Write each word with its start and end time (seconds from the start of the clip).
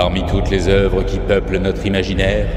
Parmi 0.00 0.24
toutes 0.24 0.48
les 0.48 0.66
œuvres 0.66 1.02
qui 1.02 1.18
peuplent 1.18 1.58
notre 1.58 1.84
imaginaire, 1.84 2.48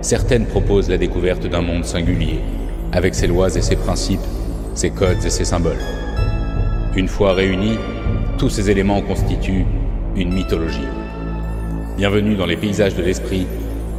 certaines 0.00 0.46
proposent 0.46 0.88
la 0.88 0.96
découverte 0.96 1.46
d'un 1.46 1.60
monde 1.60 1.84
singulier, 1.84 2.40
avec 2.92 3.14
ses 3.14 3.26
lois 3.26 3.54
et 3.54 3.60
ses 3.60 3.76
principes, 3.76 4.24
ses 4.74 4.88
codes 4.88 5.22
et 5.22 5.28
ses 5.28 5.44
symboles. 5.44 5.82
Une 6.96 7.06
fois 7.06 7.34
réunis, 7.34 7.76
tous 8.38 8.48
ces 8.48 8.70
éléments 8.70 9.02
constituent 9.02 9.66
une 10.16 10.32
mythologie. 10.32 10.88
Bienvenue 11.98 12.36
dans 12.36 12.46
les 12.46 12.56
paysages 12.56 12.94
de 12.94 13.02
l'esprit, 13.02 13.46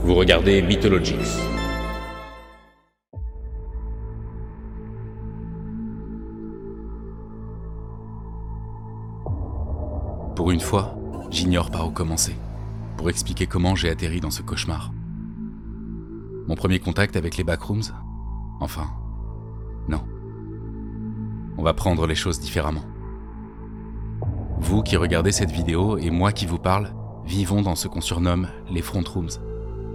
vous 0.04 0.16
regardez 0.16 0.64
Mythologix. 0.64 1.38
Pour 10.36 10.50
une 10.50 10.60
fois, 10.60 10.96
j'ignore 11.30 11.70
par 11.70 11.88
où 11.88 11.92
commencer, 11.92 12.34
pour 13.00 13.10
expliquer 13.10 13.48
comment 13.48 13.76
j'ai 13.76 13.90
atterri 13.90 14.20
dans 14.20 14.30
ce 14.30 14.42
cauchemar. 14.42 14.92
Mon 16.50 16.56
premier 16.56 16.80
contact 16.80 17.16
avec 17.16 17.38
les 17.38 17.46
backrooms 17.46 17.94
Enfin, 18.60 18.88
non. 19.88 20.04
On 21.58 21.64
va 21.64 21.74
prendre 21.74 22.06
les 22.06 22.16
choses 22.16 22.42
différemment. 22.42 22.84
Vous 24.60 24.84
qui 24.84 24.98
regardez 24.98 25.32
cette 25.32 25.50
vidéo 25.50 25.98
et 25.98 26.10
moi 26.10 26.34
qui 26.34 26.46
vous 26.46 26.58
parle, 26.60 26.94
vivons 27.26 27.62
dans 27.62 27.76
ce 27.76 27.88
qu'on 27.88 28.02
surnomme 28.02 28.50
les 28.70 28.82
front 28.82 29.06
rooms, 29.08 29.30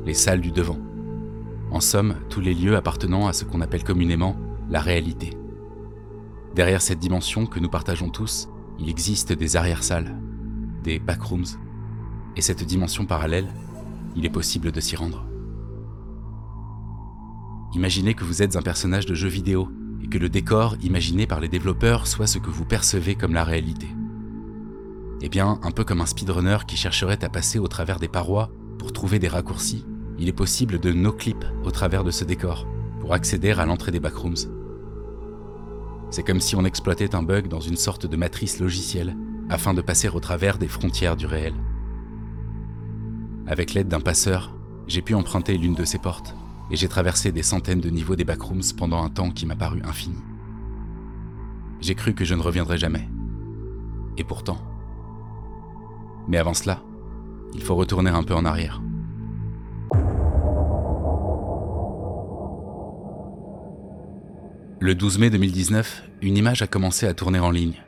les 0.07 0.15
salles 0.15 0.41
du 0.41 0.51
devant. 0.51 0.79
En 1.73 1.81
somme, 1.81 2.17
tous 2.31 2.41
les 2.41 2.55
lieux 2.55 2.75
appartenant 2.75 3.27
à 3.27 3.35
ce 3.35 3.45
qu'on 3.45 3.61
appelle 3.61 3.85
communément 3.85 4.35
la 4.71 4.81
réalité. 4.81 5.37
Derrière 6.55 6.81
cette 6.81 7.01
dimension 7.01 7.45
que 7.45 7.61
nous 7.61 7.69
partageons 7.69 8.09
tous, 8.09 8.49
il 8.79 8.89
existe 8.89 9.35
des 9.35 9.57
arrière-salles, 9.57 10.19
des 10.83 10.99
backrooms. 10.99 11.45
Et 12.37 12.41
cette 12.41 12.65
dimension 12.65 13.07
parallèle, 13.07 13.49
il 14.17 14.25
est 14.27 14.31
possible 14.31 14.73
de 14.73 14.81
s'y 14.81 14.97
rendre. 14.97 15.25
Imaginez 17.75 18.15
que 18.15 18.25
vous 18.25 18.43
êtes 18.43 18.57
un 18.57 18.63
personnage 18.63 19.07
de 19.07 19.15
jeu 19.15 19.29
vidéo 19.29 19.69
et 20.03 20.09
que 20.09 20.19
le 20.19 20.29
décor 20.29 20.77
imaginé 20.83 21.27
par 21.27 21.41
les 21.41 21.49
développeurs 21.49 22.07
soit 22.07 22.27
ce 22.27 22.39
que 22.39 22.51
vous 22.51 22.65
percevez 22.65 23.15
comme 23.15 23.35
la 23.35 23.45
réalité. 23.45 23.89
Eh 25.23 25.29
bien, 25.29 25.59
un 25.63 25.71
peu 25.71 25.85
comme 25.85 26.01
un 26.01 26.07
speedrunner 26.07 26.59
qui 26.69 26.77
chercherait 26.77 27.25
à 27.25 27.29
passer 27.29 27.59
au 27.59 27.67
travers 27.67 27.99
des 27.99 28.09
parois 28.09 28.51
pour 28.79 28.93
trouver 28.93 29.19
des 29.19 29.29
raccourcis, 29.29 29.85
il 30.19 30.29
est 30.29 30.33
possible 30.33 30.79
de 30.79 30.93
no-clip 30.93 31.45
au 31.65 31.71
travers 31.71 32.05
de 32.05 32.11
ce 32.11 32.25
décor 32.25 32.67
pour 33.01 33.13
accéder 33.13 33.51
à 33.53 33.65
l'entrée 33.65 33.93
des 33.93 34.01
backrooms. 34.01 34.51
C'est 36.11 36.23
comme 36.23 36.41
si 36.41 36.55
on 36.55 36.65
exploitait 36.65 37.15
un 37.15 37.23
bug 37.23 37.49
dans 37.49 37.61
une 37.61 37.77
sorte 37.77 38.07
de 38.07 38.17
matrice 38.17 38.61
logicielle 38.61 39.17
afin 39.49 39.75
de 39.75 39.83
passer 39.83 40.09
au 40.09 40.21
travers 40.21 40.59
des 40.59 40.69
frontières 40.69 41.17
du 41.17 41.27
réel. 41.27 41.55
Avec 43.47 43.75
l'aide 43.75 43.89
d'un 43.89 44.01
passeur, 44.01 44.55
j'ai 44.87 45.03
pu 45.03 45.15
emprunter 45.15 45.59
l'une 45.59 45.75
de 45.75 45.85
ces 45.85 45.99
portes, 45.99 46.35
et 46.71 46.77
j'ai 46.77 46.89
traversé 46.89 47.31
des 47.31 47.43
centaines 47.43 47.81
de 47.81 47.91
niveaux 47.91 48.17
des 48.17 48.25
backrooms 48.25 48.73
pendant 48.77 49.03
un 49.03 49.11
temps 49.11 49.31
qui 49.31 49.45
m'a 49.45 49.55
paru 49.55 49.83
infini. 49.85 50.17
J'ai 51.81 51.95
cru 51.95 52.15
que 52.15 52.25
je 52.25 52.35
ne 52.35 52.41
reviendrais 52.41 52.79
jamais. 52.79 53.07
Et 54.17 54.25
pourtant. 54.25 54.57
Mais 56.27 56.39
avant 56.39 56.55
cela, 56.55 56.83
il 57.55 57.63
faut 57.63 57.75
retourner 57.75 58.11
un 58.11 58.23
peu 58.23 58.35
en 58.35 58.47
arrière. 58.47 58.81
Le 64.81 64.95
12 64.95 65.19
mai 65.19 65.31
2019, 65.31 66.05
une 66.23 66.39
image 66.39 66.63
a 66.63 66.67
commencé 66.67 67.07
à 67.07 67.13
tourner 67.13 67.39
en 67.39 67.51
ligne. 67.51 67.83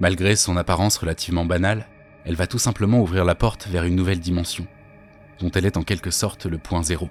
Malgré 0.00 0.34
son 0.34 0.56
apparence 0.56 0.96
relativement 0.96 1.44
banale, 1.44 1.86
elle 2.24 2.36
va 2.36 2.46
tout 2.46 2.58
simplement 2.58 3.00
ouvrir 3.00 3.24
la 3.24 3.34
porte 3.34 3.68
vers 3.68 3.84
une 3.84 3.96
nouvelle 3.96 4.20
dimension, 4.20 4.66
dont 5.40 5.50
elle 5.50 5.66
est 5.66 5.76
en 5.76 5.82
quelque 5.82 6.10
sorte 6.10 6.46
le 6.46 6.58
point 6.58 6.82
zéro. 6.82 7.08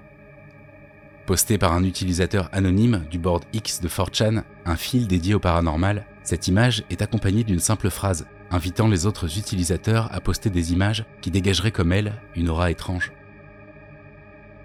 Postée 1.25 1.57
par 1.57 1.73
un 1.73 1.83
utilisateur 1.83 2.49
anonyme 2.53 3.05
du 3.11 3.19
board 3.19 3.43
X 3.51 3.81
de 3.81 3.89
4chan, 3.89 4.43
un 4.65 4.75
fil 4.75 5.07
dédié 5.07 5.33
au 5.33 5.39
paranormal, 5.39 6.05
cette 6.23 6.47
image 6.47 6.83
est 6.89 7.01
accompagnée 7.01 7.43
d'une 7.43 7.59
simple 7.59 7.89
phrase 7.89 8.27
invitant 8.49 8.87
les 8.87 9.05
autres 9.05 9.37
utilisateurs 9.37 10.13
à 10.13 10.21
poster 10.21 10.49
des 10.49 10.71
images 10.71 11.05
qui 11.21 11.31
dégageraient 11.31 11.71
comme 11.71 11.91
elle 11.91 12.13
une 12.35 12.49
aura 12.49 12.71
étrange. 12.71 13.11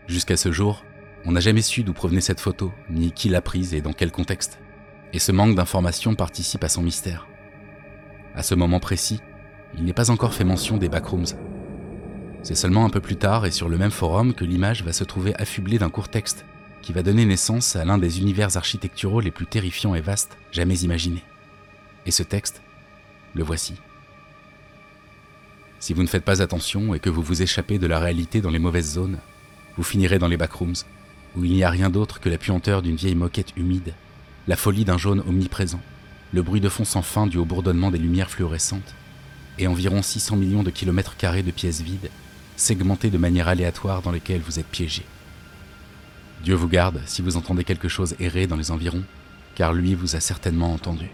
Jusqu'à 0.07 0.37
ce 0.37 0.53
jour, 0.53 0.85
on 1.25 1.33
n'a 1.33 1.41
jamais 1.41 1.63
su 1.63 1.83
d'où 1.83 1.93
provenait 1.93 2.21
cette 2.21 2.41
photo, 2.41 2.73
ni 2.91 3.13
qui 3.13 3.29
l'a 3.29 3.41
prise 3.41 3.75
et 3.75 3.81
dans 3.81 3.93
quel 3.93 4.11
contexte. 4.11 4.61
Et 5.13 5.19
ce 5.19 5.33
manque 5.33 5.55
d'informations 5.55 6.15
participe 6.15 6.65
à 6.65 6.69
son 6.69 6.83
mystère. 6.83 7.29
À 8.35 8.43
ce 8.43 8.55
moment 8.55 8.81
précis, 8.81 9.21
il 9.77 9.85
n'est 9.85 9.93
pas 9.93 10.11
encore 10.11 10.35
fait 10.35 10.45
mention 10.45 10.79
des 10.79 10.89
backrooms. 10.89 11.27
C'est 12.43 12.57
seulement 12.57 12.85
un 12.85 12.91
peu 12.91 13.01
plus 13.01 13.17
tard 13.17 13.47
et 13.47 13.53
sur 13.53 13.69
le 13.69 13.79
même 13.79 13.93
forum 13.93 14.35
que 14.35 14.45
l'image 14.45 14.83
va 14.83 14.93
se 14.93 15.05
trouver 15.05 15.33
affublée 15.37 15.79
d'un 15.79 15.91
court 15.91 16.09
texte 16.09 16.45
qui 16.83 16.93
va 16.93 17.05
donner 17.05 17.25
naissance 17.25 17.77
à 17.77 17.85
l'un 17.85 17.99
des 17.99 18.19
univers 18.19 18.57
architecturaux 18.57 19.21
les 19.21 19.31
plus 19.31 19.47
terrifiants 19.47 19.95
et 19.95 20.01
vastes 20.01 20.37
jamais 20.51 20.81
imaginés. 20.81 21.23
Et 22.05 22.11
ce 22.11 22.25
texte, 22.25 22.61
le 23.35 23.45
voici. 23.45 23.75
Si 25.79 25.95
vous 25.95 26.03
ne 26.03 26.09
faites 26.09 26.25
pas 26.25 26.43
attention 26.43 26.95
et 26.95 26.99
que 26.99 27.11
vous 27.11 27.23
vous 27.23 27.43
échappez 27.43 27.79
de 27.79 27.87
la 27.87 28.01
réalité 28.01 28.41
dans 28.41 28.51
les 28.51 28.59
mauvaises 28.59 28.95
zones, 28.95 29.19
vous 29.77 29.85
finirez 29.85 30.19
dans 30.19 30.29
les 30.29 30.37
backrooms, 30.37 30.75
où 31.37 31.45
il 31.45 31.53
n'y 31.53 31.65
a 31.65 31.71
rien 31.71 31.91
d'autre 31.91 32.19
que 32.19 32.29
la 32.29 32.39
puanteur 32.39 32.83
d'une 32.83 32.97
vieille 32.97 33.15
moquette 33.15 33.57
humide, 33.57 33.95
la 34.49 34.57
folie 34.57 34.85
d'un 34.85 34.99
jaune 34.99 35.23
omniprésent, 35.27 35.81
le 36.33 36.43
bruit 36.43 36.61
de 36.61 36.69
fond 36.69 36.85
sans 36.85 37.03
fin 37.03 37.29
dû 37.29 37.39
au 37.39 37.45
bourdonnement 37.45 37.93
des 37.93 37.99
lumières 37.99 38.31
fluorescentes, 38.31 38.95
et 39.59 39.69
environ 39.69 40.03
600 40.03 40.37
millions 40.37 40.63
de 40.63 40.71
kilomètres 40.71 41.17
carrés 41.17 41.43
de 41.43 41.51
pièces 41.51 41.83
vides, 41.83 42.11
segmentées 42.63 43.11
de 43.11 43.19
manière 43.19 43.49
aléatoire 43.49 44.03
dans 44.03 44.13
lesquelles 44.13 44.41
vous 44.41 44.59
êtes 44.59 44.67
piégé. 44.67 45.03
Dieu 46.45 46.55
vous 46.55 46.69
garde 46.69 47.01
si 47.07 47.23
vous 47.23 47.37
entendez 47.37 47.65
quelque 47.65 47.89
chose 47.89 48.15
errer 48.19 48.47
dans 48.47 48.57
les 48.57 48.71
environs, 48.71 49.05
car 49.55 49.73
lui 49.73 49.95
vous 49.95 50.17
a 50.17 50.21
certainement 50.21 50.73
entendu. 50.73 51.11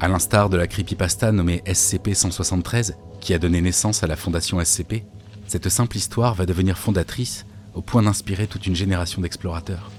À 0.00 0.08
l'instar 0.08 0.50
de 0.50 0.56
la 0.56 0.66
creepypasta 0.66 1.32
nommée 1.32 1.62
SCP-173, 1.66 2.94
qui 3.20 3.32
a 3.32 3.38
donné 3.38 3.60
naissance 3.60 4.02
à 4.02 4.06
la 4.06 4.16
fondation 4.16 4.62
SCP, 4.62 5.04
cette 5.46 5.68
simple 5.68 5.96
histoire 5.96 6.34
va 6.34 6.46
devenir 6.46 6.76
fondatrice 6.76 7.46
au 7.74 7.80
point 7.80 8.02
d'inspirer 8.02 8.46
toute 8.46 8.66
une 8.66 8.76
génération 8.76 9.22
d'explorateurs. 9.22 9.90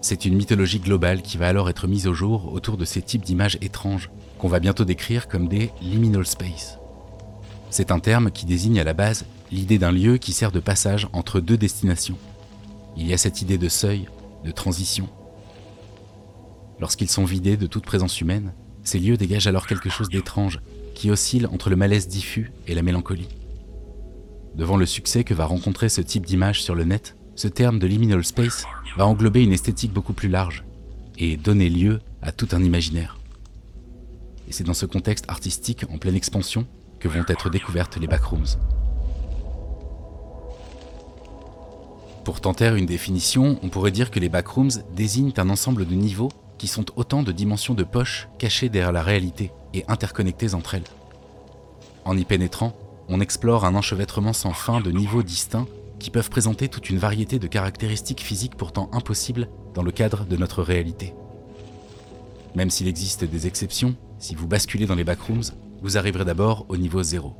C'est 0.00 0.24
une 0.24 0.36
mythologie 0.36 0.80
globale 0.80 1.22
qui 1.22 1.38
va 1.38 1.48
alors 1.48 1.68
être 1.68 1.88
mise 1.88 2.06
au 2.06 2.14
jour 2.14 2.52
autour 2.52 2.76
de 2.76 2.84
ces 2.84 3.02
types 3.02 3.24
d'images 3.24 3.58
étranges 3.60 4.10
qu'on 4.38 4.48
va 4.48 4.60
bientôt 4.60 4.84
décrire 4.84 5.28
comme 5.28 5.48
des 5.48 5.70
liminal 5.82 6.26
space. 6.26 6.78
C'est 7.76 7.90
un 7.90 8.00
terme 8.00 8.30
qui 8.30 8.46
désigne 8.46 8.80
à 8.80 8.84
la 8.84 8.94
base 8.94 9.26
l'idée 9.52 9.76
d'un 9.76 9.92
lieu 9.92 10.16
qui 10.16 10.32
sert 10.32 10.50
de 10.50 10.60
passage 10.60 11.08
entre 11.12 11.40
deux 11.40 11.58
destinations. 11.58 12.16
Il 12.96 13.06
y 13.06 13.12
a 13.12 13.18
cette 13.18 13.42
idée 13.42 13.58
de 13.58 13.68
seuil, 13.68 14.08
de 14.46 14.50
transition. 14.50 15.10
Lorsqu'ils 16.80 17.10
sont 17.10 17.26
vidés 17.26 17.58
de 17.58 17.66
toute 17.66 17.84
présence 17.84 18.18
humaine, 18.22 18.54
ces 18.82 18.98
lieux 18.98 19.18
dégagent 19.18 19.46
alors 19.46 19.66
quelque 19.66 19.90
chose 19.90 20.08
d'étrange 20.08 20.60
qui 20.94 21.10
oscille 21.10 21.46
entre 21.48 21.68
le 21.68 21.76
malaise 21.76 22.08
diffus 22.08 22.50
et 22.66 22.74
la 22.74 22.80
mélancolie. 22.80 23.28
Devant 24.54 24.78
le 24.78 24.86
succès 24.86 25.22
que 25.22 25.34
va 25.34 25.44
rencontrer 25.44 25.90
ce 25.90 26.00
type 26.00 26.24
d'image 26.24 26.62
sur 26.62 26.74
le 26.74 26.84
net, 26.84 27.14
ce 27.34 27.46
terme 27.46 27.78
de 27.78 27.86
liminal 27.86 28.24
space 28.24 28.64
va 28.96 29.06
englober 29.06 29.42
une 29.42 29.52
esthétique 29.52 29.92
beaucoup 29.92 30.14
plus 30.14 30.30
large 30.30 30.64
et 31.18 31.36
donner 31.36 31.68
lieu 31.68 32.00
à 32.22 32.32
tout 32.32 32.48
un 32.52 32.64
imaginaire. 32.64 33.18
Et 34.48 34.52
c'est 34.52 34.64
dans 34.64 34.72
ce 34.72 34.86
contexte 34.86 35.26
artistique 35.28 35.84
en 35.92 35.98
pleine 35.98 36.16
expansion 36.16 36.66
que 36.98 37.08
vont 37.08 37.24
être 37.28 37.50
découvertes 37.50 37.96
les 37.96 38.06
backrooms. 38.06 38.56
Pour 42.24 42.40
tenter 42.40 42.76
une 42.76 42.86
définition, 42.86 43.58
on 43.62 43.68
pourrait 43.68 43.92
dire 43.92 44.10
que 44.10 44.18
les 44.18 44.28
backrooms 44.28 44.82
désignent 44.94 45.32
un 45.36 45.48
ensemble 45.48 45.86
de 45.86 45.94
niveaux 45.94 46.32
qui 46.58 46.66
sont 46.66 46.86
autant 46.96 47.22
de 47.22 47.32
dimensions 47.32 47.74
de 47.74 47.84
poches 47.84 48.28
cachées 48.38 48.68
derrière 48.68 48.92
la 48.92 49.02
réalité 49.02 49.52
et 49.74 49.84
interconnectées 49.86 50.54
entre 50.54 50.74
elles. 50.74 50.88
En 52.04 52.16
y 52.16 52.24
pénétrant, 52.24 52.76
on 53.08 53.20
explore 53.20 53.64
un 53.64 53.74
enchevêtrement 53.74 54.32
sans 54.32 54.52
fin 54.52 54.80
de 54.80 54.90
niveaux 54.90 55.22
distincts 55.22 55.66
qui 55.98 56.10
peuvent 56.10 56.30
présenter 56.30 56.68
toute 56.68 56.90
une 56.90 56.98
variété 56.98 57.38
de 57.38 57.46
caractéristiques 57.46 58.22
physiques 58.22 58.56
pourtant 58.56 58.90
impossibles 58.92 59.48
dans 59.74 59.82
le 59.82 59.92
cadre 59.92 60.24
de 60.24 60.36
notre 60.36 60.62
réalité. 60.62 61.14
Même 62.54 62.70
s'il 62.70 62.88
existe 62.88 63.24
des 63.24 63.46
exceptions, 63.46 63.94
si 64.18 64.34
vous 64.34 64.48
basculez 64.48 64.86
dans 64.86 64.94
les 64.94 65.04
backrooms, 65.04 65.42
vous 65.82 65.98
arriverez 65.98 66.24
d'abord 66.24 66.66
au 66.68 66.76
niveau 66.76 67.02
0. 67.02 67.34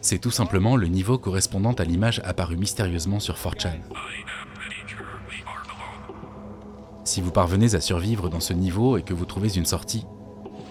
C'est 0.00 0.18
tout 0.18 0.30
simplement 0.30 0.76
le 0.76 0.86
niveau 0.86 1.18
correspondant 1.18 1.72
à 1.72 1.84
l'image 1.84 2.20
apparue 2.24 2.56
mystérieusement 2.56 3.20
sur 3.20 3.36
4chan. 3.36 3.78
Si 7.04 7.20
vous 7.20 7.30
parvenez 7.30 7.74
à 7.74 7.80
survivre 7.80 8.28
dans 8.28 8.40
ce 8.40 8.52
niveau 8.52 8.96
et 8.96 9.02
que 9.02 9.14
vous 9.14 9.24
trouvez 9.24 9.54
une 9.56 9.66
sortie, 9.66 10.04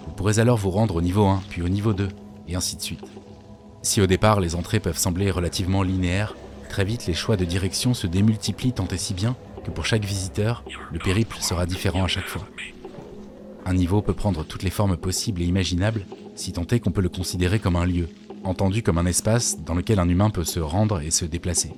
vous 0.06 0.12
pourrez 0.12 0.38
alors 0.38 0.58
vous 0.58 0.70
rendre 0.70 0.96
au 0.96 1.00
niveau 1.00 1.26
1, 1.26 1.42
puis 1.48 1.62
au 1.62 1.68
niveau 1.68 1.92
2, 1.92 2.08
et 2.48 2.56
ainsi 2.56 2.76
de 2.76 2.82
suite. 2.82 3.04
Si 3.82 4.00
au 4.00 4.06
départ 4.06 4.40
les 4.40 4.54
entrées 4.54 4.80
peuvent 4.80 4.98
sembler 4.98 5.30
relativement 5.30 5.82
linéaires, 5.82 6.34
très 6.68 6.84
vite 6.84 7.06
les 7.06 7.14
choix 7.14 7.36
de 7.36 7.44
direction 7.44 7.94
se 7.94 8.06
démultiplient 8.06 8.72
tant 8.72 8.88
et 8.88 8.98
si 8.98 9.14
bien 9.14 9.36
que 9.64 9.70
pour 9.70 9.86
chaque 9.86 10.04
visiteur, 10.04 10.64
le 10.92 10.98
périple 10.98 11.38
sera 11.40 11.66
différent 11.66 12.04
à 12.04 12.08
chaque 12.08 12.26
fois. 12.26 12.46
Un 13.66 13.74
niveau 13.74 14.02
peut 14.02 14.12
prendre 14.12 14.44
toutes 14.44 14.62
les 14.62 14.70
formes 14.70 14.96
possibles 14.96 15.40
et 15.42 15.46
imaginables, 15.46 16.04
si 16.34 16.52
tant 16.52 16.66
est 16.66 16.80
qu'on 16.80 16.90
peut 16.90 17.00
le 17.00 17.08
considérer 17.08 17.58
comme 17.58 17.76
un 17.76 17.86
lieu, 17.86 18.08
entendu 18.44 18.82
comme 18.82 18.98
un 18.98 19.06
espace 19.06 19.60
dans 19.60 19.74
lequel 19.74 19.98
un 19.98 20.08
humain 20.08 20.30
peut 20.30 20.44
se 20.44 20.60
rendre 20.60 21.00
et 21.00 21.10
se 21.10 21.24
déplacer. 21.24 21.72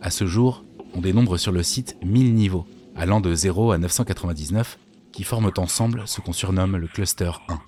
À 0.00 0.10
ce 0.10 0.26
jour, 0.26 0.64
on 0.94 1.00
dénombre 1.00 1.38
sur 1.38 1.52
le 1.52 1.62
site 1.62 1.96
1000 2.04 2.34
niveaux, 2.34 2.66
allant 2.96 3.20
de 3.20 3.34
0 3.34 3.72
à 3.72 3.78
999, 3.78 4.78
qui 5.12 5.24
forment 5.24 5.52
ensemble 5.56 6.02
ce 6.06 6.20
qu'on 6.20 6.32
surnomme 6.32 6.76
le 6.76 6.86
cluster 6.86 7.30
1. 7.48 7.58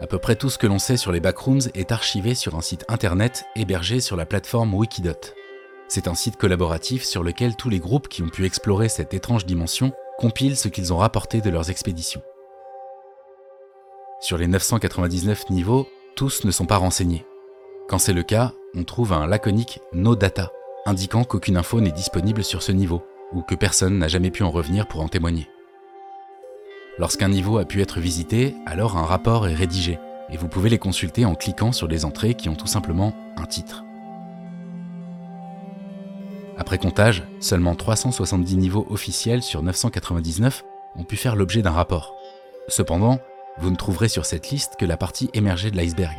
À 0.00 0.06
peu 0.06 0.18
près 0.18 0.36
tout 0.36 0.48
ce 0.48 0.58
que 0.58 0.66
l'on 0.66 0.78
sait 0.78 0.96
sur 0.96 1.10
les 1.10 1.20
backrooms 1.20 1.70
est 1.74 1.90
archivé 1.90 2.34
sur 2.34 2.54
un 2.54 2.60
site 2.60 2.84
internet 2.88 3.44
hébergé 3.56 4.00
sur 4.00 4.16
la 4.16 4.26
plateforme 4.26 4.74
Wikidot. 4.74 5.34
C'est 5.88 6.06
un 6.06 6.14
site 6.14 6.36
collaboratif 6.36 7.02
sur 7.02 7.22
lequel 7.22 7.56
tous 7.56 7.70
les 7.70 7.78
groupes 7.78 8.08
qui 8.08 8.22
ont 8.22 8.28
pu 8.28 8.44
explorer 8.44 8.90
cette 8.90 9.14
étrange 9.14 9.46
dimension 9.46 9.92
compilent 10.18 10.56
ce 10.56 10.68
qu'ils 10.68 10.92
ont 10.92 10.98
rapporté 10.98 11.40
de 11.40 11.48
leurs 11.48 11.70
expéditions. 11.70 12.22
Sur 14.20 14.36
les 14.36 14.48
999 14.48 15.48
niveaux, 15.48 15.88
tous 16.14 16.44
ne 16.44 16.50
sont 16.50 16.66
pas 16.66 16.76
renseignés. 16.76 17.24
Quand 17.88 17.98
c'est 17.98 18.12
le 18.12 18.22
cas, 18.22 18.52
on 18.74 18.84
trouve 18.84 19.14
un 19.14 19.26
laconique 19.26 19.80
No 19.94 20.14
Data, 20.14 20.52
indiquant 20.84 21.24
qu'aucune 21.24 21.56
info 21.56 21.80
n'est 21.80 21.90
disponible 21.90 22.44
sur 22.44 22.62
ce 22.62 22.72
niveau, 22.72 23.02
ou 23.32 23.40
que 23.40 23.54
personne 23.54 23.98
n'a 23.98 24.08
jamais 24.08 24.30
pu 24.30 24.42
en 24.42 24.50
revenir 24.50 24.88
pour 24.88 25.00
en 25.00 25.08
témoigner. 25.08 25.48
Lorsqu'un 26.98 27.28
niveau 27.28 27.56
a 27.56 27.64
pu 27.64 27.80
être 27.80 28.00
visité, 28.00 28.56
alors 28.66 28.98
un 28.98 29.04
rapport 29.06 29.48
est 29.48 29.54
rédigé, 29.54 29.98
et 30.30 30.36
vous 30.36 30.48
pouvez 30.48 30.68
les 30.68 30.78
consulter 30.78 31.24
en 31.24 31.34
cliquant 31.34 31.72
sur 31.72 31.88
les 31.88 32.04
entrées 32.04 32.34
qui 32.34 32.50
ont 32.50 32.56
tout 32.56 32.66
simplement 32.66 33.14
un 33.36 33.46
titre. 33.46 33.84
Après 36.58 36.78
comptage, 36.78 37.22
seulement 37.38 37.76
370 37.76 38.56
niveaux 38.56 38.86
officiels 38.90 39.42
sur 39.42 39.62
999 39.62 40.64
ont 40.96 41.04
pu 41.04 41.16
faire 41.16 41.36
l'objet 41.36 41.62
d'un 41.62 41.70
rapport. 41.70 42.16
Cependant, 42.66 43.20
vous 43.58 43.70
ne 43.70 43.76
trouverez 43.76 44.08
sur 44.08 44.26
cette 44.26 44.50
liste 44.50 44.74
que 44.76 44.84
la 44.84 44.96
partie 44.96 45.30
émergée 45.34 45.70
de 45.70 45.76
l'iceberg. 45.76 46.16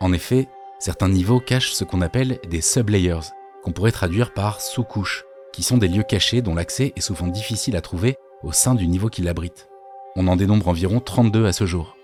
En 0.00 0.12
effet, 0.12 0.48
certains 0.80 1.08
niveaux 1.08 1.40
cachent 1.40 1.72
ce 1.72 1.84
qu'on 1.84 2.00
appelle 2.00 2.38
des 2.50 2.60
sublayers, 2.60 3.30
qu'on 3.62 3.72
pourrait 3.72 3.92
traduire 3.92 4.34
par 4.34 4.60
sous-couches, 4.60 5.24
qui 5.52 5.62
sont 5.62 5.78
des 5.78 5.88
lieux 5.88 6.02
cachés 6.02 6.42
dont 6.42 6.54
l'accès 6.54 6.92
est 6.96 7.00
souvent 7.00 7.28
difficile 7.28 7.76
à 7.76 7.80
trouver 7.80 8.16
au 8.42 8.52
sein 8.52 8.74
du 8.74 8.88
niveau 8.88 9.08
qui 9.08 9.22
l'abrite. 9.22 9.68
On 10.16 10.26
en 10.26 10.36
dénombre 10.36 10.68
environ 10.68 11.00
32 11.00 11.46
à 11.46 11.52
ce 11.52 11.66
jour. 11.66 11.96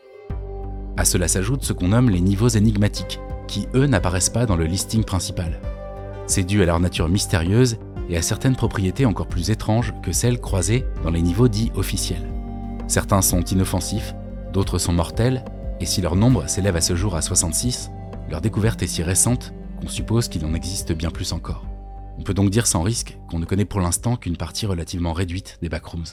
À 0.96 1.04
cela 1.04 1.26
s'ajoute 1.26 1.64
ce 1.64 1.72
qu'on 1.72 1.88
nomme 1.88 2.10
les 2.10 2.20
niveaux 2.20 2.48
énigmatiques, 2.48 3.18
qui 3.48 3.68
eux 3.74 3.86
n'apparaissent 3.86 4.30
pas 4.30 4.46
dans 4.46 4.56
le 4.56 4.64
listing 4.64 5.02
principal. 5.02 5.60
C'est 6.26 6.44
dû 6.44 6.62
à 6.62 6.66
leur 6.66 6.80
nature 6.80 7.08
mystérieuse 7.08 7.76
et 8.08 8.16
à 8.16 8.22
certaines 8.22 8.56
propriétés 8.56 9.06
encore 9.06 9.26
plus 9.26 9.50
étranges 9.50 9.92
que 10.02 10.12
celles 10.12 10.40
croisées 10.40 10.84
dans 11.02 11.10
les 11.10 11.22
niveaux 11.22 11.48
dits 11.48 11.70
officiels. 11.74 12.30
Certains 12.86 13.22
sont 13.22 13.42
inoffensifs, 13.42 14.14
d'autres 14.52 14.78
sont 14.78 14.92
mortels, 14.92 15.44
et 15.80 15.86
si 15.86 16.00
leur 16.00 16.16
nombre 16.16 16.48
s'élève 16.48 16.76
à 16.76 16.80
ce 16.80 16.96
jour 16.96 17.14
à 17.14 17.22
66, 17.22 17.90
leur 18.30 18.40
découverte 18.40 18.82
est 18.82 18.86
si 18.86 19.02
récente 19.02 19.52
qu'on 19.80 19.88
suppose 19.88 20.28
qu'il 20.28 20.44
en 20.46 20.54
existe 20.54 20.92
bien 20.92 21.10
plus 21.10 21.32
encore. 21.32 21.66
On 22.18 22.22
peut 22.22 22.34
donc 22.34 22.50
dire 22.50 22.66
sans 22.66 22.82
risque 22.82 23.18
qu'on 23.28 23.38
ne 23.38 23.44
connaît 23.44 23.64
pour 23.64 23.80
l'instant 23.80 24.16
qu'une 24.16 24.36
partie 24.36 24.66
relativement 24.66 25.12
réduite 25.12 25.58
des 25.60 25.68
backrooms. 25.68 26.04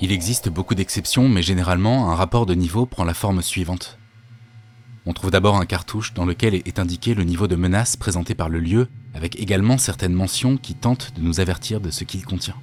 Il 0.00 0.12
existe 0.12 0.48
beaucoup 0.48 0.74
d'exceptions, 0.74 1.28
mais 1.28 1.42
généralement, 1.42 2.10
un 2.10 2.14
rapport 2.14 2.46
de 2.46 2.54
niveau 2.54 2.86
prend 2.86 3.04
la 3.04 3.12
forme 3.14 3.42
suivante. 3.42 3.99
On 5.06 5.12
trouve 5.12 5.30
d'abord 5.30 5.56
un 5.56 5.64
cartouche 5.64 6.12
dans 6.12 6.26
lequel 6.26 6.54
est 6.54 6.78
indiqué 6.78 7.14
le 7.14 7.24
niveau 7.24 7.46
de 7.46 7.56
menace 7.56 7.96
présenté 7.96 8.34
par 8.34 8.48
le 8.48 8.60
lieu, 8.60 8.88
avec 9.14 9.40
également 9.40 9.78
certaines 9.78 10.12
mentions 10.12 10.56
qui 10.56 10.74
tentent 10.74 11.12
de 11.16 11.22
nous 11.22 11.40
avertir 11.40 11.80
de 11.80 11.90
ce 11.90 12.04
qu'il 12.04 12.24
contient. 12.24 12.56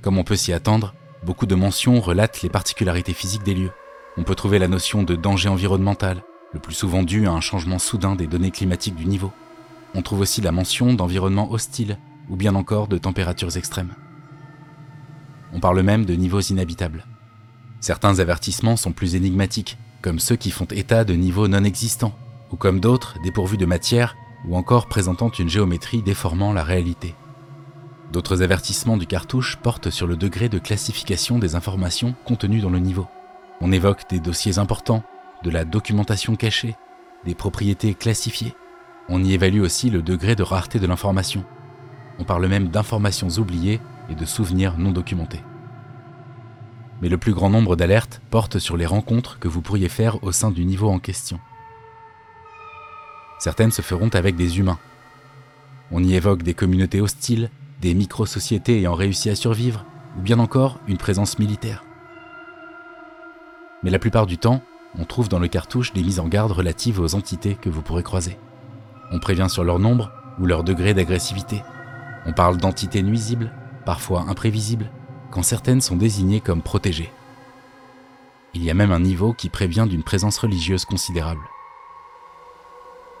Comme 0.00 0.16
on 0.16 0.24
peut 0.24 0.36
s'y 0.36 0.52
attendre, 0.52 0.94
beaucoup 1.24 1.46
de 1.46 1.54
mentions 1.54 2.00
relatent 2.00 2.42
les 2.42 2.48
particularités 2.48 3.12
physiques 3.12 3.42
des 3.42 3.54
lieux. 3.54 3.72
On 4.16 4.24
peut 4.24 4.34
trouver 4.34 4.58
la 4.58 4.68
notion 4.68 5.02
de 5.02 5.14
danger 5.14 5.48
environnemental, 5.48 6.22
le 6.52 6.60
plus 6.60 6.74
souvent 6.74 7.02
dû 7.02 7.26
à 7.26 7.32
un 7.32 7.40
changement 7.40 7.78
soudain 7.78 8.16
des 8.16 8.26
données 8.26 8.50
climatiques 8.50 8.96
du 8.96 9.04
niveau. 9.04 9.32
On 9.94 10.02
trouve 10.02 10.20
aussi 10.20 10.40
la 10.40 10.52
mention 10.52 10.94
d'environnement 10.94 11.52
hostile, 11.52 11.98
ou 12.30 12.36
bien 12.36 12.54
encore 12.54 12.88
de 12.88 12.98
températures 12.98 13.56
extrêmes. 13.56 13.94
On 15.52 15.60
parle 15.60 15.82
même 15.82 16.04
de 16.04 16.14
niveaux 16.14 16.40
inhabitables. 16.40 17.06
Certains 17.80 18.18
avertissements 18.18 18.76
sont 18.76 18.92
plus 18.92 19.14
énigmatiques, 19.14 19.78
comme 20.02 20.18
ceux 20.18 20.36
qui 20.36 20.50
font 20.50 20.66
état 20.66 21.04
de 21.04 21.14
niveaux 21.14 21.48
non 21.48 21.64
existants, 21.64 22.14
ou 22.52 22.56
comme 22.56 22.80
d'autres 22.80 23.16
dépourvus 23.22 23.56
de 23.56 23.66
matière, 23.66 24.16
ou 24.46 24.56
encore 24.56 24.86
présentant 24.86 25.30
une 25.30 25.48
géométrie 25.48 26.02
déformant 26.02 26.52
la 26.52 26.62
réalité. 26.62 27.14
D'autres 28.12 28.42
avertissements 28.42 28.96
du 28.96 29.06
cartouche 29.06 29.56
portent 29.56 29.90
sur 29.90 30.06
le 30.06 30.16
degré 30.16 30.48
de 30.48 30.58
classification 30.58 31.38
des 31.38 31.56
informations 31.56 32.14
contenues 32.24 32.60
dans 32.60 32.70
le 32.70 32.78
niveau. 32.78 33.06
On 33.60 33.72
évoque 33.72 34.08
des 34.08 34.20
dossiers 34.20 34.58
importants, 34.58 35.02
de 35.42 35.50
la 35.50 35.64
documentation 35.64 36.36
cachée, 36.36 36.76
des 37.24 37.34
propriétés 37.34 37.94
classifiées. 37.94 38.54
On 39.08 39.22
y 39.22 39.34
évalue 39.34 39.60
aussi 39.60 39.90
le 39.90 40.02
degré 40.02 40.36
de 40.36 40.42
rareté 40.42 40.78
de 40.78 40.86
l'information. 40.86 41.44
On 42.18 42.24
parle 42.24 42.46
même 42.46 42.68
d'informations 42.68 43.28
oubliées 43.28 43.80
et 44.08 44.14
de 44.14 44.24
souvenirs 44.24 44.78
non 44.78 44.90
documentés. 44.90 45.42
Mais 47.00 47.08
le 47.08 47.18
plus 47.18 47.32
grand 47.32 47.50
nombre 47.50 47.76
d'alertes 47.76 48.20
portent 48.30 48.58
sur 48.58 48.76
les 48.76 48.86
rencontres 48.86 49.38
que 49.38 49.48
vous 49.48 49.62
pourriez 49.62 49.88
faire 49.88 50.22
au 50.24 50.32
sein 50.32 50.50
du 50.50 50.64
niveau 50.64 50.88
en 50.88 50.98
question. 50.98 51.38
Certaines 53.38 53.70
se 53.70 53.82
feront 53.82 54.08
avec 54.14 54.34
des 54.34 54.58
humains. 54.58 54.78
On 55.92 56.02
y 56.02 56.14
évoque 56.14 56.42
des 56.42 56.54
communautés 56.54 57.00
hostiles, 57.00 57.50
des 57.80 57.94
micro-sociétés 57.94 58.78
ayant 58.78 58.94
réussi 58.94 59.30
à 59.30 59.36
survivre, 59.36 59.84
ou 60.18 60.22
bien 60.22 60.40
encore 60.40 60.80
une 60.88 60.98
présence 60.98 61.38
militaire. 61.38 61.84
Mais 63.82 63.90
la 63.90 64.00
plupart 64.00 64.26
du 64.26 64.38
temps, 64.38 64.62
on 64.98 65.04
trouve 65.04 65.28
dans 65.28 65.38
le 65.38 65.48
cartouche 65.48 65.92
des 65.92 66.02
mises 66.02 66.18
en 66.18 66.26
garde 66.26 66.50
relatives 66.50 67.00
aux 67.00 67.14
entités 67.14 67.54
que 67.54 67.70
vous 67.70 67.82
pourrez 67.82 68.02
croiser. 68.02 68.36
On 69.12 69.20
prévient 69.20 69.48
sur 69.48 69.62
leur 69.62 69.78
nombre 69.78 70.10
ou 70.40 70.46
leur 70.46 70.64
degré 70.64 70.94
d'agressivité. 70.94 71.62
On 72.26 72.32
parle 72.32 72.56
d'entités 72.56 73.02
nuisibles, 73.02 73.52
parfois 73.86 74.22
imprévisibles, 74.28 74.90
quand 75.30 75.42
certaines 75.42 75.80
sont 75.80 75.96
désignées 75.96 76.40
comme 76.40 76.62
protégées. 76.62 77.12
Il 78.54 78.64
y 78.64 78.70
a 78.70 78.74
même 78.74 78.92
un 78.92 79.00
niveau 79.00 79.32
qui 79.32 79.48
prévient 79.48 79.86
d'une 79.88 80.02
présence 80.02 80.38
religieuse 80.38 80.84
considérable. 80.84 81.42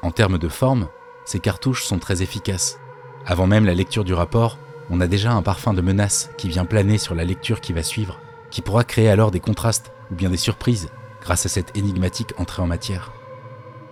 En 0.02 0.10
termes 0.10 0.38
de 0.38 0.48
forme, 0.48 0.88
ces 1.24 1.40
cartouches 1.40 1.84
sont 1.84 1.98
très 1.98 2.22
efficaces. 2.22 2.78
Avant 3.26 3.46
même 3.46 3.66
la 3.66 3.74
lecture 3.74 4.04
du 4.04 4.14
rapport, 4.14 4.58
on 4.90 5.00
a 5.00 5.06
déjà 5.06 5.32
un 5.32 5.42
parfum 5.42 5.74
de 5.74 5.82
menace 5.82 6.30
qui 6.38 6.48
vient 6.48 6.64
planer 6.64 6.96
sur 6.98 7.14
la 7.14 7.24
lecture 7.24 7.60
qui 7.60 7.72
va 7.72 7.82
suivre, 7.82 8.18
qui 8.50 8.62
pourra 8.62 8.84
créer 8.84 9.10
alors 9.10 9.30
des 9.30 9.40
contrastes 9.40 9.92
ou 10.10 10.14
bien 10.14 10.30
des 10.30 10.36
surprises 10.36 10.88
grâce 11.20 11.44
à 11.44 11.48
cette 11.48 11.76
énigmatique 11.76 12.32
entrée 12.38 12.62
en 12.62 12.66
matière. 12.66 13.12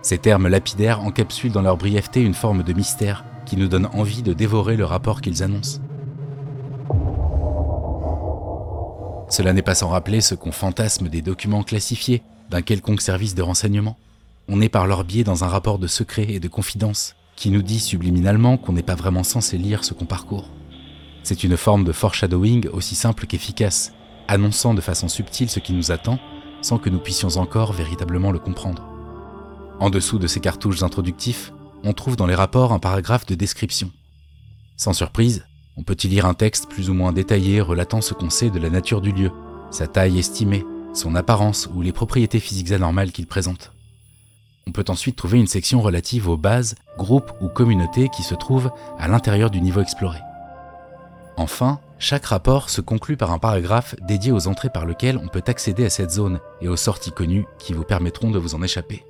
Ces 0.01 0.17
termes 0.17 0.47
lapidaires 0.47 1.01
encapsulent 1.01 1.51
dans 1.51 1.61
leur 1.61 1.77
brièveté 1.77 2.21
une 2.21 2.33
forme 2.33 2.63
de 2.63 2.73
mystère 2.73 3.25
qui 3.45 3.57
nous 3.57 3.67
donne 3.67 3.87
envie 3.93 4.23
de 4.23 4.33
dévorer 4.33 4.75
le 4.75 4.85
rapport 4.85 5.21
qu'ils 5.21 5.43
annoncent. 5.43 5.79
Cela 9.29 9.53
n'est 9.53 9.61
pas 9.61 9.75
sans 9.75 9.89
rappeler 9.89 10.21
ce 10.21 10.35
qu'on 10.35 10.51
fantasme 10.51 11.09
des 11.09 11.21
documents 11.21 11.63
classifiés 11.63 12.23
d'un 12.49 12.61
quelconque 12.61 13.01
service 13.01 13.35
de 13.35 13.41
renseignement. 13.41 13.97
On 14.47 14.61
est 14.61 14.69
par 14.69 14.87
leur 14.87 15.03
biais 15.03 15.25
dans 15.25 15.43
un 15.43 15.47
rapport 15.47 15.79
de 15.79 15.87
secret 15.87 16.27
et 16.29 16.39
de 16.39 16.47
confidence 16.47 17.15
qui 17.35 17.51
nous 17.51 17.61
dit 17.61 17.79
subliminalement 17.79 18.57
qu'on 18.57 18.73
n'est 18.73 18.83
pas 18.83 18.95
vraiment 18.95 19.23
censé 19.23 19.57
lire 19.57 19.83
ce 19.83 19.93
qu'on 19.93 20.05
parcourt. 20.05 20.49
C'est 21.23 21.43
une 21.43 21.57
forme 21.57 21.83
de 21.83 21.91
foreshadowing 21.91 22.69
aussi 22.69 22.95
simple 22.95 23.27
qu'efficace, 23.27 23.91
annonçant 24.29 24.73
de 24.73 24.81
façon 24.81 25.09
subtile 25.09 25.49
ce 25.49 25.59
qui 25.59 25.73
nous 25.73 25.91
attend 25.91 26.19
sans 26.61 26.77
que 26.77 26.89
nous 26.89 26.99
puissions 26.99 27.37
encore 27.37 27.73
véritablement 27.73 28.31
le 28.31 28.39
comprendre. 28.39 28.87
En 29.79 29.89
dessous 29.89 30.19
de 30.19 30.27
ces 30.27 30.39
cartouches 30.39 30.83
introductifs, 30.83 31.53
on 31.83 31.93
trouve 31.93 32.15
dans 32.15 32.25
les 32.25 32.33
rapports 32.33 32.71
un 32.71 32.79
paragraphe 32.79 33.25
de 33.25 33.35
description. 33.35 33.91
Sans 34.77 34.93
surprise, 34.93 35.45
on 35.77 35.83
peut 35.83 35.97
y 36.03 36.07
lire 36.07 36.25
un 36.25 36.33
texte 36.33 36.67
plus 36.67 36.89
ou 36.89 36.93
moins 36.93 37.13
détaillé 37.13 37.61
relatant 37.61 38.01
ce 38.01 38.13
qu'on 38.13 38.31
sait 38.31 38.49
de 38.49 38.59
la 38.59 38.69
nature 38.69 38.99
du 38.99 39.11
lieu, 39.11 39.31
sa 39.69 39.87
taille 39.87 40.17
estimée, 40.17 40.65
son 40.93 41.13
apparence 41.15 41.69
ou 41.73 41.81
les 41.81 41.91
propriétés 41.91 42.39
physiques 42.39 42.71
anormales 42.71 43.11
qu'il 43.11 43.27
présente. 43.27 43.71
On 44.65 44.71
peut 44.71 44.85
ensuite 44.89 45.15
trouver 45.15 45.39
une 45.39 45.47
section 45.47 45.81
relative 45.81 46.27
aux 46.27 46.35
bases, 46.35 46.75
groupes 46.97 47.31
ou 47.41 47.47
communautés 47.47 48.09
qui 48.09 48.23
se 48.23 48.35
trouvent 48.35 48.71
à 48.97 49.07
l'intérieur 49.07 49.49
du 49.49 49.61
niveau 49.61 49.79
exploré. 49.79 50.19
Enfin, 51.37 51.79
chaque 51.99 52.25
rapport 52.25 52.69
se 52.69 52.81
conclut 52.81 53.15
par 53.15 53.31
un 53.31 53.39
paragraphe 53.39 53.95
dédié 54.07 54.31
aux 54.31 54.47
entrées 54.47 54.71
par 54.71 54.85
lesquelles 54.85 55.19
on 55.23 55.27
peut 55.27 55.43
accéder 55.45 55.85
à 55.85 55.89
cette 55.89 56.11
zone 56.11 56.39
et 56.59 56.67
aux 56.67 56.75
sorties 56.75 57.11
connues 57.11 57.45
qui 57.59 57.73
vous 57.73 57.83
permettront 57.83 58.31
de 58.31 58.39
vous 58.39 58.55
en 58.55 58.63
échapper. 58.63 59.05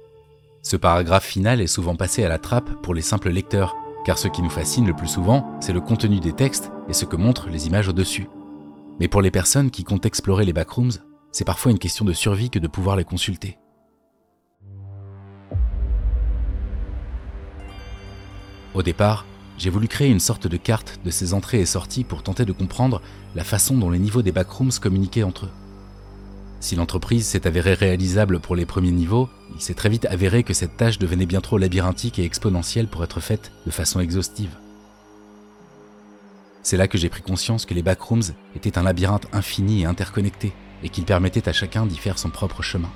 Ce 0.62 0.76
paragraphe 0.76 1.26
final 1.26 1.62
est 1.62 1.68
souvent 1.68 1.96
passé 1.96 2.26
à 2.26 2.30
la 2.30 2.38
trappe 2.38 2.70
pour 2.84 2.94
les 2.94 3.02
simples 3.02 3.30
lecteurs 3.30 3.76
car 4.06 4.18
ce 4.18 4.28
qui 4.28 4.42
nous 4.42 4.50
fascine 4.50 4.88
le 4.88 4.96
plus 4.96 5.08
souvent, 5.08 5.58
c'est 5.60 5.74
le 5.74 5.82
contenu 5.82 6.20
des 6.20 6.34
textes 6.34 6.72
et 6.88 6.94
ce 6.94 7.06
que 7.06 7.16
montrent 7.16 7.50
les 7.50 7.68
images 7.68 7.90
au-dessus. 7.90 8.28
Mais 9.00 9.08
pour 9.08 9.22
les 9.22 9.32
personnes 9.32 9.72
qui 9.72 9.84
comptent 9.84 10.06
explorer 10.06 10.46
les 10.46 10.54
backrooms, 10.54 10.92
c'est 11.32 11.46
parfois 11.46 11.72
une 11.72 11.80
question 11.80 12.06
de 12.06 12.14
survie 12.14 12.50
que 12.50 12.60
de 12.60 12.68
pouvoir 12.68 12.96
les 12.96 13.04
consulter. 13.04 13.58
Au 18.74 18.84
départ, 18.84 19.26
j'ai 19.58 19.70
voulu 19.70 19.88
créer 19.88 20.10
une 20.10 20.20
sorte 20.20 20.48
de 20.48 20.58
carte 20.58 21.00
de 21.04 21.10
ces 21.10 21.34
entrées 21.34 21.60
et 21.60 21.66
sorties 21.66 22.04
pour 22.04 22.24
tenter 22.24 22.46
de 22.46 22.52
comprendre 22.52 23.02
la 23.36 23.44
façon 23.44 23.76
dont 23.78 23.90
les 23.90 24.00
niveaux 24.00 24.22
des 24.22 24.32
backrooms 24.32 24.72
communiquaient 24.80 25.24
entre 25.24 25.46
eux. 25.46 25.52
Si 26.60 26.76
l'entreprise 26.76 27.26
s'est 27.26 27.48
avérée 27.48 27.74
réalisable 27.74 28.40
pour 28.40 28.56
les 28.56 28.66
premiers 28.66 28.92
niveaux, 28.92 29.30
il 29.58 29.62
s'est 29.62 29.74
très 29.74 29.90
vite 29.90 30.06
avéré 30.06 30.44
que 30.44 30.54
cette 30.54 30.78
tâche 30.78 31.00
devenait 31.00 31.26
bien 31.26 31.42
trop 31.42 31.58
labyrinthique 31.58 32.20
et 32.20 32.24
exponentielle 32.24 32.88
pour 32.88 33.04
être 33.04 33.20
faite 33.20 33.52
de 33.66 33.72
façon 33.72 34.00
exhaustive. 34.00 34.56
C'est 36.62 36.78
là 36.78 36.88
que 36.88 37.00
j'ai 37.00 37.10
pris 37.10 37.24
conscience 37.24 37.66
que 37.66 37.74
les 37.74 37.82
backrooms 37.82 38.36
étaient 38.56 38.78
un 38.78 38.84
labyrinthe 38.84 39.26
infini 39.34 39.82
et 39.82 39.86
interconnecté, 39.86 40.54
et 40.84 40.90
qu'il 40.90 41.06
permettait 41.06 41.50
à 41.50 41.54
chacun 41.54 41.88
d'y 41.88 41.98
faire 41.98 42.20
son 42.20 42.30
propre 42.30 42.62
chemin. 42.62 42.92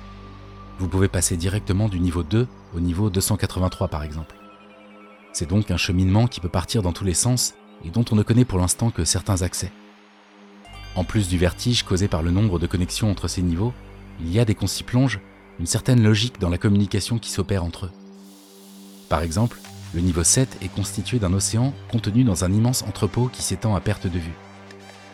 Vous 0.78 0.86
pouvez 0.86 1.08
passer 1.08 1.36
directement 1.36 1.88
du 1.88 1.98
niveau 1.98 2.22
2 2.22 2.46
au 2.76 2.80
niveau 2.80 3.10
283 3.10 3.88
par 3.88 4.04
exemple. 4.04 4.36
C'est 5.32 5.48
donc 5.48 5.72
un 5.72 5.76
cheminement 5.76 6.28
qui 6.28 6.38
peut 6.38 6.48
partir 6.48 6.82
dans 6.82 6.92
tous 6.92 7.04
les 7.04 7.14
sens 7.14 7.54
et 7.84 7.90
dont 7.90 8.04
on 8.12 8.14
ne 8.14 8.22
connaît 8.22 8.44
pour 8.44 8.60
l'instant 8.60 8.90
que 8.90 9.04
certains 9.04 9.42
accès. 9.42 9.72
En 10.94 11.02
plus 11.02 11.28
du 11.28 11.38
vertige 11.38 11.82
causé 11.82 12.06
par 12.06 12.22
le 12.22 12.30
nombre 12.30 12.60
de 12.60 12.68
connexions 12.68 13.10
entre 13.10 13.26
ces 13.26 13.42
niveaux, 13.42 13.72
il 14.20 14.30
y 14.30 14.38
a 14.38 14.44
des 14.44 14.54
plonges 14.54 15.18
une 15.60 15.66
certaine 15.66 16.02
logique 16.02 16.40
dans 16.40 16.48
la 16.48 16.58
communication 16.58 17.18
qui 17.18 17.30
s'opère 17.30 17.64
entre 17.64 17.86
eux. 17.86 17.92
Par 19.08 19.22
exemple, 19.22 19.58
le 19.94 20.00
niveau 20.00 20.24
7 20.24 20.58
est 20.62 20.74
constitué 20.74 21.18
d'un 21.18 21.34
océan 21.34 21.74
contenu 21.90 22.24
dans 22.24 22.44
un 22.44 22.52
immense 22.52 22.82
entrepôt 22.82 23.28
qui 23.30 23.42
s'étend 23.42 23.74
à 23.74 23.80
perte 23.80 24.06
de 24.06 24.18
vue. 24.18 24.34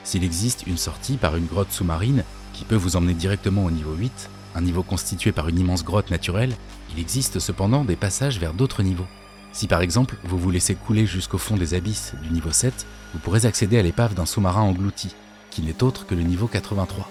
S'il 0.04 0.24
existe 0.24 0.66
une 0.66 0.76
sortie 0.76 1.16
par 1.16 1.36
une 1.36 1.46
grotte 1.46 1.72
sous-marine 1.72 2.22
qui 2.52 2.64
peut 2.64 2.76
vous 2.76 2.96
emmener 2.96 3.14
directement 3.14 3.64
au 3.64 3.70
niveau 3.70 3.94
8, 3.94 4.30
un 4.54 4.60
niveau 4.60 4.82
constitué 4.82 5.32
par 5.32 5.48
une 5.48 5.58
immense 5.58 5.84
grotte 5.84 6.10
naturelle, 6.10 6.54
il 6.94 7.00
existe 7.00 7.40
cependant 7.40 7.84
des 7.84 7.96
passages 7.96 8.38
vers 8.38 8.54
d'autres 8.54 8.82
niveaux. 8.82 9.06
Si 9.52 9.66
par 9.66 9.80
exemple 9.82 10.16
vous 10.24 10.38
vous 10.38 10.50
laissez 10.50 10.74
couler 10.74 11.06
jusqu'au 11.06 11.38
fond 11.38 11.56
des 11.56 11.74
abysses 11.74 12.14
du 12.22 12.30
niveau 12.30 12.52
7, 12.52 12.86
vous 13.12 13.18
pourrez 13.18 13.46
accéder 13.46 13.78
à 13.78 13.82
l'épave 13.82 14.14
d'un 14.14 14.26
sous-marin 14.26 14.62
englouti, 14.62 15.14
qui 15.50 15.62
n'est 15.62 15.82
autre 15.82 16.06
que 16.06 16.14
le 16.14 16.22
niveau 16.22 16.46
83. 16.46 17.10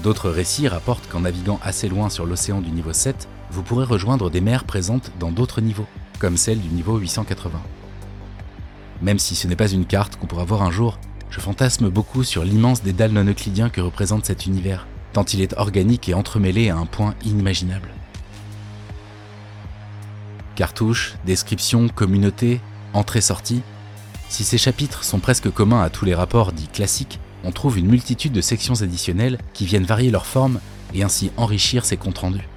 D'autres 0.00 0.30
récits 0.30 0.68
rapportent 0.68 1.08
qu'en 1.08 1.20
naviguant 1.20 1.60
assez 1.62 1.88
loin 1.88 2.08
sur 2.08 2.26
l'océan 2.26 2.60
du 2.60 2.70
niveau 2.70 2.92
7, 2.92 3.28
vous 3.50 3.62
pourrez 3.62 3.84
rejoindre 3.84 4.30
des 4.30 4.40
mers 4.40 4.64
présentes 4.64 5.12
dans 5.20 5.30
d'autres 5.30 5.60
niveaux, 5.60 5.86
comme 6.18 6.36
celle 6.36 6.60
du 6.60 6.68
niveau 6.68 6.98
880. 6.98 7.60
Même 9.02 9.18
si 9.18 9.34
ce 9.34 9.46
n'est 9.46 9.56
pas 9.56 9.70
une 9.70 9.84
carte 9.84 10.16
qu'on 10.16 10.26
pourra 10.26 10.44
voir 10.44 10.62
un 10.62 10.70
jour, 10.70 10.98
je 11.30 11.40
fantasme 11.40 11.88
beaucoup 11.88 12.24
sur 12.24 12.44
l'immense 12.44 12.82
dédale 12.82 13.12
non 13.12 13.24
euclidien 13.24 13.68
que 13.68 13.80
représente 13.80 14.26
cet 14.26 14.46
univers, 14.46 14.86
tant 15.12 15.24
il 15.24 15.40
est 15.40 15.56
organique 15.56 16.08
et 16.08 16.14
entremêlé 16.14 16.70
à 16.70 16.76
un 16.76 16.86
point 16.86 17.14
inimaginable. 17.24 17.88
Cartouches, 20.54 21.14
descriptions, 21.24 21.88
communauté, 21.88 22.60
entrée-sortie. 22.92 23.62
Si 24.28 24.44
ces 24.44 24.58
chapitres 24.58 25.04
sont 25.04 25.18
presque 25.18 25.50
communs 25.50 25.82
à 25.82 25.90
tous 25.90 26.04
les 26.04 26.14
rapports 26.14 26.52
dits 26.52 26.68
classiques, 26.68 27.18
on 27.44 27.52
trouve 27.52 27.78
une 27.78 27.88
multitude 27.88 28.32
de 28.32 28.40
sections 28.40 28.82
additionnelles 28.82 29.38
qui 29.52 29.66
viennent 29.66 29.84
varier 29.84 30.10
leur 30.10 30.26
forme 30.26 30.60
et 30.94 31.02
ainsi 31.02 31.30
enrichir 31.36 31.84
ces 31.84 31.96
comptes 31.96 32.18
rendus. 32.18 32.48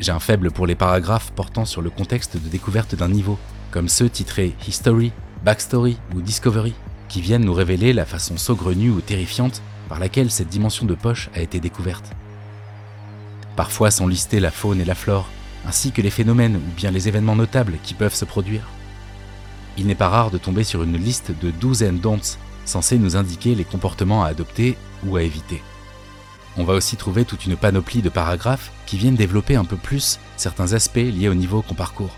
J'ai 0.00 0.12
un 0.12 0.20
faible 0.20 0.50
pour 0.50 0.66
les 0.66 0.74
paragraphes 0.74 1.32
portant 1.32 1.64
sur 1.64 1.80
le 1.80 1.90
contexte 1.90 2.36
de 2.36 2.48
découverte 2.48 2.94
d'un 2.94 3.08
niveau, 3.08 3.38
comme 3.70 3.88
ceux 3.88 4.10
titrés 4.10 4.54
History, 4.66 5.12
Backstory 5.44 5.96
ou 6.14 6.20
Discovery, 6.20 6.74
qui 7.08 7.20
viennent 7.20 7.44
nous 7.44 7.54
révéler 7.54 7.92
la 7.92 8.04
façon 8.04 8.36
saugrenue 8.36 8.90
ou 8.90 9.00
terrifiante 9.00 9.62
par 9.88 9.98
laquelle 9.98 10.30
cette 10.30 10.48
dimension 10.48 10.86
de 10.86 10.94
poche 10.94 11.30
a 11.34 11.40
été 11.40 11.60
découverte. 11.60 12.10
Parfois 13.56 13.90
sont 13.90 14.08
listées 14.08 14.40
la 14.40 14.50
faune 14.50 14.80
et 14.80 14.84
la 14.84 14.94
flore, 14.94 15.28
ainsi 15.66 15.92
que 15.92 16.02
les 16.02 16.10
phénomènes 16.10 16.56
ou 16.56 16.74
bien 16.76 16.90
les 16.90 17.08
événements 17.08 17.36
notables 17.36 17.78
qui 17.82 17.94
peuvent 17.94 18.14
se 18.14 18.24
produire. 18.24 18.68
Il 19.76 19.86
n'est 19.86 19.94
pas 19.94 20.08
rare 20.08 20.30
de 20.30 20.38
tomber 20.38 20.64
sur 20.64 20.82
une 20.82 20.96
liste 20.96 21.32
de 21.40 21.50
douzaines 21.50 21.98
don'ts 21.98 22.38
censés 22.64 22.98
nous 22.98 23.16
indiquer 23.16 23.54
les 23.54 23.64
comportements 23.64 24.24
à 24.24 24.28
adopter 24.28 24.76
ou 25.04 25.16
à 25.16 25.22
éviter. 25.22 25.62
On 26.56 26.64
va 26.64 26.74
aussi 26.74 26.96
trouver 26.96 27.24
toute 27.24 27.46
une 27.46 27.56
panoplie 27.56 28.02
de 28.02 28.08
paragraphes 28.08 28.70
qui 28.86 28.96
viennent 28.96 29.16
développer 29.16 29.56
un 29.56 29.64
peu 29.64 29.76
plus 29.76 30.20
certains 30.36 30.72
aspects 30.72 30.96
liés 30.96 31.28
au 31.28 31.34
niveau 31.34 31.62
qu'on 31.62 31.74
parcourt. 31.74 32.16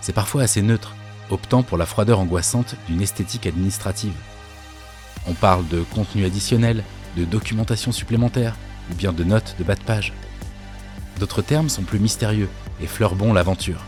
C'est 0.00 0.12
parfois 0.12 0.42
assez 0.42 0.62
neutre, 0.62 0.94
optant 1.30 1.62
pour 1.62 1.78
la 1.78 1.86
froideur 1.86 2.20
angoissante 2.20 2.76
d'une 2.88 3.02
esthétique 3.02 3.46
administrative. 3.46 4.14
On 5.26 5.32
parle 5.32 5.66
de 5.68 5.82
contenu 5.94 6.24
additionnel, 6.24 6.84
de 7.16 7.24
documentation 7.24 7.90
supplémentaire, 7.90 8.54
ou 8.90 8.94
bien 8.94 9.12
de 9.12 9.24
notes 9.24 9.56
de 9.58 9.64
bas 9.64 9.74
de 9.74 9.82
page. 9.82 10.12
D'autres 11.18 11.42
termes 11.42 11.68
sont 11.68 11.82
plus 11.82 11.98
mystérieux 11.98 12.48
et 12.80 12.88
bon 13.14 13.32
l'aventure. 13.32 13.80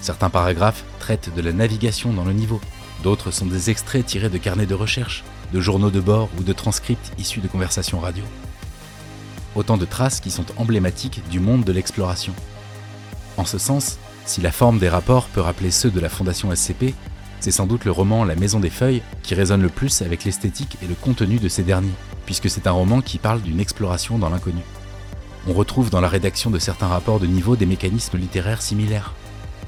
Certains 0.00 0.30
paragraphes 0.30 0.84
traitent 0.98 1.34
de 1.34 1.42
la 1.42 1.52
navigation 1.52 2.12
dans 2.12 2.24
le 2.24 2.32
niveau, 2.32 2.60
d'autres 3.02 3.30
sont 3.30 3.46
des 3.46 3.70
extraits 3.70 4.06
tirés 4.06 4.28
de 4.28 4.38
carnets 4.38 4.66
de 4.66 4.74
recherche, 4.74 5.24
de 5.52 5.60
journaux 5.60 5.90
de 5.90 6.00
bord 6.00 6.28
ou 6.38 6.42
de 6.42 6.52
transcripts 6.52 7.12
issus 7.18 7.40
de 7.40 7.48
conversations 7.48 8.00
radio. 8.00 8.24
Autant 9.54 9.76
de 9.76 9.84
traces 9.84 10.20
qui 10.20 10.30
sont 10.30 10.46
emblématiques 10.56 11.22
du 11.30 11.40
monde 11.40 11.64
de 11.64 11.72
l'exploration. 11.72 12.32
En 13.36 13.44
ce 13.44 13.58
sens, 13.58 13.98
si 14.26 14.40
la 14.40 14.52
forme 14.52 14.78
des 14.78 14.88
rapports 14.88 15.26
peut 15.26 15.40
rappeler 15.40 15.70
ceux 15.70 15.90
de 15.90 16.00
la 16.00 16.08
Fondation 16.08 16.54
SCP, 16.54 16.94
c'est 17.40 17.50
sans 17.50 17.66
doute 17.66 17.84
le 17.84 17.90
roman 17.90 18.24
La 18.24 18.36
Maison 18.36 18.60
des 18.60 18.70
Feuilles 18.70 19.02
qui 19.22 19.34
résonne 19.34 19.62
le 19.62 19.70
plus 19.70 20.02
avec 20.02 20.24
l'esthétique 20.24 20.76
et 20.82 20.86
le 20.86 20.94
contenu 20.94 21.38
de 21.38 21.48
ces 21.48 21.62
derniers, 21.62 21.90
puisque 22.26 22.50
c'est 22.50 22.66
un 22.66 22.72
roman 22.72 23.00
qui 23.00 23.18
parle 23.18 23.40
d'une 23.40 23.60
exploration 23.60 24.18
dans 24.18 24.28
l'inconnu. 24.28 24.60
On 25.48 25.54
retrouve 25.54 25.88
dans 25.88 26.02
la 26.02 26.08
rédaction 26.08 26.50
de 26.50 26.58
certains 26.58 26.88
rapports 26.88 27.18
de 27.18 27.26
niveau 27.26 27.56
des 27.56 27.64
mécanismes 27.64 28.18
littéraires 28.18 28.60
similaires. 28.60 29.14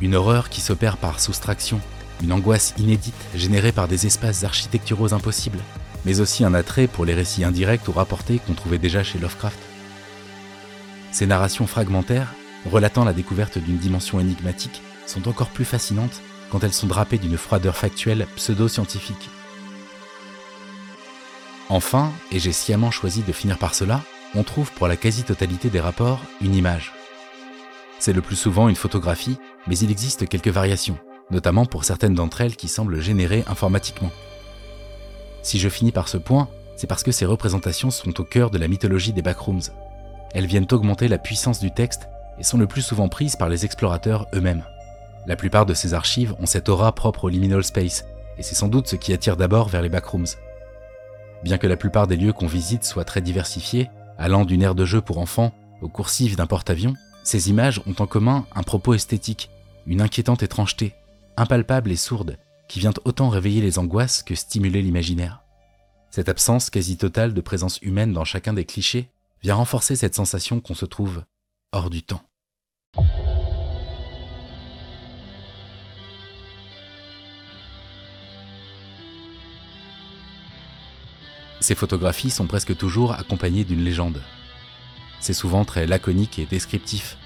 Une 0.02 0.14
horreur 0.14 0.50
qui 0.50 0.60
s'opère 0.60 0.98
par 0.98 1.18
soustraction, 1.18 1.80
une 2.22 2.32
angoisse 2.32 2.74
inédite 2.78 3.14
générée 3.34 3.72
par 3.72 3.88
des 3.88 4.06
espaces 4.06 4.44
architecturaux 4.44 5.12
impossibles, 5.12 5.58
mais 6.04 6.20
aussi 6.20 6.44
un 6.44 6.54
attrait 6.54 6.86
pour 6.86 7.04
les 7.04 7.14
récits 7.14 7.44
indirects 7.44 7.88
ou 7.88 7.92
rapportés 7.92 8.38
qu'on 8.38 8.54
trouvait 8.54 8.78
déjà 8.78 9.02
chez 9.02 9.18
Lovecraft. 9.18 9.58
Ces 11.10 11.26
narrations 11.26 11.66
fragmentaires, 11.66 12.32
relatant 12.70 13.04
la 13.04 13.12
découverte 13.12 13.58
d'une 13.58 13.78
dimension 13.78 14.20
énigmatique, 14.20 14.82
sont 15.06 15.28
encore 15.28 15.50
plus 15.50 15.64
fascinantes 15.64 16.22
quand 16.50 16.64
elles 16.64 16.72
sont 16.72 16.86
drapées 16.86 17.18
d'une 17.18 17.36
froideur 17.36 17.76
factuelle 17.76 18.26
pseudo-scientifique. 18.36 19.30
Enfin, 21.68 22.12
et 22.30 22.38
j'ai 22.38 22.52
sciemment 22.52 22.90
choisi 22.90 23.22
de 23.22 23.32
finir 23.32 23.58
par 23.58 23.74
cela, 23.74 24.02
on 24.34 24.42
trouve 24.42 24.70
pour 24.72 24.88
la 24.88 24.96
quasi-totalité 24.96 25.70
des 25.70 25.80
rapports 25.80 26.20
une 26.40 26.54
image. 26.54 26.92
C'est 27.98 28.12
le 28.12 28.22
plus 28.22 28.36
souvent 28.36 28.68
une 28.68 28.76
photographie, 28.76 29.38
mais 29.66 29.78
il 29.78 29.90
existe 29.90 30.28
quelques 30.28 30.48
variations, 30.48 30.98
notamment 31.30 31.66
pour 31.66 31.84
certaines 31.84 32.14
d'entre 32.14 32.40
elles 32.40 32.56
qui 32.56 32.68
semblent 32.68 33.00
générées 33.00 33.44
informatiquement. 33.46 34.10
Si 35.42 35.58
je 35.58 35.68
finis 35.68 35.92
par 35.92 36.08
ce 36.08 36.18
point, 36.18 36.48
c'est 36.76 36.86
parce 36.86 37.02
que 37.02 37.12
ces 37.12 37.26
représentations 37.26 37.90
sont 37.90 38.20
au 38.20 38.24
cœur 38.24 38.50
de 38.50 38.58
la 38.58 38.68
mythologie 38.68 39.12
des 39.12 39.22
backrooms. 39.22 39.62
Elles 40.34 40.46
viennent 40.46 40.66
augmenter 40.70 41.08
la 41.08 41.18
puissance 41.18 41.60
du 41.60 41.72
texte 41.72 42.08
et 42.38 42.42
sont 42.42 42.58
le 42.58 42.66
plus 42.66 42.82
souvent 42.82 43.08
prises 43.08 43.36
par 43.36 43.48
les 43.48 43.64
explorateurs 43.64 44.26
eux-mêmes. 44.34 44.64
La 45.26 45.36
plupart 45.36 45.66
de 45.66 45.74
ces 45.74 45.94
archives 45.94 46.34
ont 46.40 46.46
cette 46.46 46.68
aura 46.68 46.92
propre 46.92 47.24
au 47.24 47.28
liminal 47.28 47.62
space, 47.62 48.04
et 48.38 48.42
c'est 48.42 48.54
sans 48.54 48.68
doute 48.68 48.88
ce 48.88 48.96
qui 48.96 49.12
attire 49.12 49.36
d'abord 49.36 49.68
vers 49.68 49.82
les 49.82 49.88
backrooms. 49.88 50.26
Bien 51.44 51.58
que 51.58 51.66
la 51.66 51.76
plupart 51.76 52.06
des 52.06 52.16
lieux 52.16 52.32
qu'on 52.32 52.46
visite 52.46 52.84
soient 52.84 53.04
très 53.04 53.20
diversifiés, 53.20 53.90
allant 54.18 54.44
d'une 54.44 54.62
aire 54.62 54.74
de 54.74 54.84
jeu 54.84 55.00
pour 55.00 55.18
enfants 55.18 55.52
aux 55.80 55.88
coursives 55.88 56.36
d'un 56.36 56.46
porte-avions, 56.46 56.94
ces 57.22 57.50
images 57.50 57.80
ont 57.86 58.00
en 58.02 58.06
commun 58.06 58.46
un 58.54 58.62
propos 58.62 58.94
esthétique, 58.94 59.50
une 59.86 60.00
inquiétante 60.00 60.42
étrangeté, 60.42 60.94
impalpable 61.36 61.90
et 61.90 61.96
sourde, 61.96 62.38
qui 62.68 62.80
vient 62.80 62.94
autant 63.04 63.28
réveiller 63.28 63.60
les 63.60 63.78
angoisses 63.78 64.22
que 64.22 64.34
stimuler 64.34 64.82
l'imaginaire. 64.82 65.42
Cette 66.10 66.28
absence 66.28 66.70
quasi 66.70 66.96
totale 66.96 67.34
de 67.34 67.40
présence 67.40 67.78
humaine 67.82 68.12
dans 68.12 68.24
chacun 68.24 68.52
des 68.52 68.64
clichés 68.64 69.10
vient 69.42 69.54
renforcer 69.54 69.96
cette 69.96 70.14
sensation 70.14 70.60
qu'on 70.60 70.74
se 70.74 70.84
trouve 70.84 71.24
hors 71.72 71.90
du 71.90 72.02
temps. 72.02 72.22
Ces 81.60 81.74
photographies 81.74 82.30
sont 82.30 82.46
presque 82.46 82.76
toujours 82.76 83.12
accompagnées 83.12 83.64
d'une 83.64 83.84
légende. 83.84 84.20
C'est 85.20 85.32
souvent 85.32 85.64
très 85.64 85.86
laconique 85.86 86.40
et 86.40 86.46
descriptif. 86.46 87.16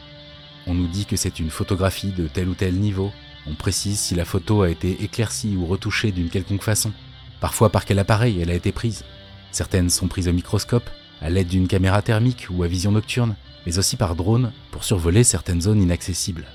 On 0.67 0.75
nous 0.75 0.87
dit 0.87 1.07
que 1.07 1.17
c'est 1.17 1.41
une 1.41 1.49
photographie 1.51 2.13
de 2.13 2.29
tel 2.29 2.49
ou 2.49 2.55
tel 2.55 2.75
niveau, 2.75 3.13
on 3.49 3.55
précise 3.55 3.99
si 3.99 4.15
la 4.15 4.25
photo 4.25 4.62
a 4.62 4.71
été 4.71 5.03
éclaircie 5.03 5.57
ou 5.57 5.67
retouchée 5.67 6.12
d'une 6.12 6.31
quelconque 6.31 6.62
façon, 6.62 6.93
parfois 7.41 7.71
par 7.71 7.85
quel 7.85 7.99
appareil 7.99 8.41
elle 8.41 8.50
a 8.50 8.55
été 8.55 8.73
prise. 8.73 9.05
Certaines 9.53 9.91
sont 9.91 10.09
prises 10.09 10.29
au 10.29 10.33
microscope, 10.33 10.88
à 11.21 11.31
l'aide 11.31 11.49
d'une 11.49 11.69
caméra 11.69 12.03
thermique 12.03 12.49
ou 12.50 12.62
à 12.62 12.69
vision 12.69 12.93
nocturne, 12.93 13.37
mais 13.65 13.79
aussi 13.79 13.97
par 13.97 14.17
drone 14.17 14.53
pour 14.71 14.85
survoler 14.85 15.25
certaines 15.25 15.62
zones 15.62 15.83
inaccessibles. 15.83 16.47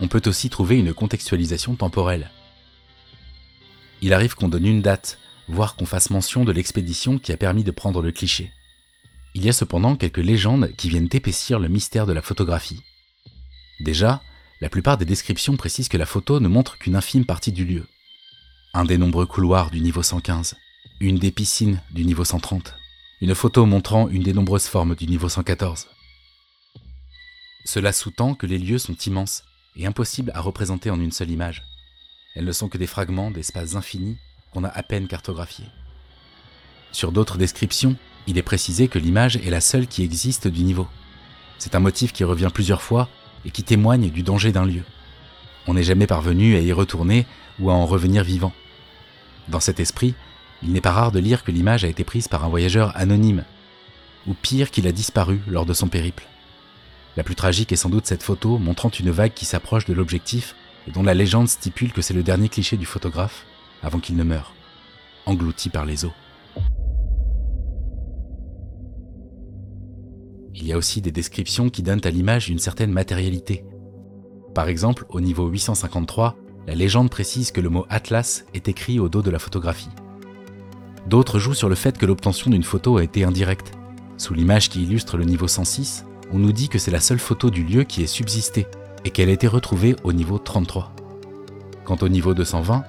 On 0.00 0.08
peut 0.08 0.22
aussi 0.26 0.50
trouver 0.50 0.78
une 0.78 0.94
contextualisation 0.94 1.76
temporelle. 1.76 2.30
Il 4.00 4.12
arrive 4.12 4.34
qu'on 4.34 4.48
donne 4.48 4.66
une 4.66 4.82
date, 4.82 5.18
voire 5.48 5.76
qu'on 5.76 5.86
fasse 5.86 6.10
mention 6.10 6.44
de 6.44 6.52
l'expédition 6.52 7.18
qui 7.18 7.32
a 7.32 7.36
permis 7.36 7.62
de 7.62 7.70
prendre 7.70 8.02
le 8.02 8.10
cliché. 8.10 8.52
Il 9.34 9.44
y 9.44 9.48
a 9.48 9.52
cependant 9.52 9.96
quelques 9.96 10.18
légendes 10.18 10.72
qui 10.76 10.88
viennent 10.88 11.08
épaissir 11.12 11.58
le 11.58 11.68
mystère 11.68 12.06
de 12.06 12.12
la 12.12 12.22
photographie. 12.22 12.82
Déjà, 13.80 14.20
la 14.62 14.68
plupart 14.68 14.96
des 14.96 15.04
descriptions 15.04 15.56
précisent 15.56 15.88
que 15.88 15.96
la 15.96 16.06
photo 16.06 16.38
ne 16.38 16.46
montre 16.46 16.78
qu'une 16.78 16.94
infime 16.94 17.24
partie 17.24 17.50
du 17.50 17.64
lieu. 17.64 17.84
Un 18.74 18.84
des 18.84 18.96
nombreux 18.96 19.26
couloirs 19.26 19.72
du 19.72 19.80
niveau 19.80 20.04
115, 20.04 20.54
une 21.00 21.18
des 21.18 21.32
piscines 21.32 21.80
du 21.90 22.04
niveau 22.04 22.24
130, 22.24 22.76
une 23.22 23.34
photo 23.34 23.66
montrant 23.66 24.08
une 24.08 24.22
des 24.22 24.32
nombreuses 24.32 24.68
formes 24.68 24.94
du 24.94 25.08
niveau 25.08 25.28
114. 25.28 25.88
Cela 27.64 27.92
sous-tend 27.92 28.36
que 28.36 28.46
les 28.46 28.58
lieux 28.58 28.78
sont 28.78 28.94
immenses 28.94 29.42
et 29.74 29.84
impossibles 29.84 30.30
à 30.32 30.40
représenter 30.40 30.90
en 30.90 31.00
une 31.00 31.10
seule 31.10 31.32
image. 31.32 31.64
Elles 32.36 32.44
ne 32.44 32.52
sont 32.52 32.68
que 32.68 32.78
des 32.78 32.86
fragments 32.86 33.32
d'espaces 33.32 33.74
infinis 33.74 34.16
qu'on 34.52 34.62
a 34.62 34.68
à 34.68 34.84
peine 34.84 35.08
cartographiés. 35.08 35.66
Sur 36.92 37.10
d'autres 37.10 37.36
descriptions, 37.36 37.96
il 38.28 38.38
est 38.38 38.44
précisé 38.44 38.86
que 38.86 39.00
l'image 39.00 39.38
est 39.38 39.50
la 39.50 39.60
seule 39.60 39.88
qui 39.88 40.04
existe 40.04 40.46
du 40.46 40.62
niveau. 40.62 40.86
C'est 41.58 41.74
un 41.74 41.80
motif 41.80 42.12
qui 42.12 42.22
revient 42.22 42.50
plusieurs 42.54 42.82
fois 42.82 43.08
et 43.44 43.50
qui 43.50 43.62
témoigne 43.62 44.10
du 44.10 44.22
danger 44.22 44.52
d'un 44.52 44.64
lieu. 44.64 44.82
On 45.66 45.74
n'est 45.74 45.82
jamais 45.82 46.06
parvenu 46.06 46.56
à 46.56 46.60
y 46.60 46.72
retourner 46.72 47.26
ou 47.58 47.70
à 47.70 47.74
en 47.74 47.86
revenir 47.86 48.24
vivant. 48.24 48.52
Dans 49.48 49.60
cet 49.60 49.80
esprit, 49.80 50.14
il 50.62 50.72
n'est 50.72 50.80
pas 50.80 50.92
rare 50.92 51.12
de 51.12 51.18
lire 51.18 51.44
que 51.44 51.50
l'image 51.50 51.84
a 51.84 51.88
été 51.88 52.04
prise 52.04 52.28
par 52.28 52.44
un 52.44 52.48
voyageur 52.48 52.92
anonyme, 52.96 53.44
ou 54.26 54.34
pire 54.34 54.70
qu'il 54.70 54.86
a 54.86 54.92
disparu 54.92 55.40
lors 55.48 55.66
de 55.66 55.72
son 55.72 55.88
périple. 55.88 56.24
La 57.16 57.24
plus 57.24 57.34
tragique 57.34 57.72
est 57.72 57.76
sans 57.76 57.90
doute 57.90 58.06
cette 58.06 58.22
photo 58.22 58.58
montrant 58.58 58.88
une 58.88 59.10
vague 59.10 59.34
qui 59.34 59.44
s'approche 59.44 59.84
de 59.84 59.92
l'objectif 59.92 60.54
et 60.88 60.90
dont 60.90 61.02
la 61.02 61.14
légende 61.14 61.48
stipule 61.48 61.92
que 61.92 62.02
c'est 62.02 62.14
le 62.14 62.22
dernier 62.22 62.48
cliché 62.48 62.76
du 62.76 62.86
photographe 62.86 63.44
avant 63.82 63.98
qu'il 63.98 64.16
ne 64.16 64.24
meure, 64.24 64.54
englouti 65.26 65.68
par 65.68 65.84
les 65.84 66.04
eaux. 66.04 66.14
Il 70.54 70.66
y 70.66 70.72
a 70.72 70.76
aussi 70.76 71.00
des 71.00 71.12
descriptions 71.12 71.70
qui 71.70 71.82
donnent 71.82 72.04
à 72.04 72.10
l'image 72.10 72.50
une 72.50 72.58
certaine 72.58 72.92
matérialité. 72.92 73.64
Par 74.54 74.68
exemple, 74.68 75.06
au 75.08 75.20
niveau 75.20 75.48
853, 75.48 76.36
la 76.66 76.74
légende 76.74 77.10
précise 77.10 77.50
que 77.50 77.60
le 77.60 77.70
mot 77.70 77.86
Atlas 77.88 78.44
est 78.54 78.68
écrit 78.68 79.00
au 79.00 79.08
dos 79.08 79.22
de 79.22 79.30
la 79.30 79.38
photographie. 79.38 79.88
D'autres 81.06 81.38
jouent 81.38 81.54
sur 81.54 81.68
le 81.68 81.74
fait 81.74 81.96
que 81.96 82.06
l'obtention 82.06 82.50
d'une 82.50 82.62
photo 82.62 82.98
a 82.98 83.02
été 83.02 83.24
indirecte. 83.24 83.72
Sous 84.18 84.34
l'image 84.34 84.68
qui 84.68 84.82
illustre 84.82 85.16
le 85.16 85.24
niveau 85.24 85.48
106, 85.48 86.04
on 86.32 86.38
nous 86.38 86.52
dit 86.52 86.68
que 86.68 86.78
c'est 86.78 86.90
la 86.90 87.00
seule 87.00 87.18
photo 87.18 87.50
du 87.50 87.64
lieu 87.64 87.84
qui 87.84 88.02
est 88.02 88.06
subsistée 88.06 88.66
et 89.04 89.10
qu'elle 89.10 89.30
a 89.30 89.32
été 89.32 89.48
retrouvée 89.48 89.96
au 90.04 90.12
niveau 90.12 90.38
33. 90.38 90.94
Quant 91.84 91.98
au 92.02 92.08
niveau 92.08 92.34
220, 92.34 92.84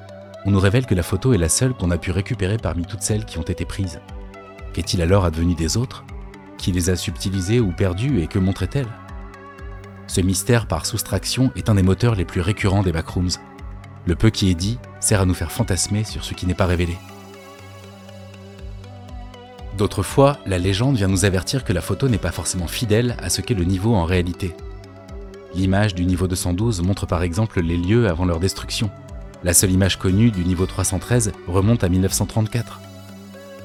on 0.46 0.51
nous 0.51 0.60
révèle 0.60 0.86
que 0.86 0.96
la 0.96 1.01
photo 1.01 1.34
est 1.34 1.38
la 1.38 1.50
seule 1.50 1.74
qu'on 1.74 1.91
a 1.91 1.98
pu 1.98 2.12
récupérer 2.12 2.58
parmi 2.58 2.86
toutes 2.86 3.01
celles 3.01 3.25
qui 3.25 3.39
ont 3.39 3.43
été 3.43 3.65
prises. 3.65 4.01
Qu'est-il 4.74 5.01
alors 5.01 5.25
advenu 5.25 5.55
des 5.55 5.77
autres? 5.77 6.05
Qui 6.63 6.72
les 6.72 6.89
a 6.89 6.96
subtilisées 6.96 7.60
ou 7.60 7.74
perdues 7.74 8.22
et 8.22 8.27
que 8.27 8.39
montrait-elle 8.39 8.88
Ce 10.08 10.22
mystère 10.22 10.65
par 10.65 10.86
soustraction 10.86 11.51
est 11.58 11.67
un 11.67 11.75
des 11.75 11.84
moteurs 11.84 12.15
les 12.15 12.24
plus 12.24 12.39
récurrents 12.39 12.84
des 12.84 12.93
backrooms. 12.93 13.32
Le 14.05 14.15
peu 14.15 14.29
qui 14.29 14.50
est 14.50 14.55
dit 14.55 14.79
sert 15.01 15.20
à 15.20 15.25
nous 15.25 15.34
faire 15.34 15.51
fantasmer 15.51 16.05
sur 16.05 16.24
ce 16.24 16.34
qui 16.34 16.48
n'est 16.48 16.53
pas 16.53 16.65
révélé. 16.65 16.96
D'autres 19.77 20.03
fois, 20.03 20.38
la 20.46 20.58
légende 20.58 20.96
vient 20.96 21.10
nous 21.10 21.25
avertir 21.25 21.65
que 21.65 21.74
la 21.74 21.82
photo 21.82 22.08
n'est 22.08 22.17
pas 22.17 22.32
forcément 22.32 22.67
fidèle 22.67 23.17
à 23.22 23.29
ce 23.29 23.41
qu'est 23.41 23.55
le 23.55 23.65
niveau 23.65 23.93
en 23.93 24.05
réalité. 24.05 24.55
L'image 25.55 25.96
du 25.96 26.05
niveau 26.05 26.29
212 26.29 26.82
montre 26.82 27.05
par 27.05 27.24
exemple 27.24 27.60
les 27.60 27.75
lieux 27.75 28.08
avant 28.08 28.24
leur 28.24 28.39
destruction. 28.39 28.89
La 29.43 29.53
seule 29.53 29.72
image 29.72 30.00
connue 30.00 30.32
du 30.32 30.46
niveau 30.46 30.65
313 30.65 31.34
remonte 31.46 31.83
à 31.83 31.90
1934. 31.90 32.79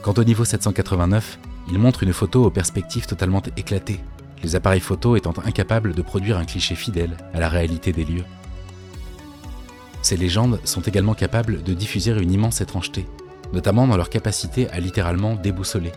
Quant 0.03 0.15
au 0.17 0.25
niveau 0.25 0.45
789, 0.45 1.39
il 1.71 1.79
montre 1.79 2.03
une 2.03 2.13
photo 2.13 2.45
aux 2.45 2.51
perspectives 2.51 3.07
totalement 3.07 3.43
éclatées, 3.57 4.01
les 4.43 4.57
appareils 4.57 4.81
photo 4.81 5.17
étant 5.17 5.35
incapables 5.45 5.95
de 5.95 6.03
produire 6.03 6.39
un 6.39 6.45
cliché 6.45 6.75
fidèle 6.75 7.17
à 7.35 7.41
la 7.41 7.49
réalité 7.49 7.93
des 7.93 8.05
lieux. 8.05 8.25
Ces 10.03 10.17
légendes 10.17 10.61
sont 10.65 10.81
également 10.81 11.15
capables 11.15 11.63
de 11.63 11.75
diffuser 11.75 12.13
une 12.13 12.33
immense 12.33 12.61
étrangeté, 12.61 13.07
notamment 13.53 13.87
dans 13.87 13.97
leur 13.97 14.11
capacité 14.11 14.69
à 14.71 14.81
littéralement 14.81 15.35
déboussoler. 15.35 15.93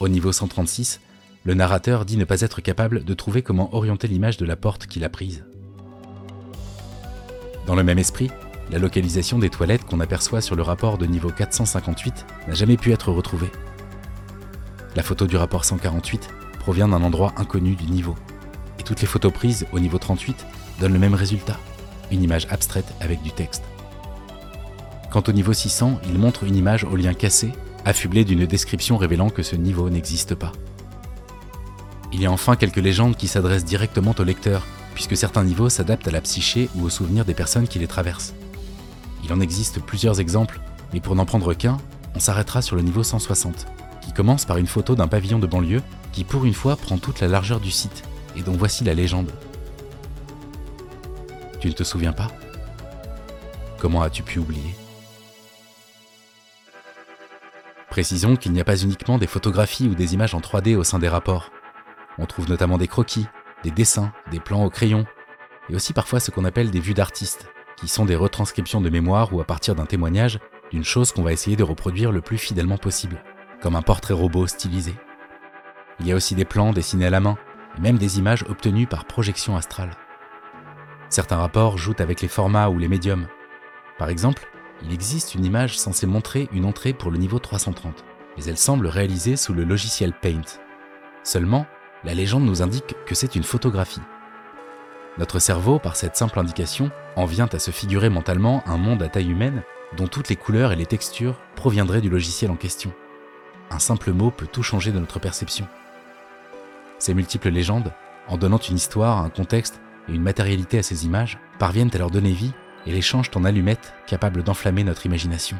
Au 0.00 0.08
niveau 0.08 0.32
136, 0.32 1.00
le 1.44 1.54
narrateur 1.54 2.04
dit 2.04 2.16
ne 2.16 2.24
pas 2.24 2.40
être 2.42 2.60
capable 2.60 3.04
de 3.04 3.14
trouver 3.14 3.42
comment 3.42 3.74
orienter 3.74 4.06
l'image 4.06 4.36
de 4.36 4.46
la 4.46 4.56
porte 4.56 4.86
qu'il 4.86 5.04
a 5.04 5.08
prise. 5.08 5.44
Dans 7.66 7.74
le 7.74 7.82
même 7.82 7.98
esprit, 7.98 8.30
la 8.70 8.78
localisation 8.78 9.38
des 9.38 9.50
toilettes 9.50 9.84
qu'on 9.84 10.00
aperçoit 10.00 10.40
sur 10.40 10.56
le 10.56 10.62
rapport 10.62 10.98
de 10.98 11.06
niveau 11.06 11.30
458 11.30 12.26
n'a 12.48 12.54
jamais 12.54 12.76
pu 12.76 12.92
être 12.92 13.10
retrouvée. 13.10 13.50
La 14.96 15.02
photo 15.02 15.26
du 15.26 15.36
rapport 15.36 15.64
148 15.64 16.28
provient 16.58 16.88
d'un 16.88 17.02
endroit 17.02 17.32
inconnu 17.36 17.76
du 17.76 17.86
niveau, 17.86 18.14
et 18.78 18.82
toutes 18.82 19.00
les 19.00 19.06
photos 19.06 19.32
prises 19.32 19.66
au 19.72 19.80
niveau 19.80 19.98
38 19.98 20.46
donnent 20.80 20.92
le 20.92 20.98
même 20.98 21.14
résultat, 21.14 21.58
une 22.10 22.22
image 22.22 22.46
abstraite 22.50 22.92
avec 23.00 23.22
du 23.22 23.30
texte. 23.30 23.62
Quant 25.10 25.22
au 25.26 25.32
niveau 25.32 25.54
600, 25.54 26.00
il 26.06 26.18
montre 26.18 26.44
une 26.44 26.56
image 26.56 26.84
au 26.84 26.96
lien 26.96 27.14
cassé, 27.14 27.52
affublée 27.84 28.24
d'une 28.24 28.44
description 28.44 28.98
révélant 28.98 29.30
que 29.30 29.42
ce 29.42 29.56
niveau 29.56 29.88
n'existe 29.88 30.34
pas. 30.34 30.52
Il 32.12 32.20
y 32.20 32.26
a 32.26 32.32
enfin 32.32 32.56
quelques 32.56 32.76
légendes 32.76 33.16
qui 33.16 33.28
s'adressent 33.28 33.64
directement 33.64 34.14
au 34.18 34.24
lecteur, 34.24 34.66
puisque 34.94 35.16
certains 35.16 35.44
niveaux 35.44 35.68
s'adaptent 35.68 36.08
à 36.08 36.10
la 36.10 36.20
psyché 36.20 36.68
ou 36.74 36.84
aux 36.84 36.90
souvenirs 36.90 37.24
des 37.24 37.34
personnes 37.34 37.68
qui 37.68 37.78
les 37.78 37.86
traversent. 37.86 38.34
Il 39.24 39.32
en 39.32 39.40
existe 39.40 39.80
plusieurs 39.80 40.20
exemples, 40.20 40.60
mais 40.92 41.00
pour 41.00 41.14
n'en 41.14 41.26
prendre 41.26 41.54
qu'un, 41.54 41.76
on 42.14 42.20
s'arrêtera 42.20 42.62
sur 42.62 42.76
le 42.76 42.82
niveau 42.82 43.02
160, 43.02 43.66
qui 44.00 44.12
commence 44.12 44.44
par 44.44 44.56
une 44.56 44.66
photo 44.66 44.94
d'un 44.94 45.08
pavillon 45.08 45.38
de 45.38 45.46
banlieue 45.46 45.82
qui 46.12 46.24
pour 46.24 46.44
une 46.44 46.54
fois 46.54 46.76
prend 46.76 46.98
toute 46.98 47.20
la 47.20 47.28
largeur 47.28 47.60
du 47.60 47.70
site, 47.70 48.02
et 48.36 48.42
dont 48.42 48.56
voici 48.56 48.84
la 48.84 48.94
légende. 48.94 49.32
Tu 51.60 51.68
ne 51.68 51.72
te 51.72 51.84
souviens 51.84 52.12
pas? 52.12 52.28
Comment 53.78 54.02
as-tu 54.02 54.22
pu 54.22 54.38
oublier? 54.38 54.74
Précisons 57.90 58.36
qu'il 58.36 58.52
n'y 58.52 58.60
a 58.60 58.64
pas 58.64 58.76
uniquement 58.76 59.18
des 59.18 59.26
photographies 59.26 59.88
ou 59.88 59.94
des 59.94 60.14
images 60.14 60.34
en 60.34 60.40
3D 60.40 60.76
au 60.76 60.84
sein 60.84 60.98
des 60.98 61.08
rapports. 61.08 61.50
On 62.18 62.26
trouve 62.26 62.48
notamment 62.48 62.78
des 62.78 62.88
croquis, 62.88 63.26
des 63.64 63.70
dessins, 63.70 64.12
des 64.30 64.40
plans 64.40 64.64
au 64.64 64.70
crayon, 64.70 65.04
et 65.68 65.74
aussi 65.74 65.92
parfois 65.92 66.20
ce 66.20 66.30
qu'on 66.30 66.44
appelle 66.44 66.70
des 66.70 66.80
vues 66.80 66.94
d'artistes, 66.94 67.48
qui 67.78 67.88
sont 67.88 68.04
des 68.04 68.16
retranscriptions 68.16 68.80
de 68.80 68.90
mémoire 68.90 69.32
ou 69.32 69.40
à 69.40 69.44
partir 69.44 69.74
d'un 69.74 69.86
témoignage 69.86 70.40
d'une 70.70 70.84
chose 70.84 71.12
qu'on 71.12 71.22
va 71.22 71.32
essayer 71.32 71.56
de 71.56 71.62
reproduire 71.62 72.12
le 72.12 72.20
plus 72.20 72.38
fidèlement 72.38 72.76
possible, 72.76 73.22
comme 73.62 73.76
un 73.76 73.82
portrait 73.82 74.14
robot 74.14 74.46
stylisé. 74.46 74.94
Il 76.00 76.06
y 76.06 76.12
a 76.12 76.16
aussi 76.16 76.34
des 76.34 76.44
plans 76.44 76.72
dessinés 76.72 77.06
à 77.06 77.10
la 77.10 77.20
main, 77.20 77.38
et 77.76 77.80
même 77.80 77.98
des 77.98 78.18
images 78.18 78.44
obtenues 78.48 78.86
par 78.86 79.04
projection 79.04 79.56
astrale. 79.56 79.90
Certains 81.08 81.36
rapports 81.36 81.78
jouent 81.78 81.94
avec 81.98 82.20
les 82.20 82.28
formats 82.28 82.68
ou 82.68 82.78
les 82.78 82.88
médiums. 82.88 83.28
Par 83.98 84.08
exemple, 84.08 84.46
il 84.82 84.92
existe 84.92 85.34
une 85.34 85.44
image 85.44 85.78
censée 85.78 86.06
montrer 86.06 86.48
une 86.52 86.64
entrée 86.64 86.92
pour 86.92 87.10
le 87.10 87.18
niveau 87.18 87.38
330, 87.38 88.04
mais 88.36 88.44
elle 88.44 88.58
semble 88.58 88.86
réalisée 88.86 89.36
sous 89.36 89.54
le 89.54 89.64
logiciel 89.64 90.12
Paint. 90.12 90.42
Seulement, 91.22 91.66
la 92.04 92.14
légende 92.14 92.44
nous 92.44 92.62
indique 92.62 92.94
que 93.06 93.14
c'est 93.14 93.34
une 93.34 93.42
photographie. 93.42 94.02
Notre 95.18 95.40
cerveau, 95.40 95.80
par 95.80 95.96
cette 95.96 96.16
simple 96.16 96.38
indication, 96.38 96.90
en 97.16 97.24
vient 97.24 97.48
à 97.52 97.58
se 97.58 97.72
figurer 97.72 98.08
mentalement 98.08 98.62
un 98.66 98.76
monde 98.76 99.02
à 99.02 99.08
taille 99.08 99.30
humaine 99.30 99.62
dont 99.96 100.06
toutes 100.06 100.28
les 100.28 100.36
couleurs 100.36 100.70
et 100.70 100.76
les 100.76 100.86
textures 100.86 101.40
proviendraient 101.56 102.00
du 102.00 102.08
logiciel 102.08 102.50
en 102.50 102.56
question. 102.56 102.92
Un 103.70 103.80
simple 103.80 104.12
mot 104.12 104.30
peut 104.30 104.46
tout 104.46 104.62
changer 104.62 104.92
de 104.92 104.98
notre 105.00 105.18
perception. 105.18 105.66
Ces 106.98 107.14
multiples 107.14 107.50
légendes, 107.50 107.92
en 108.28 108.36
donnant 108.36 108.58
une 108.58 108.76
histoire, 108.76 109.18
un 109.18 109.30
contexte 109.30 109.80
et 110.08 110.12
une 110.12 110.22
matérialité 110.22 110.78
à 110.78 110.82
ces 110.82 111.04
images, 111.04 111.38
parviennent 111.58 111.90
à 111.94 111.98
leur 111.98 112.10
donner 112.10 112.32
vie 112.32 112.52
et 112.86 112.92
les 112.92 113.02
changent 113.02 113.30
en 113.34 113.44
allumettes 113.44 113.94
capables 114.06 114.42
d'enflammer 114.42 114.84
notre 114.84 115.06
imagination. 115.06 115.58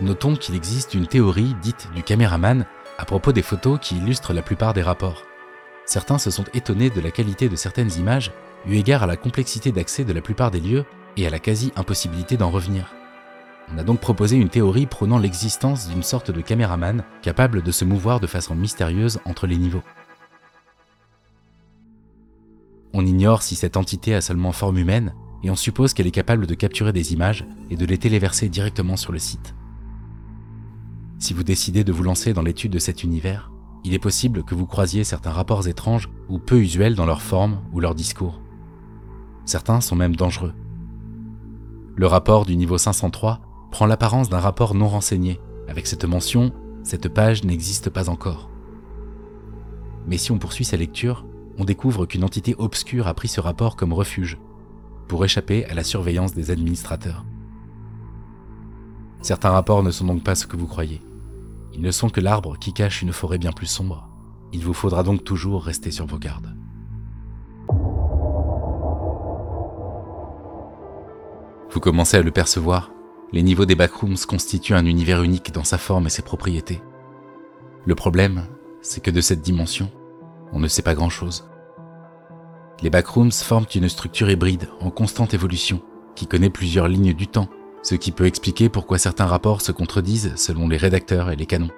Notons 0.00 0.36
qu'il 0.36 0.54
existe 0.54 0.94
une 0.94 1.06
théorie 1.06 1.54
dite 1.62 1.88
du 1.94 2.02
caméraman 2.02 2.64
à 2.98 3.04
propos 3.04 3.32
des 3.32 3.42
photos 3.42 3.78
qui 3.80 3.96
illustrent 3.96 4.32
la 4.32 4.42
plupart 4.42 4.72
des 4.72 4.82
rapports. 4.82 5.24
Certains 5.84 6.18
se 6.18 6.30
sont 6.30 6.44
étonnés 6.52 6.90
de 6.90 7.00
la 7.00 7.10
qualité 7.10 7.48
de 7.48 7.56
certaines 7.56 7.92
images, 7.92 8.32
eu 8.66 8.74
égard 8.74 9.02
à 9.02 9.06
la 9.06 9.16
complexité 9.16 9.72
d'accès 9.72 10.04
de 10.04 10.12
la 10.12 10.20
plupart 10.20 10.50
des 10.50 10.60
lieux 10.60 10.84
et 11.16 11.26
à 11.26 11.30
la 11.30 11.38
quasi-impossibilité 11.38 12.36
d'en 12.36 12.50
revenir. 12.50 12.92
On 13.72 13.78
a 13.78 13.84
donc 13.84 14.00
proposé 14.00 14.36
une 14.36 14.48
théorie 14.48 14.86
prônant 14.86 15.18
l'existence 15.18 15.88
d'une 15.88 16.02
sorte 16.02 16.30
de 16.30 16.40
caméraman 16.40 17.02
capable 17.22 17.62
de 17.62 17.72
se 17.72 17.84
mouvoir 17.84 18.20
de 18.20 18.26
façon 18.26 18.54
mystérieuse 18.54 19.18
entre 19.24 19.46
les 19.46 19.56
niveaux. 19.56 19.82
On 22.92 23.04
ignore 23.04 23.42
si 23.42 23.56
cette 23.56 23.76
entité 23.76 24.14
a 24.14 24.20
seulement 24.20 24.52
forme 24.52 24.78
humaine 24.78 25.14
et 25.42 25.50
on 25.50 25.56
suppose 25.56 25.92
qu'elle 25.92 26.06
est 26.06 26.12
capable 26.12 26.46
de 26.46 26.54
capturer 26.54 26.92
des 26.92 27.12
images 27.12 27.44
et 27.70 27.76
de 27.76 27.84
les 27.84 27.98
téléverser 27.98 28.48
directement 28.48 28.96
sur 28.96 29.12
le 29.12 29.18
site. 29.18 29.54
Si 31.18 31.34
vous 31.34 31.44
décidez 31.44 31.84
de 31.84 31.92
vous 31.92 32.02
lancer 32.02 32.32
dans 32.32 32.42
l'étude 32.42 32.72
de 32.72 32.78
cet 32.78 33.02
univers, 33.02 33.50
il 33.84 33.94
est 33.94 33.98
possible 33.98 34.44
que 34.44 34.54
vous 34.54 34.66
croisiez 34.66 35.04
certains 35.04 35.30
rapports 35.30 35.68
étranges 35.68 36.08
ou 36.28 36.38
peu 36.38 36.58
usuels 36.58 36.94
dans 36.94 37.06
leur 37.06 37.22
forme 37.22 37.60
ou 37.72 37.80
leur 37.80 37.94
discours. 37.94 38.40
Certains 39.46 39.80
sont 39.80 39.94
même 39.94 40.16
dangereux. 40.16 40.52
Le 41.94 42.06
rapport 42.08 42.44
du 42.44 42.56
niveau 42.56 42.78
503 42.78 43.40
prend 43.70 43.86
l'apparence 43.86 44.28
d'un 44.28 44.40
rapport 44.40 44.74
non 44.74 44.88
renseigné, 44.88 45.40
avec 45.68 45.86
cette 45.86 46.04
mention 46.04 46.52
Cette 46.82 47.08
page 47.08 47.44
n'existe 47.44 47.88
pas 47.88 48.10
encore. 48.10 48.50
Mais 50.06 50.18
si 50.18 50.32
on 50.32 50.38
poursuit 50.38 50.64
sa 50.64 50.76
lecture, 50.76 51.24
on 51.58 51.64
découvre 51.64 52.06
qu'une 52.06 52.24
entité 52.24 52.56
obscure 52.58 53.06
a 53.06 53.14
pris 53.14 53.28
ce 53.28 53.40
rapport 53.40 53.76
comme 53.76 53.92
refuge, 53.92 54.38
pour 55.06 55.24
échapper 55.24 55.64
à 55.66 55.74
la 55.74 55.84
surveillance 55.84 56.34
des 56.34 56.50
administrateurs. 56.50 57.24
Certains 59.22 59.50
rapports 59.50 59.84
ne 59.84 59.92
sont 59.92 60.06
donc 60.06 60.24
pas 60.24 60.34
ce 60.34 60.46
que 60.46 60.56
vous 60.56 60.66
croyez. 60.66 61.00
Ils 61.72 61.82
ne 61.82 61.90
sont 61.92 62.08
que 62.08 62.20
l'arbre 62.20 62.58
qui 62.58 62.72
cache 62.72 63.02
une 63.02 63.12
forêt 63.12 63.38
bien 63.38 63.52
plus 63.52 63.66
sombre. 63.66 64.08
Il 64.52 64.64
vous 64.64 64.74
faudra 64.74 65.04
donc 65.04 65.22
toujours 65.22 65.64
rester 65.64 65.92
sur 65.92 66.06
vos 66.06 66.18
gardes. 66.18 66.55
Vous 71.70 71.80
commencez 71.80 72.16
à 72.16 72.22
le 72.22 72.30
percevoir, 72.30 72.90
les 73.32 73.42
niveaux 73.42 73.66
des 73.66 73.74
backrooms 73.74 74.16
constituent 74.26 74.74
un 74.74 74.86
univers 74.86 75.22
unique 75.22 75.52
dans 75.52 75.64
sa 75.64 75.78
forme 75.78 76.06
et 76.06 76.10
ses 76.10 76.22
propriétés. 76.22 76.80
Le 77.84 77.94
problème, 77.94 78.46
c'est 78.82 79.02
que 79.02 79.10
de 79.10 79.20
cette 79.20 79.42
dimension, 79.42 79.90
on 80.52 80.60
ne 80.60 80.68
sait 80.68 80.82
pas 80.82 80.94
grand-chose. 80.94 81.48
Les 82.82 82.90
backrooms 82.90 83.32
forment 83.32 83.66
une 83.74 83.88
structure 83.88 84.30
hybride 84.30 84.68
en 84.80 84.90
constante 84.90 85.34
évolution, 85.34 85.82
qui 86.14 86.26
connaît 86.26 86.50
plusieurs 86.50 86.88
lignes 86.88 87.14
du 87.14 87.26
temps, 87.26 87.48
ce 87.82 87.94
qui 87.94 88.12
peut 88.12 88.26
expliquer 88.26 88.68
pourquoi 88.68 88.98
certains 88.98 89.26
rapports 89.26 89.60
se 89.60 89.72
contredisent 89.72 90.34
selon 90.36 90.68
les 90.68 90.76
rédacteurs 90.76 91.30
et 91.30 91.36
les 91.36 91.46
canons. 91.46 91.70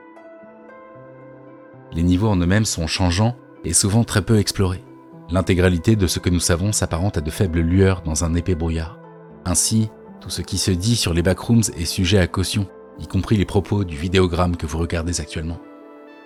Les 1.92 2.02
niveaux 2.02 2.28
en 2.28 2.36
eux-mêmes 2.36 2.64
sont 2.64 2.86
changeants 2.86 3.36
et 3.64 3.72
souvent 3.72 4.04
très 4.04 4.22
peu 4.22 4.38
explorés. 4.38 4.84
L'intégralité 5.30 5.96
de 5.96 6.06
ce 6.06 6.18
que 6.18 6.30
nous 6.30 6.40
savons 6.40 6.72
s'apparente 6.72 7.18
à 7.18 7.20
de 7.20 7.30
faibles 7.30 7.60
lueurs 7.60 8.02
dans 8.02 8.24
un 8.24 8.34
épais 8.34 8.54
brouillard. 8.54 8.98
Ainsi, 9.44 9.90
tout 10.20 10.30
ce 10.30 10.42
qui 10.42 10.58
se 10.58 10.70
dit 10.70 10.96
sur 10.96 11.14
les 11.14 11.22
backrooms 11.22 11.62
est 11.76 11.84
sujet 11.84 12.18
à 12.18 12.26
caution, 12.26 12.66
y 12.98 13.06
compris 13.06 13.36
les 13.36 13.44
propos 13.44 13.84
du 13.84 13.96
vidéogramme 13.96 14.56
que 14.56 14.66
vous 14.66 14.78
regardez 14.78 15.20
actuellement. 15.20 15.58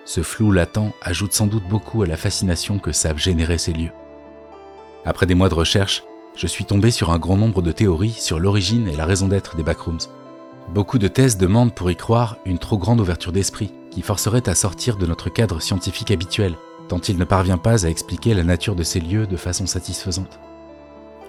Ce 0.05 0.21
flou 0.21 0.51
latent 0.51 0.91
ajoute 1.01 1.33
sans 1.33 1.47
doute 1.47 1.67
beaucoup 1.69 2.03
à 2.03 2.07
la 2.07 2.17
fascination 2.17 2.79
que 2.79 2.91
savent 2.91 3.17
générer 3.17 3.57
ces 3.57 3.73
lieux. 3.73 3.91
Après 5.05 5.25
des 5.25 5.35
mois 5.35 5.49
de 5.49 5.53
recherche, 5.53 6.03
je 6.35 6.47
suis 6.47 6.65
tombé 6.65 6.91
sur 6.91 7.11
un 7.11 7.19
grand 7.19 7.37
nombre 7.37 7.61
de 7.61 7.71
théories 7.71 8.11
sur 8.11 8.39
l'origine 8.39 8.87
et 8.87 8.95
la 8.95 9.05
raison 9.05 9.27
d'être 9.27 9.55
des 9.55 9.63
backrooms. 9.63 9.99
Beaucoup 10.73 10.97
de 10.97 11.07
thèses 11.07 11.37
demandent 11.37 11.75
pour 11.75 11.91
y 11.91 11.95
croire 11.95 12.37
une 12.45 12.57
trop 12.57 12.77
grande 12.77 12.99
ouverture 12.99 13.31
d'esprit 13.31 13.71
qui 13.91 14.01
forcerait 14.01 14.49
à 14.49 14.55
sortir 14.55 14.97
de 14.97 15.05
notre 15.05 15.29
cadre 15.29 15.61
scientifique 15.61 16.11
habituel, 16.11 16.55
tant 16.87 16.99
il 16.99 17.17
ne 17.17 17.25
parvient 17.25 17.57
pas 17.57 17.85
à 17.85 17.89
expliquer 17.89 18.33
la 18.33 18.43
nature 18.43 18.75
de 18.75 18.83
ces 18.83 18.99
lieux 18.99 19.27
de 19.27 19.37
façon 19.37 19.67
satisfaisante. 19.67 20.39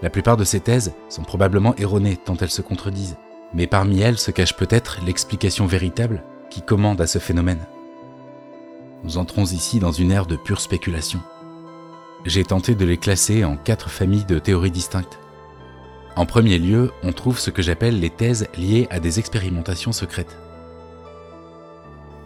La 0.02 0.11
plupart 0.11 0.37
de 0.37 0.44
ces 0.44 0.61
thèses 0.61 0.92
sont 1.09 1.22
probablement 1.22 1.74
erronées 1.76 2.16
tant 2.16 2.37
elles 2.37 2.50
se 2.50 2.62
contredisent, 2.62 3.16
mais 3.54 3.66
parmi 3.66 4.00
elles 4.00 4.18
se 4.18 4.30
cache 4.30 4.57
peut-être 4.57 4.98
l'explication 5.04 5.66
véritable 5.66 6.22
qui 6.50 6.62
commande 6.62 7.00
à 7.00 7.07
ce 7.07 7.18
phénomène. 7.18 7.66
Nous 9.04 9.18
entrons 9.18 9.44
ici 9.44 9.78
dans 9.78 9.92
une 9.92 10.11
ère 10.11 10.26
de 10.26 10.37
pure 10.37 10.61
spéculation. 10.61 11.20
J'ai 12.24 12.44
tenté 12.44 12.74
de 12.74 12.85
les 12.85 12.96
classer 12.96 13.44
en 13.44 13.57
quatre 13.57 13.90
familles 13.90 14.24
de 14.24 14.38
théories 14.38 14.70
distinctes. 14.70 15.18
En 16.16 16.26
premier 16.26 16.59
lieu, 16.59 16.90
on 17.02 17.12
trouve 17.12 17.38
ce 17.38 17.50
que 17.50 17.61
j'appelle 17.61 18.00
les 18.00 18.11
thèses 18.11 18.46
liées 18.57 18.87
à 18.90 19.00
des 19.00 19.18
expérimentations 19.18 19.92
secrètes. 19.92 20.38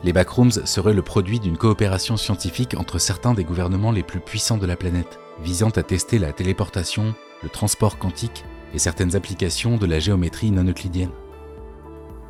Les 0.04 0.12
backrooms 0.12 0.52
seraient 0.52 0.94
le 0.94 1.02
produit 1.02 1.40
d'une 1.40 1.56
coopération 1.56 2.16
scientifique 2.16 2.74
entre 2.78 2.98
certains 2.98 3.34
des 3.34 3.42
gouvernements 3.42 3.90
les 3.90 4.04
plus 4.04 4.20
puissants 4.20 4.58
de 4.58 4.66
la 4.66 4.76
planète, 4.76 5.18
visant 5.42 5.70
à 5.70 5.82
tester 5.82 6.18
la 6.18 6.32
téléportation, 6.32 7.14
le 7.42 7.48
transport 7.48 7.98
quantique 7.98 8.44
et 8.74 8.78
certaines 8.78 9.16
applications 9.16 9.76
de 9.76 9.86
la 9.86 9.98
géométrie 9.98 10.50
non 10.50 10.64
euclidienne. 10.64 11.10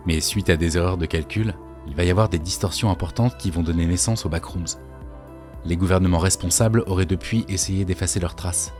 Mais 0.07 0.21
suite 0.21 0.51
à 0.51 0.57
des 0.57 0.77
erreurs 0.77 0.99
de 0.99 1.07
calcul, 1.07 1.55
il 1.87 1.95
va 1.95 2.05
y 2.05 2.11
avoir 2.11 2.29
des 2.29 2.39
distorsions 2.39 2.91
importantes 2.91 3.37
qui 3.39 3.51
vont 3.51 3.63
donner 3.63 3.87
naissance 3.87 4.27
aux 4.27 4.29
backrooms. 4.29 4.79
Les 5.65 5.77
gouvernements 5.77 6.19
responsables 6.19 6.85
auraient 6.87 7.07
depuis 7.07 7.45
essayé 7.49 7.85
d'effacer 7.85 8.21
leurs 8.21 8.37
traces. 8.37 8.73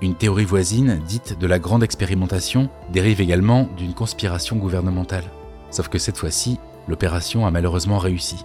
Une 0.00 0.14
théorie 0.14 0.44
voisine, 0.44 1.00
dite 1.06 1.38
de 1.38 1.46
la 1.46 1.58
grande 1.58 1.82
expérimentation, 1.82 2.68
dérive 2.92 3.20
également 3.20 3.68
d'une 3.76 3.94
conspiration 3.94 4.56
gouvernementale. 4.56 5.24
Sauf 5.70 5.88
que 5.88 5.98
cette 5.98 6.16
fois-ci, 6.16 6.58
l'opération 6.88 7.46
a 7.46 7.50
malheureusement 7.50 7.98
réussi. 7.98 8.44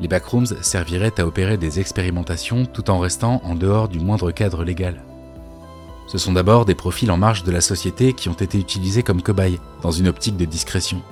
Les 0.00 0.08
backrooms 0.08 0.46
serviraient 0.62 1.20
à 1.20 1.26
opérer 1.26 1.56
des 1.56 1.80
expérimentations 1.80 2.64
tout 2.64 2.90
en 2.90 2.98
restant 2.98 3.40
en 3.44 3.54
dehors 3.54 3.88
du 3.88 4.00
moindre 4.00 4.30
cadre 4.30 4.64
légal. 4.64 5.02
Ce 6.10 6.18
sont 6.18 6.32
d'abord 6.32 6.64
des 6.64 6.74
profils 6.74 7.12
en 7.12 7.16
marge 7.16 7.44
de 7.44 7.52
la 7.52 7.60
société 7.60 8.14
qui 8.14 8.28
ont 8.28 8.32
été 8.32 8.58
utilisés 8.58 9.04
comme 9.04 9.22
cobayes, 9.22 9.60
dans 9.80 9.92
une 9.92 10.08
optique 10.08 10.36
de 10.36 10.44
discrétion. 10.44 11.02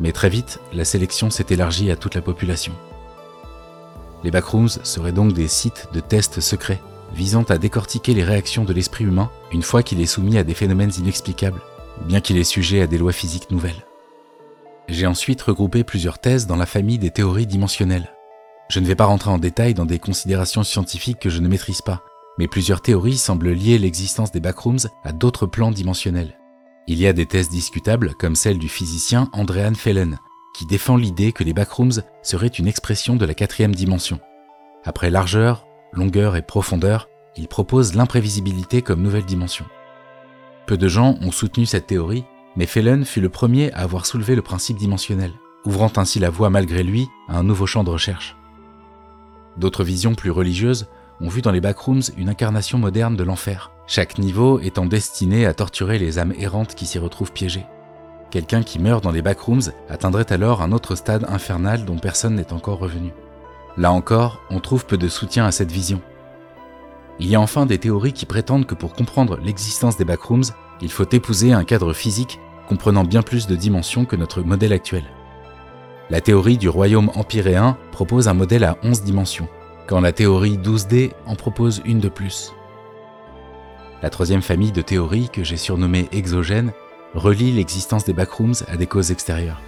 Mais 0.00 0.10
très 0.10 0.28
vite, 0.28 0.58
la 0.72 0.84
sélection 0.84 1.30
s'est 1.30 1.46
élargie 1.50 1.92
à 1.92 1.96
toute 1.96 2.16
la 2.16 2.22
population. 2.22 2.72
Les 4.24 4.32
backrooms 4.32 4.80
seraient 4.82 5.12
donc 5.12 5.32
des 5.32 5.46
sites 5.46 5.86
de 5.92 6.00
tests 6.00 6.40
secrets, 6.40 6.82
visant 7.14 7.44
à 7.44 7.56
décortiquer 7.56 8.14
les 8.14 8.24
réactions 8.24 8.64
de 8.64 8.72
l'esprit 8.72 9.04
humain 9.04 9.30
une 9.52 9.62
fois 9.62 9.84
qu'il 9.84 10.00
est 10.00 10.06
soumis 10.06 10.38
à 10.38 10.42
des 10.42 10.54
phénomènes 10.54 10.92
inexplicables, 10.98 11.60
ou 12.02 12.06
bien 12.06 12.20
qu'il 12.20 12.36
est 12.36 12.42
sujet 12.42 12.82
à 12.82 12.88
des 12.88 12.98
lois 12.98 13.12
physiques 13.12 13.52
nouvelles. 13.52 13.86
J'ai 14.88 15.06
ensuite 15.06 15.42
regroupé 15.42 15.84
plusieurs 15.84 16.18
thèses 16.18 16.48
dans 16.48 16.56
la 16.56 16.66
famille 16.66 16.98
des 16.98 17.12
théories 17.12 17.46
dimensionnelles. 17.46 18.10
Je 18.70 18.80
ne 18.80 18.86
vais 18.86 18.96
pas 18.96 19.04
rentrer 19.04 19.30
en 19.30 19.38
détail 19.38 19.74
dans 19.74 19.86
des 19.86 20.00
considérations 20.00 20.64
scientifiques 20.64 21.20
que 21.20 21.30
je 21.30 21.38
ne 21.38 21.46
maîtrise 21.46 21.80
pas, 21.80 22.02
mais 22.38 22.48
plusieurs 22.48 22.80
théories 22.80 23.16
semblent 23.16 23.52
lier 23.52 23.78
l'existence 23.78 24.32
des 24.32 24.40
backrooms 24.40 24.88
à 25.04 25.12
d'autres 25.12 25.46
plans 25.46 25.70
dimensionnels. 25.70 26.38
Il 26.86 26.98
y 26.98 27.06
a 27.06 27.12
des 27.12 27.26
thèses 27.26 27.48
discutables, 27.48 28.14
comme 28.14 28.36
celle 28.36 28.58
du 28.58 28.68
physicien 28.68 29.28
Andrean 29.32 29.74
Fellen, 29.74 30.18
qui 30.54 30.66
défend 30.66 30.96
l'idée 30.96 31.32
que 31.32 31.44
les 31.44 31.52
backrooms 31.52 32.02
seraient 32.22 32.46
une 32.46 32.68
expression 32.68 33.16
de 33.16 33.26
la 33.26 33.34
quatrième 33.34 33.74
dimension. 33.74 34.20
Après 34.84 35.10
largeur, 35.10 35.66
longueur 35.92 36.36
et 36.36 36.42
profondeur, 36.42 37.08
il 37.36 37.48
propose 37.48 37.94
l'imprévisibilité 37.94 38.82
comme 38.82 39.02
nouvelle 39.02 39.24
dimension. 39.24 39.66
Peu 40.66 40.76
de 40.76 40.88
gens 40.88 41.16
ont 41.20 41.32
soutenu 41.32 41.66
cette 41.66 41.86
théorie, 41.86 42.24
mais 42.56 42.66
Fellen 42.66 43.04
fut 43.04 43.20
le 43.20 43.28
premier 43.28 43.72
à 43.72 43.80
avoir 43.80 44.06
soulevé 44.06 44.34
le 44.34 44.42
principe 44.42 44.78
dimensionnel, 44.78 45.32
ouvrant 45.64 45.92
ainsi 45.96 46.18
la 46.18 46.30
voie 46.30 46.50
malgré 46.50 46.82
lui 46.82 47.08
à 47.28 47.38
un 47.38 47.42
nouveau 47.42 47.66
champ 47.66 47.84
de 47.84 47.90
recherche. 47.90 48.36
D'autres 49.56 49.84
visions 49.84 50.14
plus 50.14 50.30
religieuses 50.30 50.86
ont 51.20 51.28
vu 51.28 51.42
dans 51.42 51.50
les 51.50 51.60
backrooms 51.60 52.02
une 52.16 52.28
incarnation 52.28 52.78
moderne 52.78 53.16
de 53.16 53.24
l'enfer, 53.24 53.70
chaque 53.86 54.18
niveau 54.18 54.60
étant 54.60 54.86
destiné 54.86 55.46
à 55.46 55.54
torturer 55.54 55.98
les 55.98 56.18
âmes 56.18 56.34
errantes 56.38 56.74
qui 56.74 56.86
s'y 56.86 56.98
retrouvent 56.98 57.32
piégées. 57.32 57.66
Quelqu'un 58.30 58.62
qui 58.62 58.78
meurt 58.78 59.02
dans 59.04 59.12
les 59.12 59.22
backrooms 59.22 59.72
atteindrait 59.88 60.32
alors 60.32 60.62
un 60.62 60.72
autre 60.72 60.94
stade 60.94 61.26
infernal 61.28 61.84
dont 61.84 61.98
personne 61.98 62.34
n'est 62.34 62.52
encore 62.52 62.78
revenu. 62.78 63.12
Là 63.76 63.92
encore, 63.92 64.40
on 64.50 64.60
trouve 64.60 64.86
peu 64.86 64.98
de 64.98 65.08
soutien 65.08 65.46
à 65.46 65.52
cette 65.52 65.70
vision. 65.70 66.00
Il 67.18 67.28
y 67.28 67.34
a 67.34 67.40
enfin 67.40 67.66
des 67.66 67.78
théories 67.78 68.12
qui 68.12 68.26
prétendent 68.26 68.66
que 68.66 68.74
pour 68.74 68.94
comprendre 68.94 69.38
l'existence 69.42 69.96
des 69.96 70.04
backrooms, 70.04 70.44
il 70.82 70.90
faut 70.90 71.08
épouser 71.10 71.52
un 71.52 71.64
cadre 71.64 71.92
physique 71.92 72.40
comprenant 72.68 73.04
bien 73.04 73.22
plus 73.22 73.46
de 73.46 73.56
dimensions 73.56 74.04
que 74.04 74.16
notre 74.16 74.42
modèle 74.42 74.72
actuel. 74.72 75.04
La 76.10 76.20
théorie 76.20 76.58
du 76.58 76.68
royaume 76.68 77.10
empyréen 77.14 77.76
propose 77.92 78.28
un 78.28 78.34
modèle 78.34 78.64
à 78.64 78.76
11 78.82 79.02
dimensions, 79.02 79.48
quand 79.86 80.00
la 80.00 80.12
théorie 80.12 80.58
12D 80.58 81.12
en 81.26 81.36
propose 81.36 81.80
une 81.84 82.00
de 82.00 82.08
plus. 82.08 82.52
La 84.02 84.10
troisième 84.10 84.42
famille 84.42 84.72
de 84.72 84.82
théories, 84.82 85.28
que 85.28 85.44
j'ai 85.44 85.56
surnommée 85.56 86.08
exogène, 86.12 86.72
relie 87.14 87.52
l'existence 87.52 88.04
des 88.04 88.12
backrooms 88.12 88.54
à 88.68 88.76
des 88.76 88.86
causes 88.86 89.12
extérieures. 89.12 89.60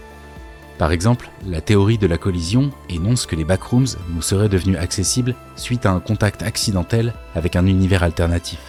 Par 0.77 0.93
exemple, 0.93 1.31
la 1.47 1.61
théorie 1.61 1.99
de 1.99 2.07
la 2.07 2.19
collision 2.19 2.71
énonce 2.89 3.27
que 3.27 3.37
les 3.37 3.45
backrooms 3.45 3.97
nous 4.11 4.23
seraient 4.23 4.49
devenus 4.49 4.79
accessibles 4.79 5.35
suite 5.57 5.87
à 5.87 5.93
un 5.93 6.01
contact 6.01 6.43
accidentel 6.43 7.15
avec 7.35 7.57
un 7.57 7.67
univers 7.67 8.03
alternatif. 8.03 8.61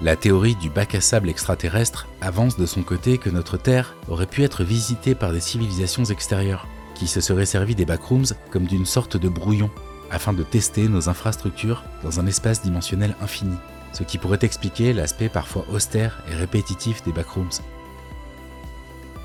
La 0.00 0.14
théorie 0.14 0.54
du 0.56 0.70
bac 0.70 0.94
à 0.94 1.00
sable 1.00 1.28
extraterrestre 1.28 2.06
avance 2.20 2.56
de 2.56 2.66
son 2.66 2.82
côté 2.82 3.18
que 3.18 3.30
notre 3.30 3.56
Terre 3.56 3.96
aurait 4.08 4.26
pu 4.26 4.44
être 4.44 4.62
visitée 4.62 5.14
par 5.14 5.32
des 5.32 5.40
civilisations 5.40 6.04
extérieures, 6.04 6.68
qui 6.94 7.08
se 7.08 7.20
seraient 7.20 7.46
servi 7.46 7.74
des 7.74 7.84
backrooms 7.84 8.26
comme 8.50 8.66
d'une 8.66 8.86
sorte 8.86 9.16
de 9.16 9.28
brouillon 9.28 9.70
afin 10.10 10.32
de 10.32 10.42
tester 10.42 10.88
nos 10.88 11.08
infrastructures 11.08 11.84
dans 12.02 12.20
un 12.20 12.26
espace 12.26 12.62
dimensionnel 12.62 13.14
infini, 13.20 13.56
ce 13.92 14.02
qui 14.02 14.18
pourrait 14.18 14.38
expliquer 14.42 14.92
l'aspect 14.92 15.28
parfois 15.28 15.64
austère 15.70 16.22
et 16.30 16.34
répétitif 16.34 17.02
des 17.04 17.12
backrooms. 17.12 17.60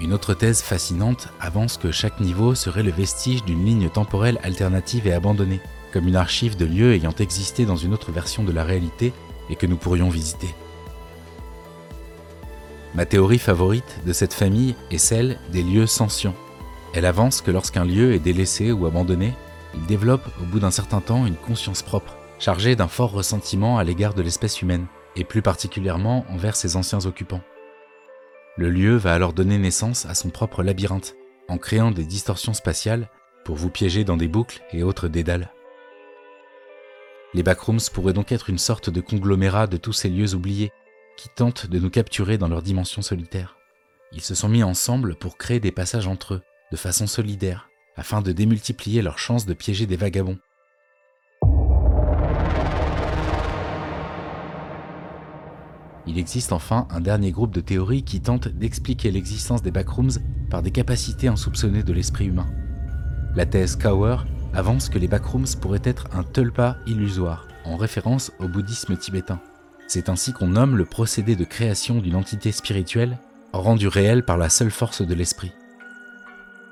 Une 0.01 0.13
autre 0.13 0.33
thèse 0.33 0.61
fascinante 0.61 1.29
avance 1.39 1.77
que 1.77 1.91
chaque 1.91 2.19
niveau 2.19 2.55
serait 2.55 2.83
le 2.83 2.91
vestige 2.91 3.45
d'une 3.45 3.63
ligne 3.63 3.89
temporelle 3.89 4.39
alternative 4.43 5.07
et 5.07 5.13
abandonnée, 5.13 5.61
comme 5.93 6.07
une 6.07 6.15
archive 6.15 6.57
de 6.57 6.65
lieux 6.65 6.93
ayant 6.93 7.15
existé 7.19 7.65
dans 7.65 7.77
une 7.77 7.93
autre 7.93 8.11
version 8.11 8.43
de 8.43 8.51
la 8.51 8.63
réalité 8.63 9.13
et 9.49 9.55
que 9.55 9.67
nous 9.67 9.77
pourrions 9.77 10.09
visiter. 10.09 10.53
Ma 12.95 13.05
théorie 13.05 13.39
favorite 13.39 14.01
de 14.05 14.13
cette 14.13 14.33
famille 14.33 14.75
est 14.91 14.97
celle 14.97 15.39
des 15.51 15.63
lieux 15.63 15.87
sentients. 15.87 16.35
Elle 16.93 17.05
avance 17.05 17.41
que 17.41 17.49
lorsqu'un 17.49 17.85
lieu 17.85 18.13
est 18.13 18.19
délaissé 18.19 18.71
ou 18.71 18.85
abandonné, 18.85 19.33
il 19.73 19.85
développe 19.85 20.27
au 20.41 20.45
bout 20.45 20.59
d'un 20.59 20.71
certain 20.71 21.01
temps 21.01 21.25
une 21.25 21.35
conscience 21.35 21.81
propre, 21.81 22.15
chargée 22.39 22.75
d'un 22.75 22.87
fort 22.87 23.11
ressentiment 23.11 23.77
à 23.77 23.83
l'égard 23.83 24.13
de 24.13 24.21
l'espèce 24.21 24.61
humaine, 24.61 24.85
et 25.15 25.23
plus 25.23 25.41
particulièrement 25.41 26.25
envers 26.29 26.55
ses 26.55 26.75
anciens 26.75 27.05
occupants. 27.05 27.43
Le 28.57 28.69
lieu 28.69 28.95
va 28.95 29.13
alors 29.13 29.33
donner 29.33 29.57
naissance 29.57 30.05
à 30.05 30.15
son 30.15 30.29
propre 30.29 30.63
labyrinthe, 30.63 31.15
en 31.47 31.57
créant 31.57 31.91
des 31.91 32.03
distorsions 32.03 32.53
spatiales 32.53 33.09
pour 33.45 33.55
vous 33.55 33.69
piéger 33.69 34.03
dans 34.03 34.17
des 34.17 34.27
boucles 34.27 34.61
et 34.71 34.83
autres 34.83 35.07
dédales. 35.07 35.51
Les 37.33 37.43
backrooms 37.43 37.79
pourraient 37.91 38.13
donc 38.13 38.31
être 38.31 38.49
une 38.49 38.59
sorte 38.59 38.89
de 38.89 39.01
conglomérat 39.01 39.67
de 39.67 39.77
tous 39.77 39.93
ces 39.93 40.09
lieux 40.09 40.35
oubliés 40.35 40.71
qui 41.17 41.29
tentent 41.29 41.67
de 41.67 41.79
nous 41.79 41.89
capturer 41.89 42.37
dans 42.37 42.47
leur 42.47 42.61
dimension 42.61 43.01
solitaire. 43.01 43.57
Ils 44.11 44.21
se 44.21 44.35
sont 44.35 44.49
mis 44.49 44.63
ensemble 44.63 45.15
pour 45.15 45.37
créer 45.37 45.59
des 45.59 45.71
passages 45.71 46.07
entre 46.07 46.35
eux, 46.35 46.41
de 46.71 46.77
façon 46.77 47.07
solidaire, 47.07 47.69
afin 47.95 48.21
de 48.21 48.31
démultiplier 48.31 49.01
leurs 49.01 49.19
chances 49.19 49.45
de 49.45 49.53
piéger 49.53 49.85
des 49.85 49.95
vagabonds. 49.95 50.37
Il 56.05 56.17
existe 56.17 56.51
enfin 56.51 56.87
un 56.89 56.99
dernier 56.99 57.31
groupe 57.31 57.53
de 57.53 57.61
théories 57.61 58.03
qui 58.03 58.19
tente 58.19 58.49
d'expliquer 58.49 59.09
l'existence 59.09 59.61
des 59.61 59.71
backrooms 59.71 60.19
par 60.49 60.61
des 60.61 60.71
capacités 60.71 61.27
insoupçonnées 61.27 61.83
de 61.83 61.93
l'esprit 61.93 62.25
humain. 62.25 62.47
La 63.35 63.45
thèse 63.45 63.75
Kaur 63.75 64.25
avance 64.53 64.89
que 64.89 64.99
les 64.99 65.07
backrooms 65.07 65.55
pourraient 65.61 65.81
être 65.83 66.07
un 66.13 66.23
tulpa 66.23 66.77
illusoire, 66.85 67.47
en 67.65 67.77
référence 67.77 68.31
au 68.39 68.47
bouddhisme 68.47 68.97
tibétain. 68.97 69.39
C'est 69.87 70.09
ainsi 70.09 70.33
qu'on 70.33 70.47
nomme 70.47 70.75
le 70.75 70.85
procédé 70.85 71.35
de 71.35 71.45
création 71.45 71.99
d'une 71.99 72.15
entité 72.15 72.51
spirituelle 72.51 73.17
rendu 73.53 73.87
réel 73.87 74.23
par 74.23 74.37
la 74.37 74.49
seule 74.49 74.71
force 74.71 75.01
de 75.01 75.13
l'esprit. 75.13 75.51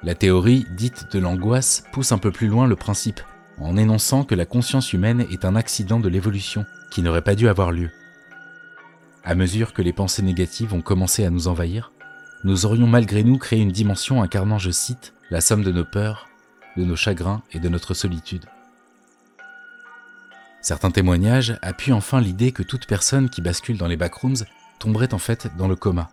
La 0.03 0.15
théorie 0.15 0.65
dite 0.71 1.11
de 1.11 1.19
l'angoisse 1.19 1.83
pousse 1.91 2.11
un 2.11 2.17
peu 2.17 2.31
plus 2.31 2.47
loin 2.47 2.65
le 2.65 2.75
principe, 2.75 3.21
en 3.59 3.77
énonçant 3.77 4.23
que 4.23 4.33
la 4.33 4.47
conscience 4.47 4.93
humaine 4.93 5.25
est 5.29 5.45
un 5.45 5.55
accident 5.55 5.99
de 5.99 6.09
l'évolution 6.09 6.65
qui 6.89 7.03
n'aurait 7.03 7.21
pas 7.21 7.35
dû 7.35 7.47
avoir 7.47 7.71
lieu. 7.71 7.91
À 9.23 9.35
mesure 9.35 9.73
que 9.73 9.83
les 9.83 9.93
pensées 9.93 10.23
négatives 10.23 10.73
ont 10.73 10.81
commencé 10.81 11.23
à 11.23 11.29
nous 11.29 11.47
envahir, 11.47 11.91
nous 12.43 12.65
aurions 12.65 12.87
malgré 12.87 13.23
nous 13.23 13.37
créé 13.37 13.59
une 13.59 13.71
dimension 13.71 14.23
incarnant, 14.23 14.57
je 14.57 14.71
cite, 14.71 15.13
la 15.29 15.39
somme 15.39 15.63
de 15.63 15.71
nos 15.71 15.85
peurs, 15.85 16.27
de 16.77 16.83
nos 16.83 16.95
chagrins 16.95 17.43
et 17.51 17.59
de 17.59 17.69
notre 17.69 17.93
solitude. 17.93 18.45
Certains 20.61 20.89
témoignages 20.89 21.59
appuient 21.61 21.93
enfin 21.93 22.21
l'idée 22.21 22.51
que 22.51 22.63
toute 22.63 22.87
personne 22.87 23.29
qui 23.29 23.41
bascule 23.41 23.77
dans 23.77 23.87
les 23.87 23.97
backrooms 23.97 24.45
tomberait 24.79 25.13
en 25.13 25.19
fait 25.19 25.55
dans 25.57 25.67
le 25.67 25.75
coma. 25.75 26.09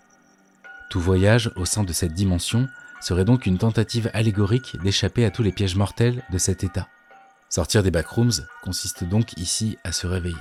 Tout 0.90 1.00
voyage 1.00 1.50
au 1.56 1.64
sein 1.64 1.84
de 1.84 1.92
cette 1.94 2.12
dimension 2.12 2.68
serait 3.00 3.24
donc 3.24 3.46
une 3.46 3.58
tentative 3.58 4.10
allégorique 4.14 4.76
d'échapper 4.82 5.24
à 5.24 5.30
tous 5.30 5.42
les 5.42 5.52
pièges 5.52 5.76
mortels 5.76 6.22
de 6.30 6.38
cet 6.38 6.64
état. 6.64 6.88
Sortir 7.48 7.82
des 7.82 7.90
backrooms 7.90 8.46
consiste 8.62 9.04
donc 9.04 9.32
ici 9.38 9.78
à 9.84 9.92
se 9.92 10.06
réveiller. 10.06 10.36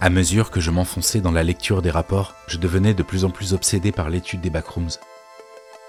À 0.00 0.10
mesure 0.10 0.52
que 0.52 0.60
je 0.60 0.70
m'enfonçais 0.70 1.20
dans 1.20 1.32
la 1.32 1.42
lecture 1.42 1.82
des 1.82 1.90
rapports, 1.90 2.36
je 2.46 2.56
devenais 2.56 2.94
de 2.94 3.02
plus 3.02 3.24
en 3.24 3.30
plus 3.30 3.52
obsédé 3.52 3.90
par 3.90 4.10
l'étude 4.10 4.40
des 4.40 4.50
backrooms. 4.50 4.90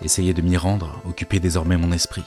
Essayer 0.02 0.34
de 0.34 0.42
m'y 0.42 0.58
rendre 0.58 1.00
occupait 1.06 1.40
désormais 1.40 1.78
mon 1.78 1.92
esprit. 1.92 2.24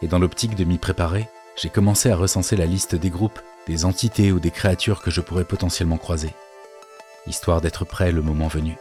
Et 0.00 0.08
dans 0.08 0.18
l'optique 0.18 0.54
de 0.54 0.64
m'y 0.64 0.78
préparer, 0.78 1.28
j'ai 1.60 1.68
commencé 1.68 2.10
à 2.10 2.16
recenser 2.16 2.56
la 2.56 2.64
liste 2.64 2.94
des 2.94 3.10
groupes, 3.10 3.40
des 3.66 3.84
entités 3.84 4.32
ou 4.32 4.40
des 4.40 4.50
créatures 4.50 5.02
que 5.02 5.10
je 5.10 5.20
pourrais 5.20 5.44
potentiellement 5.44 5.98
croiser, 5.98 6.34
histoire 7.26 7.60
d'être 7.60 7.84
prêt 7.84 8.10
le 8.10 8.22
moment 8.22 8.48
venu. 8.48 8.76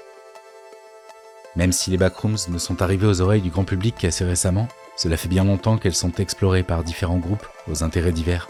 Même 1.55 1.71
si 1.71 1.91
les 1.91 1.97
backrooms 1.97 2.37
ne 2.47 2.57
sont 2.57 2.81
arrivés 2.81 3.07
aux 3.07 3.21
oreilles 3.21 3.41
du 3.41 3.49
grand 3.49 3.65
public 3.65 3.95
qu'assez 3.97 4.23
récemment, 4.23 4.67
cela 4.95 5.17
fait 5.17 5.27
bien 5.27 5.43
longtemps 5.43 5.77
qu'elles 5.77 5.95
sont 5.95 6.13
explorées 6.13 6.63
par 6.63 6.83
différents 6.83 7.17
groupes 7.17 7.47
aux 7.69 7.83
intérêts 7.83 8.11
divers. 8.11 8.49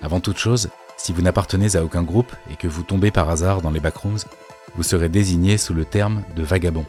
Avant 0.00 0.20
toute 0.20 0.38
chose, 0.38 0.70
si 0.96 1.12
vous 1.12 1.22
n'appartenez 1.22 1.76
à 1.76 1.84
aucun 1.84 2.02
groupe 2.02 2.32
et 2.50 2.56
que 2.56 2.68
vous 2.68 2.82
tombez 2.82 3.10
par 3.10 3.28
hasard 3.28 3.60
dans 3.60 3.70
les 3.70 3.80
backrooms, 3.80 4.24
vous 4.74 4.82
serez 4.82 5.08
désigné 5.08 5.58
sous 5.58 5.74
le 5.74 5.84
terme 5.84 6.22
de 6.34 6.42
vagabond. 6.42 6.86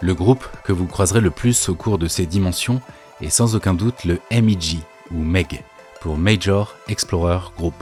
Le 0.00 0.14
groupe 0.14 0.46
que 0.64 0.72
vous 0.72 0.86
croiserez 0.86 1.20
le 1.20 1.30
plus 1.30 1.68
au 1.68 1.74
cours 1.74 1.98
de 1.98 2.08
ces 2.08 2.26
dimensions 2.26 2.80
est 3.20 3.30
sans 3.30 3.54
aucun 3.54 3.74
doute 3.74 4.04
le 4.04 4.18
MEG 4.30 4.80
ou 5.12 5.18
MEG 5.18 5.62
pour 6.00 6.16
Major 6.16 6.74
Explorer 6.88 7.38
Group. 7.56 7.74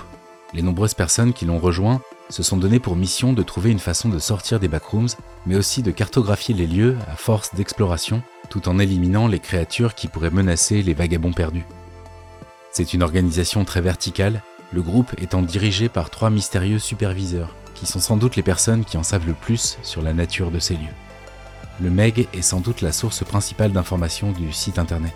Les 0.53 0.63
nombreuses 0.63 0.95
personnes 0.95 1.33
qui 1.33 1.47
l'ont 1.47 1.59
rejoint 1.59 2.03
se 2.31 2.43
sont 2.43 2.57
données 2.57 2.79
pour 2.79 2.97
mission 2.97 3.33
de 3.33 3.43
trouver 3.43 3.71
une 3.71 3.79
façon 3.79 4.09
de 4.09 4.19
sortir 4.19 4.61
des 4.61 4.69
backrooms, 4.69 5.09
mais 5.47 5.57
aussi 5.57 5.83
de 5.83 5.91
cartographier 5.91 6.55
les 6.55 6.67
lieux 6.67 6.97
à 7.11 7.17
force 7.17 7.55
d'exploration, 7.55 8.23
tout 8.49 8.69
en 8.69 8.79
éliminant 8.79 9.27
les 9.27 9.41
créatures 9.41 9.95
qui 9.95 10.09
pourraient 10.09 10.31
menacer 10.31 10.83
les 10.83 10.95
vagabonds 10.95 11.33
perdus. 11.33 11.67
C'est 12.73 12.95
une 12.95 13.03
organisation 13.03 13.65
très 13.65 13.81
verticale, 13.81 14.43
le 14.73 14.83
groupe 14.83 15.13
étant 15.21 15.43
dirigé 15.43 15.89
par 15.89 16.11
trois 16.11 16.31
mystérieux 16.31 16.79
superviseurs, 16.79 17.55
qui 17.75 17.87
sont 17.87 17.99
sans 17.99 18.17
doute 18.17 18.37
les 18.37 18.43
personnes 18.43 18.85
qui 18.85 18.97
en 18.97 19.03
savent 19.03 19.27
le 19.27 19.35
plus 19.35 19.79
sur 19.83 20.03
la 20.03 20.13
nature 20.13 20.53
de 20.53 20.61
ces 20.61 20.75
lieux. 20.75 20.95
Le 21.81 21.91
MEG 21.91 22.29
est 22.33 22.43
sans 22.43 22.61
doute 22.61 22.81
la 22.81 22.93
source 22.93 23.25
principale 23.25 23.73
d'information 23.73 24.33
du 24.33 24.53
site 24.53 24.79
internet. 24.79 25.15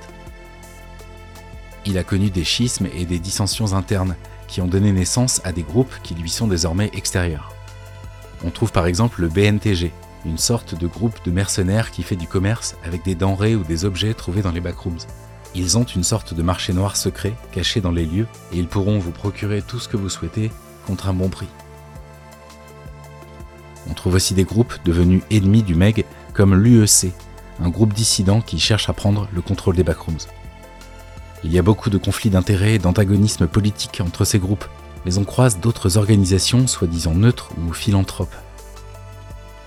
Il 1.87 1.99
a 1.99 2.05
connu 2.05 2.31
des 2.31 2.45
schismes 2.45 2.89
et 2.95 3.05
des 3.05 3.19
dissensions 3.19 3.75
internes 3.75 4.17
qui 4.55 4.61
ont 4.61 4.69
donné 4.69 4.93
naissance 4.93 5.41
à 5.43 5.51
des 5.51 5.65
groupes 5.65 5.93
qui 6.05 6.15
lui 6.15 6.31
sont 6.31 6.47
désormais 6.47 6.89
extérieurs. 6.93 7.53
On 8.45 8.51
trouve 8.51 8.71
par 8.71 8.87
exemple 8.87 9.21
le 9.21 9.27
BNTG, 9.27 9.91
une 10.25 10.39
sorte 10.39 10.77
de 10.77 10.87
groupe 10.87 11.17
de 11.25 11.33
mercenaires 11.33 11.91
qui 11.91 12.05
fait 12.05 12.15
du 12.15 12.29
commerce 12.29 12.77
avec 12.85 13.03
des 13.03 13.17
denrées 13.17 13.57
ou 13.57 13.65
des 13.65 13.85
objets 13.85 14.15
trouvés 14.15 14.43
dans 14.43 14.53
les 14.53 14.61
backrooms. 14.61 15.01
Ils 15.57 15.77
ont 15.77 15.83
une 15.83 16.05
sorte 16.05 16.35
de 16.35 16.43
marché 16.45 16.73
noir 16.73 16.97
secret 16.97 17.35
caché 17.51 17.81
dans 17.81 17.91
les 17.91 18.07
lieux 18.07 18.29
et 18.53 18.59
ils 18.59 18.69
pourront 18.69 19.01
vous 19.01 19.11
procurer 19.11 19.61
tout 19.61 19.81
ce 19.81 19.89
que 19.89 19.97
vous 19.97 20.09
souhaitez 20.09 20.53
contre 20.87 21.09
un 21.09 21.15
bon 21.15 21.31
prix. 21.31 21.49
On 23.91 23.95
trouve 23.95 24.15
aussi 24.15 24.35
des 24.35 24.45
groupes 24.45 24.75
devenus 24.85 25.25
ennemis 25.33 25.65
du 25.65 25.75
MEG 25.75 26.05
comme 26.33 26.55
l'UEC, 26.55 27.11
un 27.61 27.71
groupe 27.71 27.93
dissident 27.93 28.41
qui 28.41 28.61
cherche 28.61 28.89
à 28.89 28.93
prendre 28.93 29.27
le 29.35 29.43
contrôle 29.43 29.75
des 29.75 29.83
backrooms. 29.83 30.29
Il 31.45 31.53
y 31.53 31.59
a 31.59 31.63
beaucoup 31.63 31.91
de 31.91 31.99
conflits 31.99 32.31
d'intérêts 32.31 32.75
et 32.75 32.79
d'antagonismes 32.79 33.47
politiques 33.47 34.01
entre 34.01 34.25
ces 34.25 34.39
groupes, 34.39 34.65
mais 35.05 35.19
on 35.19 35.25
croise 35.25 35.61
d'autres 35.61 35.99
organisations 35.99 36.67
soi-disant 36.67 37.15
neutres 37.15 37.51
ou 37.59 37.75
philanthropes. 37.75 38.35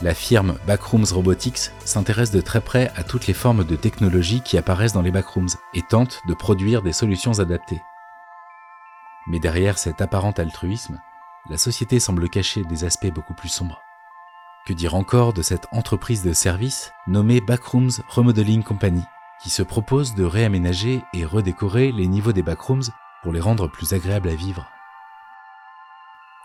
La 0.01 0.15
firme 0.15 0.57
Backrooms 0.65 1.05
Robotics 1.11 1.71
s'intéresse 1.85 2.31
de 2.31 2.41
très 2.41 2.61
près 2.61 2.91
à 2.95 3.03
toutes 3.03 3.27
les 3.27 3.33
formes 3.35 3.63
de 3.63 3.75
technologie 3.75 4.41
qui 4.41 4.57
apparaissent 4.57 4.93
dans 4.93 5.03
les 5.03 5.11
backrooms 5.11 5.49
et 5.75 5.83
tente 5.83 6.21
de 6.27 6.33
produire 6.33 6.81
des 6.81 6.93
solutions 6.93 7.39
adaptées. 7.39 7.81
Mais 9.27 9.39
derrière 9.39 9.77
cet 9.77 10.01
apparent 10.01 10.33
altruisme, 10.37 10.99
la 11.47 11.57
société 11.57 11.99
semble 11.99 12.27
cacher 12.27 12.63
des 12.63 12.85
aspects 12.85 13.13
beaucoup 13.13 13.35
plus 13.35 13.49
sombres. 13.49 13.81
Que 14.65 14.73
dire 14.73 14.95
encore 14.95 15.31
de 15.31 15.43
cette 15.43 15.67
entreprise 15.71 16.23
de 16.23 16.33
service 16.33 16.91
nommée 17.05 17.39
Backrooms 17.39 18.01
Remodeling 18.09 18.63
Company, 18.63 19.03
qui 19.41 19.49
se 19.49 19.63
propose 19.63 20.15
de 20.15 20.23
réaménager 20.23 21.03
et 21.13 21.25
redécorer 21.25 21.91
les 21.91 22.07
niveaux 22.07 22.33
des 22.33 22.43
backrooms 22.43 22.89
pour 23.23 23.33
les 23.33 23.39
rendre 23.39 23.67
plus 23.67 23.93
agréables 23.93 24.29
à 24.29 24.35
vivre 24.35 24.67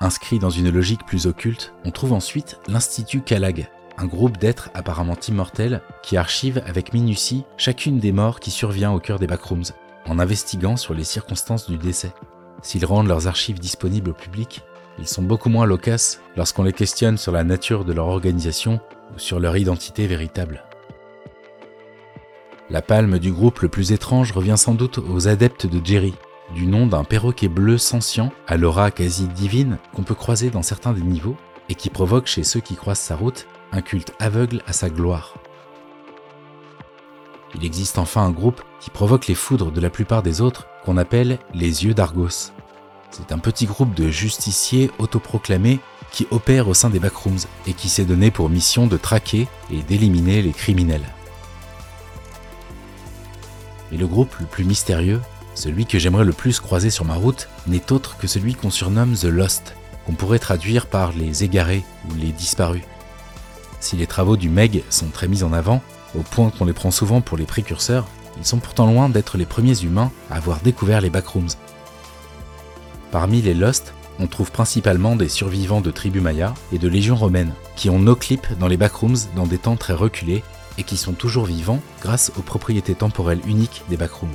Inscrit 0.01 0.41
dans 0.41 0.51
une 0.51 0.71
logique 0.71 1.07
plus 1.07 1.27
occulte, 1.29 1.75
on 1.85 1.93
trouve 1.93 2.13
ensuite 2.13 2.59
l'Institut 2.67 3.21
Kalag, 3.21 3.71
un 3.99 4.07
groupe 4.07 4.37
d'êtres 4.37 4.69
apparemment 4.75 5.17
immortels 5.29 5.81
qui 6.03 6.17
archive 6.17 6.61
avec 6.67 6.93
minutie 6.93 7.45
chacune 7.57 8.01
des 8.01 8.11
morts 8.11 8.41
qui 8.41 8.51
survient 8.51 8.91
au 8.91 8.99
cœur 8.99 9.21
des 9.21 9.29
backrooms, 9.29 9.71
en 10.07 10.19
investiguant 10.19 10.77
sur 10.77 10.93
les 10.93 11.05
circonstances 11.05 11.71
du 11.71 11.79
décès. 11.79 12.13
S'ils 12.63 12.85
rendent 12.85 13.07
leurs 13.07 13.29
archives 13.29 13.61
disponibles 13.61 14.11
au 14.11 14.15
public, 14.15 14.63
ils 14.99 15.07
sont 15.07 15.23
beaucoup 15.23 15.49
moins 15.49 15.67
loquaces 15.67 16.21
lorsqu'on 16.37 16.65
les 16.65 16.73
questionne 16.73 17.17
sur 17.17 17.31
la 17.31 17.45
nature 17.45 17.85
de 17.85 17.93
leur 17.93 18.09
organisation 18.09 18.81
ou 19.15 19.21
sur 19.21 19.39
leur 19.39 19.57
identité 19.57 20.09
véritable. 20.09 20.65
La 22.73 22.81
palme 22.81 23.19
du 23.19 23.33
groupe 23.33 23.61
le 23.61 23.69
plus 23.69 23.93
étrange 23.93 24.33
revient 24.33 24.55
sans 24.57 24.73
doute 24.73 24.97
aux 24.97 25.29
adeptes 25.29 25.67
de 25.67 25.79
Jerry, 25.85 26.15
du 26.55 26.67
nom 26.67 26.87
d'un 26.87 27.05
perroquet 27.05 27.49
bleu 27.49 27.77
sentient 27.77 28.33
à 28.47 28.57
l'aura 28.57 28.91
quasi 28.91 29.29
divine 29.29 29.77
qu'on 29.95 30.05
peut 30.05 30.15
croiser 30.15 30.49
dans 30.49 30.63
certains 30.63 30.95
des 30.95 31.03
niveaux 31.03 31.37
et 31.69 31.75
qui 31.75 31.91
provoque 31.91 32.29
chez 32.29 32.45
ceux 32.45 32.61
qui 32.61 32.75
croisent 32.75 33.03
sa 33.03 33.15
route 33.15 33.47
un 33.73 33.83
culte 33.83 34.15
aveugle 34.21 34.63
à 34.67 34.73
sa 34.73 34.89
gloire. 34.89 35.35
Il 37.55 37.63
existe 37.63 37.99
enfin 37.99 38.23
un 38.23 38.31
groupe 38.31 38.63
qui 38.81 38.89
provoque 38.89 39.27
les 39.27 39.35
foudres 39.35 39.71
de 39.71 39.81
la 39.83 39.91
plupart 39.91 40.23
des 40.23 40.41
autres 40.41 40.67
qu'on 40.83 40.97
appelle 40.97 41.41
les 41.53 41.85
yeux 41.85 41.93
d'Argos. 41.93 42.53
C'est 43.11 43.33
un 43.33 43.39
petit 43.39 43.67
groupe 43.67 43.93
de 43.93 44.09
justiciers 44.09 44.91
autoproclamés 44.99 45.79
qui 46.11 46.27
opèrent 46.31 46.69
au 46.69 46.75
sein 46.75 46.89
des 46.89 47.01
backrooms 47.01 47.45
et 47.67 47.75
qui 47.75 47.91
s'est 47.91 48.07
donné 48.07 48.31
pour 48.31 48.49
mission 48.49 48.87
de 48.87 48.97
traquer 48.97 49.47
et 49.71 49.83
d'éliminer 49.83 50.41
les 50.41 50.53
criminels. 50.53 51.05
Mais 53.93 53.99
le 53.99 54.09
groupe 54.09 54.35
le 54.41 54.47
plus 54.47 54.65
mystérieux 54.65 55.21
celui 55.55 55.85
que 55.87 55.99
j'aimerais 55.99 56.25
le 56.25 56.33
plus 56.33 56.61
croiser 56.61 56.91
sur 56.91 57.05
ma 57.05 57.15
route 57.15 57.49
n'est 57.67 57.93
autre 57.93 58.17
que 58.17 58.27
celui 58.27 58.55
qu'on 58.55 58.71
surnomme 58.71 59.15
The 59.15 59.25
Lost, 59.25 59.75
qu'on 60.07 60.15
pourrait 60.15 60.39
traduire 60.39 60.87
par 60.87 61.13
les 61.13 61.45
égarés 61.45 61.85
ou 62.11 62.15
les 62.15 62.33
disparus. 62.33 62.83
Si 63.81 63.97
les 63.97 64.07
travaux 64.07 64.37
du 64.37 64.49
Meg 64.49 64.83
sont 64.91 65.09
très 65.09 65.29
mis 65.29 65.43
en 65.43 65.53
avant, 65.53 65.83
au 66.19 66.23
point 66.23 66.51
qu'on 66.51 66.65
les 66.65 66.73
prend 66.73 66.91
souvent 66.91 67.21
pour 67.21 67.37
les 67.37 67.45
précurseurs, 67.45 68.07
ils 68.39 68.47
sont 68.47 68.59
pourtant 68.59 68.87
loin 68.87 69.09
d'être 69.09 69.37
les 69.37 69.45
premiers 69.45 69.83
humains 69.83 70.11
à 70.31 70.37
avoir 70.37 70.61
découvert 70.61 71.01
les 71.01 71.11
backrooms. 71.11 71.51
Parmi 73.11 73.43
les 73.43 73.55
Lost, 73.55 73.93
on 74.19 74.27
trouve 74.27 74.53
principalement 74.53 75.17
des 75.17 75.29
survivants 75.29 75.81
de 75.81 75.91
tribus 75.91 76.23
mayas 76.23 76.55
et 76.73 76.79
de 76.79 76.89
légions 76.89 77.17
romaines, 77.17 77.53
qui 77.77 77.91
ont 77.91 77.99
nos 77.99 78.17
clips 78.17 78.59
dans 78.59 78.69
les 78.69 78.77
backrooms 78.77 79.17
dans 79.37 79.47
des 79.47 79.59
temps 79.59 79.77
très 79.77 79.95
reculés 79.95 80.43
et 80.79 80.85
qui 80.85 80.97
sont 80.97 81.13
toujours 81.13 81.45
vivants 81.45 81.81
grâce 82.01 82.33
aux 82.37 82.43
propriétés 82.43 82.95
temporelles 82.95 83.41
uniques 83.47 83.83
des 83.89 83.97
backrooms. 83.97 84.35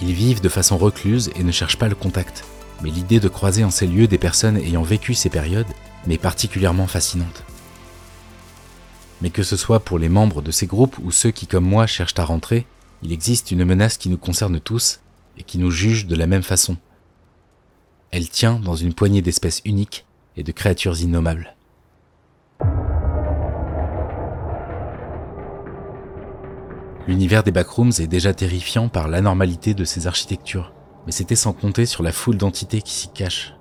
Ils 0.00 0.12
vivent 0.12 0.40
de 0.40 0.48
façon 0.48 0.78
recluse 0.78 1.30
et 1.36 1.44
ne 1.44 1.52
cherchent 1.52 1.78
pas 1.78 1.88
le 1.88 1.94
contact, 1.94 2.44
mais 2.82 2.90
l'idée 2.90 3.20
de 3.20 3.28
croiser 3.28 3.64
en 3.64 3.70
ces 3.70 3.86
lieux 3.86 4.08
des 4.08 4.18
personnes 4.18 4.56
ayant 4.56 4.82
vécu 4.82 5.14
ces 5.14 5.30
périodes 5.30 5.66
m'est 6.06 6.18
particulièrement 6.18 6.86
fascinante. 6.86 7.44
Mais 9.20 9.30
que 9.30 9.44
ce 9.44 9.56
soit 9.56 9.80
pour 9.80 9.98
les 9.98 10.08
membres 10.08 10.42
de 10.42 10.50
ces 10.50 10.66
groupes 10.66 10.98
ou 11.02 11.12
ceux 11.12 11.30
qui, 11.30 11.46
comme 11.46 11.64
moi, 11.64 11.86
cherchent 11.86 12.18
à 12.18 12.24
rentrer, 12.24 12.66
il 13.04 13.12
existe 13.12 13.52
une 13.52 13.64
menace 13.64 13.96
qui 13.96 14.08
nous 14.08 14.18
concerne 14.18 14.58
tous 14.58 15.00
et 15.38 15.44
qui 15.44 15.58
nous 15.58 15.70
juge 15.70 16.06
de 16.06 16.16
la 16.16 16.26
même 16.26 16.42
façon. 16.42 16.76
Elle 18.10 18.28
tient 18.28 18.58
dans 18.58 18.76
une 18.76 18.94
poignée 18.94 19.22
d'espèces 19.22 19.62
uniques 19.64 20.04
et 20.36 20.42
de 20.42 20.52
créatures 20.52 21.00
innommables. 21.00 21.54
L'univers 27.08 27.42
des 27.42 27.50
backrooms 27.50 27.92
est 27.98 28.06
déjà 28.06 28.32
terrifiant 28.32 28.88
par 28.88 29.08
l'anormalité 29.08 29.74
de 29.74 29.84
ses 29.84 30.06
architectures, 30.06 30.72
mais 31.04 31.12
c'était 31.12 31.34
sans 31.34 31.52
compter 31.52 31.84
sur 31.84 32.02
la 32.04 32.12
foule 32.12 32.36
d'entités 32.36 32.80
qui 32.80 32.92
s'y 32.92 33.12
cachent. 33.12 33.54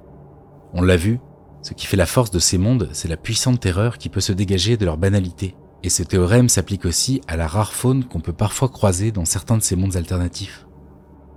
On 0.73 0.81
l'a 0.83 0.95
vu, 0.95 1.19
ce 1.63 1.73
qui 1.73 1.87
fait 1.87 1.97
la 1.97 2.05
force 2.05 2.29
de 2.29 2.39
ces 2.39 2.59
mondes, 2.59 2.89
c'est 2.93 3.07
la 3.07 3.17
puissante 3.17 3.59
terreur 3.59 3.97
qui 3.97 4.09
peut 4.09 4.21
se 4.21 4.31
dégager 4.31 4.77
de 4.77 4.85
leur 4.85 4.97
banalité. 4.97 5.55
Et 5.83 5.89
ce 5.89 6.03
théorème 6.03 6.49
s'applique 6.49 6.85
aussi 6.85 7.21
à 7.27 7.35
la 7.35 7.47
rare 7.47 7.73
faune 7.73 8.03
qu'on 8.03 8.19
peut 8.19 8.33
parfois 8.33 8.69
croiser 8.69 9.11
dans 9.11 9.25
certains 9.25 9.57
de 9.57 9.63
ces 9.63 9.75
mondes 9.75 9.95
alternatifs. 9.95 10.67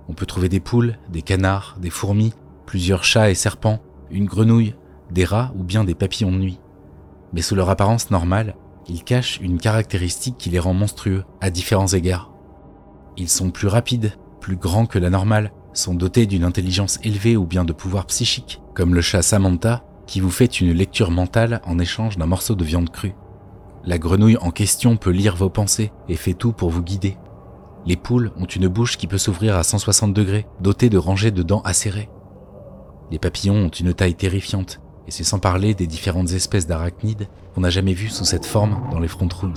On 0.07 0.13
peut 0.13 0.27
trouver 0.27 0.49
des 0.49 0.59
poules, 0.59 0.99
des 1.09 1.23
canards, 1.23 1.77
des 1.81 1.89
fourmis, 1.89 2.33
plusieurs 2.67 3.03
chats 3.03 3.31
et 3.31 3.35
serpents, 3.35 3.79
une 4.11 4.25
grenouille, 4.25 4.75
des 5.11 5.25
rats 5.25 5.51
ou 5.57 5.63
bien 5.63 5.83
des 5.83 5.95
papillons 5.95 6.31
de 6.31 6.37
nuit. 6.37 6.59
Mais 7.33 7.41
sous 7.41 7.55
leur 7.55 7.69
apparence 7.71 8.11
normale, 8.11 8.55
ils 8.87 9.03
cachent 9.03 9.39
une 9.41 9.57
caractéristique 9.57 10.37
qui 10.37 10.49
les 10.49 10.59
rend 10.59 10.73
monstrueux 10.73 11.23
à 11.41 11.49
différents 11.49 11.87
égards. 11.87 12.31
Ils 13.17 13.29
sont 13.29 13.51
plus 13.51 13.67
rapides, 13.67 14.13
plus 14.41 14.57
grands 14.57 14.85
que 14.85 14.99
la 14.99 15.09
normale, 15.09 15.51
sont 15.73 15.93
dotés 15.93 16.25
d'une 16.25 16.43
intelligence 16.43 16.99
élevée 17.03 17.35
ou 17.35 17.45
bien 17.45 17.65
de 17.65 17.73
pouvoirs 17.73 18.05
psychiques, 18.05 18.61
comme 18.73 18.93
le 18.93 19.01
chat 19.01 19.21
Samantha, 19.21 19.83
qui 20.07 20.19
vous 20.19 20.29
fait 20.29 20.59
une 20.59 20.71
lecture 20.71 21.11
mentale 21.11 21.61
en 21.65 21.79
échange 21.79 22.17
d'un 22.17 22.27
morceau 22.27 22.55
de 22.55 22.63
viande 22.63 22.91
crue. 22.91 23.15
La 23.83 23.97
grenouille 23.97 24.37
en 24.37 24.51
question 24.51 24.97
peut 24.97 25.11
lire 25.11 25.35
vos 25.35 25.49
pensées 25.49 25.91
et 26.07 26.15
fait 26.15 26.33
tout 26.33 26.53
pour 26.53 26.69
vous 26.69 26.83
guider. 26.83 27.17
Les 27.85 27.95
poules 27.95 28.31
ont 28.37 28.45
une 28.45 28.67
bouche 28.67 28.97
qui 28.97 29.07
peut 29.07 29.17
s'ouvrir 29.17 29.55
à 29.55 29.63
160 29.63 30.13
degrés, 30.13 30.47
dotée 30.59 30.89
de 30.89 30.97
rangées 30.97 31.31
de 31.31 31.43
dents 31.43 31.61
acérées. 31.61 32.09
Les 33.11 33.19
papillons 33.19 33.65
ont 33.65 33.69
une 33.69 33.93
taille 33.93 34.15
terrifiante 34.15 34.79
et 35.07 35.11
c'est 35.11 35.23
sans 35.23 35.39
parler 35.39 35.73
des 35.73 35.87
différentes 35.87 36.31
espèces 36.31 36.67
d'arachnides 36.67 37.27
qu'on 37.53 37.61
n'a 37.61 37.69
jamais 37.69 37.93
vues 37.93 38.09
sous 38.09 38.25
cette 38.25 38.45
forme 38.45 38.89
dans 38.91 38.99
les 38.99 39.07
front 39.07 39.27
rooms. 39.27 39.55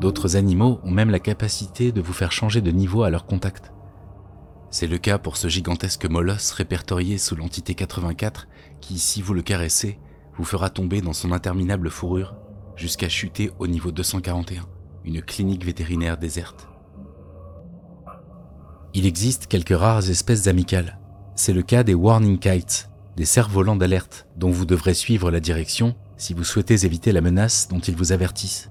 D'autres 0.00 0.36
animaux 0.36 0.80
ont 0.84 0.90
même 0.90 1.10
la 1.10 1.20
capacité 1.20 1.92
de 1.92 2.00
vous 2.00 2.12
faire 2.12 2.32
changer 2.32 2.60
de 2.60 2.70
niveau 2.70 3.04
à 3.04 3.10
leur 3.10 3.24
contact. 3.24 3.72
C'est 4.70 4.86
le 4.86 4.98
cas 4.98 5.18
pour 5.18 5.36
ce 5.36 5.48
gigantesque 5.48 6.06
molosse 6.06 6.50
répertorié 6.52 7.18
sous 7.18 7.36
l'entité 7.36 7.74
84 7.74 8.48
qui, 8.80 8.98
si 8.98 9.22
vous 9.22 9.34
le 9.34 9.42
caressez, 9.42 9.98
vous 10.36 10.44
fera 10.44 10.70
tomber 10.70 11.00
dans 11.00 11.12
son 11.12 11.30
interminable 11.30 11.90
fourrure 11.90 12.34
jusqu'à 12.74 13.08
chuter 13.08 13.50
au 13.58 13.66
niveau 13.66 13.92
241, 13.92 14.62
une 15.04 15.22
clinique 15.22 15.64
vétérinaire 15.64 16.18
déserte. 16.18 16.68
Il 18.94 19.06
existe 19.06 19.46
quelques 19.46 19.76
rares 19.76 20.10
espèces 20.10 20.48
amicales. 20.48 20.98
C'est 21.34 21.52
le 21.52 21.62
cas 21.62 21.82
des 21.82 21.94
warning 21.94 22.38
kites, 22.38 22.90
des 23.16 23.24
cerfs-volants 23.24 23.76
d'alerte 23.76 24.26
dont 24.36 24.50
vous 24.50 24.64
devrez 24.64 24.94
suivre 24.94 25.30
la 25.30 25.40
direction 25.40 25.94
si 26.16 26.34
vous 26.34 26.44
souhaitez 26.44 26.84
éviter 26.84 27.12
la 27.12 27.20
menace 27.20 27.68
dont 27.68 27.80
ils 27.80 27.96
vous 27.96 28.12
avertissent. 28.12 28.70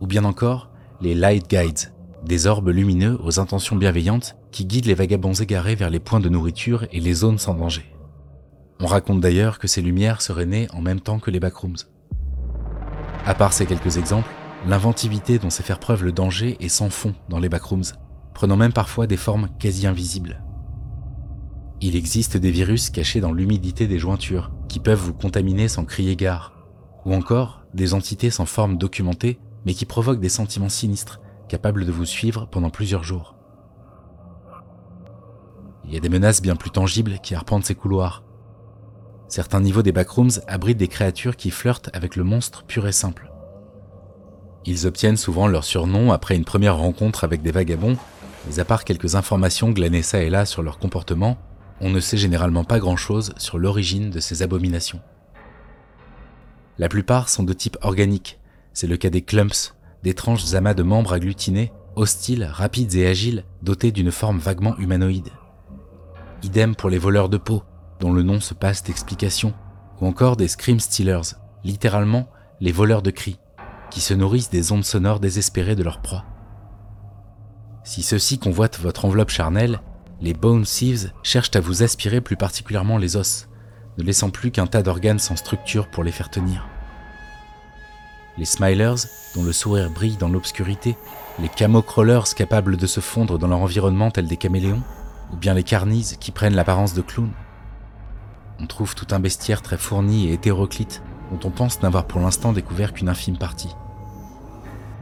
Ou 0.00 0.06
bien 0.06 0.24
encore, 0.24 0.70
les 1.00 1.14
light 1.14 1.48
guides, 1.48 1.92
des 2.24 2.46
orbes 2.46 2.68
lumineux 2.68 3.18
aux 3.22 3.38
intentions 3.40 3.76
bienveillantes 3.76 4.36
qui 4.50 4.64
guident 4.64 4.86
les 4.86 4.94
vagabonds 4.94 5.34
égarés 5.34 5.74
vers 5.74 5.90
les 5.90 6.00
points 6.00 6.20
de 6.20 6.28
nourriture 6.28 6.86
et 6.92 7.00
les 7.00 7.14
zones 7.14 7.38
sans 7.38 7.54
danger. 7.54 7.84
On 8.80 8.86
raconte 8.86 9.20
d'ailleurs 9.20 9.58
que 9.58 9.68
ces 9.68 9.82
lumières 9.82 10.20
seraient 10.22 10.46
nées 10.46 10.68
en 10.72 10.82
même 10.82 11.00
temps 11.00 11.18
que 11.18 11.30
les 11.30 11.40
backrooms. 11.40 11.76
À 13.24 13.34
part 13.34 13.52
ces 13.52 13.66
quelques 13.66 13.96
exemples, 13.96 14.30
l'inventivité 14.66 15.38
dont 15.38 15.50
sait 15.50 15.62
faire 15.62 15.80
preuve 15.80 16.04
le 16.04 16.12
danger 16.12 16.56
est 16.60 16.68
sans 16.68 16.90
fond 16.90 17.14
dans 17.28 17.38
les 17.38 17.48
backrooms, 17.48 17.84
prenant 18.34 18.56
même 18.56 18.72
parfois 18.72 19.06
des 19.06 19.16
formes 19.16 19.48
quasi 19.58 19.86
invisibles. 19.86 20.42
Il 21.80 21.94
existe 21.94 22.36
des 22.36 22.50
virus 22.50 22.90
cachés 22.90 23.20
dans 23.20 23.32
l'humidité 23.32 23.86
des 23.86 23.98
jointures 23.98 24.50
qui 24.68 24.80
peuvent 24.80 24.98
vous 24.98 25.14
contaminer 25.14 25.68
sans 25.68 25.84
crier 25.84 26.16
gare, 26.16 26.52
ou 27.04 27.14
encore 27.14 27.62
des 27.74 27.92
entités 27.92 28.30
sans 28.30 28.46
forme 28.46 28.78
documentée 28.78 29.38
mais 29.66 29.74
qui 29.74 29.84
provoquent 29.84 30.20
des 30.20 30.28
sentiments 30.28 30.68
sinistres 30.68 31.20
capables 31.48 31.84
de 31.84 31.92
vous 31.92 32.06
suivre 32.06 32.48
pendant 32.50 32.70
plusieurs 32.70 33.02
jours. 33.02 33.34
Il 35.84 35.92
y 35.92 35.96
a 35.96 36.00
des 36.00 36.08
menaces 36.08 36.40
bien 36.40 36.56
plus 36.56 36.70
tangibles 36.70 37.18
qui 37.22 37.34
arpentent 37.34 37.64
ces 37.64 37.74
couloirs. 37.74 38.24
Certains 39.28 39.60
niveaux 39.60 39.82
des 39.82 39.92
backrooms 39.92 40.40
abritent 40.46 40.78
des 40.78 40.88
créatures 40.88 41.36
qui 41.36 41.50
flirtent 41.50 41.90
avec 41.92 42.16
le 42.16 42.24
monstre 42.24 42.64
pur 42.64 42.86
et 42.86 42.92
simple. 42.92 43.30
Ils 44.64 44.86
obtiennent 44.86 45.16
souvent 45.16 45.46
leur 45.46 45.62
surnom 45.62 46.12
après 46.12 46.36
une 46.36 46.44
première 46.44 46.76
rencontre 46.76 47.22
avec 47.22 47.42
des 47.42 47.52
vagabonds, 47.52 47.96
mais 48.48 48.58
à 48.58 48.64
part 48.64 48.84
quelques 48.84 49.14
informations 49.14 49.70
glanées 49.70 50.02
ça 50.02 50.22
et 50.22 50.30
là 50.30 50.44
sur 50.46 50.62
leur 50.62 50.78
comportement, 50.78 51.38
on 51.80 51.90
ne 51.90 52.00
sait 52.00 52.16
généralement 52.16 52.64
pas 52.64 52.78
grand-chose 52.78 53.32
sur 53.36 53.58
l'origine 53.58 54.10
de 54.10 54.20
ces 54.20 54.42
abominations. 54.42 55.00
La 56.78 56.88
plupart 56.88 57.28
sont 57.28 57.42
de 57.42 57.52
type 57.52 57.78
organique, 57.80 58.38
c'est 58.72 58.86
le 58.86 58.96
cas 58.96 59.10
des 59.10 59.22
clumps, 59.22 59.74
d'étranges 60.02 60.54
amas 60.54 60.74
de 60.74 60.82
membres 60.82 61.14
agglutinés, 61.14 61.72
hostiles, 61.96 62.48
rapides 62.50 62.94
et 62.94 63.06
agiles, 63.06 63.44
dotés 63.62 63.92
d'une 63.92 64.12
forme 64.12 64.38
vaguement 64.38 64.76
humanoïde. 64.78 65.30
Idem 66.42 66.74
pour 66.74 66.90
les 66.90 66.98
voleurs 66.98 67.28
de 67.28 67.38
peau, 67.38 67.62
dont 68.00 68.12
le 68.12 68.22
nom 68.22 68.40
se 68.40 68.54
passe 68.54 68.82
d'explication, 68.82 69.54
ou 70.00 70.06
encore 70.06 70.36
des 70.36 70.48
scream 70.48 70.78
stealers, 70.78 71.34
littéralement 71.64 72.28
les 72.60 72.72
voleurs 72.72 73.02
de 73.02 73.10
cris, 73.10 73.38
qui 73.90 74.00
se 74.00 74.14
nourrissent 74.14 74.50
des 74.50 74.72
ondes 74.72 74.84
sonores 74.84 75.20
désespérées 75.20 75.76
de 75.76 75.82
leur 75.82 76.02
proie. 76.02 76.24
Si 77.84 78.02
ceux-ci 78.02 78.38
convoitent 78.38 78.78
votre 78.78 79.04
enveloppe 79.04 79.30
charnelle, 79.30 79.80
les 80.20 80.32
Bone 80.32 80.62
Thieves 80.62 81.12
cherchent 81.22 81.54
à 81.54 81.60
vous 81.60 81.82
aspirer 81.82 82.20
plus 82.20 82.36
particulièrement 82.36 82.96
les 82.96 83.16
os, 83.16 83.48
ne 83.98 84.04
laissant 84.04 84.30
plus 84.30 84.50
qu'un 84.50 84.66
tas 84.66 84.82
d'organes 84.82 85.18
sans 85.18 85.36
structure 85.36 85.88
pour 85.88 86.04
les 86.04 86.12
faire 86.12 86.30
tenir. 86.30 86.66
Les 88.38 88.44
Smilers, 88.44 89.06
dont 89.34 89.42
le 89.42 89.52
sourire 89.52 89.90
brille 89.90 90.16
dans 90.16 90.28
l'obscurité, 90.28 90.96
les 91.38 91.48
camo-crawlers 91.48 92.34
capables 92.34 92.76
de 92.76 92.86
se 92.86 93.00
fondre 93.00 93.38
dans 93.38 93.48
leur 93.48 93.60
environnement 93.60 94.10
tels 94.10 94.26
des 94.26 94.36
caméléons, 94.36 94.82
ou 95.32 95.36
bien 95.36 95.54
les 95.54 95.62
carnises 95.62 96.16
qui 96.18 96.32
prennent 96.32 96.54
l'apparence 96.54 96.94
de 96.94 97.02
clowns. 97.02 97.32
On 98.58 98.66
trouve 98.66 98.94
tout 98.94 99.08
un 99.10 99.20
bestiaire 99.20 99.60
très 99.60 99.76
fourni 99.76 100.28
et 100.28 100.34
hétéroclite 100.34 101.02
dont 101.30 101.48
on 101.48 101.50
pense 101.50 101.82
n'avoir 101.82 102.06
pour 102.06 102.20
l'instant 102.20 102.52
découvert 102.52 102.92
qu'une 102.92 103.08
infime 103.08 103.36
partie. 103.36 103.74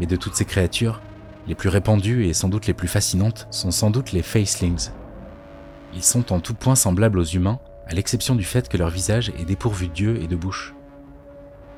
Mais 0.00 0.06
de 0.06 0.16
toutes 0.16 0.34
ces 0.34 0.44
créatures, 0.44 1.00
les 1.46 1.54
plus 1.54 1.68
répandues 1.68 2.26
et 2.26 2.32
sans 2.32 2.48
doute 2.48 2.66
les 2.66 2.74
plus 2.74 2.88
fascinantes 2.88 3.46
sont 3.50 3.70
sans 3.70 3.90
doute 3.90 4.12
les 4.12 4.22
facelings, 4.22 4.90
ils 5.94 6.02
sont 6.02 6.32
en 6.32 6.40
tout 6.40 6.54
point 6.54 6.74
semblables 6.74 7.18
aux 7.18 7.24
humains, 7.24 7.60
à 7.86 7.94
l'exception 7.94 8.34
du 8.34 8.44
fait 8.44 8.68
que 8.68 8.76
leur 8.76 8.90
visage 8.90 9.32
est 9.38 9.44
dépourvu 9.44 9.88
d'yeux 9.88 10.20
et 10.22 10.26
de 10.26 10.36
bouche. 10.36 10.74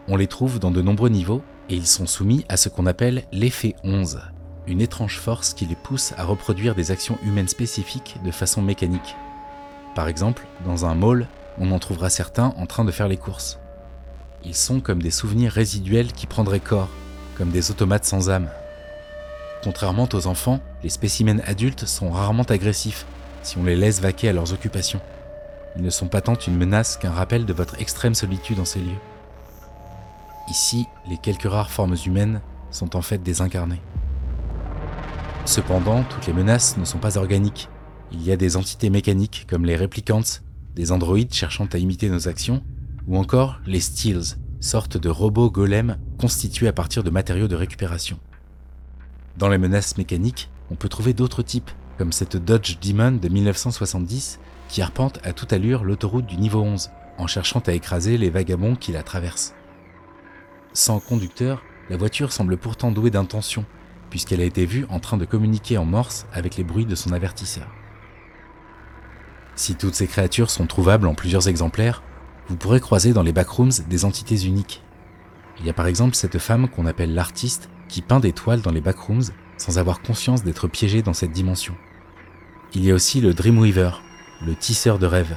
On 0.09 0.17
les 0.17 0.27
trouve 0.27 0.59
dans 0.59 0.71
de 0.71 0.83
nombreux 0.83 1.09
niveaux, 1.09 1.43
et 1.69 1.75
ils 1.75 1.87
sont 1.87 2.07
soumis 2.07 2.45
à 2.49 2.57
ce 2.57 2.69
qu'on 2.69 2.87
appelle 2.87 3.25
l'effet 3.33 3.75
11, 3.83 4.21
une 4.67 4.81
étrange 4.81 5.19
force 5.19 5.53
qui 5.53 5.67
les 5.67 5.75
pousse 5.75 6.15
à 6.17 6.25
reproduire 6.25 6.75
des 6.75 6.91
actions 6.91 7.19
humaines 7.25 7.49
spécifiques 7.49 8.17
de 8.25 8.31
façon 8.31 8.63
mécanique. 8.63 9.17
Par 9.95 10.09
exemple, 10.09 10.47
dans 10.65 10.87
un 10.87 10.95
mall, 10.95 11.27
on 11.59 11.73
en 11.73 11.79
trouvera 11.79 12.09
certains 12.09 12.55
en 12.57 12.67
train 12.67 12.85
de 12.85 12.93
faire 12.93 13.09
les 13.09 13.17
courses. 13.17 13.59
Ils 14.45 14.55
sont 14.55 14.81
comme 14.81 15.03
des 15.03 15.11
souvenirs 15.11 15.53
résiduels 15.53 16.13
qui 16.13 16.27
prendraient 16.27 16.61
corps, 16.61 16.91
comme 17.37 17.51
des 17.51 17.71
automates 17.71 18.05
sans 18.05 18.31
âme. 18.31 18.49
Contrairement 19.65 20.09
aux 20.13 20.27
enfants, 20.29 20.61
les 20.85 20.91
spécimens 20.91 21.41
adultes 21.45 21.87
sont 21.87 22.11
rarement 22.11 22.45
agressifs 22.45 23.07
si 23.47 23.59
on 23.59 23.65
les 23.65 23.77
laisse 23.77 24.01
vaquer 24.01 24.29
à 24.29 24.33
leurs 24.33 24.53
occupations. 24.53 25.01
Ils 25.77 25.83
ne 25.83 25.91
sont 25.91 26.09
pas 26.09 26.21
tant 26.21 26.35
une 26.35 26.57
menace 26.57 26.97
qu'un 26.97 27.13
rappel 27.13 27.47
de 27.47 27.53
votre 27.53 27.81
extrême 27.81 28.15
solitude 28.15 28.59
en 28.59 28.65
ces 28.65 28.81
lieux. 28.81 28.99
Ici, 30.49 30.87
les 31.09 31.17
quelques 31.17 31.49
rares 31.49 31.71
formes 31.71 31.97
humaines 32.05 32.41
sont 32.73 32.97
en 32.97 33.03
fait 33.03 33.23
désincarnées. 33.23 33.81
Cependant, 35.45 36.03
toutes 36.03 36.27
les 36.27 36.33
menaces 36.33 36.77
ne 36.77 36.85
sont 36.85 36.99
pas 36.99 37.19
organiques. 37.19 37.69
Il 38.11 38.23
y 38.25 38.33
a 38.33 38.37
des 38.37 38.57
entités 38.57 38.91
mécaniques 38.91 39.47
comme 39.49 39.65
les 39.65 39.77
réplicants, 39.77 40.41
des 40.75 40.91
androïdes 40.91 41.33
cherchant 41.33 41.69
à 41.73 41.79
imiter 41.79 42.09
nos 42.09 42.27
actions, 42.27 42.65
ou 43.07 43.17
encore 43.17 43.61
les 43.65 43.81
steels, 43.81 44.39
sortes 44.59 44.97
de 44.97 45.09
robots 45.09 45.53
golems 45.53 45.99
constitués 46.19 46.67
à 46.67 46.73
partir 46.73 47.05
de 47.05 47.11
matériaux 47.11 47.49
de 47.49 47.55
récupération. 47.55 48.19
Dans 49.39 49.49
les 49.49 49.59
menaces 49.59 49.99
mécaniques, 49.99 50.51
on 50.73 50.75
peut 50.75 50.89
trouver 50.89 51.13
d'autres 51.13 51.43
types, 51.43 51.71
comme 51.99 52.13
cette 52.13 52.37
Dodge 52.37 52.79
Demon 52.81 53.13
de 53.13 53.29
1970 53.29 54.39
qui 54.69 54.83
arpente 54.83 55.19
à 55.25 55.33
toute 55.33 55.53
allure 55.53 55.85
l'autoroute 55.85 56.27
du 56.27 56.37
niveau 56.37 56.61
11 56.61 56.91
en 57.19 57.27
cherchant 57.27 57.63
à 57.67 57.73
écraser 57.73 58.19
les 58.19 58.31
vagabonds 58.31 58.77
qui 58.77 58.93
la 58.93 59.03
traversent. 59.03 59.55
Sans 60.73 61.01
conducteur, 61.01 61.63
la 61.89 61.97
voiture 61.97 62.33
semble 62.33 62.57
pourtant 62.57 62.91
douée 62.91 63.11
d'intention, 63.11 63.65
puisqu'elle 64.11 64.41
a 64.41 64.45
été 64.45 64.67
vue 64.67 64.87
en 64.91 65.01
train 65.01 65.17
de 65.17 65.25
communiquer 65.25 65.79
en 65.79 65.85
morse 65.85 66.27
avec 66.33 66.57
les 66.57 66.65
bruits 66.65 66.87
de 66.87 66.95
son 66.95 67.13
avertisseur. 67.13 67.69
Si 69.55 69.75
toutes 69.75 69.95
ces 69.95 70.07
créatures 70.07 70.51
sont 70.51 70.67
trouvables 70.67 71.07
en 71.07 71.15
plusieurs 71.15 71.49
exemplaires, 71.49 72.03
vous 72.49 72.57
pourrez 72.57 72.81
croiser 72.81 73.13
dans 73.13 73.23
les 73.23 73.33
backrooms 73.33 73.73
des 73.89 74.05
entités 74.05 74.45
uniques. 74.45 74.83
Il 75.59 75.67
y 75.67 75.71
a 75.71 75.73
par 75.73 75.87
exemple 75.87 76.15
cette 76.15 76.39
femme 76.39 76.69
qu'on 76.69 76.87
appelle 76.87 77.15
l'artiste 77.15 77.71
qui 77.89 78.03
peint 78.03 78.21
des 78.21 78.33
toiles 78.33 78.61
dans 78.61 78.71
les 78.71 78.83
backrooms 78.83 79.31
sans 79.57 79.79
avoir 79.79 80.03
conscience 80.03 80.45
d'être 80.45 80.69
piégée 80.69 81.03
dans 81.03 81.15
cette 81.15 81.33
dimension. 81.33 81.75
Il 82.75 82.85
y 82.85 82.91
a 82.91 82.95
aussi 82.95 83.21
le 83.21 83.33
Dreamweaver, 83.33 83.91
le 84.45 84.55
tisseur 84.55 84.99
de 84.99 85.07
rêves, 85.07 85.37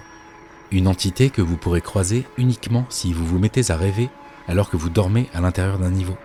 une 0.72 0.88
entité 0.88 1.30
que 1.30 1.42
vous 1.42 1.58
pourrez 1.58 1.82
croiser 1.82 2.26
uniquement 2.38 2.86
si 2.90 3.14
vous 3.14 3.26
vous 3.26 3.40
mettez 3.40 3.72
à 3.72 3.78
rêver 3.78 4.10
alors 4.48 4.70
que 4.70 4.78
vous 4.78 4.90
dormez 4.90 5.30
à 5.34 5.42
l'intérieur 5.42 5.80
d'un 5.80 5.92
niveau. 5.92 6.18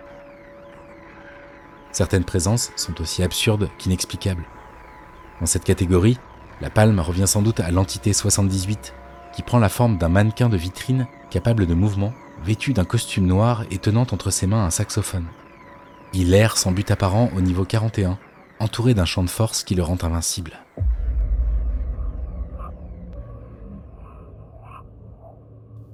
Certaines 1.91 2.25
présences 2.25 2.71
sont 2.75 2.99
aussi 2.99 3.23
absurdes 3.23 3.69
qu'inexplicables. 3.77 4.45
Dans 5.39 5.45
cette 5.45 5.63
catégorie, 5.63 6.17
la 6.59 6.69
palme 6.69 6.99
revient 6.99 7.27
sans 7.27 7.41
doute 7.41 7.59
à 7.59 7.71
l'entité 7.71 8.13
78, 8.13 8.93
qui 9.33 9.43
prend 9.43 9.59
la 9.59 9.69
forme 9.69 9.97
d'un 9.97 10.09
mannequin 10.09 10.49
de 10.49 10.57
vitrine 10.57 11.07
capable 11.29 11.65
de 11.65 11.73
mouvement, 11.73 12.13
vêtu 12.43 12.73
d'un 12.73 12.85
costume 12.85 13.27
noir 13.27 13.63
et 13.71 13.77
tenant 13.77 14.07
entre 14.11 14.31
ses 14.31 14.47
mains 14.47 14.65
un 14.65 14.71
saxophone. 14.71 15.27
Il 16.13 16.33
erre 16.33 16.57
sans 16.57 16.71
but 16.71 16.91
apparent 16.91 17.29
au 17.35 17.41
niveau 17.41 17.65
41, 17.65 18.17
entouré 18.59 18.93
d'un 18.93 19.05
champ 19.05 19.23
de 19.23 19.29
force 19.29 19.63
qui 19.63 19.75
le 19.75 19.83
rend 19.83 19.97
invincible. 20.01 20.64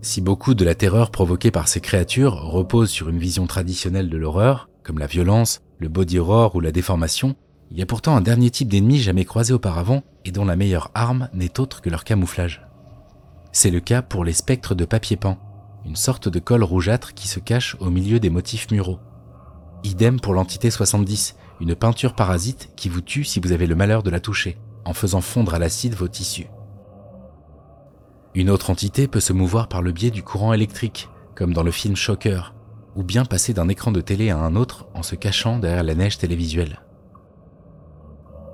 Si 0.04 0.20
beaucoup 0.20 0.56
de 0.56 0.66
la 0.66 0.74
terreur 0.74 1.12
provoquée 1.12 1.52
par 1.52 1.68
ces 1.68 1.80
créatures 1.80 2.34
repose 2.34 2.90
sur 2.90 3.10
une 3.10 3.20
vision 3.20 3.46
traditionnelle 3.46 4.10
de 4.10 4.18
l'horreur, 4.18 4.68
comme 4.82 4.98
la 4.98 5.06
violence, 5.06 5.62
le 5.78 5.90
body 5.90 6.18
horror 6.18 6.56
ou 6.56 6.60
la 6.60 6.72
déformation, 6.72 7.36
il 7.70 7.78
y 7.78 7.84
a 7.84 7.86
pourtant 7.86 8.16
un 8.16 8.22
dernier 8.22 8.50
type 8.50 8.68
d'ennemi 8.68 8.98
jamais 8.98 9.26
croisé 9.26 9.54
auparavant 9.54 10.02
et 10.26 10.32
dont 10.32 10.44
la 10.44 10.56
meilleure 10.56 10.90
arme 10.96 11.30
n'est 11.34 11.60
autre 11.60 11.82
que 11.82 11.90
leur 11.92 12.04
camouflage. 12.04 12.66
C'est 13.52 13.70
le 13.70 13.80
cas 13.80 14.02
pour 14.02 14.26
les 14.26 14.34
spectres 14.34 14.74
de 14.74 14.86
papier 14.86 15.18
peint, 15.18 15.38
une 15.86 15.96
sorte 15.96 16.28
de 16.28 16.40
colle 16.40 16.64
rougeâtre 16.64 17.14
qui 17.14 17.28
se 17.28 17.40
cache 17.40 17.78
au 17.80 17.92
milieu 17.92 18.20
des 18.20 18.32
motifs 18.32 18.72
muraux. 18.72 19.00
Idem 19.84 20.20
pour 20.20 20.34
l'entité 20.34 20.72
70, 20.72 21.36
une 21.60 21.76
peinture 21.76 22.16
parasite 22.16 22.72
qui 22.76 22.90
vous 22.90 23.02
tue 23.02 23.24
si 23.24 23.40
vous 23.40 23.52
avez 23.52 23.68
le 23.68 23.76
malheur 23.76 24.02
de 24.02 24.10
la 24.10 24.20
toucher, 24.20 24.58
en 24.84 24.94
faisant 24.94 25.22
fondre 25.22 25.54
à 25.54 25.60
l'acide 25.60 25.94
vos 25.94 26.08
tissus. 26.08 26.48
Une 28.34 28.50
autre 28.50 28.70
entité 28.70 29.08
peut 29.08 29.20
se 29.20 29.34
mouvoir 29.34 29.68
par 29.68 29.82
le 29.82 29.92
biais 29.92 30.10
du 30.10 30.24
courant 30.24 30.54
électrique, 30.54 31.10
comme 31.36 31.54
dans 31.54 31.64
le 31.64 31.72
film 31.72 31.98
Shocker, 31.98 32.54
ou 32.96 33.04
bien 33.04 33.26
passer 33.26 33.54
d'un 33.54 33.68
écran 33.68 33.92
de 33.92 34.00
télé 34.00 34.30
à 34.30 34.38
un 34.38 34.56
autre 34.56 34.88
en 34.94 35.04
se 35.04 35.16
cachant 35.16 35.60
derrière 35.60 35.84
la 35.84 35.96
neige 35.96 36.18
télévisuelle. 36.18 36.82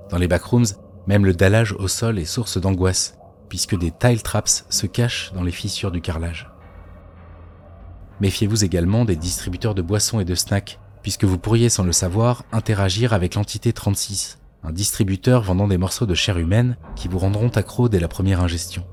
Dans 0.10 0.18
les 0.18 0.28
backrooms, 0.28 0.66
même 1.06 1.26
le 1.26 1.34
dallage 1.34 1.74
au 1.74 1.88
sol 1.88 2.18
est 2.18 2.26
source 2.26 2.60
d'angoisse, 2.60 3.20
puisque 3.50 3.78
des 3.78 3.92
tile 3.92 4.24
traps 4.24 4.66
se 4.68 4.88
cachent 4.88 5.32
dans 5.34 5.44
les 5.44 5.52
fissures 5.52 5.92
du 5.92 6.02
carrelage. 6.02 6.50
Méfiez-vous 8.20 8.66
également 8.66 9.06
des 9.06 9.16
distributeurs 9.16 9.76
de 9.76 9.84
boissons 9.84 10.20
et 10.20 10.26
de 10.26 10.34
snacks, 10.34 10.80
puisque 11.04 11.24
vous 11.24 11.38
pourriez 11.38 11.70
sans 11.70 11.84
le 11.84 11.92
savoir 11.92 12.46
interagir 12.52 13.14
avec 13.14 13.36
l'entité 13.36 13.74
36, 13.74 14.40
un 14.64 14.72
distributeur 14.72 15.44
vendant 15.44 15.68
des 15.68 15.78
morceaux 15.78 16.08
de 16.08 16.16
chair 16.16 16.40
humaine 16.40 16.78
qui 16.96 17.08
vous 17.08 17.20
rendront 17.20 17.50
accro 17.50 17.90
dès 17.90 18.00
la 18.00 18.08
première 18.08 18.42
ingestion. 18.42 18.84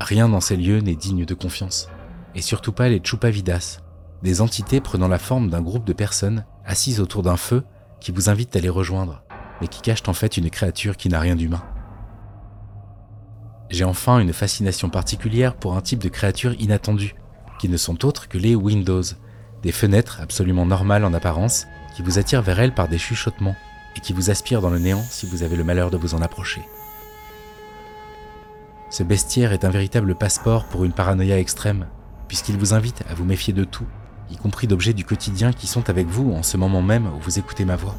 Rien 0.00 0.28
dans 0.28 0.40
ces 0.40 0.56
lieux 0.56 0.80
n'est 0.80 0.94
digne 0.94 1.24
de 1.24 1.34
confiance, 1.34 1.88
et 2.34 2.42
surtout 2.42 2.72
pas 2.72 2.88
les 2.88 3.00
chupavidas, 3.02 3.80
des 4.22 4.40
entités 4.40 4.80
prenant 4.80 5.08
la 5.08 5.18
forme 5.18 5.50
d'un 5.50 5.62
groupe 5.62 5.84
de 5.84 5.92
personnes 5.92 6.44
assises 6.64 7.00
autour 7.00 7.22
d'un 7.22 7.36
feu 7.36 7.64
qui 8.00 8.12
vous 8.12 8.28
invitent 8.28 8.56
à 8.56 8.60
les 8.60 8.68
rejoindre, 8.68 9.22
mais 9.60 9.68
qui 9.68 9.82
cachent 9.82 10.08
en 10.08 10.12
fait 10.12 10.36
une 10.36 10.50
créature 10.50 10.96
qui 10.96 11.08
n'a 11.08 11.20
rien 11.20 11.36
d'humain. 11.36 11.62
J'ai 13.70 13.84
enfin 13.84 14.18
une 14.18 14.32
fascination 14.32 14.88
particulière 14.88 15.54
pour 15.54 15.76
un 15.76 15.82
type 15.82 16.02
de 16.02 16.08
créatures 16.08 16.54
inattendues, 16.60 17.16
qui 17.58 17.68
ne 17.68 17.76
sont 17.76 18.04
autres 18.04 18.28
que 18.28 18.38
les 18.38 18.54
Windows, 18.54 19.02
des 19.62 19.72
fenêtres 19.72 20.20
absolument 20.22 20.64
normales 20.64 21.04
en 21.04 21.12
apparence, 21.12 21.66
qui 21.96 22.02
vous 22.02 22.18
attirent 22.18 22.42
vers 22.42 22.60
elles 22.60 22.74
par 22.74 22.88
des 22.88 22.98
chuchotements, 22.98 23.56
et 23.96 24.00
qui 24.00 24.12
vous 24.12 24.30
aspirent 24.30 24.62
dans 24.62 24.70
le 24.70 24.78
néant 24.78 25.02
si 25.02 25.26
vous 25.26 25.42
avez 25.42 25.56
le 25.56 25.64
malheur 25.64 25.90
de 25.90 25.96
vous 25.96 26.14
en 26.14 26.22
approcher. 26.22 26.62
Ce 28.90 29.02
bestiaire 29.02 29.52
est 29.52 29.66
un 29.66 29.70
véritable 29.70 30.14
passeport 30.14 30.64
pour 30.64 30.84
une 30.84 30.92
paranoïa 30.92 31.38
extrême, 31.38 31.86
puisqu'il 32.26 32.56
vous 32.56 32.72
invite 32.72 33.04
à 33.10 33.14
vous 33.14 33.24
méfier 33.24 33.52
de 33.52 33.64
tout, 33.64 33.86
y 34.30 34.36
compris 34.36 34.66
d'objets 34.66 34.94
du 34.94 35.04
quotidien 35.04 35.52
qui 35.52 35.66
sont 35.66 35.90
avec 35.90 36.06
vous 36.06 36.32
en 36.32 36.42
ce 36.42 36.56
moment 36.56 36.80
même 36.80 37.06
où 37.06 37.20
vous 37.20 37.38
écoutez 37.38 37.66
ma 37.66 37.76
voix. 37.76 37.94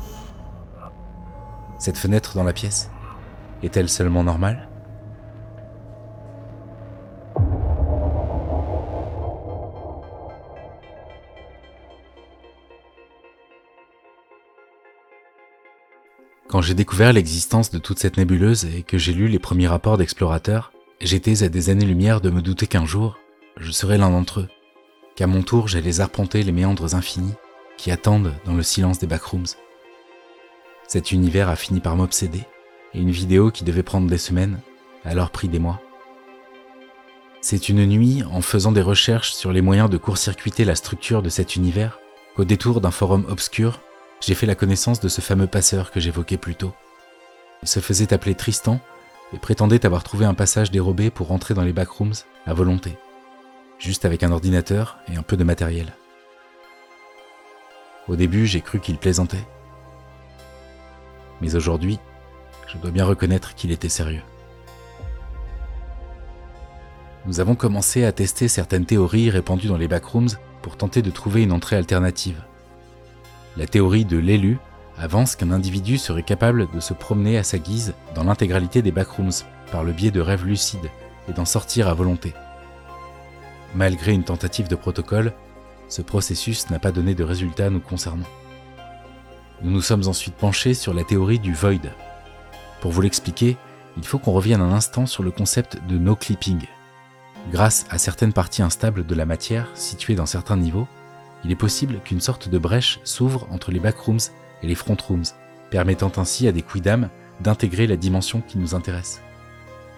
Cette 1.77 1.97
fenêtre 1.97 2.35
dans 2.35 2.43
la 2.43 2.53
pièce, 2.53 2.89
est-elle 3.61 3.87
seulement 3.87 4.23
normale? 4.23 4.67
Quand 16.47 16.61
j'ai 16.61 16.73
découvert 16.73 17.13
l'existence 17.13 17.69
de 17.69 17.77
toute 17.77 17.99
cette 17.99 18.17
nébuleuse 18.17 18.65
et 18.65 18.81
que 18.81 18.97
j'ai 18.97 19.13
lu 19.13 19.27
les 19.27 19.37
premiers 19.37 19.67
rapports 19.67 19.99
d'explorateurs, 19.99 20.71
J'étais 21.01 21.43
à 21.43 21.49
des 21.49 21.69
années-lumière 21.69 22.19
de 22.19 22.29
me 22.29 22.41
douter 22.41 22.67
qu'un 22.67 22.85
jour, 22.85 23.17
je 23.55 23.71
serais 23.71 23.97
l'un 23.97 24.09
d'entre 24.09 24.41
eux, 24.41 24.49
qu'à 25.15 25.27
mon 25.27 25.43
tour 25.43 25.69
j'allais 25.69 26.01
arpenter 26.01 26.43
les 26.43 26.51
méandres 26.51 26.93
infinis 26.93 27.35
qui 27.77 27.89
attendent 27.89 28.33
dans 28.43 28.53
le 28.53 28.63
silence 28.63 28.99
des 28.99 29.07
backrooms. 29.07 29.55
Cet 30.89 31.13
univers 31.13 31.47
a 31.47 31.55
fini 31.55 31.79
par 31.79 31.95
m'obséder, 31.95 32.43
et 32.93 32.99
une 32.99 33.11
vidéo 33.11 33.49
qui 33.49 33.63
devait 33.63 33.81
prendre 33.81 34.09
des 34.09 34.17
semaines 34.17 34.59
a 35.05 35.11
alors 35.11 35.29
pris 35.29 35.47
des 35.47 35.59
mois. 35.59 35.79
C'est 37.39 37.69
une 37.69 37.85
nuit, 37.85 38.21
en 38.29 38.41
faisant 38.41 38.73
des 38.73 38.81
recherches 38.81 39.31
sur 39.31 39.53
les 39.53 39.61
moyens 39.61 39.89
de 39.89 39.97
court-circuiter 39.97 40.65
la 40.65 40.75
structure 40.75 41.21
de 41.21 41.29
cet 41.29 41.55
univers, 41.55 41.97
qu'au 42.35 42.43
détour 42.43 42.81
d'un 42.81 42.91
forum 42.91 43.25
obscur, 43.29 43.79
j'ai 44.19 44.35
fait 44.35 44.45
la 44.45 44.55
connaissance 44.55 44.99
de 44.99 45.07
ce 45.07 45.21
fameux 45.21 45.47
passeur 45.47 45.91
que 45.91 46.01
j'évoquais 46.01 46.35
plus 46.35 46.55
tôt. 46.55 46.73
Il 47.63 47.69
se 47.69 47.79
faisait 47.79 48.11
appeler 48.11 48.35
Tristan 48.35 48.81
et 49.33 49.37
prétendait 49.37 49.85
avoir 49.85 50.03
trouvé 50.03 50.25
un 50.25 50.33
passage 50.33 50.71
dérobé 50.71 51.09
pour 51.09 51.27
rentrer 51.27 51.53
dans 51.53 51.63
les 51.63 51.73
backrooms 51.73 52.13
à 52.45 52.53
volonté, 52.53 52.97
juste 53.77 54.05
avec 54.05 54.23
un 54.23 54.31
ordinateur 54.31 54.97
et 55.11 55.15
un 55.15 55.21
peu 55.21 55.37
de 55.37 55.43
matériel. 55.43 55.93
Au 58.07 58.15
début, 58.15 58.47
j'ai 58.47 58.61
cru 58.61 58.79
qu'il 58.79 58.97
plaisantait. 58.97 59.45
Mais 61.41 61.55
aujourd'hui, 61.55 61.99
je 62.67 62.77
dois 62.77 62.91
bien 62.91 63.05
reconnaître 63.05 63.55
qu'il 63.55 63.71
était 63.71 63.89
sérieux. 63.89 64.23
Nous 67.25 67.39
avons 67.39 67.55
commencé 67.55 68.05
à 68.05 68.11
tester 68.11 68.47
certaines 68.47 68.85
théories 68.85 69.29
répandues 69.29 69.67
dans 69.67 69.77
les 69.77 69.87
backrooms 69.87 70.29
pour 70.61 70.77
tenter 70.77 71.01
de 71.01 71.11
trouver 71.11 71.43
une 71.43 71.51
entrée 71.51 71.75
alternative. 71.75 72.41
La 73.57 73.67
théorie 73.67 74.05
de 74.05 74.17
l'élu 74.17 74.57
avance 74.99 75.35
qu'un 75.35 75.51
individu 75.51 75.97
serait 75.97 76.23
capable 76.23 76.69
de 76.71 76.79
se 76.79 76.93
promener 76.93 77.37
à 77.37 77.43
sa 77.43 77.57
guise 77.57 77.93
dans 78.15 78.23
l'intégralité 78.23 78.81
des 78.81 78.91
backrooms 78.91 79.43
par 79.71 79.83
le 79.83 79.91
biais 79.91 80.11
de 80.11 80.21
rêves 80.21 80.45
lucides 80.45 80.89
et 81.29 81.33
d'en 81.33 81.45
sortir 81.45 81.87
à 81.87 81.93
volonté. 81.93 82.33
Malgré 83.75 84.13
une 84.13 84.23
tentative 84.23 84.67
de 84.67 84.75
protocole, 84.75 85.33
ce 85.87 86.01
processus 86.01 86.69
n'a 86.69 86.79
pas 86.79 86.91
donné 86.91 87.15
de 87.15 87.23
résultat 87.23 87.69
nous 87.69 87.79
concernant. 87.79 88.25
Nous 89.61 89.71
nous 89.71 89.81
sommes 89.81 90.07
ensuite 90.07 90.35
penchés 90.35 90.73
sur 90.73 90.93
la 90.93 91.03
théorie 91.03 91.39
du 91.39 91.53
void. 91.53 91.89
Pour 92.81 92.91
vous 92.91 93.01
l'expliquer, 93.01 93.57
il 93.97 94.05
faut 94.05 94.19
qu'on 94.19 94.31
revienne 94.31 94.61
un 94.61 94.71
instant 94.71 95.05
sur 95.05 95.23
le 95.23 95.31
concept 95.31 95.79
de 95.87 95.97
no 95.97 96.15
clipping. 96.15 96.61
Grâce 97.51 97.85
à 97.89 97.97
certaines 97.97 98.33
parties 98.33 98.61
instables 98.61 99.05
de 99.05 99.15
la 99.15 99.25
matière 99.25 99.67
situées 99.73 100.15
dans 100.15 100.25
certains 100.25 100.57
niveaux, 100.57 100.87
il 101.43 101.51
est 101.51 101.55
possible 101.55 101.99
qu'une 102.03 102.21
sorte 102.21 102.49
de 102.49 102.57
brèche 102.57 102.99
s'ouvre 103.03 103.47
entre 103.51 103.71
les 103.71 103.79
backrooms 103.79 104.19
et 104.63 104.67
les 104.67 104.75
front 104.75 104.97
rooms, 105.07 105.23
permettant 105.69 106.11
ainsi 106.17 106.47
à 106.47 106.51
des 106.51 106.61
quidam 106.61 107.09
d'intégrer 107.41 107.87
la 107.87 107.95
dimension 107.95 108.41
qui 108.41 108.57
nous 108.57 108.75
intéresse. 108.75 109.21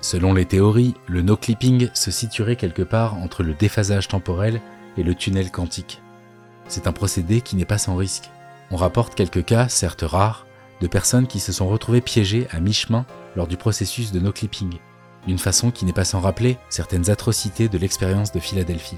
Selon 0.02 0.34
les 0.34 0.46
théories, 0.46 0.96
le 1.08 1.22
no-clipping 1.22 1.90
se 1.94 2.12
situerait 2.12 2.56
quelque 2.56 2.82
part 2.82 3.16
entre 3.18 3.44
le 3.44 3.54
déphasage 3.54 4.08
temporel 4.08 4.60
et 4.98 5.04
le 5.04 5.16
tunnel 5.16 5.52
quantique. 5.52 6.02
C'est 6.68 6.88
un 6.88 6.92
procédé 6.92 7.42
qui 7.42 7.56
n'est 7.56 7.66
pas 7.66 7.78
sans 7.78 7.96
risque. 7.96 8.30
On 8.72 8.78
rapporte 8.78 9.16
quelques 9.16 9.46
cas, 9.46 9.68
certes 9.68 10.04
rares, 10.06 10.46
de 10.82 10.88
personnes 10.88 11.28
qui 11.28 11.40
se 11.40 11.52
sont 11.52 11.68
retrouvées 11.68 12.02
piégées 12.02 12.48
à 12.52 12.60
mi-chemin 12.60 13.06
lors 13.36 13.48
du 13.48 13.58
processus 13.58 14.12
de 14.12 14.20
no-clipping, 14.20 14.80
d'une 15.28 15.38
façon 15.38 15.70
qui 15.70 15.86
n'est 15.86 15.94
pas 15.94 16.06
sans 16.06 16.20
rappeler 16.20 16.58
certaines 16.70 17.10
atrocités 17.10 17.70
de 17.70 17.78
l'expérience 17.78 18.32
de 18.32 18.40
Philadelphie. 18.40 18.98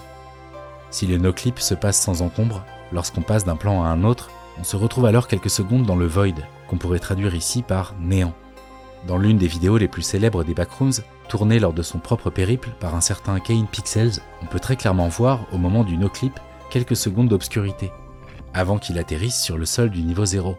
Si 0.89 1.07
le 1.07 1.17
no-clip 1.17 1.59
se 1.59 1.73
passe 1.73 1.99
sans 1.99 2.21
encombre, 2.21 2.63
lorsqu'on 2.93 3.21
passe 3.21 3.43
d'un 3.43 3.55
plan 3.57 3.83
à 3.83 3.87
un 3.87 4.03
autre, 4.03 4.29
on 4.59 4.63
se 4.63 4.75
retrouve 4.75 5.05
alors 5.05 5.27
quelques 5.27 5.49
secondes 5.49 5.85
dans 5.85 5.95
le 5.95 6.07
void, 6.07 6.27
qu'on 6.67 6.77
pourrait 6.77 6.99
traduire 6.99 7.35
ici 7.35 7.61
par 7.61 7.95
néant. 7.99 8.33
Dans 9.07 9.17
l'une 9.17 9.37
des 9.37 9.47
vidéos 9.47 9.77
les 9.77 9.87
plus 9.87 10.01
célèbres 10.01 10.43
des 10.43 10.53
Backrooms, 10.53 11.01
tournée 11.27 11.59
lors 11.59 11.73
de 11.73 11.81
son 11.81 11.99
propre 11.99 12.29
périple 12.29 12.69
par 12.79 12.95
un 12.95 13.01
certain 13.01 13.39
Kane 13.39 13.67
Pixels, 13.67 14.21
on 14.41 14.45
peut 14.45 14.59
très 14.59 14.75
clairement 14.75 15.07
voir, 15.07 15.45
au 15.51 15.57
moment 15.57 15.83
du 15.83 15.97
no-clip, 15.97 16.39
quelques 16.69 16.95
secondes 16.95 17.27
d'obscurité, 17.27 17.91
avant 18.53 18.77
qu'il 18.77 18.97
atterrisse 18.97 19.41
sur 19.41 19.57
le 19.57 19.65
sol 19.65 19.89
du 19.89 20.01
niveau 20.03 20.25
0. 20.25 20.55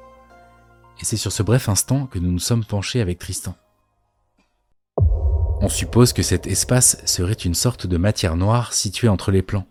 Et 1.01 1.05
c'est 1.05 1.17
sur 1.17 1.33
ce 1.33 1.43
bref 1.43 1.69
instant 1.69 2.07
que 2.07 2.19
nous 2.19 2.31
nous 2.31 2.39
sommes 2.39 2.65
penchés 2.65 3.01
avec 3.01 3.19
Tristan. 3.19 3.55
On 5.61 5.69
suppose 5.69 6.13
que 6.13 6.23
cet 6.23 6.47
espace 6.47 6.99
serait 7.07 7.33
une 7.33 7.55
sorte 7.55 7.87
de 7.87 7.97
matière 7.97 8.37
noire 8.37 8.75
située 8.75 9.09
entre 9.09 9.31
les 9.31 9.43
plans. 9.43 9.67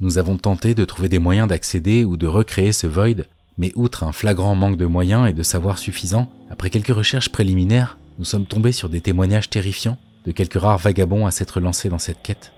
Nous 0.00 0.18
avons 0.18 0.36
tenté 0.36 0.74
de 0.74 0.84
trouver 0.84 1.08
des 1.08 1.18
moyens 1.18 1.48
d'accéder 1.48 2.04
ou 2.04 2.16
de 2.16 2.26
recréer 2.26 2.72
ce 2.72 2.86
void, 2.86 3.22
mais 3.58 3.72
outre 3.74 4.04
un 4.04 4.12
flagrant 4.12 4.54
manque 4.54 4.76
de 4.76 4.86
moyens 4.86 5.28
et 5.28 5.32
de 5.32 5.42
savoir 5.42 5.78
suffisant, 5.78 6.30
après 6.50 6.70
quelques 6.70 6.94
recherches 6.94 7.30
préliminaires, 7.30 7.98
nous 8.18 8.24
sommes 8.24 8.46
tombés 8.46 8.72
sur 8.72 8.88
des 8.88 9.00
témoignages 9.00 9.50
terrifiants 9.50 9.98
de 10.24 10.32
quelques 10.32 10.60
rares 10.60 10.78
vagabonds 10.78 11.26
à 11.26 11.30
s'être 11.30 11.60
lancés 11.60 11.88
dans 11.88 11.98
cette 11.98 12.22
quête. 12.22 12.52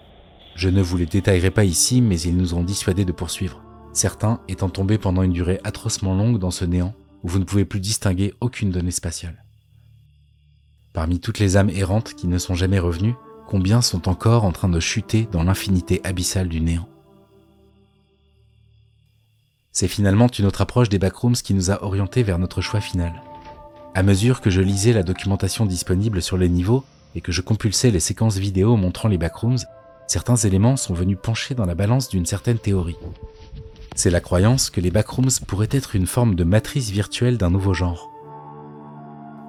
Je 0.54 0.68
ne 0.68 0.82
vous 0.82 0.96
les 0.96 1.06
détaillerai 1.06 1.50
pas 1.50 1.64
ici, 1.64 2.00
mais 2.00 2.20
ils 2.20 2.36
nous 2.36 2.54
ont 2.54 2.62
dissuadés 2.62 3.04
de 3.04 3.12
poursuivre, 3.12 3.62
certains 3.92 4.40
étant 4.48 4.68
tombés 4.68 4.98
pendant 4.98 5.22
une 5.22 5.32
durée 5.32 5.60
atrocement 5.64 6.14
longue 6.14 6.38
dans 6.38 6.50
ce 6.50 6.64
néant 6.64 6.94
où 7.22 7.28
vous 7.28 7.38
ne 7.38 7.44
pouvez 7.44 7.64
plus 7.64 7.80
distinguer 7.80 8.34
aucune 8.40 8.70
donnée 8.70 8.90
spatiale. 8.90 9.44
Parmi 10.92 11.18
toutes 11.18 11.40
les 11.40 11.56
âmes 11.56 11.70
errantes 11.70 12.14
qui 12.14 12.28
ne 12.28 12.38
sont 12.38 12.54
jamais 12.54 12.78
revenues, 12.78 13.14
combien 13.48 13.82
sont 13.82 14.08
encore 14.08 14.44
en 14.44 14.52
train 14.52 14.68
de 14.68 14.78
chuter 14.78 15.26
dans 15.32 15.42
l'infinité 15.42 16.00
abyssale 16.04 16.48
du 16.48 16.60
néant? 16.60 16.88
C'est 19.74 19.88
finalement 19.88 20.28
une 20.28 20.46
autre 20.46 20.60
approche 20.60 20.88
des 20.88 21.00
backrooms 21.00 21.34
qui 21.34 21.52
nous 21.52 21.72
a 21.72 21.82
orientés 21.82 22.22
vers 22.22 22.38
notre 22.38 22.60
choix 22.60 22.80
final. 22.80 23.12
À 23.96 24.04
mesure 24.04 24.40
que 24.40 24.48
je 24.48 24.60
lisais 24.60 24.92
la 24.92 25.02
documentation 25.02 25.66
disponible 25.66 26.22
sur 26.22 26.36
les 26.36 26.48
niveaux 26.48 26.84
et 27.16 27.20
que 27.20 27.32
je 27.32 27.40
compulsais 27.40 27.90
les 27.90 27.98
séquences 27.98 28.36
vidéo 28.36 28.76
montrant 28.76 29.08
les 29.08 29.18
backrooms, 29.18 29.58
certains 30.06 30.36
éléments 30.36 30.76
sont 30.76 30.94
venus 30.94 31.18
pencher 31.20 31.56
dans 31.56 31.66
la 31.66 31.74
balance 31.74 32.08
d'une 32.08 32.24
certaine 32.24 32.60
théorie. 32.60 32.98
C'est 33.96 34.10
la 34.10 34.20
croyance 34.20 34.70
que 34.70 34.80
les 34.80 34.92
backrooms 34.92 35.40
pourraient 35.48 35.68
être 35.72 35.96
une 35.96 36.06
forme 36.06 36.36
de 36.36 36.44
matrice 36.44 36.90
virtuelle 36.90 37.36
d'un 37.36 37.50
nouveau 37.50 37.74
genre. 37.74 38.12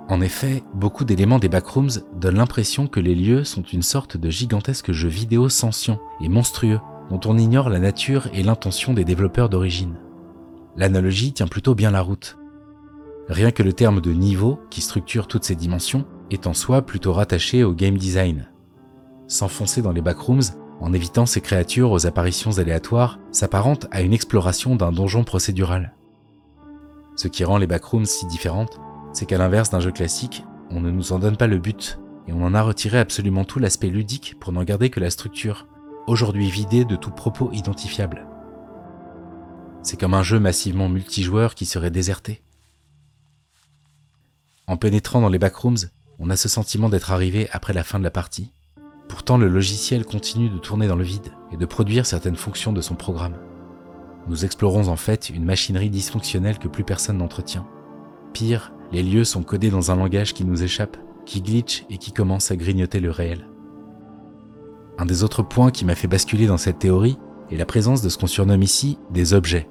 En 0.10 0.22
effet, 0.22 0.64
beaucoup 0.74 1.06
d'éléments 1.06 1.40
des 1.40 1.50
backrooms 1.50 2.02
donnent 2.20 2.38
l'impression 2.38 2.88
que 2.88 3.00
les 3.00 3.14
lieux 3.14 3.44
sont 3.44 3.62
une 3.62 3.84
sorte 3.84 4.18
de 4.18 4.32
gigantesque 4.32 4.92
jeu 4.92 5.10
vidéo 5.10 5.50
sentient 5.50 6.00
et 6.20 6.30
monstrueux 6.30 6.80
dont 7.12 7.22
on 7.26 7.38
ignore 7.38 7.70
la 7.70 7.78
nature 7.78 8.28
et 8.34 8.42
l'intention 8.42 8.96
des 8.96 9.04
développeurs 9.04 9.50
d'origine. 9.50 9.94
L'analogie 10.78 11.32
tient 11.32 11.48
plutôt 11.48 11.74
bien 11.74 11.92
la 11.92 12.02
route. 12.02 12.38
Rien 13.30 13.52
que 13.52 13.64
le 13.64 13.74
terme 13.74 14.02
de 14.02 14.12
niveau, 14.12 14.60
qui 14.70 14.82
structure 14.82 15.28
toutes 15.28 15.46
ces 15.46 15.56
dimensions, 15.56 16.06
est 16.32 16.48
en 16.48 16.54
soi 16.54 16.82
plutôt 16.82 17.14
rattaché 17.14 17.64
au 17.64 17.74
game 17.74 17.98
design. 17.98 18.50
S'enfoncer 19.28 19.82
dans 19.82 19.94
les 19.94 20.02
backrooms, 20.02 20.44
en 20.82 20.94
évitant 20.94 21.26
ces 21.26 21.42
créatures 21.42 21.92
aux 21.92 22.06
apparitions 22.06 22.60
aléatoires, 22.60 23.20
s'apparente 23.32 23.88
à 23.92 24.02
une 24.02 24.14
exploration 24.14 24.76
d'un 24.76 24.92
donjon 24.92 25.24
procédural. 25.24 25.96
Ce 27.16 27.28
qui 27.28 27.46
rend 27.46 27.58
les 27.58 27.68
backrooms 27.68 28.06
si 28.06 28.28
différentes, 28.28 28.80
c'est 29.14 29.26
qu'à 29.26 29.38
l'inverse 29.38 29.70
d'un 29.70 29.80
jeu 29.80 29.92
classique, 29.92 30.44
on 30.70 30.82
ne 30.82 30.92
nous 30.92 31.14
en 31.14 31.20
donne 31.20 31.38
pas 31.38 31.48
le 31.48 31.60
but, 31.60 32.00
et 32.28 32.34
on 32.34 32.44
en 32.44 32.54
a 32.54 32.62
retiré 32.62 33.00
absolument 33.00 33.46
tout 33.46 33.60
l'aspect 33.60 33.88
ludique 33.88 34.36
pour 34.40 34.52
n'en 34.52 34.64
garder 34.64 34.90
que 34.90 35.00
la 35.00 35.10
structure, 35.10 35.68
aujourd'hui 36.08 36.50
vidée 36.50 36.84
de 36.84 36.96
tout 36.96 37.12
propos 37.12 37.50
identifiable. 37.54 38.28
C'est 39.86 40.00
comme 40.00 40.16
un 40.16 40.24
jeu 40.24 40.40
massivement 40.40 40.90
multijoueur 40.90 41.54
qui 41.54 41.68
serait 41.68 41.92
déserté. 41.92 42.42
En 44.66 44.78
pénétrant 44.78 45.22
dans 45.22 45.30
les 45.30 45.38
backrooms, 45.38 45.78
on 46.18 46.32
a 46.32 46.36
ce 46.36 46.50
sentiment 46.50 46.90
d'être 46.90 47.12
arrivé 47.12 47.48
après 47.52 47.72
la 47.72 47.84
fin 47.84 48.00
de 48.00 48.04
la 48.04 48.10
partie. 48.10 48.52
Pourtant, 49.08 49.38
le 49.38 49.48
logiciel 49.48 50.04
continue 50.04 50.50
de 50.50 50.58
tourner 50.58 50.88
dans 50.88 50.96
le 50.96 51.04
vide 51.04 51.32
et 51.52 51.58
de 51.58 51.66
produire 51.68 52.08
certaines 52.08 52.36
fonctions 52.36 52.74
de 52.74 52.82
son 52.82 52.96
programme. 52.96 53.38
Nous 54.28 54.44
explorons 54.44 54.88
en 54.88 54.96
fait 54.96 55.30
une 55.30 55.46
machinerie 55.46 55.92
dysfonctionnelle 55.92 56.58
que 56.58 56.68
plus 56.68 56.84
personne 56.84 57.20
n'entretient. 57.20 57.68
Pire, 58.34 58.74
les 58.92 59.04
lieux 59.04 59.24
sont 59.24 59.44
codés 59.44 59.70
dans 59.70 59.92
un 59.92 59.98
langage 59.98 60.34
qui 60.34 60.46
nous 60.46 60.64
échappe, 60.64 60.98
qui 61.28 61.44
glitch 61.44 61.86
et 61.92 62.00
qui 62.00 62.12
commence 62.12 62.50
à 62.50 62.56
grignoter 62.56 63.00
le 63.00 63.12
réel. 63.12 63.48
Un 64.98 65.06
des 65.06 65.24
autres 65.24 65.44
points 65.44 65.70
qui 65.70 65.86
m'a 65.86 65.94
fait 65.94 66.08
basculer 66.08 66.48
dans 66.48 66.58
cette 66.58 66.80
théorie 66.80 67.20
est 67.52 67.58
la 67.58 67.68
présence 67.68 68.02
de 68.02 68.10
ce 68.10 68.18
qu'on 68.18 68.26
surnomme 68.26 68.64
ici 68.64 68.98
des 69.12 69.36
objets. 69.36 69.70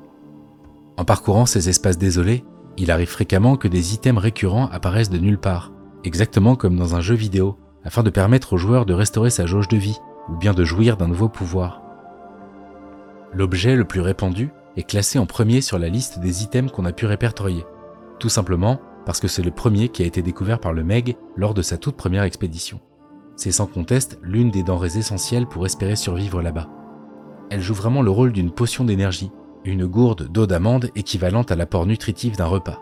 En 0.97 1.05
parcourant 1.05 1.47
ces 1.47 1.69
espaces 1.69 1.99
désolés, 1.99 2.45
il 2.77 2.91
arrive 2.91 3.09
fréquemment 3.09 3.57
que 3.57 3.69
des 3.69 3.95
items 3.95 4.21
récurrents 4.21 4.69
apparaissent 4.71 5.11
de 5.11 5.19
nulle 5.19 5.39
part, 5.39 5.73
exactement 6.05 6.57
comme 6.57 6.77
dans 6.77 6.95
un 6.95 7.01
jeu 7.01 7.15
vidéo, 7.15 7.59
afin 7.85 8.03
de 8.03 8.11
permettre 8.11 8.55
au 8.55 8.57
joueur 8.57 8.87
de 8.87 8.95
restaurer 8.95 9.31
sa 9.31 9.47
jauge 9.47 9.69
de 9.69 9.77
vie, 9.77 9.99
ou 10.29 10.37
bien 10.37 10.55
de 10.55 10.65
jouir 10.65 10.97
d'un 10.97 11.09
nouveau 11.09 11.29
pouvoir. 11.29 11.83
L'objet 13.33 13.77
le 13.77 13.85
plus 13.85 14.01
répandu 14.01 14.51
est 14.77 14.89
classé 14.89 15.19
en 15.19 15.27
premier 15.27 15.61
sur 15.61 15.79
la 15.79 15.89
liste 15.89 16.21
des 16.21 16.43
items 16.43 16.71
qu'on 16.71 16.85
a 16.85 16.93
pu 16.93 17.07
répertorier, 17.07 17.65
tout 18.19 18.29
simplement 18.29 18.81
parce 19.05 19.21
que 19.21 19.29
c'est 19.29 19.43
le 19.43 19.51
premier 19.51 19.89
qui 19.89 20.03
a 20.03 20.07
été 20.07 20.23
découvert 20.23 20.61
par 20.61 20.73
le 20.73 20.83
Meg 20.83 21.17
lors 21.37 21.55
de 21.55 21.63
sa 21.63 21.77
toute 21.77 21.97
première 21.97 22.23
expédition. 22.23 22.81
C'est 23.37 23.53
sans 23.53 23.67
conteste 23.67 24.19
l'une 24.23 24.51
des 24.51 24.63
denrées 24.63 24.97
essentielles 24.97 25.47
pour 25.47 25.67
espérer 25.67 25.97
survivre 25.97 26.41
là-bas. 26.41 26.69
Elle 27.51 27.61
joue 27.61 27.75
vraiment 27.75 28.03
le 28.03 28.11
rôle 28.11 28.33
d'une 28.33 28.53
potion 28.53 28.85
d'énergie, 28.85 29.31
une 29.65 29.87
gourde 29.87 30.31
d'eau 30.31 30.47
d'amande 30.47 30.91
équivalente 30.95 31.51
à 31.51 31.57
l'apport 31.57 31.87
nutritif 31.87 32.37
d'un 32.37 32.47
repas. 32.47 32.81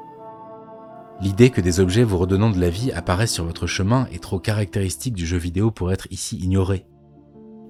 L'idée 1.20 1.50
que 1.50 1.60
des 1.60 1.78
objets 1.78 2.02
vous 2.02 2.18
redonnant 2.18 2.50
de 2.50 2.60
la 2.60 2.70
vie 2.70 2.90
apparaissent 2.90 3.32
sur 3.32 3.44
votre 3.44 3.68
chemin 3.68 4.06
est 4.12 4.22
trop 4.22 4.40
caractéristique 4.40 5.14
du 5.14 5.24
jeu 5.24 5.36
vidéo 5.36 5.70
pour 5.70 5.92
être 5.92 6.08
ici 6.10 6.36
ignorée. 6.36 6.84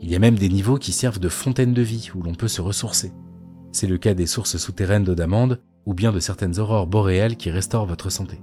Il 0.01 0.11
y 0.11 0.17
a 0.17 0.19
même 0.19 0.39
des 0.39 0.49
niveaux 0.49 0.79
qui 0.79 0.93
servent 0.93 1.21
de 1.21 1.29
fontaine 1.29 1.75
de 1.75 1.83
vie 1.83 2.11
où 2.15 2.23
l'on 2.23 2.35
peut 2.35 2.49
se 2.49 2.63
ressourcer. 2.63 3.13
C'est 3.71 3.87
le 3.87 3.99
cas 3.99 4.15
des 4.15 4.27
sources 4.27 4.57
souterraines 4.57 5.05
d'eau 5.05 5.15
d'amande 5.15 5.61
ou 5.85 5.95
bien 5.95 6.13
de 6.13 6.21
certaines 6.21 6.59
aurores 6.59 6.87
boréales 6.87 7.37
qui 7.37 7.51
restaurent 7.51 7.87
votre 7.87 8.11
santé. 8.11 8.41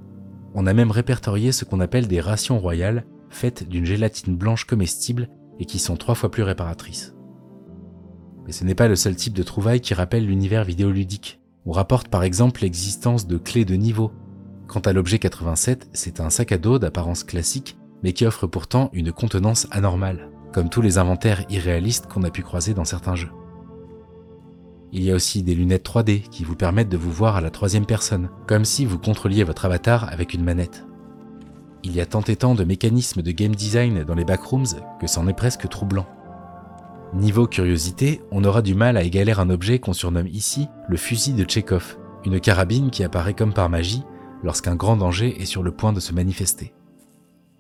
On 0.54 0.68
a 0.68 0.74
même 0.74 0.92
répertorié 0.92 1.52
ce 1.52 1.66
qu'on 1.66 1.80
appelle 1.80 2.08
des 2.08 2.22
rations 2.22 2.60
royales 2.60 3.06
faites 3.30 3.68
d'une 3.68 3.86
gélatine 3.86 4.36
blanche 4.36 4.66
comestible 4.66 5.30
et 5.60 5.66
qui 5.66 5.80
sont 5.80 5.98
trois 5.98 6.16
fois 6.16 6.32
plus 6.32 6.44
réparatrices. 6.44 7.14
Ce 8.50 8.64
n'est 8.64 8.76
pas 8.76 8.88
le 8.88 8.96
seul 8.96 9.16
type 9.16 9.34
de 9.34 9.44
trouvaille 9.44 9.82
qui 9.82 9.94
rappelle 9.94 10.26
l'univers 10.26 10.64
vidéoludique. 10.64 11.40
On 11.66 11.72
rapporte 11.72 12.08
par 12.08 12.24
exemple 12.24 12.62
l'existence 12.62 13.28
de 13.28 13.38
clés 13.38 13.66
de 13.66 13.76
niveau. 13.76 14.12
Quant 14.68 14.80
à 14.80 14.94
l'objet 14.94 15.20
87, 15.20 15.90
c'est 15.94 16.20
un 16.20 16.30
sac 16.30 16.52
à 16.52 16.58
dos 16.58 16.80
d'apparence 16.80 17.24
classique, 17.24 17.78
mais 18.04 18.14
qui 18.14 18.26
offre 18.26 18.48
pourtant 18.48 18.90
une 18.94 19.12
contenance 19.12 19.68
anormale, 19.72 20.30
comme 20.52 20.70
tous 20.70 20.82
les 20.82 20.98
inventaires 20.98 21.44
irréalistes 21.50 22.08
qu'on 22.08 22.24
a 22.24 22.32
pu 22.32 22.42
croiser 22.42 22.74
dans 22.74 22.86
certains 22.86 23.16
jeux. 23.16 23.32
Il 24.92 25.04
y 25.04 25.12
a 25.12 25.16
aussi 25.16 25.44
des 25.44 25.54
lunettes 25.54 25.88
3D 25.88 26.30
qui 26.30 26.44
vous 26.44 26.56
permettent 26.56 26.90
de 26.90 26.98
vous 26.98 27.12
voir 27.12 27.36
à 27.36 27.42
la 27.42 27.52
troisième 27.52 27.86
personne, 27.86 28.30
comme 28.48 28.66
si 28.66 28.86
vous 28.86 28.98
contrôliez 28.98 29.44
votre 29.44 29.66
avatar 29.66 30.12
avec 30.12 30.34
une 30.34 30.44
manette. 30.44 30.88
Il 31.84 31.96
y 31.96 32.02
a 32.02 32.08
tant 32.08 32.22
et 32.22 32.36
tant 32.36 32.56
de 32.56 32.64
mécanismes 32.64 33.22
de 33.22 33.32
game 33.32 33.56
design 33.56 34.04
dans 34.04 34.16
les 34.16 34.26
backrooms 34.26 34.66
que 35.00 35.08
c'en 35.08 35.28
est 35.28 35.34
presque 35.34 35.70
troublant. 35.70 36.08
Niveau 37.14 37.48
curiosité, 37.48 38.22
on 38.32 38.44
aura 38.44 38.62
du 38.62 38.76
mal 38.76 38.96
à 38.96 39.02
égaler 39.02 39.32
un 39.32 39.50
objet 39.50 39.80
qu'on 39.80 39.94
surnomme 39.94 40.28
ici 40.28 40.68
le 40.88 40.96
fusil 40.96 41.34
de 41.34 41.44
Tchekhov, 41.44 41.98
une 42.24 42.40
carabine 42.40 42.92
qui 42.92 43.04
apparaît 43.04 43.34
comme 43.34 43.54
par 43.54 43.68
magie 43.68 44.04
lorsqu'un 44.44 44.76
grand 44.76 44.96
danger 44.96 45.42
est 45.42 45.46
sur 45.46 45.64
le 45.64 45.72
point 45.72 45.92
de 45.92 46.00
se 46.00 46.14
manifester. 46.14 46.72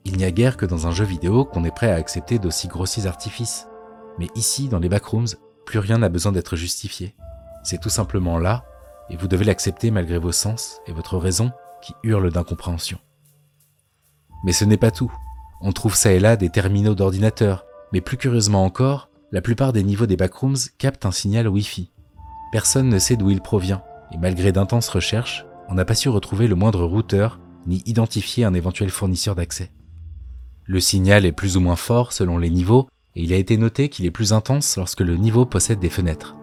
Il 0.05 0.17
n'y 0.17 0.23
a 0.23 0.31
guère 0.31 0.55
que 0.55 0.67
dans 0.67 0.85
un 0.85 0.91
jeu 0.91 1.03
vidéo 1.03 1.45
qu'on 1.45 1.65
est 1.65 1.75
prêt 1.75 1.91
à 1.91 1.95
accepter 1.95 2.37
d'aussi 2.37 2.67
grossiers 2.67 3.07
artifices, 3.07 3.67
mais 4.19 4.27
ici, 4.35 4.69
dans 4.69 4.79
les 4.79 4.87
backrooms, 4.87 5.35
plus 5.65 5.79
rien 5.79 5.97
n'a 5.97 6.09
besoin 6.09 6.31
d'être 6.31 6.55
justifié. 6.55 7.15
C'est 7.63 7.81
tout 7.81 7.89
simplement 7.89 8.37
là, 8.37 8.65
et 9.09 9.17
vous 9.17 9.27
devez 9.27 9.45
l'accepter 9.45 9.89
malgré 9.89 10.19
vos 10.19 10.31
sens 10.31 10.79
et 10.85 10.93
votre 10.93 11.17
raison 11.17 11.51
qui 11.81 11.93
hurlent 12.03 12.31
d'incompréhension. 12.31 12.99
Mais 14.43 14.53
ce 14.53 14.63
n'est 14.63 14.77
pas 14.77 14.91
tout. 14.91 15.11
On 15.59 15.71
trouve 15.71 15.95
ça 15.95 16.11
et 16.11 16.19
là 16.19 16.37
des 16.37 16.49
terminaux 16.49 16.95
d'ordinateur, 16.95 17.65
mais 17.91 18.01
plus 18.01 18.17
curieusement 18.17 18.63
encore, 18.63 19.08
la 19.31 19.41
plupart 19.41 19.73
des 19.73 19.83
niveaux 19.83 20.07
des 20.07 20.17
backrooms 20.17 20.57
captent 20.77 21.05
un 21.05 21.11
signal 21.11 21.47
Wi-Fi. 21.47 21.91
Personne 22.51 22.89
ne 22.89 22.99
sait 22.99 23.15
d'où 23.15 23.29
il 23.29 23.41
provient, 23.41 23.83
et 24.11 24.17
malgré 24.17 24.51
d'intenses 24.51 24.89
recherches, 24.89 25.45
on 25.69 25.75
n'a 25.75 25.85
pas 25.85 25.95
su 25.95 26.09
retrouver 26.09 26.47
le 26.47 26.55
moindre 26.55 26.83
routeur 26.83 27.39
ni 27.67 27.83
identifier 27.85 28.43
un 28.43 28.53
éventuel 28.53 28.89
fournisseur 28.89 29.35
d'accès. 29.35 29.71
Le 30.65 30.79
signal 30.79 31.25
est 31.25 31.31
plus 31.31 31.57
ou 31.57 31.59
moins 31.59 31.75
fort 31.75 32.11
selon 32.13 32.37
les 32.37 32.49
niveaux, 32.49 32.87
et 33.15 33.23
il 33.23 33.33
a 33.33 33.37
été 33.37 33.57
noté 33.57 33.89
qu'il 33.89 34.05
est 34.05 34.11
plus 34.11 34.33
intense 34.33 34.77
lorsque 34.77 35.01
le 35.01 35.15
niveau 35.15 35.45
possède 35.45 35.79
des 35.79 35.89
fenêtres. 35.89 36.35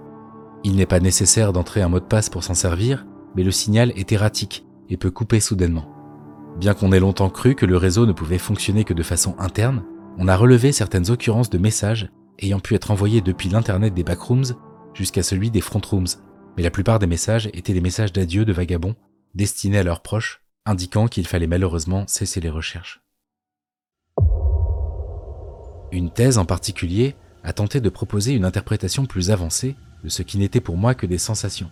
Il 0.62 0.76
n'est 0.76 0.86
pas 0.86 1.00
nécessaire 1.00 1.52
d'entrer 1.52 1.82
un 1.82 1.88
mot 1.88 2.00
de 2.00 2.04
passe 2.04 2.28
pour 2.28 2.44
s'en 2.44 2.54
servir, 2.54 3.06
mais 3.34 3.42
le 3.42 3.50
signal 3.50 3.92
est 3.96 4.12
erratique 4.12 4.64
et 4.88 4.96
peut 4.96 5.10
couper 5.10 5.40
soudainement. 5.40 5.90
Bien 6.58 6.74
qu'on 6.74 6.92
ait 6.92 7.00
longtemps 7.00 7.30
cru 7.30 7.54
que 7.54 7.66
le 7.66 7.76
réseau 7.76 8.06
ne 8.06 8.12
pouvait 8.12 8.38
fonctionner 8.38 8.84
que 8.84 8.94
de 8.94 9.02
façon 9.02 9.34
interne, 9.38 9.82
on 10.18 10.28
a 10.28 10.36
relevé 10.36 10.72
certaines 10.72 11.10
occurrences 11.10 11.50
de 11.50 11.58
messages 11.58 12.08
ayant 12.38 12.60
pu 12.60 12.74
être 12.74 12.90
envoyés 12.90 13.20
depuis 13.20 13.48
l'Internet 13.48 13.94
des 13.94 14.04
backrooms 14.04 14.54
jusqu'à 14.94 15.22
celui 15.22 15.50
des 15.50 15.60
frontrooms, 15.60 16.06
mais 16.56 16.62
la 16.62 16.70
plupart 16.70 16.98
des 16.98 17.06
messages 17.06 17.48
étaient 17.52 17.72
des 17.72 17.80
messages 17.80 18.12
d'adieu 18.12 18.44
de 18.44 18.52
vagabonds 18.52 18.96
destinés 19.34 19.78
à 19.78 19.82
leurs 19.82 20.00
proches, 20.00 20.42
indiquant 20.64 21.06
qu'il 21.06 21.26
fallait 21.26 21.46
malheureusement 21.46 22.04
cesser 22.06 22.40
les 22.40 22.50
recherches. 22.50 23.02
Une 25.92 26.10
thèse 26.10 26.38
en 26.38 26.44
particulier 26.44 27.14
a 27.44 27.52
tenté 27.52 27.80
de 27.80 27.88
proposer 27.88 28.32
une 28.32 28.44
interprétation 28.44 29.06
plus 29.06 29.30
avancée 29.30 29.76
de 30.02 30.08
ce 30.08 30.22
qui 30.22 30.38
n'était 30.38 30.60
pour 30.60 30.76
moi 30.76 30.94
que 30.94 31.06
des 31.06 31.18
sensations. 31.18 31.70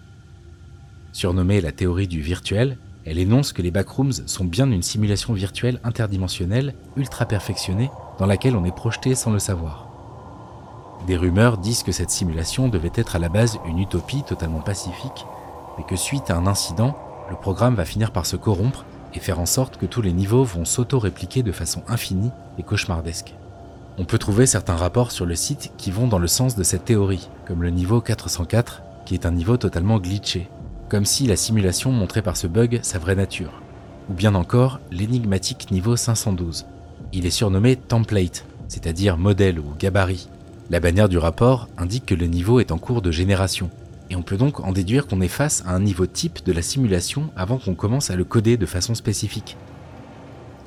Surnommée 1.12 1.60
la 1.60 1.72
théorie 1.72 2.08
du 2.08 2.20
virtuel, 2.20 2.78
elle 3.04 3.18
énonce 3.18 3.52
que 3.52 3.62
les 3.62 3.70
backrooms 3.70 4.12
sont 4.26 4.44
bien 4.44 4.70
une 4.70 4.82
simulation 4.82 5.32
virtuelle 5.32 5.80
interdimensionnelle, 5.84 6.74
ultra 6.96 7.26
perfectionnée, 7.26 7.90
dans 8.18 8.26
laquelle 8.26 8.56
on 8.56 8.64
est 8.64 8.74
projeté 8.74 9.14
sans 9.14 9.30
le 9.30 9.38
savoir. 9.38 9.93
Des 11.07 11.16
rumeurs 11.16 11.59
disent 11.59 11.82
que 11.82 11.92
cette 11.92 12.11
simulation 12.11 12.68
devait 12.68 12.92
être 12.94 13.16
à 13.16 13.18
la 13.18 13.28
base 13.28 13.59
une 13.66 13.78
utopie 13.78 14.22
totalement 14.22 14.61
pacifique, 14.61 15.26
mais 15.76 15.84
que 15.84 15.96
suite 15.96 16.30
à 16.30 16.36
un 16.36 16.46
incident, 16.46 16.96
le 17.28 17.36
programme 17.36 17.74
va 17.74 17.84
finir 17.84 18.11
par 18.11 18.24
se 18.24 18.36
corrompre 18.36 18.86
et 19.12 19.20
faire 19.20 19.38
en 19.38 19.46
sorte 19.46 19.76
que 19.76 19.86
tous 19.86 20.00
les 20.00 20.12
niveaux 20.12 20.44
vont 20.44 20.64
s'auto-répliquer 20.64 21.42
de 21.42 21.52
façon 21.52 21.82
infinie 21.88 22.30
et 22.59 22.62
cauchemardesque. 22.62 23.34
On 23.98 24.05
peut 24.05 24.18
trouver 24.18 24.46
certains 24.46 24.76
rapports 24.76 25.12
sur 25.12 25.26
le 25.26 25.36
site 25.36 25.72
qui 25.76 25.90
vont 25.90 26.09
dans 26.09 26.18
le 26.18 26.26
sens 26.26 26.57
de 26.57 26.64
cette 26.64 26.86
théorie, 26.86 27.28
comme 27.46 27.62
le 27.62 27.70
niveau 27.70 28.00
404, 28.00 28.82
qui 29.05 29.14
est 29.14 29.26
un 29.26 29.30
niveau 29.30 29.57
totalement 29.57 29.98
glitché, 29.98 30.48
comme 30.88 31.05
si 31.05 31.26
la 31.26 31.36
simulation 31.36 31.92
montrait 31.92 32.22
par 32.22 32.36
ce 32.36 32.46
bug 32.46 32.80
sa 32.82 32.98
vraie 32.98 33.14
nature, 33.14 33.62
ou 34.11 34.14
bien 34.14 34.34
encore 34.34 34.80
l'énigmatique 34.90 35.70
niveau 35.70 35.96
512. 35.96 36.66
Il 37.12 37.26
est 37.26 37.30
surnommé 37.30 37.76
template, 37.76 38.46
c'est-à-dire 38.68 39.16
modèle 39.16 39.61
ou 39.61 39.74
gabarit. 39.78 40.28
La 40.70 40.80
bannière 40.80 41.10
du 41.10 41.18
rapport 41.18 41.68
indique 41.76 42.06
que 42.06 42.14
le 42.14 42.26
niveau 42.26 42.58
est 42.58 42.72
en 42.72 42.78
cours 42.78 43.02
de 43.02 43.10
génération, 43.10 43.68
et 44.08 44.16
on 44.16 44.22
peut 44.22 44.38
donc 44.38 44.60
en 44.60 44.72
déduire 44.72 45.06
qu'on 45.06 45.20
est 45.20 45.28
face 45.28 45.62
à 45.66 45.74
un 45.74 45.80
niveau 45.80 46.06
type 46.06 46.42
de 46.46 46.52
la 46.52 46.62
simulation 46.62 47.28
avant 47.36 47.58
qu'on 47.58 47.74
commence 47.74 48.10
à 48.10 48.16
le 48.16 48.24
coder 48.24 48.56
de 48.56 48.64
façon 48.64 48.94
spécifique. 48.94 49.58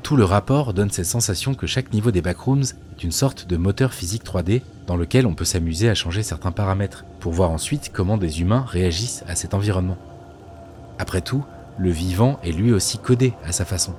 Tout 0.04 0.16
le 0.16 0.24
rapport 0.24 0.76
donne 0.76 0.92
cette 0.92 1.08
sensation 1.08 1.56
que 1.56 1.66
chaque 1.66 1.92
niveau 1.92 2.12
des 2.12 2.22
backrooms 2.22 2.62
est 2.62 3.04
une 3.04 3.12
sorte 3.12 3.48
de 3.48 3.58
moteur 3.58 3.92
physique 3.92 4.24
3D 4.24 4.62
dans 4.86 4.98
lequel 4.98 5.26
on 5.26 5.34
peut 5.34 5.46
s'amuser 5.46 5.90
à 5.90 5.96
changer 5.96 6.22
certains 6.22 6.52
paramètres 6.52 7.04
pour 7.20 7.34
voir 7.34 7.50
ensuite 7.50 7.92
comment 7.92 8.18
des 8.18 8.40
humains 8.40 8.66
réagissent 8.68 9.24
à 9.28 9.36
cet 9.36 9.56
environnement. 9.56 9.98
Après 11.00 11.22
tout, 11.22 11.44
le 11.80 11.90
vivant 11.90 12.40
est 12.44 12.52
lui 12.52 12.72
aussi 12.72 13.00
codé 13.00 13.34
à 13.44 13.52
sa 13.52 13.66
façon. 13.66 13.96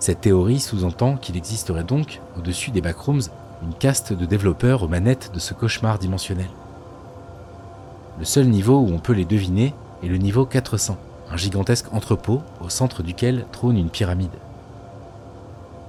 Cette 0.00 0.22
théorie 0.22 0.60
sous-entend 0.60 1.16
qu'il 1.16 1.36
existerait 1.36 1.84
donc, 1.84 2.20
au-dessus 2.36 2.70
des 2.70 2.80
backrooms, 2.80 3.22
une 3.62 3.74
caste 3.74 4.12
de 4.12 4.24
développeurs 4.24 4.82
aux 4.82 4.88
manettes 4.88 5.30
de 5.34 5.38
ce 5.38 5.54
cauchemar 5.54 5.98
dimensionnel. 5.98 6.48
Le 8.18 8.24
seul 8.24 8.46
niveau 8.46 8.78
où 8.78 8.88
on 8.92 8.98
peut 8.98 9.12
les 9.12 9.24
deviner 9.24 9.74
est 10.02 10.08
le 10.08 10.16
niveau 10.16 10.44
400, 10.46 10.96
un 11.30 11.36
gigantesque 11.36 11.92
entrepôt 11.92 12.42
au 12.60 12.68
centre 12.68 13.02
duquel 13.02 13.46
trône 13.52 13.76
une 13.76 13.90
pyramide. 13.90 14.30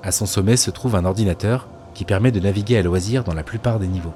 À 0.03 0.11
son 0.11 0.26
sommet 0.26 0.57
se 0.57 0.72
trouve 0.72 0.95
un 0.95 1.05
ordinateur 1.05 1.67
qui 1.93 2.05
permet 2.05 2.32
de 2.32 2.39
naviguer 2.39 2.78
à 2.78 2.84
loisir 2.84 3.24
dans 3.24 3.34
la 3.34 3.43
plupart 3.43 3.80
des 3.80 3.88
niveaux. 3.88 4.13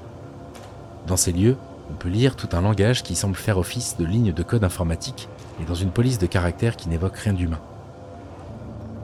Dans 1.06 1.16
ces 1.16 1.32
lieux, 1.32 1.56
on 1.90 1.94
peut 1.94 2.08
lire 2.08 2.36
tout 2.36 2.48
un 2.52 2.60
langage 2.60 3.02
qui 3.02 3.14
semble 3.14 3.36
faire 3.36 3.58
office 3.58 3.96
de 3.96 4.04
ligne 4.04 4.32
de 4.32 4.42
code 4.42 4.64
informatique 4.64 5.28
et 5.60 5.64
dans 5.64 5.74
une 5.74 5.90
police 5.90 6.18
de 6.18 6.26
caractères 6.26 6.76
qui 6.76 6.88
n'évoque 6.88 7.16
rien 7.16 7.32
d'humain. 7.32 7.60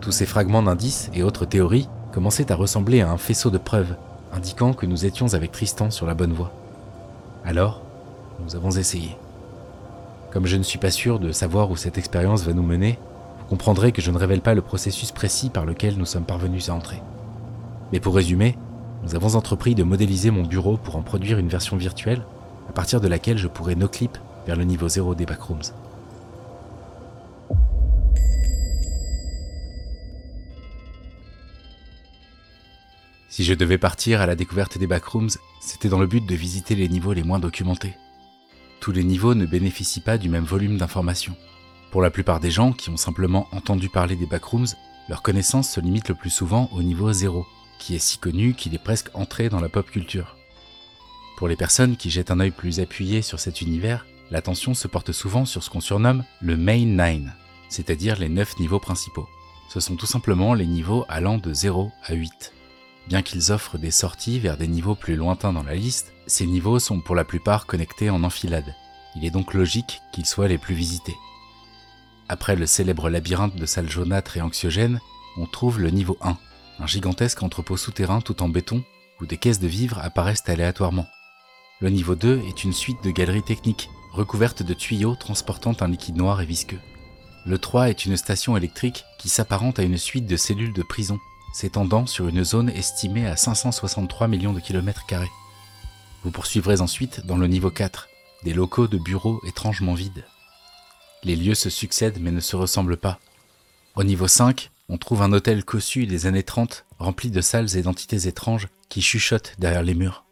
Tous 0.00 0.11
ces 0.11 0.26
fragments 0.26 0.62
d'indices 0.62 1.11
et 1.14 1.22
autres 1.22 1.44
théories 1.44 1.88
commençaient 2.12 2.50
à 2.50 2.57
ressembler 2.57 3.00
à 3.00 3.11
un 3.11 3.18
faisceau 3.18 3.50
de 3.50 3.59
preuves, 3.59 3.94
indiquant 4.33 4.72
que 4.72 4.87
nous 4.87 5.05
étions 5.05 5.35
avec 5.35 5.53
Tristan 5.53 5.91
sur 5.91 6.07
la 6.07 6.14
bonne 6.14 6.33
voie. 6.33 6.53
Alors, 7.45 7.83
nous 8.45 8.57
avons 8.57 8.70
essayé. 8.70 9.16
Comme 10.30 10.47
je 10.47 10.57
ne 10.57 10.62
suis 10.62 10.78
pas 10.78 10.91
sûr 10.91 11.18
de 11.18 11.33
savoir 11.33 11.70
où 11.70 11.76
cette 11.76 11.99
expérience 11.99 12.43
va 12.43 12.55
nous 12.55 12.62
mener, 12.62 12.99
vous 13.39 13.47
comprendrez 13.47 13.93
que 13.93 14.01
je 14.01 14.11
ne 14.11 14.18
révèle 14.18 14.41
pas 14.41 14.55
le 14.55 14.62
processus 14.62 15.12
précis 15.12 15.51
par 15.51 15.66
lequel 15.66 15.97
nous 15.97 16.07
sommes 16.07 16.24
parvenus 16.24 16.70
à 16.70 16.74
entrer. 16.74 17.03
Mais 17.93 18.01
pour 18.01 18.14
résumer, 18.14 18.57
nous 19.03 19.14
avons 19.14 19.35
entrepris 19.35 19.74
de 19.74 19.83
modéliser 19.83 20.30
mon 20.30 20.45
bureau 20.45 20.76
pour 20.78 20.97
en 20.97 21.03
produire 21.03 21.39
une 21.39 21.49
version 21.49 21.76
virtuelle, 21.76 22.22
à 22.68 22.72
partir 22.72 23.01
de 23.01 23.09
laquelle 23.09 23.39
je 23.39 23.49
pourrais 23.49 23.74
no 23.74 23.89
clip 23.89 24.16
vers 24.47 24.57
le 24.57 24.64
niveau 24.64 24.89
0 24.89 25.14
des 25.14 25.26
backrooms. 25.26 25.72
Si 33.33 33.45
je 33.45 33.55
devais 33.55 33.78
partir 33.78 34.20
à 34.20 34.26
la 34.26 34.35
découverte 34.35 34.76
des 34.76 34.87
backrooms, 34.87 35.30
c'était 35.59 35.89
dans 35.89 35.99
le 35.99 36.07
but 36.07 36.26
de 36.26 36.35
visiter 36.35 36.74
les 36.74 36.87
niveaux 36.87 37.14
les 37.14 37.22
moins 37.22 37.39
documentés. 37.39 37.95
Tous 38.78 38.93
les 38.93 39.05
niveaux 39.05 39.35
ne 39.35 39.47
bénéficient 39.47 40.03
pas 40.03 40.18
du 40.18 40.28
même 40.28 40.45
volume 40.45 40.76
d'informations. 40.76 41.35
Pour 41.91 42.03
la 42.03 42.11
plupart 42.11 42.41
des 42.41 42.51
gens 42.51 42.74
qui 42.74 42.91
ont 42.91 42.99
simplement 42.99 43.49
entendu 43.53 43.89
parler 43.89 44.16
des 44.16 44.26
backrooms, 44.26 44.66
leur 45.09 45.22
connaissance 45.22 45.70
se 45.70 45.80
limite 45.80 46.11
le 46.11 46.14
plus 46.14 46.28
souvent 46.28 46.68
au 46.72 46.83
niveau 46.83 47.11
0, 47.11 47.47
qui 47.78 47.95
est 47.95 47.99
si 47.99 48.18
connu 48.18 48.53
qu'il 48.53 48.74
est 48.74 48.85
presque 48.85 49.09
entré 49.14 49.49
dans 49.49 49.61
la 49.61 49.70
pop 49.70 49.91
culture. 49.91 50.37
Pour 51.39 51.49
les 51.49 51.57
personnes 51.57 51.97
qui 51.97 52.11
jettent 52.11 52.33
un 52.33 52.41
œil 52.41 52.51
plus 52.51 52.80
appuyé 52.80 53.22
sur 53.22 53.41
cet 53.41 53.62
univers, 53.62 54.05
l'attention 54.30 54.74
se 54.74 54.89
porte 54.89 55.12
souvent 55.12 55.47
sur 55.47 55.62
ce 55.62 55.70
qu'on 55.70 55.80
surnomme 55.80 56.22
le 56.43 56.59
Main 56.59 56.85
9, 56.85 57.22
c'est-à-dire 57.70 58.18
les 58.18 58.28
9 58.28 58.59
niveaux 58.59 58.78
principaux. 58.78 59.26
Ce 59.70 59.80
sont 59.80 59.97
tout 59.97 60.05
simplement 60.05 60.53
les 60.53 60.66
niveaux 60.66 61.07
allant 61.09 61.39
de 61.39 61.55
0 61.55 61.91
à 62.05 62.12
8. 62.12 62.53
Bien 63.09 63.22
qu'ils 63.22 63.53
offrent 63.53 63.78
des 63.78 63.90
sorties 63.90 64.38
vers 64.38 64.57
des 64.57 64.68
niveaux 64.68 64.94
plus 64.94 65.16
lointains 65.16 65.53
dans 65.53 65.62
la 65.62 65.74
liste, 65.74 66.12
ces 66.26 66.46
niveaux 66.46 66.78
sont 66.78 67.00
pour 67.00 67.14
la 67.14 67.24
plupart 67.24 67.66
connectés 67.66 68.11
en 68.11 68.24
enfilade. 68.24 68.74
Il 69.16 69.24
est 69.24 69.30
donc 69.30 69.55
logique 69.55 70.00
qu'ils 70.12 70.26
soient 70.26 70.48
les 70.48 70.59
plus 70.59 70.74
visités. 70.74 71.16
Après 72.28 72.57
le 72.57 72.66
célèbre 72.66 73.11
labyrinthe 73.11 73.57
de 73.57 73.66
salles 73.66 73.90
jaunâtres 73.90 74.36
et 74.36 74.40
anxiogènes, 74.40 75.00
on 75.36 75.46
trouve 75.46 75.80
le 75.80 75.90
niveau 75.90 76.16
1, 76.22 76.36
un 76.78 76.86
gigantesque 76.86 77.42
entrepôt 77.42 77.76
souterrain 77.76 78.20
tout 78.20 78.42
en 78.42 78.48
béton 78.48 78.82
où 79.20 79.26
des 79.26 79.36
caisses 79.36 79.61
de 79.61 79.68
vivres 79.68 79.98
apparaissent 79.98 80.48
aléatoirement. 80.48 81.07
Le 81.80 81.90
niveau 81.90 82.14
2 82.14 82.42
est 82.48 82.64
une 82.64 82.72
suite 82.72 83.03
de 83.05 83.11
galeries 83.11 83.42
techniques 83.42 83.90
recouvertes 84.12 84.62
de 84.62 84.74
tuyaux 84.74 85.14
transportant 85.14 85.74
un 85.80 85.88
liquide 85.88 86.16
noir 86.16 86.40
et 86.40 86.46
visqueux. 86.46 86.80
Le 87.44 87.59
3 87.59 87.90
est 87.90 88.05
une 88.05 88.16
station 88.16 88.57
électrique 88.57 89.05
qui 89.18 89.28
s'apparente 89.28 89.78
à 89.78 89.82
une 89.82 89.98
suite 89.98 90.26
de 90.26 90.36
cellules 90.36 90.72
de 90.72 90.82
prison 90.82 91.18
s'étendant 91.53 92.07
sur 92.07 92.28
une 92.28 92.44
zone 92.44 92.70
estimée 92.70 93.26
à 93.26 93.36
563 93.36 94.28
millions 94.28 94.53
de 94.53 94.61
kilomètres 94.61 95.07
carrés. 95.07 95.30
Vous 96.24 96.30
poursuivrez 96.30 96.80
ensuite 96.80 97.26
dans 97.26 97.36
le 97.36 97.46
niveau 97.46 97.70
4, 97.70 98.09
des 98.44 98.55
locaux 98.55 98.86
de 98.86 98.98
bureaux 98.98 99.40
étrangement 99.46 99.94
vides. 99.94 100.24
Les 101.24 101.36
lieux 101.36 101.55
se 101.55 101.70
succèdent 101.70 102.18
mais 102.20 102.30
ne 102.30 102.40
se 102.40 102.57
ressemblent 102.57 102.96
pas. 102.96 103.18
Au 103.94 104.05
niveau 104.05 104.26
5, 104.26 104.70
on 104.88 104.98
trouve 104.98 105.22
un 105.22 105.32
hôtel 105.32 105.64
cossu 105.64 106.07
des 106.07 106.26
années 106.26 106.42
30 106.42 106.84
rempli 106.98 107.30
de 107.30 107.40
salles 107.40 107.76
et 107.76 107.82
d'entités 107.82 108.26
étranges 108.26 108.68
qui 108.88 109.03
chuchotent 109.03 109.55
derrière 109.59 109.82
les 109.82 109.94
murs. 109.94 110.24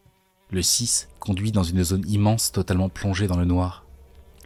Le 0.50 0.62
6 0.62 1.08
conduit 1.18 1.52
dans 1.52 1.62
une 1.62 1.84
zone 1.84 2.04
immense 2.08 2.52
totalement 2.52 2.88
plongée 2.88 3.26
dans 3.26 3.38
le 3.38 3.44
noir. 3.44 3.84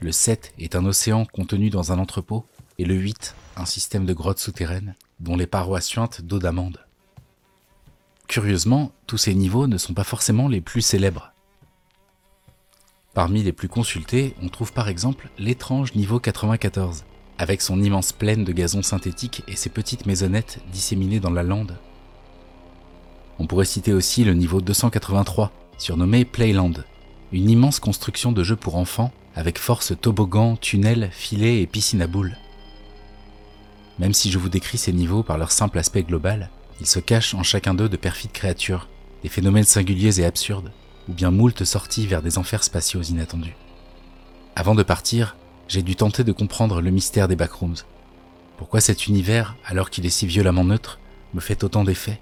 Le 0.01 0.12
7 0.12 0.53
est 0.59 0.77
un 0.77 0.85
océan 0.85 1.25
contenu 1.25 1.70
dans 1.70 1.93
un 1.93 1.99
entrepôt 1.99 2.47
et 2.79 2.85
le 2.85 2.95
8 2.95 3.35
un 3.57 3.64
système 3.64 4.05
de 4.05 4.12
grottes 4.12 4.39
souterraines 4.39 4.95
dont 5.21 5.37
les 5.37 5.47
parois 5.47 5.81
suintent 5.81 6.23
d'eau 6.23 6.39
d'amande. 6.39 6.85
Curieusement, 8.27 8.93
tous 9.07 9.19
ces 9.19 9.35
niveaux 9.35 9.67
ne 9.67 9.79
sont 9.79 9.95
pas 9.95 10.05
forcément 10.05 10.49
les 10.49 10.61
plus 10.61 10.81
célèbres. 10.81 11.33
Parmi 13.12 13.43
les 13.43 13.53
plus 13.53 13.69
consultés, 13.69 14.35
on 14.43 14.49
trouve 14.49 14.73
par 14.73 14.89
exemple 14.89 15.29
l'étrange 15.39 15.95
niveau 15.95 16.19
94, 16.19 17.05
avec 17.39 17.62
son 17.62 17.81
immense 17.81 18.12
plaine 18.12 18.45
de 18.45 18.53
gazon 18.53 18.83
synthétique 18.83 19.45
et 19.47 19.57
ses 19.57 19.71
petites 19.71 20.07
maisonnettes 20.07 20.61
disséminées 20.73 21.21
dans 21.21 21.31
la 21.31 21.45
lande. 21.45 21.77
On 23.39 23.47
pourrait 23.47 23.65
citer 23.65 23.93
aussi 23.93 24.25
le 24.25 24.35
niveau 24.35 24.61
283, 24.61 25.53
surnommé 25.79 26.25
Playland, 26.25 26.73
une 27.33 27.51
immense 27.51 27.79
construction 27.79 28.33
de 28.33 28.43
jeux 28.43 28.57
pour 28.57 28.77
enfants 28.77 29.12
avec 29.37 29.59
force 29.59 29.93
toboggan, 30.01 30.57
tunnels, 30.57 31.11
filets 31.12 31.61
et 31.61 31.67
piscine 31.67 32.03
à 32.03 32.07
boules. 32.07 32.37
Même 33.99 34.12
si 34.12 34.30
je 34.30 34.38
vous 34.38 34.49
décris 34.49 34.78
ces 34.78 34.92
niveaux 34.92 35.22
par 35.22 35.38
leur 35.38 35.53
simple 35.53 35.78
aspect 35.78 36.03
global, 36.03 36.51
il 36.80 36.86
se 36.86 36.99
cache 36.99 37.34
en 37.34 37.42
chacun 37.42 37.74
d'eux 37.74 37.88
de 37.88 37.97
perfides 37.97 38.32
créatures, 38.32 38.88
des 39.22 39.28
phénomènes 39.28 39.64
singuliers 39.64 40.20
et 40.20 40.24
absurdes, 40.24 40.72
ou 41.09 41.12
bien 41.12 41.30
moult 41.30 41.64
sorties 41.64 42.07
vers 42.07 42.22
des 42.22 42.38
enfers 42.38 42.64
spatiaux 42.64 43.03
inattendus. 43.03 43.57
Avant 44.57 44.74
de 44.74 44.82
partir, 44.82 45.36
j'ai 45.68 45.82
dû 45.82 45.97
tenter 45.97 46.24
de 46.24 46.32
comprendre 46.32 46.80
le 46.80 46.90
mystère 46.90 47.28
des 47.28 47.36
backrooms. 47.36 47.76
Pourquoi 48.57 48.80
cet 48.80 49.07
univers, 49.07 49.57
alors 49.64 49.90
qu'il 49.90 50.07
est 50.07 50.11
si 50.11 50.26
violemment 50.26 50.64
neutre, 50.64 50.99
me 51.32 51.40
fait 51.40 51.64
autant 51.64 51.84
d'effets? 51.84 52.20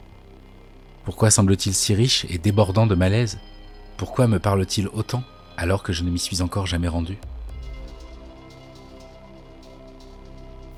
Pourquoi 1.04 1.30
semble-t-il 1.30 1.74
si 1.74 1.94
riche 1.94 2.26
et 2.28 2.38
débordant 2.38 2.86
de 2.86 2.94
malaise? 2.94 3.38
Pourquoi 3.96 4.26
me 4.28 4.38
parle-t-il 4.38 4.88
autant 4.88 5.24
alors 5.56 5.82
que 5.82 5.92
je 5.92 6.02
ne 6.02 6.10
m'y 6.10 6.18
suis 6.18 6.42
encore 6.42 6.66
jamais 6.66 6.88
rendu? 6.88 7.18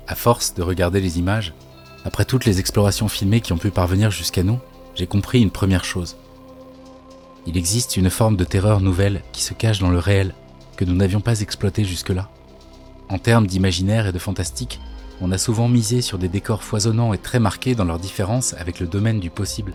À 0.07 0.15
force 0.15 0.53
de 0.53 0.61
regarder 0.61 1.01
les 1.01 1.17
images, 1.17 1.53
après 2.03 2.25
toutes 2.25 2.45
les 2.45 2.59
explorations 2.59 3.07
filmées 3.07 3.41
qui 3.41 3.53
ont 3.53 3.57
pu 3.57 3.71
parvenir 3.71 4.11
jusqu'à 4.11 4.43
nous, 4.43 4.59
j'ai 4.93 5.07
compris 5.07 5.41
une 5.41 5.49
première 5.49 5.83
chose. 5.83 6.15
Il 7.47 7.57
existe 7.57 7.97
une 7.97 8.11
forme 8.11 8.37
de 8.37 8.43
terreur 8.43 8.81
nouvelle 8.81 9.23
qui 9.31 9.41
se 9.41 9.53
cache 9.53 9.79
dans 9.79 9.89
le 9.89 9.97
réel, 9.97 10.35
que 10.77 10.85
nous 10.85 10.95
n'avions 10.95 11.21
pas 11.21 11.41
exploité 11.41 11.83
jusque-là. 11.83 12.29
En 13.09 13.17
termes 13.17 13.47
d'imaginaire 13.47 14.07
et 14.07 14.11
de 14.11 14.19
fantastique, 14.19 14.79
on 15.21 15.31
a 15.31 15.37
souvent 15.37 15.67
misé 15.67 16.01
sur 16.01 16.19
des 16.19 16.27
décors 16.27 16.63
foisonnants 16.63 17.13
et 17.13 17.17
très 17.17 17.39
marqués 17.39 17.73
dans 17.73 17.85
leur 17.85 17.99
différence 17.99 18.53
avec 18.59 18.79
le 18.79 18.87
domaine 18.87 19.19
du 19.19 19.31
possible. 19.31 19.73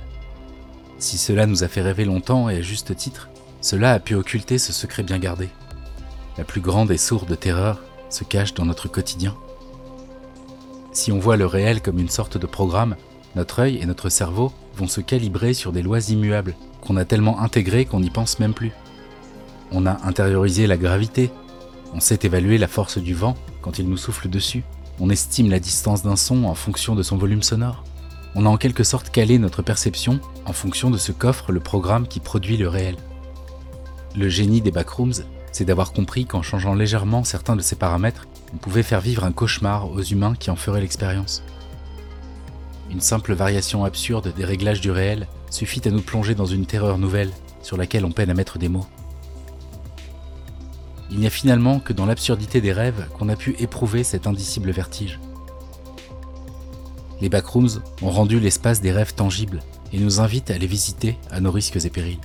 Si 0.99 1.18
cela 1.18 1.47
nous 1.47 1.64
a 1.64 1.68
fait 1.68 1.83
rêver 1.83 2.05
longtemps 2.05 2.49
et 2.49 2.59
à 2.59 2.62
juste 2.62 2.95
titre, 2.95 3.31
cela 3.61 3.95
a 3.95 3.99
pu 3.99 4.14
occulter 4.14 4.59
ce 4.59 4.72
secret 4.72 5.03
bien 5.03 5.18
gardé. 5.18 5.49
la 6.39 6.45
plus 6.45 6.61
grande 6.61 6.91
et 6.91 6.97
sourde 6.97 7.39
terreur, 7.39 7.83
se 8.09 8.24
cache 8.24 8.55
dans 8.55 8.64
notre 8.64 8.89
quotidien. 8.89 9.35
Si 10.93 11.12
on 11.12 11.18
voit 11.18 11.36
le 11.36 11.47
réel 11.47 11.80
comme 11.82 11.99
une 11.99 12.09
sorte 12.09 12.36
de 12.36 12.47
programme, 12.47 12.97
notre 13.36 13.61
œil 13.61 13.78
et 13.78 13.86
notre 13.86 14.09
cerveau 14.09 14.53
vont 14.76 14.88
se 14.88 15.01
calibrer 15.01 15.55
sur 15.55 15.72
des 15.72 15.82
lois 15.82 16.11
immuables 16.11 16.57
qu'on 16.80 16.97
a 16.97 17.05
tellement 17.05 17.41
intégrées 17.41 17.84
qu'on 17.84 18.01
n'y 18.01 18.11
pense 18.11 18.41
même 18.41 18.55
plus. 18.55 18.72
On 19.70 19.86
a 19.86 20.05
intériorisé 20.05 20.66
la 20.66 20.76
gravité, 20.76 21.30
on 21.95 22.01
sait 22.01 22.18
évaluer 22.22 22.59
la 22.59 22.66
force 22.66 22.99
du 22.99 23.14
vent 23.14 23.36
quand 23.62 23.78
il 23.78 23.88
nous 23.88 23.97
souffle 23.97 24.28
dessus, 24.28 24.64
on 24.99 25.11
estime 25.11 25.49
la 25.49 25.61
distance 25.61 26.03
d'un 26.03 26.16
son 26.16 26.45
en 26.45 26.55
fonction 26.55 26.97
de 26.97 27.03
son 27.05 27.16
volume 27.16 27.43
sonore. 27.43 27.84
On 28.34 28.47
a 28.47 28.49
en 28.49 28.57
quelque 28.57 28.84
sorte 28.84 29.11
calé 29.11 29.38
notre 29.38 29.62
perception 29.62 30.18
en 30.45 30.53
fonction 30.53 30.91
de 30.91 30.99
ce 30.99 31.12
qu'offre 31.12 31.53
le 31.53 31.61
programme 31.61 32.09
qui 32.09 32.20
produit 32.20 32.57
le 32.57 32.68
réel. 32.68 32.97
Le 34.16 34.28
génie 34.28 34.61
des 34.61 34.70
backrooms, 34.72 35.22
c'est 35.53 35.64
d'avoir 35.64 35.93
compris 35.93 36.26
qu'en 36.26 36.43
changeant 36.43 36.74
légèrement 36.74 37.22
certains 37.22 37.57
de 37.57 37.62
ces 37.62 37.76
paramètres, 37.76 38.26
on 38.55 38.57
pouvait 38.59 38.82
faire 38.82 39.01
vivre 39.01 39.24
un 39.24 39.32
cauchemar 39.32 39.90
aux 39.90 40.03
humains 40.03 40.34
qui 40.34 40.51
en 40.51 40.57
feraient 40.57 40.80
l'expérience. 40.80 41.42
Une 42.90 43.01
simple 43.01 43.34
variation 43.34 43.84
absurde 43.84 44.32
des 44.34 44.44
réglages 44.44 44.80
du 44.80 44.90
réel 44.90 45.28
suffit 45.51 45.86
à 45.86 45.90
nous 45.90 46.03
plonger 46.03 46.34
dans 46.34 46.46
une 46.46 46.66
terreur 46.66 46.98
nouvelle 46.98 47.30
sur 47.62 47.76
laquelle 47.76 48.05
on 48.05 48.12
peine 48.12 48.30
à 48.30 48.34
mettre 48.34 48.59
des 48.59 48.68
mots. 48.68 48.86
Il 51.11 51.18
n'y 51.18 51.26
a 51.26 51.30
finalement 51.30 51.80
que 51.80 51.92
dans 51.92 52.07
l'absurdité 52.07 52.61
des 52.61 52.72
rêves 52.72 53.09
qu'on 53.18 53.28
a 53.28 53.36
pu 53.36 53.55
éprouver 53.59 54.05
cet 54.05 54.26
indicible 54.26 54.70
vertige. 54.70 55.20
Les 57.20 57.28
backrooms 57.28 57.82
ont 58.03 58.11
rendu 58.11 58.40
l'espace 58.40 58.80
des 58.80 58.92
rêves 58.92 59.14
tangibles 59.14 59.61
et 59.92 59.98
nous 59.98 60.20
invitent 60.20 60.51
à 60.51 60.59
les 60.59 60.66
visiter 60.66 61.18
à 61.30 61.40
nos 61.40 61.51
risques 61.51 61.84
et 61.84 61.90
périls. 61.90 62.20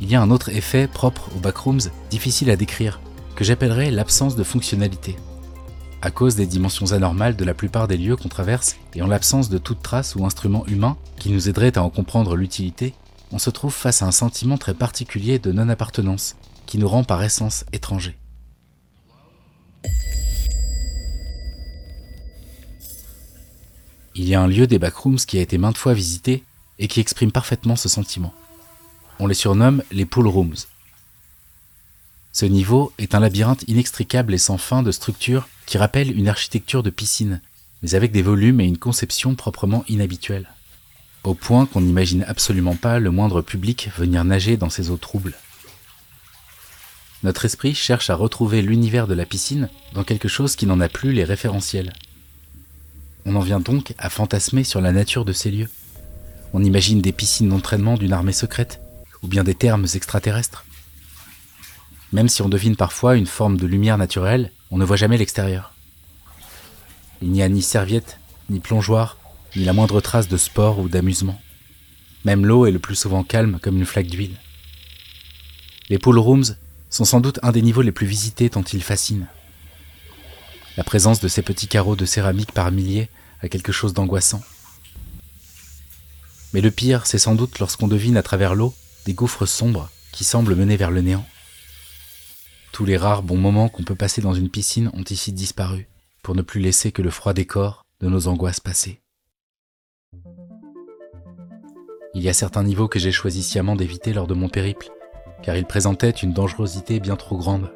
Il 0.00 0.10
y 0.10 0.14
a 0.14 0.22
un 0.22 0.30
autre 0.30 0.50
effet 0.50 0.88
propre 0.88 1.28
aux 1.36 1.40
backrooms 1.40 1.90
difficile 2.10 2.50
à 2.50 2.56
décrire, 2.56 3.00
que 3.40 3.46
j'appellerais 3.46 3.90
l'absence 3.90 4.36
de 4.36 4.42
fonctionnalité. 4.42 5.16
À 6.02 6.10
cause 6.10 6.36
des 6.36 6.44
dimensions 6.44 6.92
anormales 6.92 7.36
de 7.36 7.44
la 7.46 7.54
plupart 7.54 7.88
des 7.88 7.96
lieux 7.96 8.14
qu'on 8.14 8.28
traverse 8.28 8.76
et 8.94 9.00
en 9.00 9.06
l'absence 9.06 9.48
de 9.48 9.56
toute 9.56 9.80
trace 9.80 10.14
ou 10.14 10.26
instrument 10.26 10.66
humain 10.66 10.98
qui 11.18 11.30
nous 11.30 11.48
aiderait 11.48 11.78
à 11.78 11.82
en 11.82 11.88
comprendre 11.88 12.36
l'utilité, 12.36 12.92
on 13.32 13.38
se 13.38 13.48
trouve 13.48 13.72
face 13.72 14.02
à 14.02 14.06
un 14.06 14.10
sentiment 14.10 14.58
très 14.58 14.74
particulier 14.74 15.38
de 15.38 15.52
non-appartenance 15.52 16.36
qui 16.66 16.76
nous 16.76 16.86
rend 16.86 17.02
par 17.02 17.22
essence 17.22 17.64
étrangers. 17.72 18.18
Il 24.16 24.28
y 24.28 24.34
a 24.34 24.42
un 24.42 24.48
lieu 24.48 24.66
des 24.66 24.78
backrooms 24.78 25.16
qui 25.16 25.38
a 25.38 25.40
été 25.40 25.56
maintes 25.56 25.78
fois 25.78 25.94
visité 25.94 26.44
et 26.78 26.88
qui 26.88 27.00
exprime 27.00 27.32
parfaitement 27.32 27.76
ce 27.76 27.88
sentiment. 27.88 28.34
On 29.18 29.26
les 29.26 29.32
surnomme 29.32 29.82
les 29.90 30.04
pool 30.04 30.26
rooms. 30.26 30.56
Ce 32.32 32.46
niveau 32.46 32.92
est 32.98 33.14
un 33.14 33.20
labyrinthe 33.20 33.64
inextricable 33.68 34.34
et 34.34 34.38
sans 34.38 34.58
fin 34.58 34.82
de 34.82 34.92
structures 34.92 35.48
qui 35.66 35.78
rappellent 35.78 36.16
une 36.16 36.28
architecture 36.28 36.82
de 36.82 36.90
piscine, 36.90 37.40
mais 37.82 37.94
avec 37.94 38.12
des 38.12 38.22
volumes 38.22 38.60
et 38.60 38.66
une 38.66 38.78
conception 38.78 39.34
proprement 39.34 39.84
inhabituelle, 39.88 40.48
au 41.24 41.34
point 41.34 41.66
qu'on 41.66 41.80
n'imagine 41.80 42.24
absolument 42.28 42.76
pas 42.76 42.98
le 42.98 43.10
moindre 43.10 43.42
public 43.42 43.90
venir 43.96 44.24
nager 44.24 44.56
dans 44.56 44.70
ces 44.70 44.90
eaux 44.90 44.96
troubles 44.96 45.34
notre 47.22 47.44
esprit 47.44 47.74
cherche 47.74 48.08
à 48.08 48.14
retrouver 48.14 48.62
l'univers 48.62 49.06
de 49.06 49.14
la 49.14 49.26
piscine 49.26 49.68
dans 49.92 50.04
quelque 50.04 50.28
chose 50.28 50.56
qui 50.56 50.66
n'en 50.66 50.80
a 50.80 50.88
plus 50.88 51.12
les 51.12 51.24
référentiels. 51.24 51.92
On 53.26 53.36
en 53.36 53.40
vient 53.40 53.60
donc 53.60 53.92
à 53.98 54.08
fantasmer 54.08 54.64
sur 54.64 54.80
la 54.80 54.92
nature 54.92 55.26
de 55.26 55.34
ces 55.34 55.50
lieux. 55.50 55.68
On 56.54 56.64
imagine 56.64 57.02
des 57.02 57.12
piscines 57.12 57.50
d'entraînement 57.50 57.96
d'une 57.96 58.14
armée 58.14 58.32
secrète, 58.32 58.80
ou 59.22 59.28
bien 59.28 59.44
des 59.44 59.54
termes 59.54 59.86
extraterrestres. 59.94 60.64
Même 62.12 62.28
si 62.28 62.42
on 62.42 62.48
devine 62.48 62.76
parfois 62.76 63.16
une 63.16 63.26
forme 63.26 63.56
de 63.56 63.66
lumière 63.66 63.98
naturelle, 63.98 64.50
on 64.70 64.78
ne 64.78 64.84
voit 64.84 64.96
jamais 64.96 65.18
l'extérieur. 65.18 65.72
Il 67.22 67.30
n'y 67.30 67.42
a 67.42 67.48
ni 67.48 67.62
serviette, 67.62 68.18
ni 68.48 68.60
plongeoir, 68.60 69.18
ni 69.56 69.64
la 69.64 69.72
moindre 69.72 70.00
trace 70.00 70.28
de 70.28 70.36
sport 70.36 70.78
ou 70.78 70.88
d'amusement. 70.88 71.40
Même 72.24 72.44
l'eau 72.44 72.66
est 72.66 72.72
le 72.72 72.78
plus 72.78 72.96
souvent 72.96 73.24
calme 73.24 73.58
comme 73.60 73.76
une 73.76 73.86
flaque 73.86 74.08
d'huile. 74.08 74.36
Les 75.88 75.98
pool 75.98 76.18
rooms 76.18 76.56
sont 76.88 77.04
sans 77.04 77.20
doute 77.20 77.38
un 77.42 77.52
des 77.52 77.62
niveaux 77.62 77.82
les 77.82 77.92
plus 77.92 78.06
visités 78.06 78.50
tant 78.50 78.64
ils 78.72 78.82
fascinent. 78.82 79.26
La 80.76 80.84
présence 80.84 81.20
de 81.20 81.28
ces 81.28 81.42
petits 81.42 81.68
carreaux 81.68 81.96
de 81.96 82.04
céramique 82.04 82.52
par 82.52 82.70
milliers 82.70 83.08
a 83.42 83.48
quelque 83.48 83.72
chose 83.72 83.94
d'angoissant. 83.94 84.42
Mais 86.52 86.60
le 86.60 86.70
pire, 86.70 87.06
c'est 87.06 87.18
sans 87.18 87.34
doute 87.34 87.58
lorsqu'on 87.58 87.88
devine 87.88 88.16
à 88.16 88.22
travers 88.22 88.54
l'eau 88.54 88.74
des 89.06 89.14
gouffres 89.14 89.46
sombres 89.46 89.90
qui 90.12 90.24
semblent 90.24 90.56
mener 90.56 90.76
vers 90.76 90.90
le 90.90 91.00
néant. 91.00 91.26
Tous 92.72 92.84
les 92.84 92.96
rares 92.96 93.22
bons 93.22 93.36
moments 93.36 93.68
qu'on 93.68 93.82
peut 93.82 93.94
passer 93.94 94.20
dans 94.20 94.32
une 94.32 94.48
piscine 94.48 94.90
ont 94.94 95.04
ici 95.04 95.32
disparu, 95.32 95.88
pour 96.22 96.34
ne 96.34 96.42
plus 96.42 96.60
laisser 96.60 96.92
que 96.92 97.02
le 97.02 97.10
froid 97.10 97.32
décor 97.32 97.84
de 98.00 98.08
nos 98.08 98.28
angoisses 98.28 98.60
passées. 98.60 99.00
Il 102.14 102.22
y 102.22 102.28
a 102.28 102.32
certains 102.32 102.64
niveaux 102.64 102.88
que 102.88 102.98
j'ai 102.98 103.12
choisi 103.12 103.42
sciemment 103.42 103.76
d'éviter 103.76 104.12
lors 104.12 104.26
de 104.26 104.34
mon 104.34 104.48
périple, 104.48 104.88
car 105.42 105.56
il 105.56 105.64
présentait 105.64 106.10
une 106.10 106.32
dangerosité 106.32 107.00
bien 107.00 107.16
trop 107.16 107.36
grande. 107.36 107.72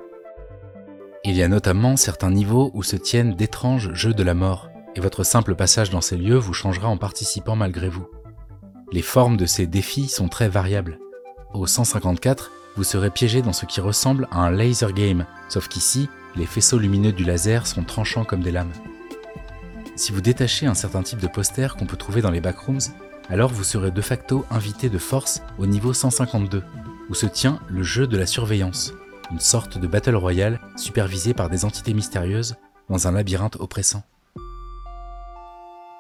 Il 1.25 1.37
y 1.37 1.43
a 1.43 1.49
notamment 1.49 1.97
certains 1.97 2.31
niveaux 2.31 2.71
où 2.75 2.83
se 2.83 2.97
tiennent 2.97 3.35
d'étranges 3.35 3.93
jeux 3.95 4.15
de 4.15 4.23
la 4.23 4.35
mort, 4.35 4.69
et 4.95 5.01
votre 5.01 5.25
simple 5.25 5.55
passage 5.55 5.91
dans 5.91 6.01
ces 6.01 6.17
lieux 6.17 6.37
vous 6.37 6.53
changera 6.53 6.89
en 6.89 6.99
participant 6.99 7.57
malgré 7.57 7.89
vous. 7.89 8.07
Les 8.93 9.03
formes 9.03 9.37
de 9.37 9.47
ces 9.47 9.67
défis 9.67 10.09
sont 10.09 10.29
très 10.29 10.49
variables. 10.49 10.99
Au 11.53 11.67
154, 11.67 12.51
vous 12.77 12.85
serez 12.85 13.11
piégé 13.11 13.43
dans 13.43 13.53
ce 13.53 13.67
qui 13.67 13.81
ressemble 13.81 14.29
à 14.31 14.41
un 14.41 14.51
laser 14.51 14.93
game, 14.93 15.27
sauf 15.49 15.69
qu'ici, 15.69 16.09
les 16.37 16.47
faisceaux 16.47 16.79
lumineux 16.79 17.13
du 17.13 17.25
laser 17.25 17.67
sont 17.67 17.85
tranchants 17.85 18.25
comme 18.25 18.43
des 18.43 18.51
lames. 18.51 18.73
Si 19.97 20.11
vous 20.11 20.21
détachez 20.21 20.67
un 20.67 20.75
certain 20.75 21.03
type 21.03 21.21
de 21.21 21.29
poster 21.29 21.77
qu'on 21.77 21.87
peut 21.87 21.97
trouver 21.97 22.21
dans 22.21 22.31
les 22.31 22.41
backrooms, 22.41 22.81
alors 23.31 23.51
vous 23.51 23.65
serez 23.65 23.91
de 23.91 24.03
facto 24.03 24.45
invité 24.51 24.89
de 24.89 24.99
force 24.99 25.43
au 25.59 25.67
niveau 25.67 25.93
152, 25.93 26.63
où 27.09 27.15
se 27.15 27.27
tient 27.27 27.61
le 27.69 27.83
jeu 27.83 28.07
de 28.07 28.17
la 28.17 28.27
surveillance, 28.27 28.93
une 29.31 29.41
sorte 29.41 29.79
de 29.79 29.87
battle 29.87 30.17
royale 30.17 30.61
supervisée 30.77 31.35
par 31.35 31.49
des 31.49 31.65
entités 31.65 31.95
mystérieuses 31.95 32.57
dans 32.89 33.07
un 33.07 33.13
labyrinthe 33.13 33.57
oppressant. 33.57 34.03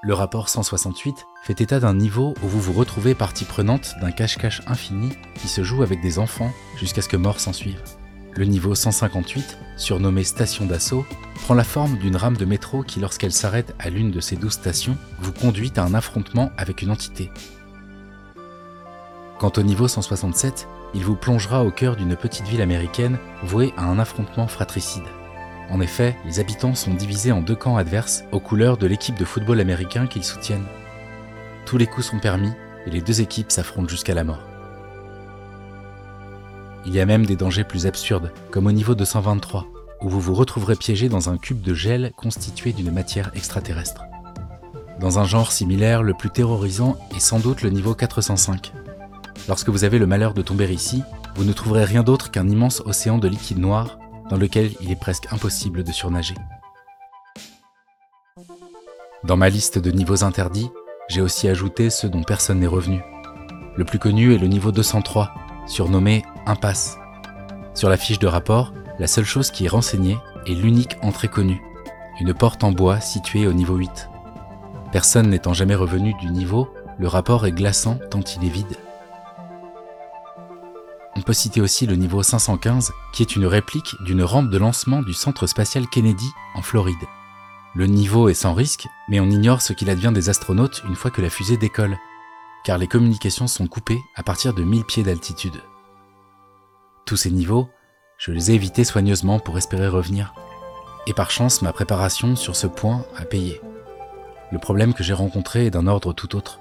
Le 0.06 0.12
rapport 0.12 0.50
168 0.50 1.26
fait 1.44 1.62
état 1.62 1.80
d'un 1.80 1.94
niveau 1.94 2.34
où 2.42 2.46
vous 2.46 2.60
vous 2.60 2.74
retrouvez 2.74 3.14
partie 3.14 3.46
prenante 3.46 3.94
d'un 4.02 4.10
cache-cache 4.10 4.60
infini 4.66 5.08
qui 5.36 5.48
se 5.48 5.62
joue 5.62 5.82
avec 5.82 6.02
des 6.02 6.18
enfants 6.18 6.52
jusqu'à 6.76 7.00
ce 7.00 7.08
que 7.08 7.16
mort 7.16 7.40
s'ensuive. 7.40 7.80
Le 8.36 8.44
niveau 8.44 8.74
158, 8.74 9.56
surnommé 9.78 10.22
station 10.22 10.66
d'assaut, 10.66 11.06
prend 11.44 11.54
la 11.54 11.64
forme 11.64 11.96
d'une 11.96 12.16
rame 12.16 12.36
de 12.36 12.44
métro 12.44 12.82
qui, 12.82 13.00
lorsqu'elle 13.00 13.32
s'arrête 13.32 13.74
à 13.78 13.88
l'une 13.88 14.10
de 14.10 14.20
ces 14.20 14.36
douze 14.36 14.52
stations, 14.52 14.98
vous 15.20 15.32
conduit 15.32 15.72
à 15.76 15.82
un 15.82 15.94
affrontement 15.94 16.52
avec 16.58 16.82
une 16.82 16.90
entité. 16.90 17.30
Quant 19.38 19.52
au 19.56 19.62
niveau 19.62 19.88
167, 19.88 20.68
il 20.94 21.02
vous 21.02 21.16
plongera 21.16 21.64
au 21.64 21.70
cœur 21.70 21.96
d'une 21.96 22.14
petite 22.14 22.46
ville 22.46 22.60
américaine 22.60 23.18
vouée 23.42 23.72
à 23.78 23.84
un 23.84 23.98
affrontement 23.98 24.48
fratricide. 24.48 25.04
En 25.70 25.80
effet, 25.80 26.16
les 26.24 26.40
habitants 26.40 26.74
sont 26.74 26.94
divisés 26.94 27.32
en 27.32 27.40
deux 27.40 27.54
camps 27.54 27.76
adverses 27.76 28.24
aux 28.32 28.40
couleurs 28.40 28.76
de 28.76 28.86
l'équipe 28.86 29.18
de 29.18 29.24
football 29.24 29.60
américain 29.60 30.06
qu'ils 30.06 30.24
soutiennent. 30.24 30.66
Tous 31.66 31.78
les 31.78 31.86
coups 31.86 32.06
sont 32.06 32.18
permis 32.18 32.52
et 32.86 32.90
les 32.90 33.00
deux 33.00 33.20
équipes 33.20 33.50
s'affrontent 33.50 33.88
jusqu'à 33.88 34.14
la 34.14 34.24
mort. 34.24 34.42
Il 36.86 36.94
y 36.94 37.00
a 37.00 37.06
même 37.06 37.24
des 37.24 37.36
dangers 37.36 37.64
plus 37.64 37.86
absurdes, 37.86 38.32
comme 38.50 38.66
au 38.66 38.72
niveau 38.72 38.94
223, 38.94 39.66
où 40.02 40.08
vous 40.08 40.20
vous 40.20 40.34
retrouverez 40.34 40.76
piégé 40.76 41.08
dans 41.08 41.30
un 41.30 41.38
cube 41.38 41.62
de 41.62 41.72
gel 41.72 42.12
constitué 42.14 42.72
d'une 42.72 42.90
matière 42.90 43.30
extraterrestre. 43.34 44.04
Dans 45.00 45.18
un 45.18 45.24
genre 45.24 45.50
similaire, 45.50 46.02
le 46.02 46.12
plus 46.12 46.30
terrorisant 46.30 46.98
est 47.16 47.20
sans 47.20 47.40
doute 47.40 47.62
le 47.62 47.70
niveau 47.70 47.94
405, 47.94 48.72
Lorsque 49.46 49.68
vous 49.68 49.84
avez 49.84 49.98
le 49.98 50.06
malheur 50.06 50.32
de 50.32 50.40
tomber 50.40 50.72
ici, 50.72 51.02
vous 51.34 51.44
ne 51.44 51.52
trouverez 51.52 51.84
rien 51.84 52.02
d'autre 52.02 52.30
qu'un 52.30 52.48
immense 52.48 52.82
océan 52.86 53.18
de 53.18 53.28
liquide 53.28 53.58
noir 53.58 53.98
dans 54.28 54.36
lequel 54.36 54.72
il 54.80 54.90
est 54.90 55.00
presque 55.00 55.32
impossible 55.32 55.84
de 55.84 55.92
surnager. 55.92 56.34
Dans 59.24 59.36
ma 59.36 59.48
liste 59.48 59.78
de 59.78 59.90
niveaux 59.90 60.24
interdits, 60.24 60.70
j'ai 61.08 61.20
aussi 61.20 61.48
ajouté 61.48 61.90
ceux 61.90 62.08
dont 62.08 62.22
personne 62.22 62.60
n'est 62.60 62.66
revenu. 62.66 63.00
Le 63.76 63.84
plus 63.84 63.98
connu 63.98 64.34
est 64.34 64.38
le 64.38 64.46
niveau 64.46 64.72
203, 64.72 65.34
surnommé 65.66 66.22
Impasse. 66.46 66.98
Sur 67.74 67.88
la 67.88 67.96
fiche 67.96 68.18
de 68.18 68.26
rapport, 68.26 68.72
la 68.98 69.06
seule 69.06 69.24
chose 69.24 69.50
qui 69.50 69.64
est 69.64 69.68
renseignée 69.68 70.18
est 70.46 70.54
l'unique 70.54 70.96
entrée 71.02 71.28
connue, 71.28 71.62
une 72.20 72.34
porte 72.34 72.64
en 72.64 72.72
bois 72.72 73.00
située 73.00 73.46
au 73.46 73.52
niveau 73.52 73.76
8. 73.76 74.08
Personne 74.92 75.28
n'étant 75.28 75.54
jamais 75.54 75.74
revenu 75.74 76.14
du 76.20 76.30
niveau, 76.30 76.68
le 76.98 77.08
rapport 77.08 77.46
est 77.46 77.52
glaçant 77.52 77.98
tant 78.10 78.20
il 78.20 78.46
est 78.46 78.50
vide. 78.50 78.76
On 81.16 81.22
peut 81.22 81.32
citer 81.32 81.60
aussi 81.60 81.86
le 81.86 81.94
niveau 81.94 82.22
515, 82.22 82.92
qui 83.12 83.22
est 83.22 83.36
une 83.36 83.46
réplique 83.46 83.94
d'une 84.02 84.24
rampe 84.24 84.50
de 84.50 84.58
lancement 84.58 85.00
du 85.00 85.14
centre 85.14 85.46
spatial 85.46 85.86
Kennedy 85.88 86.28
en 86.54 86.62
Floride. 86.62 86.96
Le 87.76 87.86
niveau 87.86 88.28
est 88.28 88.34
sans 88.34 88.54
risque, 88.54 88.88
mais 89.08 89.20
on 89.20 89.30
ignore 89.30 89.62
ce 89.62 89.72
qu'il 89.72 89.90
advient 89.90 90.12
des 90.12 90.28
astronautes 90.28 90.82
une 90.88 90.96
fois 90.96 91.10
que 91.10 91.22
la 91.22 91.30
fusée 91.30 91.56
décolle, 91.56 91.98
car 92.64 92.78
les 92.78 92.88
communications 92.88 93.46
sont 93.46 93.68
coupées 93.68 94.00
à 94.16 94.22
partir 94.22 94.54
de 94.54 94.64
1000 94.64 94.84
pieds 94.84 95.02
d'altitude. 95.02 95.62
Tous 97.04 97.16
ces 97.16 97.30
niveaux, 97.30 97.68
Je 98.16 98.30
les 98.30 98.52
ai 98.52 98.54
évités 98.54 98.84
soigneusement 98.84 99.40
pour 99.40 99.58
espérer 99.58 99.88
revenir. 99.88 100.34
Et 101.08 101.12
par 101.12 101.32
chance, 101.32 101.62
ma 101.62 101.72
préparation 101.72 102.36
sur 102.36 102.54
ce 102.54 102.68
point 102.68 103.04
a 103.16 103.24
payé. 103.24 103.60
Le 104.52 104.58
problème 104.60 104.94
que 104.94 105.02
j'ai 105.02 105.12
rencontré 105.12 105.66
est 105.66 105.70
d'un 105.70 105.88
ordre 105.88 106.12
tout 106.12 106.36
autre. 106.36 106.60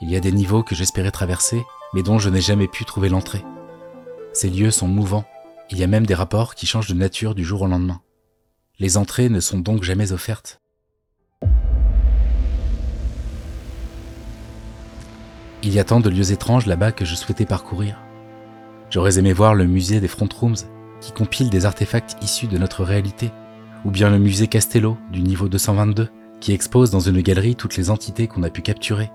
Il 0.00 0.10
y 0.10 0.16
a 0.16 0.20
des 0.20 0.32
niveaux 0.32 0.62
que 0.62 0.74
j'espérais 0.74 1.10
traverser, 1.10 1.62
mais 1.92 2.02
dont 2.02 2.18
je 2.18 2.30
n'ai 2.30 2.40
jamais 2.40 2.66
pu 2.66 2.86
trouver 2.86 3.10
l'entrée. 3.10 3.44
Ces 4.36 4.50
lieux 4.50 4.70
sont 4.70 4.86
mouvants, 4.86 5.24
il 5.70 5.78
y 5.78 5.82
a 5.82 5.86
même 5.86 6.04
des 6.04 6.12
rapports 6.12 6.54
qui 6.54 6.66
changent 6.66 6.90
de 6.90 6.94
nature 6.94 7.34
du 7.34 7.42
jour 7.42 7.62
au 7.62 7.66
lendemain. 7.66 8.02
Les 8.78 8.98
entrées 8.98 9.30
ne 9.30 9.40
sont 9.40 9.60
donc 9.60 9.82
jamais 9.82 10.12
offertes. 10.12 10.60
Il 15.62 15.72
y 15.72 15.78
a 15.78 15.84
tant 15.84 16.00
de 16.00 16.10
lieux 16.10 16.32
étranges 16.32 16.66
là-bas 16.66 16.92
que 16.92 17.06
je 17.06 17.14
souhaitais 17.14 17.46
parcourir. 17.46 17.96
J'aurais 18.90 19.18
aimé 19.18 19.32
voir 19.32 19.54
le 19.54 19.64
musée 19.64 20.00
des 20.00 20.06
Front 20.06 20.28
Rooms, 20.38 20.66
qui 21.00 21.12
compile 21.12 21.48
des 21.48 21.64
artefacts 21.64 22.22
issus 22.22 22.46
de 22.46 22.58
notre 22.58 22.84
réalité, 22.84 23.30
ou 23.86 23.90
bien 23.90 24.10
le 24.10 24.18
musée 24.18 24.48
Castello 24.48 24.98
du 25.12 25.22
niveau 25.22 25.48
222, 25.48 26.10
qui 26.42 26.52
expose 26.52 26.90
dans 26.90 27.00
une 27.00 27.22
galerie 27.22 27.56
toutes 27.56 27.78
les 27.78 27.88
entités 27.88 28.28
qu'on 28.28 28.42
a 28.42 28.50
pu 28.50 28.60
capturer, 28.60 29.10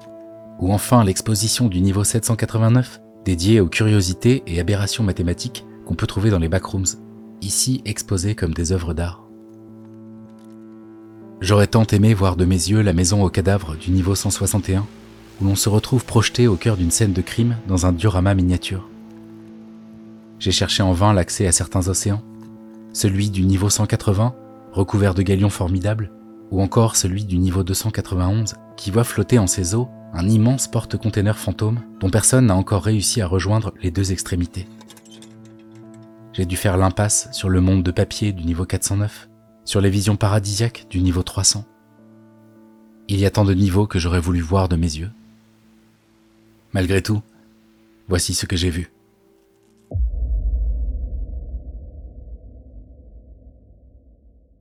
ou 0.58 0.74
enfin 0.74 1.04
l'exposition 1.04 1.68
du 1.68 1.80
niveau 1.80 2.04
789, 2.04 3.02
dédiée 3.26 3.60
aux 3.60 3.68
curiosités 3.68 4.44
et 4.48 4.60
aberrations 4.60 5.04
mathématiques 5.04 5.66
qu'on 5.86 5.96
peut 5.96 6.08
trouver 6.08 6.30
dans 6.30 6.40
les 6.40 6.50
backrooms, 6.50 6.86
ici 7.42 7.82
exposées 7.86 8.36
comme 8.36 8.54
des 8.54 8.72
œuvres 8.72 8.94
d'art. 8.94 9.24
J'aurais 11.42 11.68
tant 11.68 11.86
aimé 11.86 12.14
voir 12.14 12.36
de 12.36 12.46
mes 12.46 12.56
yeux 12.56 12.82
la 12.82 12.94
maison 12.94 13.24
aux 13.24 13.30
cadavres 13.30 13.76
du 13.76 13.92
niveau 13.92 14.14
161, 14.14 14.86
où 15.42 15.46
l'on 15.46 15.56
se 15.56 15.70
retrouve 15.70 16.06
projeté 16.06 16.48
au 16.48 16.56
cœur 16.56 16.78
d'une 16.78 16.92
scène 16.92 17.14
de 17.14 17.22
crime 17.22 17.58
dans 17.68 17.86
un 17.88 17.92
diorama 17.92 18.36
miniature. 18.36 18.88
J'ai 20.38 20.52
cherché 20.52 20.84
en 20.84 20.94
vain 20.94 21.14
l'accès 21.14 21.48
à 21.48 21.52
certains 21.52 21.88
océans, 21.88 22.22
celui 22.94 23.30
du 23.30 23.44
niveau 23.44 23.70
180, 23.70 24.36
recouvert 24.72 25.14
de 25.14 25.24
galions 25.24 25.50
formidables, 25.50 26.12
ou 26.52 26.62
encore 26.62 26.96
celui 26.96 27.26
du 27.26 27.38
niveau 27.38 27.64
291, 27.64 28.56
qui 28.78 28.92
voit 28.92 29.04
flotter 29.04 29.40
en 29.40 29.48
ses 29.48 29.74
eaux 29.74 29.88
un 30.14 30.28
immense 30.28 30.68
porte-container 30.68 31.38
fantôme 31.38 31.82
dont 32.00 32.10
personne 32.10 32.48
n'a 32.48 32.56
encore 32.56 32.84
réussi 32.84 33.22
à 33.22 33.28
rejoindre 33.28 33.74
les 33.82 33.92
deux 33.92 34.12
extrémités. 34.12 34.68
J'ai 36.34 36.46
dû 36.46 36.58
faire 36.58 36.78
l'impasse 36.78 37.30
sur 37.32 37.50
le 37.50 37.62
monde 37.62 37.84
de 37.84 37.92
papier 37.92 38.34
du 38.34 38.44
niveau 38.44 38.66
409, 38.66 39.30
sur 39.66 39.82
les 39.82 39.90
visions 39.90 40.16
paradisiaques 40.16 40.88
du 40.90 41.02
niveau 41.02 41.24
300. 41.24 41.66
Il 43.08 43.20
y 43.20 43.26
a 43.26 43.32
tant 43.32 43.46
de 43.46 43.54
niveaux 43.54 43.88
que 43.88 44.00
j'aurais 44.00 44.20
voulu 44.20 44.42
voir 44.42 44.70
de 44.70 44.76
mes 44.76 44.98
yeux. 44.98 45.12
Malgré 46.74 47.02
tout, 47.02 47.22
voici 48.08 48.34
ce 48.34 48.46
que 48.46 48.56
j'ai 48.56 48.70
vu. 48.70 48.92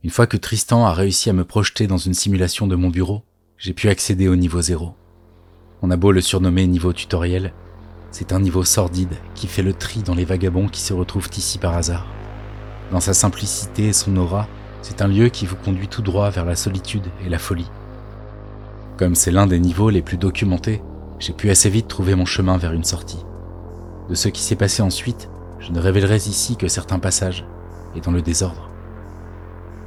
Une 0.03 0.11
fois 0.11 0.27
que 0.27 0.37
Tristan 0.37 0.87
a 0.87 0.93
réussi 0.93 1.29
à 1.29 1.33
me 1.33 1.45
projeter 1.45 1.87
dans 1.87 1.99
une 1.99 2.15
simulation 2.15 2.67
de 2.67 2.75
mon 2.75 2.89
bureau, 2.89 3.23
j'ai 3.59 3.75
pu 3.75 3.89
accéder 3.89 4.29
au 4.29 4.37
niveau 4.37 4.61
0. 4.61 4.95
On 5.83 5.91
a 5.91 5.97
beau 5.97 6.13
le 6.13 6.21
surnommer 6.21 6.67
niveau 6.67 6.93
tutoriel, 6.93 7.55
c'est 8.11 8.33
un 8.35 8.41
niveau 8.41 8.65
sordide 8.65 9.15
qui 9.35 9.47
fait 9.47 9.63
le 9.63 9.73
tri 9.73 10.03
dans 10.03 10.15
les 10.15 10.27
vagabonds 10.27 10.69
qui 10.69 10.83
se 10.83 10.93
retrouvent 10.93 11.31
ici 11.39 11.57
par 11.59 11.75
hasard. 11.75 12.07
Dans 12.91 13.01
sa 13.01 13.15
simplicité 13.15 13.87
et 13.87 13.93
son 13.95 14.15
aura, 14.19 14.47
c'est 14.83 15.01
un 15.01 15.09
lieu 15.09 15.31
qui 15.31 15.47
vous 15.47 15.57
conduit 15.57 15.89
tout 15.89 16.03
droit 16.03 16.29
vers 16.29 16.45
la 16.45 16.57
solitude 16.57 17.07
et 17.25 17.31
la 17.31 17.39
folie. 17.39 17.71
Comme 18.99 19.15
c'est 19.15 19.31
l'un 19.31 19.47
des 19.47 19.59
niveaux 19.59 19.89
les 19.89 20.03
plus 20.03 20.19
documentés, 20.19 20.83
j'ai 21.19 21.33
pu 21.33 21.49
assez 21.49 21.71
vite 21.71 21.89
trouver 21.89 22.15
mon 22.15 22.27
chemin 22.27 22.59
vers 22.59 22.73
une 22.73 22.85
sortie. 22.85 23.25
De 24.11 24.15
ce 24.15 24.29
qui 24.29 24.43
s'est 24.43 24.57
passé 24.57 24.83
ensuite, 24.83 25.31
je 25.61 25.73
ne 25.73 25.81
révélerai 25.81 26.17
ici 26.17 26.57
que 26.57 26.69
certains 26.69 26.99
passages, 26.99 27.47
et 27.97 28.01
dans 28.01 28.13
le 28.13 28.21
désordre. 28.21 28.69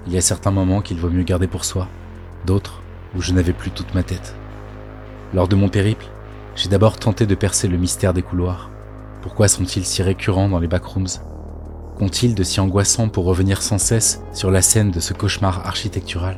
Il 0.08 0.14
y 0.14 0.18
a 0.18 0.22
certains 0.22 0.52
moments 0.52 0.82
qu'il 0.82 0.98
vaut 0.98 1.10
mieux 1.10 1.24
garder 1.24 1.48
pour 1.48 1.66
soi, 1.66 1.88
d'autres 2.48 2.82
où 3.16 3.22
je 3.22 3.34
n'avais 3.34 3.54
plus 3.54 3.70
toute 3.70 3.94
ma 3.94 4.02
tête. 4.02 4.36
Lors 5.34 5.48
de 5.48 5.56
mon 5.56 5.68
périple, 5.68 6.06
j'ai 6.56 6.70
d'abord 6.70 6.98
tenté 6.98 7.26
de 7.26 7.34
percer 7.34 7.68
le 7.68 7.78
mystère 7.78 8.14
des 8.14 8.22
couloirs. 8.22 8.70
Pourquoi 9.24 9.48
sont-ils 9.48 9.86
si 9.86 10.04
récurrents 10.04 10.48
dans 10.48 10.60
les 10.60 10.68
backrooms? 10.68 11.08
Qu'ont-ils 11.98 12.36
de 12.36 12.44
si 12.44 12.60
angoissant 12.60 13.10
pour 13.10 13.26
revenir 13.26 13.64
sans 13.64 13.80
cesse 13.80 14.22
sur 14.34 14.52
la 14.52 14.62
scène 14.62 14.92
de 14.92 15.00
ce 15.00 15.14
cauchemar 15.14 15.66
architectural? 15.66 16.38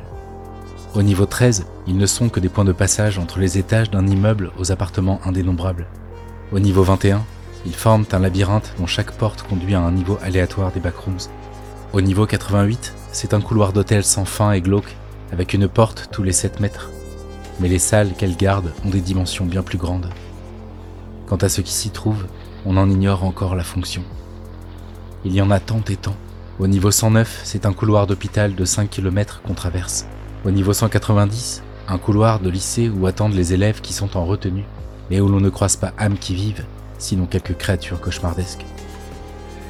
Au 0.94 1.02
niveau 1.02 1.26
13, 1.26 1.66
ils 1.86 1.98
ne 1.98 2.06
sont 2.06 2.30
que 2.30 2.40
des 2.40 2.48
points 2.48 2.64
de 2.64 2.72
passage 2.72 3.18
entre 3.18 3.38
les 3.38 3.58
étages 3.58 3.90
d'un 3.90 4.06
immeuble 4.06 4.50
aux 4.58 4.72
appartements 4.72 5.20
indénombrables. 5.26 5.88
Au 6.50 6.58
niveau 6.58 6.82
21, 6.82 7.22
ils 7.66 7.74
forment 7.74 8.06
un 8.12 8.18
labyrinthe 8.18 8.72
dont 8.78 8.86
chaque 8.86 9.12
porte 9.12 9.42
conduit 9.42 9.74
à 9.74 9.80
un 9.80 9.92
niveau 9.92 10.18
aléatoire 10.22 10.72
des 10.72 10.80
backrooms. 10.80 11.28
Au 11.92 12.00
niveau 12.00 12.24
88, 12.24 12.94
c'est 13.12 13.34
un 13.34 13.42
couloir 13.42 13.74
d'hôtel 13.74 14.04
sans 14.04 14.24
fin 14.24 14.52
et 14.52 14.62
glauque, 14.62 14.96
avec 15.32 15.52
une 15.52 15.68
porte 15.68 16.08
tous 16.12 16.22
les 16.22 16.32
7 16.32 16.60
mètres 16.60 16.90
mais 17.60 17.68
les 17.68 17.78
salles 17.78 18.12
qu'elles 18.16 18.36
gardent 18.36 18.72
ont 18.84 18.90
des 18.90 19.00
dimensions 19.00 19.46
bien 19.46 19.62
plus 19.62 19.78
grandes. 19.78 20.10
Quant 21.26 21.36
à 21.36 21.48
ce 21.48 21.60
qui 21.60 21.72
s'y 21.72 21.90
trouve, 21.90 22.26
on 22.64 22.76
en 22.76 22.90
ignore 22.90 23.24
encore 23.24 23.54
la 23.54 23.64
fonction. 23.64 24.02
Il 25.24 25.34
y 25.34 25.42
en 25.42 25.50
a 25.50 25.60
tant 25.60 25.82
et 25.88 25.96
tant. 25.96 26.16
Au 26.58 26.66
niveau 26.66 26.90
109, 26.90 27.40
c'est 27.44 27.66
un 27.66 27.72
couloir 27.72 28.06
d'hôpital 28.06 28.54
de 28.54 28.64
5 28.64 28.88
km 28.88 29.42
qu'on 29.42 29.54
traverse. 29.54 30.06
Au 30.44 30.50
niveau 30.50 30.72
190, 30.72 31.62
un 31.88 31.98
couloir 31.98 32.40
de 32.40 32.50
lycée 32.50 32.88
où 32.88 33.06
attendent 33.06 33.34
les 33.34 33.52
élèves 33.52 33.80
qui 33.80 33.92
sont 33.92 34.16
en 34.16 34.24
retenue, 34.24 34.64
mais 35.10 35.20
où 35.20 35.28
l'on 35.28 35.40
ne 35.40 35.50
croise 35.50 35.76
pas 35.76 35.92
âmes 35.98 36.18
qui 36.18 36.34
vivent, 36.34 36.64
sinon 36.98 37.26
quelques 37.26 37.56
créatures 37.56 38.00
cauchemardesques. 38.00 38.64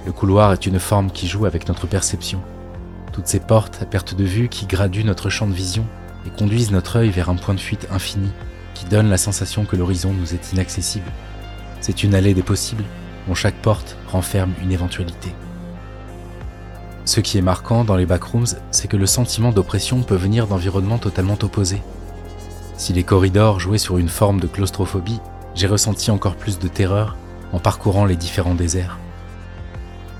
Le 0.06 0.12
couloir 0.12 0.52
est 0.52 0.66
une 0.66 0.78
forme 0.78 1.10
qui 1.10 1.26
joue 1.26 1.46
avec 1.46 1.68
notre 1.68 1.86
perception. 1.86 2.40
Toutes 3.12 3.26
ces 3.26 3.40
portes 3.40 3.78
à 3.82 3.86
perte 3.86 4.14
de 4.14 4.24
vue 4.24 4.48
qui 4.48 4.66
graduent 4.66 5.04
notre 5.04 5.30
champ 5.30 5.46
de 5.46 5.52
vision 5.52 5.86
et 6.26 6.30
conduisent 6.30 6.72
notre 6.72 6.96
œil 6.96 7.10
vers 7.10 7.30
un 7.30 7.36
point 7.36 7.54
de 7.54 7.60
fuite 7.60 7.88
infini 7.90 8.30
qui 8.74 8.84
donne 8.86 9.08
la 9.08 9.16
sensation 9.16 9.64
que 9.64 9.76
l'horizon 9.76 10.12
nous 10.12 10.34
est 10.34 10.52
inaccessible. 10.52 11.10
C'est 11.80 12.02
une 12.02 12.14
allée 12.14 12.34
des 12.34 12.42
possibles 12.42 12.84
dont 13.26 13.34
chaque 13.34 13.62
porte 13.62 13.96
renferme 14.08 14.52
une 14.62 14.72
éventualité. 14.72 15.34
Ce 17.04 17.20
qui 17.20 17.38
est 17.38 17.42
marquant 17.42 17.84
dans 17.84 17.96
les 17.96 18.06
backrooms, 18.06 18.56
c'est 18.70 18.88
que 18.88 18.96
le 18.96 19.06
sentiment 19.06 19.52
d'oppression 19.52 20.02
peut 20.02 20.16
venir 20.16 20.46
d'environnements 20.46 20.98
totalement 20.98 21.38
opposés. 21.42 21.82
Si 22.76 22.92
les 22.92 23.04
corridors 23.04 23.60
jouaient 23.60 23.78
sur 23.78 23.98
une 23.98 24.08
forme 24.08 24.40
de 24.40 24.46
claustrophobie, 24.46 25.20
j'ai 25.54 25.66
ressenti 25.66 26.10
encore 26.10 26.36
plus 26.36 26.58
de 26.58 26.68
terreur 26.68 27.16
en 27.52 27.58
parcourant 27.58 28.04
les 28.04 28.16
différents 28.16 28.54
déserts. 28.54 28.98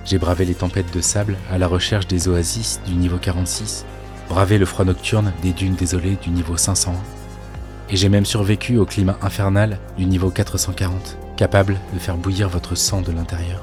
J'ai 0.05 0.19
bravé 0.19 0.45
les 0.45 0.55
tempêtes 0.55 0.95
de 0.95 1.01
sable 1.01 1.37
à 1.51 1.59
la 1.59 1.67
recherche 1.67 2.07
des 2.07 2.29
oasis 2.29 2.81
du 2.87 2.95
niveau 2.95 3.19
46 3.19 3.85
bravé 4.29 4.59
le 4.59 4.67
froid 4.67 4.85
nocturne 4.85 5.33
des 5.43 5.53
dunes 5.53 5.75
désolées 5.75 6.17
du 6.23 6.31
niveau 6.31 6.57
501, 6.57 6.95
et 7.89 7.97
j'ai 7.97 8.09
même 8.09 8.25
survécu 8.25 8.79
au 8.79 8.85
climat 8.85 9.19
infernal 9.23 9.79
du 9.97 10.07
niveau 10.07 10.31
440, 10.31 11.19
capable 11.37 11.79
de 11.95 11.99
faire 11.99 12.17
bouillir 12.17 12.49
votre 12.49 12.75
sang 12.75 13.03
de 13.03 13.13
l'intérieur. 13.13 13.63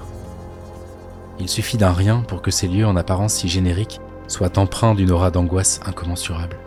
Il 1.39 1.49
suffit 1.49 1.77
d'un 1.77 1.91
rien 1.91 2.23
pour 2.27 2.41
que 2.41 2.51
ces 2.51 2.67
lieux 2.67 2.85
en 2.85 2.95
apparence 2.95 3.33
si 3.33 3.49
génériques 3.49 3.99
soient 4.27 4.57
empreints 4.57 4.95
d'une 4.95 5.11
aura 5.11 5.31
d'angoisse 5.31 5.81
incommensurable. 5.85 6.57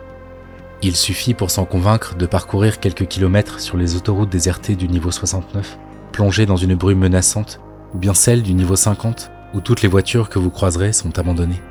Il 0.83 0.95
suffit 0.95 1.33
pour 1.33 1.49
s'en 1.49 1.65
convaincre 1.65 2.15
de 2.15 2.27
parcourir 2.27 2.79
quelques 2.79 3.07
kilomètres 3.07 3.59
sur 3.59 3.77
les 3.77 3.95
autoroutes 3.95 4.29
désertées 4.29 4.75
du 4.75 4.87
niveau 4.87 5.09
69, 5.09 5.79
plongées 6.11 6.45
dans 6.45 6.57
une 6.57 6.75
brume 6.75 6.99
menaçante, 6.99 7.59
ou 7.95 7.97
bien 7.97 8.13
celles 8.13 8.43
du 8.43 8.53
niveau 8.53 8.75
50, 8.75 9.31
où 9.55 9.61
toutes 9.61 9.81
les 9.81 9.89
voitures 9.89 10.29
que 10.29 10.37
vous 10.37 10.51
croiserez 10.51 10.93
sont 10.93 11.17
abandonnées. 11.17 11.61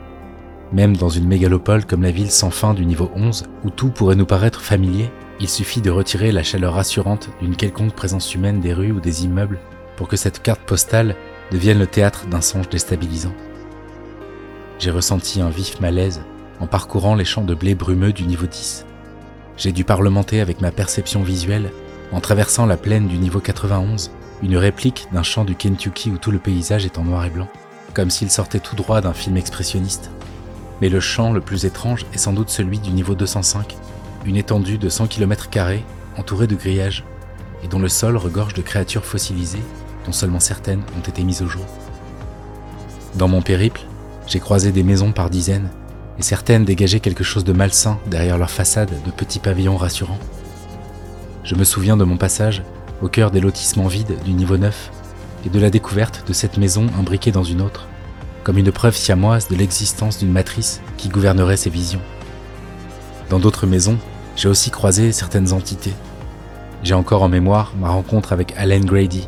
Même 0.73 0.97
dans 0.97 1.09
une 1.09 1.29
mégalopole 1.29 1.85
comme 1.85 2.03
la 2.03 2.11
ville 2.11 2.31
sans 2.31 2.51
fin 2.51 2.75
du 2.75 2.85
niveau 2.85 3.11
11, 3.14 3.45
où 3.64 3.71
tout 3.71 3.91
pourrait 3.91 4.17
nous 4.17 4.27
paraître 4.27 4.61
familier, 4.61 5.11
il 5.39 5.49
suffit 5.49 5.81
de 5.81 5.91
retirer 5.91 6.33
la 6.33 6.43
chaleur 6.43 6.75
rassurante 6.75 7.31
d'une 7.41 7.57
quelconque 7.57 7.95
présence 7.95 8.35
humaine 8.35 8.61
des 8.61 8.73
rues 8.73 8.93
ou 8.93 9.01
des 9.01 9.25
immeubles 9.25 9.61
pour 9.97 10.09
que 10.09 10.17
cette 10.17 10.43
carte 10.43 10.62
postale 10.62 11.14
devienne 11.53 11.79
le 11.79 11.87
théâtre 11.87 12.27
d'un 12.27 12.41
songe 12.41 12.69
déstabilisant. 12.69 13.35
J'ai 14.79 14.91
ressenti 14.91 15.41
un 15.41 15.51
vif 15.51 15.81
malaise 15.81 16.23
en 16.61 16.67
parcourant 16.67 17.14
les 17.14 17.25
champs 17.25 17.45
de 17.45 17.55
blé 17.55 17.75
brumeux 17.75 18.12
du 18.12 18.25
niveau 18.25 18.47
10. 18.47 18.87
J'ai 19.57 19.73
dû 19.73 19.85
parlementer 19.85 20.41
avec 20.41 20.61
ma 20.61 20.71
perception 20.71 21.23
visuelle 21.23 21.71
en 22.12 22.21
traversant 22.21 22.67
la 22.67 22.77
plaine 22.77 23.09
du 23.09 23.19
niveau 23.19 23.41
91, 23.41 24.11
une 24.43 24.57
réplique 24.57 25.07
d'un 25.12 25.23
champ 25.23 25.45
du 25.45 25.55
Kentucky 25.55 26.11
où 26.11 26.19
tout 26.19 26.31
le 26.31 26.39
paysage 26.39 26.85
est 26.85 26.99
en 26.99 27.05
noir 27.05 27.25
et 27.25 27.31
blanc, 27.31 27.49
comme 27.95 28.11
s'il 28.11 28.31
sortait 28.31 28.61
tout 28.61 28.77
droit 28.77 29.01
d'un 29.01 29.14
film 29.14 29.37
expressionniste. 29.37 30.11
Mais 30.81 30.89
le 30.89 31.01
champ 31.01 31.33
le 31.33 31.41
plus 31.41 31.64
étrange 31.64 32.07
est 32.12 32.18
sans 32.18 32.33
doute 32.33 32.51
celui 32.51 32.79
du 32.79 32.91
niveau 32.91 33.14
205, 33.14 33.77
une 34.24 34.37
étendue 34.37 34.79
de 34.79 34.89
100 34.89 35.07
km 35.07 35.49
entourée 36.16 36.47
de 36.47 36.55
grillages, 36.55 37.05
et 37.62 37.68
dont 37.68 37.79
le 37.79 37.89
sol 37.89 38.16
regorge 38.16 38.55
de 38.55 38.62
créatures 38.62 39.05
fossilisées 39.05 39.62
dont 40.07 40.12
seulement 40.12 40.41
certaines 40.41 40.83
ont 40.97 41.07
été 41.07 41.24
mises 41.24 41.43
au 41.43 41.49
jour. 41.49 41.66
Dans 43.16 43.29
mon 43.29 43.43
périple, 43.43 43.83
j'ai 44.27 44.41
croisé 44.41 44.72
des 44.72 44.83
maisons 44.83 45.12
par 45.12 45.31
dizaines, 45.31 45.70
et 46.18 46.22
certaines 46.22 46.64
dégageaient 46.64 47.01
quelque 47.01 47.24
chose 47.24 47.45
de 47.45 47.53
malsain 47.53 47.99
derrière 48.07 48.39
leurs 48.39 48.51
façades 48.51 48.93
de 49.05 49.11
petits 49.11 49.41
pavillons 49.41 49.77
rassurants. 49.77 50.18
Je 51.45 51.55
me 51.55 51.64
souviens 51.64 51.97
de 51.97 52.05
mon 52.05 52.16
passage 52.16 52.62
au 53.03 53.09
cœur 53.09 53.31
des 53.31 53.41
lotissements 53.41 53.89
vides 53.89 54.16
du 54.24 54.33
niveau 54.33 54.57
9 54.57 54.91
et 55.45 55.51
de 55.51 55.61
la 55.61 55.70
découverte 55.70 56.24
de 56.27 56.33
cette 56.33 56.57
maison 56.57 56.87
imbriquée 56.99 57.33
dans 57.33 57.45
une 57.45 57.61
autre, 57.61 57.87
comme 58.47 58.59
une 58.59 58.70
preuve 58.70 58.94
siamoise 58.94 59.49
de 59.49 59.57
l'existence 59.57 60.20
d'une 60.20 60.30
matrice 60.30 60.80
qui 60.99 61.09
gouvernerait 61.09 61.57
ses 61.57 61.68
visions. 61.68 62.01
Dans 63.28 63.40
d'autres 63.40 63.66
maisons, 63.66 63.99
j'ai 64.36 64.49
aussi 64.49 64.70
croisé 64.70 65.11
certaines 65.11 65.53
entités. 65.53 65.92
J'ai 66.84 66.94
encore 66.94 67.24
en 67.24 67.28
mémoire 67.28 67.72
ma 67.76 67.88
rencontre 67.88 68.32
avec 68.32 68.55
Alan 68.57 68.78
Grady, 68.78 69.26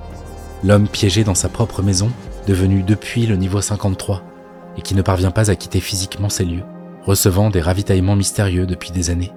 l'homme 0.62 0.86
piégé 0.86 1.24
dans 1.24 1.34
sa 1.34 1.48
propre 1.48 1.82
maison, 1.82 2.12
devenu 2.46 2.84
depuis 2.84 3.26
le 3.26 3.34
niveau 3.34 3.60
53, 3.60 4.22
et 4.76 4.82
qui 4.82 4.94
ne 4.94 5.02
parvient 5.02 5.32
pas 5.32 5.50
à 5.50 5.56
quitter 5.56 5.80
physiquement 5.80 6.28
ces 6.28 6.44
lieux, 6.44 6.62
recevant 7.02 7.50
des 7.50 7.60
ravitaillements 7.60 8.14
mystérieux 8.14 8.66
depuis 8.66 8.92
des 8.92 9.10
années. 9.10 9.32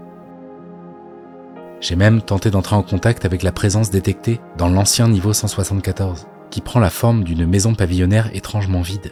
J'ai 1.79 1.95
même 1.95 2.21
tenté 2.21 2.51
d'entrer 2.51 2.75
en 2.75 2.83
contact 2.83 3.25
avec 3.25 3.41
la 3.41 3.51
présence 3.51 3.89
détectée 3.89 4.41
dans 4.59 4.69
l'ancien 4.69 5.07
niveau 5.07 5.33
174, 5.33 6.27
qui 6.51 6.61
prend 6.61 6.79
la 6.79 6.91
forme 6.91 7.23
d'une 7.23 7.47
maison 7.47 7.73
pavillonnaire 7.73 8.29
étrangement 8.35 8.83
vide. 8.83 9.11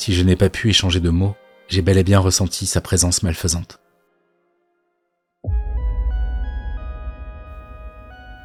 Si 0.00 0.14
je 0.14 0.22
n'ai 0.22 0.34
pas 0.34 0.48
pu 0.48 0.70
échanger 0.70 0.98
de 0.98 1.10
mots, 1.10 1.36
j'ai 1.68 1.82
bel 1.82 1.98
et 1.98 2.02
bien 2.02 2.20
ressenti 2.20 2.64
sa 2.64 2.80
présence 2.80 3.22
malfaisante. 3.22 3.80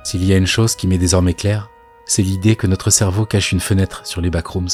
S'il 0.03 0.25
y 0.25 0.33
a 0.33 0.37
une 0.37 0.47
chose 0.47 0.75
qui 0.75 0.85
m'est 0.85 0.97
désormais 0.97 1.33
claire, 1.33 1.69
c'est 2.05 2.23
l'idée 2.23 2.57
que 2.57 2.67
notre 2.67 2.89
cerveau 2.89 3.25
cache 3.25 3.53
une 3.53 3.61
fenêtre 3.61 4.05
sur 4.05 4.19
les 4.19 4.29
backrooms. 4.29 4.67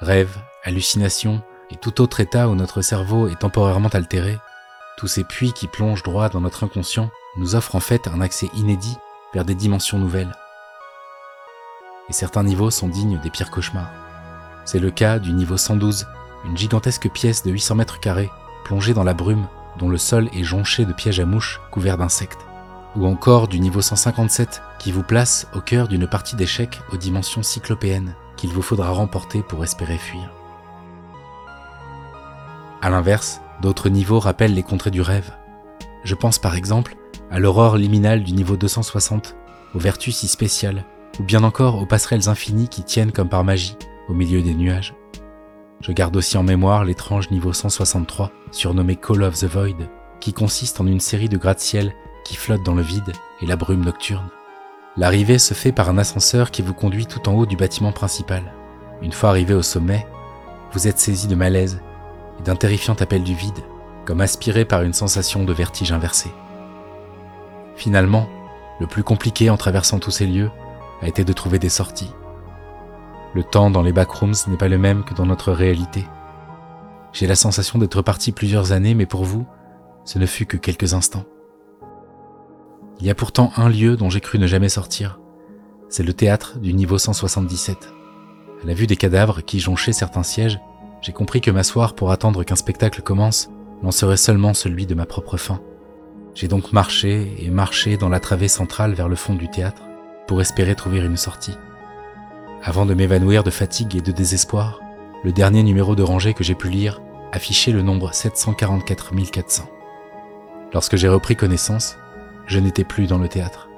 Rêves, 0.00 0.38
hallucinations 0.64 1.40
et 1.70 1.76
tout 1.76 2.00
autre 2.00 2.18
état 2.18 2.48
où 2.48 2.56
notre 2.56 2.82
cerveau 2.82 3.28
est 3.28 3.38
temporairement 3.38 3.90
altéré, 3.90 4.38
tous 4.98 5.06
ces 5.06 5.22
puits 5.22 5.52
qui 5.52 5.68
plongent 5.68 6.02
droit 6.02 6.30
dans 6.30 6.40
notre 6.40 6.64
inconscient 6.64 7.12
nous 7.36 7.54
offrent 7.54 7.76
en 7.76 7.80
fait 7.80 8.08
un 8.08 8.20
accès 8.20 8.48
inédit 8.56 8.96
vers 9.34 9.44
des 9.44 9.54
dimensions 9.54 10.00
nouvelles. 10.00 10.34
Et 12.08 12.12
certains 12.12 12.42
niveaux 12.42 12.72
sont 12.72 12.88
dignes 12.88 13.20
des 13.20 13.30
pires 13.30 13.52
cauchemars. 13.52 14.09
C'est 14.64 14.78
le 14.78 14.90
cas 14.90 15.18
du 15.18 15.32
niveau 15.32 15.56
112, 15.56 16.06
une 16.44 16.56
gigantesque 16.56 17.10
pièce 17.10 17.42
de 17.42 17.50
800 17.50 17.74
mètres 17.76 18.00
carrés 18.00 18.30
plongée 18.64 18.94
dans 18.94 19.04
la 19.04 19.14
brume 19.14 19.46
dont 19.78 19.88
le 19.88 19.98
sol 19.98 20.28
est 20.32 20.44
jonché 20.44 20.84
de 20.84 20.92
pièges 20.92 21.20
à 21.20 21.24
mouches 21.24 21.60
couverts 21.70 21.98
d'insectes 21.98 22.46
ou 22.96 23.06
encore 23.06 23.48
du 23.48 23.60
niveau 23.60 23.80
157 23.80 24.62
qui 24.78 24.92
vous 24.92 25.02
place 25.02 25.46
au 25.54 25.60
cœur 25.60 25.88
d'une 25.88 26.06
partie 26.06 26.36
d'échecs 26.36 26.80
aux 26.92 26.96
dimensions 26.96 27.42
cyclopéennes 27.42 28.14
qu'il 28.36 28.50
vous 28.50 28.62
faudra 28.62 28.90
remporter 28.90 29.42
pour 29.42 29.62
espérer 29.62 29.98
fuir. 29.98 30.30
A 32.82 32.90
l'inverse, 32.90 33.40
d'autres 33.60 33.90
niveaux 33.90 34.18
rappellent 34.18 34.54
les 34.54 34.62
contrées 34.62 34.90
du 34.90 35.02
rêve. 35.02 35.30
Je 36.02 36.14
pense 36.14 36.38
par 36.38 36.56
exemple 36.56 36.96
à 37.30 37.38
l'aurore 37.38 37.76
liminale 37.76 38.24
du 38.24 38.32
niveau 38.32 38.56
260, 38.56 39.36
aux 39.74 39.78
vertus 39.78 40.16
si 40.16 40.28
spéciales, 40.28 40.84
ou 41.20 41.22
bien 41.22 41.44
encore 41.44 41.80
aux 41.80 41.86
passerelles 41.86 42.28
infinies 42.28 42.68
qui 42.68 42.82
tiennent 42.82 43.12
comme 43.12 43.28
par 43.28 43.44
magie 43.44 43.76
au 44.10 44.14
milieu 44.14 44.42
des 44.42 44.54
nuages. 44.54 44.94
Je 45.80 45.92
garde 45.92 46.16
aussi 46.16 46.36
en 46.36 46.42
mémoire 46.42 46.84
l'étrange 46.84 47.30
niveau 47.30 47.52
163, 47.52 48.30
surnommé 48.50 48.96
Call 48.96 49.22
of 49.22 49.38
the 49.38 49.44
Void, 49.44 49.88
qui 50.20 50.34
consiste 50.34 50.80
en 50.80 50.86
une 50.86 51.00
série 51.00 51.28
de 51.28 51.38
gratte-ciel 51.38 51.94
qui 52.24 52.36
flotte 52.36 52.62
dans 52.62 52.74
le 52.74 52.82
vide 52.82 53.12
et 53.40 53.46
la 53.46 53.56
brume 53.56 53.84
nocturne. 53.84 54.28
L'arrivée 54.96 55.38
se 55.38 55.54
fait 55.54 55.72
par 55.72 55.88
un 55.88 55.96
ascenseur 55.96 56.50
qui 56.50 56.60
vous 56.60 56.74
conduit 56.74 57.06
tout 57.06 57.26
en 57.28 57.34
haut 57.34 57.46
du 57.46 57.56
bâtiment 57.56 57.92
principal. 57.92 58.52
Une 59.00 59.12
fois 59.12 59.30
arrivé 59.30 59.54
au 59.54 59.62
sommet, 59.62 60.06
vous 60.72 60.88
êtes 60.88 60.98
saisi 60.98 61.28
de 61.28 61.34
malaise 61.34 61.80
et 62.38 62.42
d'un 62.42 62.56
terrifiant 62.56 62.96
appel 63.00 63.22
du 63.22 63.34
vide, 63.34 63.64
comme 64.04 64.20
aspiré 64.20 64.64
par 64.64 64.82
une 64.82 64.92
sensation 64.92 65.44
de 65.44 65.52
vertige 65.52 65.92
inversé. 65.92 66.30
Finalement, 67.76 68.28
le 68.80 68.86
plus 68.86 69.04
compliqué 69.04 69.48
en 69.48 69.56
traversant 69.56 69.98
tous 69.98 70.10
ces 70.10 70.26
lieux 70.26 70.50
a 71.00 71.08
été 71.08 71.24
de 71.24 71.32
trouver 71.32 71.58
des 71.58 71.68
sorties. 71.70 72.12
Le 73.34 73.44
temps 73.44 73.70
dans 73.70 73.82
les 73.82 73.92
backrooms 73.92 74.34
n'est 74.48 74.56
pas 74.56 74.68
le 74.68 74.78
même 74.78 75.04
que 75.04 75.14
dans 75.14 75.26
notre 75.26 75.52
réalité. 75.52 76.06
J'ai 77.12 77.26
la 77.26 77.36
sensation 77.36 77.78
d'être 77.78 78.02
parti 78.02 78.32
plusieurs 78.32 78.72
années, 78.72 78.94
mais 78.94 79.06
pour 79.06 79.24
vous, 79.24 79.46
ce 80.04 80.18
ne 80.18 80.26
fut 80.26 80.46
que 80.46 80.56
quelques 80.56 80.94
instants. 80.94 81.24
Il 82.98 83.06
y 83.06 83.10
a 83.10 83.14
pourtant 83.14 83.52
un 83.56 83.68
lieu 83.68 83.96
dont 83.96 84.10
j'ai 84.10 84.20
cru 84.20 84.38
ne 84.38 84.46
jamais 84.46 84.68
sortir. 84.68 85.20
C'est 85.88 86.02
le 86.02 86.12
théâtre 86.12 86.58
du 86.58 86.74
niveau 86.74 86.98
177. 86.98 87.92
À 88.62 88.66
la 88.66 88.74
vue 88.74 88.86
des 88.86 88.96
cadavres 88.96 89.42
qui 89.42 89.60
jonchaient 89.60 89.92
certains 89.92 90.22
sièges, 90.22 90.60
j'ai 91.00 91.12
compris 91.12 91.40
que 91.40 91.50
m'asseoir 91.50 91.94
pour 91.94 92.12
attendre 92.12 92.44
qu'un 92.44 92.56
spectacle 92.56 93.00
commence 93.00 93.48
n'en 93.82 93.90
serait 93.90 94.16
seulement 94.16 94.54
celui 94.54 94.86
de 94.86 94.94
ma 94.94 95.06
propre 95.06 95.36
fin. 95.36 95.60
J'ai 96.34 96.48
donc 96.48 96.72
marché 96.72 97.32
et 97.38 97.48
marché 97.48 97.96
dans 97.96 98.08
la 98.08 98.20
travée 98.20 98.48
centrale 98.48 98.92
vers 98.92 99.08
le 99.08 99.16
fond 99.16 99.34
du 99.34 99.48
théâtre 99.48 99.82
pour 100.26 100.40
espérer 100.40 100.74
trouver 100.74 100.98
une 100.98 101.16
sortie. 101.16 101.56
Avant 102.62 102.84
de 102.84 102.92
m'évanouir 102.92 103.42
de 103.42 103.50
fatigue 103.50 103.96
et 103.96 104.00
de 104.02 104.12
désespoir, 104.12 104.80
le 105.24 105.32
dernier 105.32 105.62
numéro 105.62 105.96
de 105.96 106.02
rangée 106.02 106.34
que 106.34 106.44
j'ai 106.44 106.54
pu 106.54 106.68
lire 106.68 107.00
affichait 107.32 107.72
le 107.72 107.80
nombre 107.80 108.12
744 108.12 109.14
400. 109.30 109.66
Lorsque 110.74 110.96
j'ai 110.96 111.08
repris 111.08 111.36
connaissance, 111.36 111.96
je 112.46 112.58
n'étais 112.58 112.84
plus 112.84 113.06
dans 113.06 113.16
le 113.16 113.28
théâtre. 113.28 113.68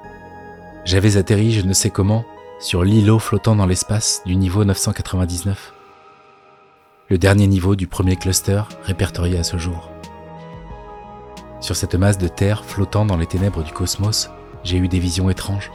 J'avais 0.83 1.15
atterri, 1.15 1.53
je 1.53 1.65
ne 1.65 1.71
sais 1.71 1.91
comment, 1.91 2.25
sur 2.59 2.83
l'îlot 2.83 3.19
flottant 3.19 3.55
dans 3.55 3.67
l'espace 3.67 4.21
du 4.25 4.35
niveau 4.35 4.65
999. 4.65 5.73
Le 7.09 7.17
dernier 7.17 7.47
niveau 7.47 7.77
du 7.77 7.87
premier 7.87 8.17
cluster 8.17 8.63
répertorié 8.83 9.37
à 9.37 9.43
ce 9.43 9.55
jour. 9.55 9.91
Sur 11.61 11.77
cette 11.77 11.95
masse 11.95 12.17
de 12.17 12.27
terre 12.27 12.65
flottant 12.65 13.05
dans 13.05 13.15
les 13.15 13.27
ténèbres 13.27 13.63
du 13.63 13.71
cosmos, 13.71 14.29
j'ai 14.65 14.77
eu 14.77 14.89
des 14.89 14.99
visions 14.99 15.29
étranges. 15.29 15.71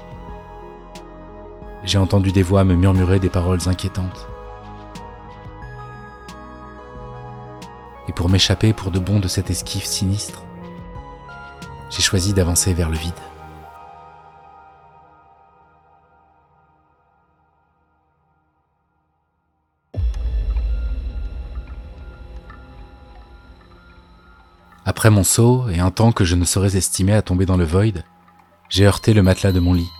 J'ai 1.84 1.98
entendu 1.98 2.32
des 2.32 2.42
voix 2.42 2.64
me 2.64 2.74
murmurer 2.74 3.18
des 3.18 3.30
paroles 3.30 3.68
inquiétantes. 3.68 4.28
Et 8.08 8.12
pour 8.12 8.28
m'échapper 8.28 8.72
pour 8.72 8.90
de 8.90 8.98
bon 8.98 9.20
de 9.20 9.28
cette 9.28 9.50
esquive 9.50 9.84
sinistre, 9.84 10.42
j'ai 11.90 12.02
choisi 12.02 12.34
d'avancer 12.34 12.74
vers 12.74 12.90
le 12.90 12.96
vide. 12.96 13.12
Après 24.84 25.10
mon 25.10 25.22
saut 25.22 25.68
et 25.68 25.80
un 25.80 25.90
temps 25.90 26.12
que 26.12 26.24
je 26.24 26.34
ne 26.34 26.44
saurais 26.44 26.76
estimer 26.76 27.12
à 27.12 27.22
tomber 27.22 27.46
dans 27.46 27.58
le 27.58 27.64
void, 27.64 28.02
j'ai 28.70 28.86
heurté 28.86 29.12
le 29.12 29.22
matelas 29.22 29.52
de 29.52 29.60
mon 29.60 29.74
lit. 29.74 29.90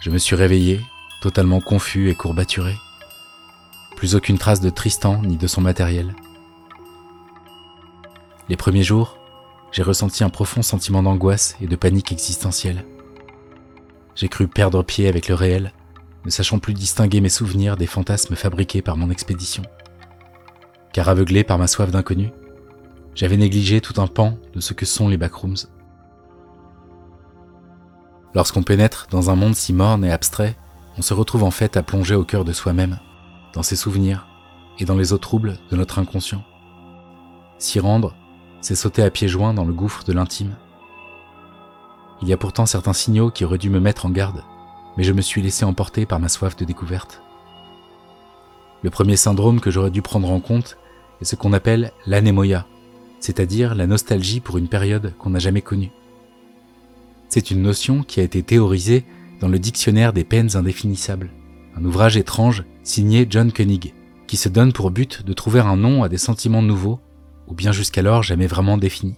Je 0.00 0.10
me 0.10 0.18
suis 0.18 0.34
réveillé, 0.34 0.80
totalement 1.24 1.62
confus 1.62 2.10
et 2.10 2.14
courbaturé. 2.14 2.76
Plus 3.96 4.14
aucune 4.14 4.36
trace 4.36 4.60
de 4.60 4.68
Tristan 4.68 5.22
ni 5.22 5.38
de 5.38 5.46
son 5.46 5.62
matériel. 5.62 6.14
Les 8.50 8.58
premiers 8.58 8.82
jours, 8.82 9.16
j'ai 9.72 9.82
ressenti 9.82 10.22
un 10.22 10.28
profond 10.28 10.60
sentiment 10.60 11.02
d'angoisse 11.02 11.56
et 11.62 11.66
de 11.66 11.76
panique 11.76 12.12
existentielle. 12.12 12.84
J'ai 14.14 14.28
cru 14.28 14.48
perdre 14.48 14.82
pied 14.82 15.08
avec 15.08 15.28
le 15.28 15.34
réel, 15.34 15.72
ne 16.26 16.30
sachant 16.30 16.58
plus 16.58 16.74
distinguer 16.74 17.22
mes 17.22 17.30
souvenirs 17.30 17.78
des 17.78 17.86
fantasmes 17.86 18.36
fabriqués 18.36 18.82
par 18.82 18.98
mon 18.98 19.08
expédition. 19.08 19.62
Car 20.92 21.08
aveuglé 21.08 21.42
par 21.42 21.56
ma 21.56 21.68
soif 21.68 21.90
d'inconnu, 21.90 22.32
j'avais 23.14 23.38
négligé 23.38 23.80
tout 23.80 23.98
un 23.98 24.08
pan 24.08 24.36
de 24.52 24.60
ce 24.60 24.74
que 24.74 24.84
sont 24.84 25.08
les 25.08 25.16
backrooms. 25.16 25.56
Lorsqu'on 28.34 28.62
pénètre 28.62 29.06
dans 29.10 29.30
un 29.30 29.36
monde 29.36 29.54
si 29.54 29.72
morne 29.72 30.04
et 30.04 30.12
abstrait, 30.12 30.58
on 30.96 31.02
se 31.02 31.14
retrouve 31.14 31.44
en 31.44 31.50
fait 31.50 31.76
à 31.76 31.82
plonger 31.82 32.14
au 32.14 32.24
cœur 32.24 32.44
de 32.44 32.52
soi-même, 32.52 32.98
dans 33.52 33.62
ses 33.62 33.76
souvenirs 33.76 34.26
et 34.78 34.84
dans 34.84 34.96
les 34.96 35.12
eaux 35.12 35.18
troubles 35.18 35.58
de 35.70 35.76
notre 35.76 35.98
inconscient. 35.98 36.44
S'y 37.58 37.80
rendre, 37.80 38.14
c'est 38.60 38.74
sauter 38.74 39.02
à 39.02 39.10
pieds 39.10 39.28
joints 39.28 39.54
dans 39.54 39.64
le 39.64 39.72
gouffre 39.72 40.04
de 40.04 40.12
l'intime. 40.12 40.56
Il 42.22 42.28
y 42.28 42.32
a 42.32 42.36
pourtant 42.36 42.66
certains 42.66 42.92
signaux 42.92 43.30
qui 43.30 43.44
auraient 43.44 43.58
dû 43.58 43.70
me 43.70 43.80
mettre 43.80 44.06
en 44.06 44.10
garde, 44.10 44.42
mais 44.96 45.04
je 45.04 45.12
me 45.12 45.20
suis 45.20 45.42
laissé 45.42 45.64
emporter 45.64 46.06
par 46.06 46.20
ma 46.20 46.28
soif 46.28 46.56
de 46.56 46.64
découverte. 46.64 47.22
Le 48.82 48.90
premier 48.90 49.16
syndrome 49.16 49.60
que 49.60 49.70
j'aurais 49.70 49.90
dû 49.90 50.02
prendre 50.02 50.30
en 50.30 50.40
compte 50.40 50.76
est 51.20 51.24
ce 51.24 51.36
qu'on 51.36 51.52
appelle 51.52 51.92
l'anémoïa, 52.06 52.66
c'est-à-dire 53.20 53.74
la 53.74 53.86
nostalgie 53.86 54.40
pour 54.40 54.58
une 54.58 54.68
période 54.68 55.14
qu'on 55.18 55.30
n'a 55.30 55.38
jamais 55.38 55.62
connue. 55.62 55.90
C'est 57.28 57.50
une 57.50 57.62
notion 57.62 58.02
qui 58.02 58.20
a 58.20 58.22
été 58.22 58.42
théorisée 58.42 59.04
dans 59.40 59.48
le 59.48 59.58
Dictionnaire 59.58 60.12
des 60.12 60.24
peines 60.24 60.56
indéfinissables, 60.56 61.30
un 61.76 61.84
ouvrage 61.84 62.16
étrange 62.16 62.64
signé 62.82 63.26
John 63.28 63.52
Koenig, 63.52 63.94
qui 64.26 64.36
se 64.36 64.48
donne 64.48 64.72
pour 64.72 64.90
but 64.90 65.24
de 65.24 65.32
trouver 65.32 65.60
un 65.60 65.76
nom 65.76 66.02
à 66.02 66.08
des 66.08 66.18
sentiments 66.18 66.62
nouveaux 66.62 67.00
ou 67.46 67.54
bien 67.54 67.72
jusqu'alors 67.72 68.22
jamais 68.22 68.46
vraiment 68.46 68.78
défini. 68.78 69.16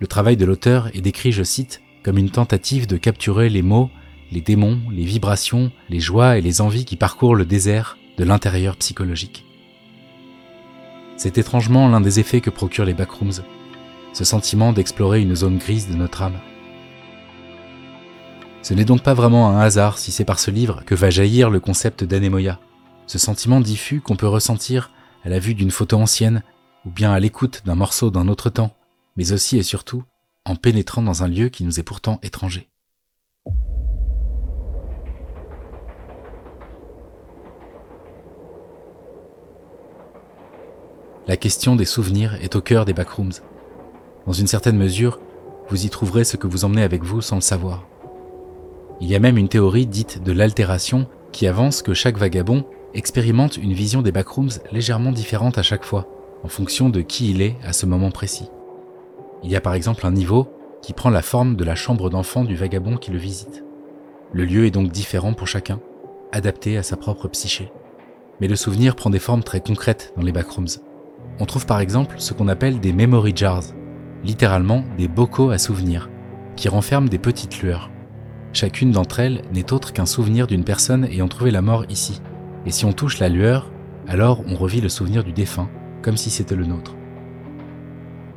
Le 0.00 0.06
travail 0.06 0.36
de 0.36 0.44
l'auteur 0.44 0.88
est 0.94 1.00
décrit, 1.00 1.32
je 1.32 1.42
cite, 1.42 1.82
comme 2.04 2.18
une 2.18 2.30
tentative 2.30 2.86
de 2.86 2.96
capturer 2.96 3.48
les 3.48 3.62
mots, 3.62 3.90
les 4.30 4.40
démons, 4.40 4.80
les 4.90 5.04
vibrations, 5.04 5.72
les 5.88 6.00
joies 6.00 6.38
et 6.38 6.40
les 6.40 6.60
envies 6.60 6.84
qui 6.84 6.96
parcourent 6.96 7.34
le 7.34 7.44
désert 7.44 7.98
de 8.16 8.24
l'intérieur 8.24 8.76
psychologique. 8.76 9.44
C'est 11.16 11.38
étrangement 11.38 11.88
l'un 11.88 12.00
des 12.00 12.20
effets 12.20 12.40
que 12.40 12.50
procurent 12.50 12.84
les 12.84 12.94
backrooms, 12.94 13.42
ce 14.12 14.24
sentiment 14.24 14.72
d'explorer 14.72 15.20
une 15.20 15.34
zone 15.34 15.58
grise 15.58 15.88
de 15.88 15.96
notre 15.96 16.22
âme. 16.22 16.38
Ce 18.68 18.74
n'est 18.74 18.84
donc 18.84 19.02
pas 19.02 19.14
vraiment 19.14 19.48
un 19.48 19.60
hasard 19.60 19.96
si 19.96 20.12
c'est 20.12 20.26
par 20.26 20.38
ce 20.38 20.50
livre 20.50 20.82
que 20.84 20.94
va 20.94 21.08
jaillir 21.08 21.48
le 21.48 21.58
concept 21.58 22.04
d'anémoïa, 22.04 22.60
Ce 23.06 23.16
sentiment 23.16 23.62
diffus 23.62 24.02
qu'on 24.02 24.14
peut 24.14 24.28
ressentir 24.28 24.90
à 25.24 25.30
la 25.30 25.38
vue 25.38 25.54
d'une 25.54 25.70
photo 25.70 25.96
ancienne 25.96 26.42
ou 26.84 26.90
bien 26.90 27.10
à 27.10 27.18
l'écoute 27.18 27.62
d'un 27.64 27.76
morceau 27.76 28.10
d'un 28.10 28.28
autre 28.28 28.50
temps, 28.50 28.76
mais 29.16 29.32
aussi 29.32 29.56
et 29.56 29.62
surtout 29.62 30.02
en 30.44 30.54
pénétrant 30.54 31.00
dans 31.00 31.22
un 31.22 31.28
lieu 31.28 31.48
qui 31.48 31.64
nous 31.64 31.80
est 31.80 31.82
pourtant 31.82 32.20
étranger. 32.22 32.68
La 41.26 41.38
question 41.38 41.74
des 41.74 41.86
souvenirs 41.86 42.34
est 42.42 42.54
au 42.54 42.60
cœur 42.60 42.84
des 42.84 42.92
backrooms. 42.92 43.32
Dans 44.26 44.34
une 44.34 44.46
certaine 44.46 44.76
mesure, 44.76 45.20
vous 45.70 45.86
y 45.86 45.88
trouverez 45.88 46.24
ce 46.24 46.36
que 46.36 46.46
vous 46.46 46.66
emmenez 46.66 46.82
avec 46.82 47.02
vous 47.02 47.22
sans 47.22 47.36
le 47.36 47.40
savoir. 47.40 47.86
Il 49.00 49.08
y 49.08 49.14
a 49.14 49.20
même 49.20 49.38
une 49.38 49.48
théorie 49.48 49.86
dite 49.86 50.22
de 50.24 50.32
l'altération 50.32 51.06
qui 51.30 51.46
avance 51.46 51.82
que 51.82 51.94
chaque 51.94 52.18
vagabond 52.18 52.64
expérimente 52.94 53.56
une 53.56 53.72
vision 53.72 54.02
des 54.02 54.10
backrooms 54.10 54.50
légèrement 54.72 55.12
différente 55.12 55.56
à 55.56 55.62
chaque 55.62 55.84
fois, 55.84 56.08
en 56.42 56.48
fonction 56.48 56.88
de 56.88 57.00
qui 57.00 57.30
il 57.30 57.40
est 57.40 57.56
à 57.64 57.72
ce 57.72 57.86
moment 57.86 58.10
précis. 58.10 58.50
Il 59.44 59.50
y 59.50 59.56
a 59.56 59.60
par 59.60 59.74
exemple 59.74 60.04
un 60.04 60.10
niveau 60.10 60.48
qui 60.82 60.92
prend 60.92 61.10
la 61.10 61.22
forme 61.22 61.54
de 61.54 61.64
la 61.64 61.76
chambre 61.76 62.10
d'enfant 62.10 62.44
du 62.44 62.56
vagabond 62.56 62.96
qui 62.96 63.12
le 63.12 63.18
visite. 63.18 63.64
Le 64.32 64.44
lieu 64.44 64.66
est 64.66 64.72
donc 64.72 64.90
différent 64.90 65.32
pour 65.32 65.46
chacun, 65.46 65.80
adapté 66.32 66.76
à 66.76 66.82
sa 66.82 66.96
propre 66.96 67.28
psyché. 67.28 67.70
Mais 68.40 68.48
le 68.48 68.56
souvenir 68.56 68.96
prend 68.96 69.10
des 69.10 69.18
formes 69.18 69.42
très 69.42 69.60
concrètes 69.60 70.12
dans 70.16 70.22
les 70.22 70.32
backrooms. 70.32 70.80
On 71.38 71.46
trouve 71.46 71.66
par 71.66 71.80
exemple 71.80 72.16
ce 72.18 72.34
qu'on 72.34 72.48
appelle 72.48 72.80
des 72.80 72.92
memory 72.92 73.32
jars, 73.34 73.64
littéralement 74.24 74.84
des 74.96 75.08
bocaux 75.08 75.50
à 75.50 75.58
souvenirs, 75.58 76.10
qui 76.56 76.68
renferment 76.68 77.08
des 77.08 77.18
petites 77.18 77.62
lueurs. 77.62 77.90
Chacune 78.52 78.92
d'entre 78.92 79.20
elles 79.20 79.42
n'est 79.52 79.72
autre 79.72 79.92
qu'un 79.92 80.06
souvenir 80.06 80.46
d'une 80.46 80.64
personne 80.64 81.04
ayant 81.04 81.28
trouvé 81.28 81.50
la 81.50 81.62
mort 81.62 81.84
ici. 81.88 82.20
Et 82.66 82.70
si 82.70 82.84
on 82.84 82.92
touche 82.92 83.18
la 83.18 83.28
lueur, 83.28 83.70
alors 84.06 84.42
on 84.48 84.56
revit 84.56 84.80
le 84.80 84.88
souvenir 84.88 85.22
du 85.22 85.32
défunt, 85.32 85.68
comme 86.02 86.16
si 86.16 86.30
c'était 86.30 86.56
le 86.56 86.66
nôtre. 86.66 86.96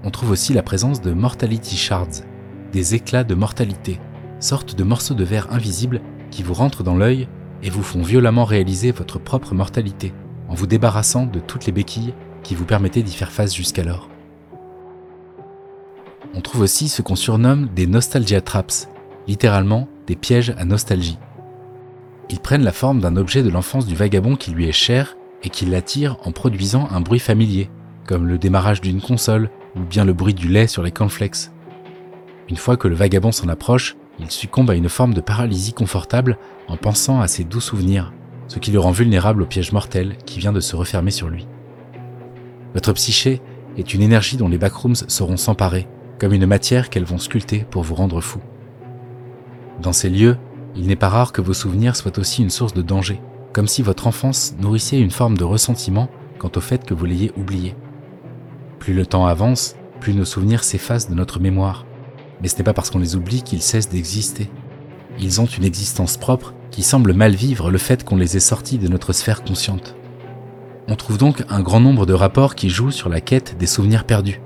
On 0.03 0.11
trouve 0.11 0.31
aussi 0.31 0.53
la 0.53 0.63
présence 0.63 1.01
de 1.01 1.13
mortality 1.13 1.77
shards, 1.77 2.23
des 2.71 2.95
éclats 2.95 3.23
de 3.23 3.35
mortalité, 3.35 3.99
sortes 4.39 4.75
de 4.75 4.83
morceaux 4.83 5.13
de 5.13 5.23
verre 5.23 5.51
invisibles 5.51 6.01
qui 6.29 6.43
vous 6.43 6.53
rentrent 6.53 6.83
dans 6.83 6.95
l'œil 6.95 7.27
et 7.63 7.69
vous 7.69 7.83
font 7.83 8.01
violemment 8.01 8.45
réaliser 8.45 8.91
votre 8.91 9.19
propre 9.19 9.53
mortalité, 9.53 10.13
en 10.49 10.55
vous 10.55 10.67
débarrassant 10.67 11.25
de 11.25 11.39
toutes 11.39 11.65
les 11.65 11.71
béquilles 11.71 12.13
qui 12.43 12.55
vous 12.55 12.65
permettaient 12.65 13.03
d'y 13.03 13.13
faire 13.13 13.31
face 13.31 13.55
jusqu'alors. 13.55 14.09
On 16.33 16.41
trouve 16.41 16.61
aussi 16.61 16.89
ce 16.89 17.01
qu'on 17.01 17.15
surnomme 17.15 17.69
des 17.75 17.87
nostalgia 17.87 18.41
traps, 18.41 18.89
littéralement 19.27 19.87
pièges 20.15 20.53
à 20.57 20.65
nostalgie. 20.65 21.17
Ils 22.29 22.39
prennent 22.39 22.63
la 22.63 22.71
forme 22.71 23.01
d'un 23.01 23.17
objet 23.17 23.43
de 23.43 23.49
l'enfance 23.49 23.85
du 23.85 23.95
vagabond 23.95 24.35
qui 24.35 24.51
lui 24.51 24.67
est 24.67 24.71
cher 24.71 25.17
et 25.43 25.49
qui 25.49 25.65
l'attire 25.65 26.17
en 26.23 26.31
produisant 26.31 26.87
un 26.91 27.01
bruit 27.01 27.19
familier, 27.19 27.69
comme 28.07 28.27
le 28.27 28.37
démarrage 28.37 28.81
d'une 28.81 29.01
console 29.01 29.49
ou 29.75 29.81
bien 29.81 30.05
le 30.05 30.13
bruit 30.13 30.33
du 30.33 30.47
lait 30.47 30.67
sur 30.67 30.83
les 30.83 30.91
cornflakes. 30.91 31.49
Une 32.49 32.57
fois 32.57 32.77
que 32.77 32.87
le 32.87 32.95
vagabond 32.95 33.31
s'en 33.31 33.49
approche, 33.49 33.95
il 34.19 34.29
succombe 34.29 34.69
à 34.69 34.75
une 34.75 34.89
forme 34.89 35.13
de 35.13 35.21
paralysie 35.21 35.73
confortable 35.73 36.37
en 36.67 36.77
pensant 36.77 37.21
à 37.21 37.27
ses 37.27 37.43
doux 37.43 37.61
souvenirs, 37.61 38.13
ce 38.47 38.59
qui 38.59 38.71
le 38.71 38.79
rend 38.79 38.91
vulnérable 38.91 39.41
au 39.41 39.45
piège 39.45 39.71
mortel 39.71 40.15
qui 40.25 40.39
vient 40.39 40.53
de 40.53 40.59
se 40.59 40.75
refermer 40.75 41.11
sur 41.11 41.29
lui. 41.29 41.47
Votre 42.73 42.93
psyché 42.93 43.41
est 43.77 43.93
une 43.93 44.01
énergie 44.01 44.37
dont 44.37 44.49
les 44.49 44.57
backrooms 44.57 44.95
sauront 44.95 45.37
s'emparer, 45.37 45.87
comme 46.19 46.33
une 46.33 46.45
matière 46.45 46.89
qu'elles 46.89 47.05
vont 47.05 47.17
sculpter 47.17 47.65
pour 47.69 47.83
vous 47.83 47.95
rendre 47.95 48.21
fou. 48.21 48.39
Dans 49.79 49.93
ces 49.93 50.09
lieux, 50.09 50.37
il 50.75 50.87
n'est 50.87 50.95
pas 50.95 51.09
rare 51.09 51.31
que 51.31 51.41
vos 51.41 51.53
souvenirs 51.53 51.95
soient 51.95 52.17
aussi 52.19 52.41
une 52.41 52.49
source 52.49 52.73
de 52.73 52.81
danger, 52.81 53.21
comme 53.53 53.67
si 53.67 53.81
votre 53.81 54.07
enfance 54.07 54.55
nourrissait 54.59 54.99
une 54.99 55.11
forme 55.11 55.37
de 55.37 55.43
ressentiment 55.43 56.09
quant 56.39 56.51
au 56.55 56.61
fait 56.61 56.85
que 56.85 56.93
vous 56.93 57.05
l'ayez 57.05 57.31
oublié. 57.37 57.75
Plus 58.79 58.93
le 58.93 59.05
temps 59.05 59.27
avance, 59.27 59.75
plus 59.99 60.13
nos 60.13 60.25
souvenirs 60.25 60.63
s'effacent 60.63 61.09
de 61.09 61.15
notre 61.15 61.39
mémoire. 61.39 61.85
Mais 62.41 62.47
ce 62.47 62.57
n'est 62.57 62.63
pas 62.63 62.73
parce 62.73 62.89
qu'on 62.89 62.99
les 62.99 63.15
oublie 63.15 63.43
qu'ils 63.43 63.61
cessent 63.61 63.89
d'exister. 63.89 64.49
Ils 65.19 65.41
ont 65.41 65.45
une 65.45 65.65
existence 65.65 66.17
propre 66.17 66.53
qui 66.71 66.81
semble 66.81 67.13
mal 67.13 67.35
vivre 67.35 67.69
le 67.69 67.77
fait 67.77 68.03
qu'on 68.03 68.15
les 68.15 68.37
ait 68.37 68.39
sortis 68.39 68.79
de 68.79 68.87
notre 68.87 69.13
sphère 69.13 69.43
consciente. 69.43 69.95
On 70.87 70.95
trouve 70.95 71.17
donc 71.17 71.43
un 71.49 71.61
grand 71.61 71.79
nombre 71.79 72.05
de 72.05 72.13
rapports 72.13 72.55
qui 72.55 72.69
jouent 72.69 72.91
sur 72.91 73.09
la 73.09 73.21
quête 73.21 73.57
des 73.59 73.67
souvenirs 73.67 74.05
perdus. 74.05 74.41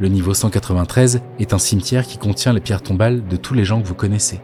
Le 0.00 0.06
niveau 0.06 0.32
193 0.32 1.22
est 1.40 1.52
un 1.52 1.58
cimetière 1.58 2.06
qui 2.06 2.18
contient 2.18 2.52
les 2.52 2.60
pierres 2.60 2.82
tombales 2.82 3.26
de 3.26 3.36
tous 3.36 3.54
les 3.54 3.64
gens 3.64 3.82
que 3.82 3.86
vous 3.88 3.96
connaissez. 3.96 4.40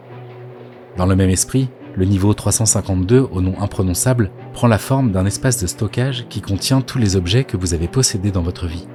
Dans 0.97 1.07
le 1.07 1.15
même 1.15 1.31
esprit, 1.31 1.69
le 1.95 2.07
niveau 2.07 2.35
352, 2.35 3.29
au 3.31 3.41
nom 3.41 3.55
imprononçable, 3.61 4.33
prend 4.53 4.67
la 4.67 4.79
forme 4.79 5.13
d'un 5.13 5.27
espace 5.27 5.63
de 5.63 5.69
stockage 5.69 6.27
qui 6.29 6.41
contient 6.41 6.81
tous 6.81 6.99
les 6.99 7.15
objets 7.15 7.45
que 7.45 7.57
vous 7.57 7.73
avez 7.73 7.87
possédés 7.87 8.33
dans 8.33 8.43
votre 8.43 8.67
vie. 8.67 8.89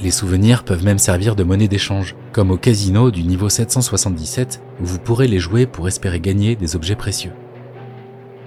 Les 0.00 0.10
souvenirs 0.10 0.64
peuvent 0.64 0.84
même 0.84 0.98
servir 0.98 1.36
de 1.36 1.44
monnaie 1.44 1.68
d'échange, 1.68 2.16
comme 2.32 2.50
au 2.50 2.56
casino 2.56 3.10
du 3.10 3.22
niveau 3.22 3.50
777, 3.50 4.62
où 4.80 4.86
vous 4.86 4.98
pourrez 4.98 5.28
les 5.28 5.38
jouer 5.38 5.66
pour 5.66 5.86
espérer 5.86 6.20
gagner 6.20 6.56
des 6.56 6.76
objets 6.76 6.96
précieux. 6.96 7.32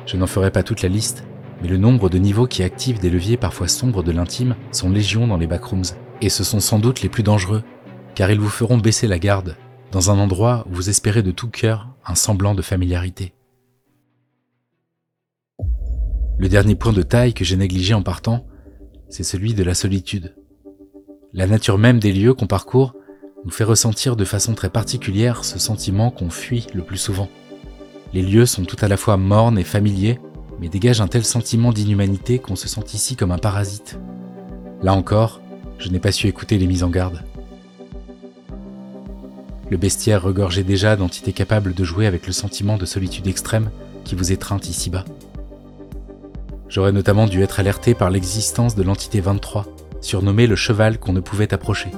Je 0.07 0.17
n'en 0.17 0.25
ferai 0.25 0.49
pas 0.49 0.63
toute 0.63 0.81
la 0.81 0.89
liste, 0.89 1.23
mais 1.61 1.67
le 1.67 1.77
nombre 1.77 2.09
de 2.09 2.17
niveaux 2.17 2.47
qui 2.47 2.63
activent 2.63 2.99
des 2.99 3.11
leviers 3.11 3.37
parfois 3.37 3.67
sombres 3.67 4.01
de 4.01 4.11
l'intime 4.11 4.55
sont 4.71 4.89
légion 4.89 5.27
dans 5.27 5.37
les 5.37 5.45
backrooms, 5.45 5.83
et 6.23 6.29
ce 6.29 6.45
sont 6.45 6.61
sans 6.61 6.79
doute 6.79 7.01
les 7.01 7.09
plus 7.09 7.21
dangereux, 7.21 7.63
car 8.15 8.31
ils 8.31 8.39
vous 8.39 8.49
feront 8.49 8.77
baisser 8.77 9.07
la 9.07 9.19
garde, 9.19 9.57
dans 9.91 10.09
un 10.09 10.17
endroit 10.17 10.65
où 10.69 10.75
vous 10.75 10.89
espérez 10.89 11.21
de 11.21 11.31
tout 11.31 11.49
cœur 11.49 11.89
un 12.05 12.15
semblant 12.15 12.55
de 12.55 12.61
familiarité. 12.61 13.33
Le 16.39 16.47
dernier 16.49 16.75
point 16.75 16.93
de 16.93 17.03
taille 17.03 17.33
que 17.33 17.43
j'ai 17.43 17.57
négligé 17.57 17.93
en 17.93 18.03
partant, 18.03 18.45
c'est 19.09 19.23
celui 19.23 19.53
de 19.53 19.63
la 19.63 19.73
solitude. 19.73 20.35
La 21.33 21.45
nature 21.45 21.77
même 21.77 21.99
des 21.99 22.13
lieux 22.13 22.33
qu'on 22.33 22.47
parcourt 22.47 22.95
nous 23.43 23.51
fait 23.51 23.63
ressentir 23.65 24.15
de 24.15 24.25
façon 24.25 24.53
très 24.53 24.69
particulière 24.69 25.43
ce 25.43 25.59
sentiment 25.59 26.09
qu'on 26.09 26.29
fuit 26.29 26.67
le 26.73 26.83
plus 26.83 26.97
souvent. 26.97 27.29
Les 28.13 28.21
lieux 28.21 28.45
sont 28.45 28.63
tout 28.63 28.77
à 28.79 28.87
la 28.87 28.97
fois 28.97 29.17
mornes 29.17 29.59
et 29.59 29.63
familiers, 29.63 30.19
mais 30.61 30.69
dégage 30.69 31.01
un 31.01 31.07
tel 31.07 31.25
sentiment 31.25 31.73
d'inhumanité 31.73 32.39
qu'on 32.39 32.55
se 32.55 32.69
sent 32.69 32.93
ici 32.93 33.17
comme 33.17 33.31
un 33.31 33.37
parasite. 33.37 33.99
Là 34.81 34.93
encore, 34.93 35.41
je 35.83 35.89
n'ai 35.89 35.99
pas 35.99 36.13
su 36.13 36.27
écouter 36.27 36.57
les 36.57 36.65
mises 36.65 36.83
en 36.83 36.89
garde. 36.89 37.21
Le 39.69 39.75
bestiaire 39.75 40.21
regorgeait 40.21 40.63
déjà 40.63 40.95
d'entités 40.95 41.33
capables 41.33 41.73
de 41.73 41.83
jouer 41.83 42.07
avec 42.07 42.25
le 42.25 42.31
sentiment 42.31 42.77
de 42.77 42.85
solitude 42.85 43.27
extrême 43.27 43.69
qui 44.05 44.15
vous 44.15 44.31
étreint 44.31 44.59
ici-bas. 44.61 45.03
J'aurais 46.69 46.93
notamment 46.93 47.27
dû 47.27 47.41
être 47.41 47.59
alerté 47.59 47.95
par 47.95 48.09
l'existence 48.09 48.75
de 48.75 48.83
l'entité 48.83 49.19
23, 49.19 49.65
surnommée 49.99 50.47
le 50.47 50.55
cheval 50.55 50.99
qu'on 50.99 51.11
ne 51.11 51.19
pouvait 51.19 51.53
approcher. 51.53 51.89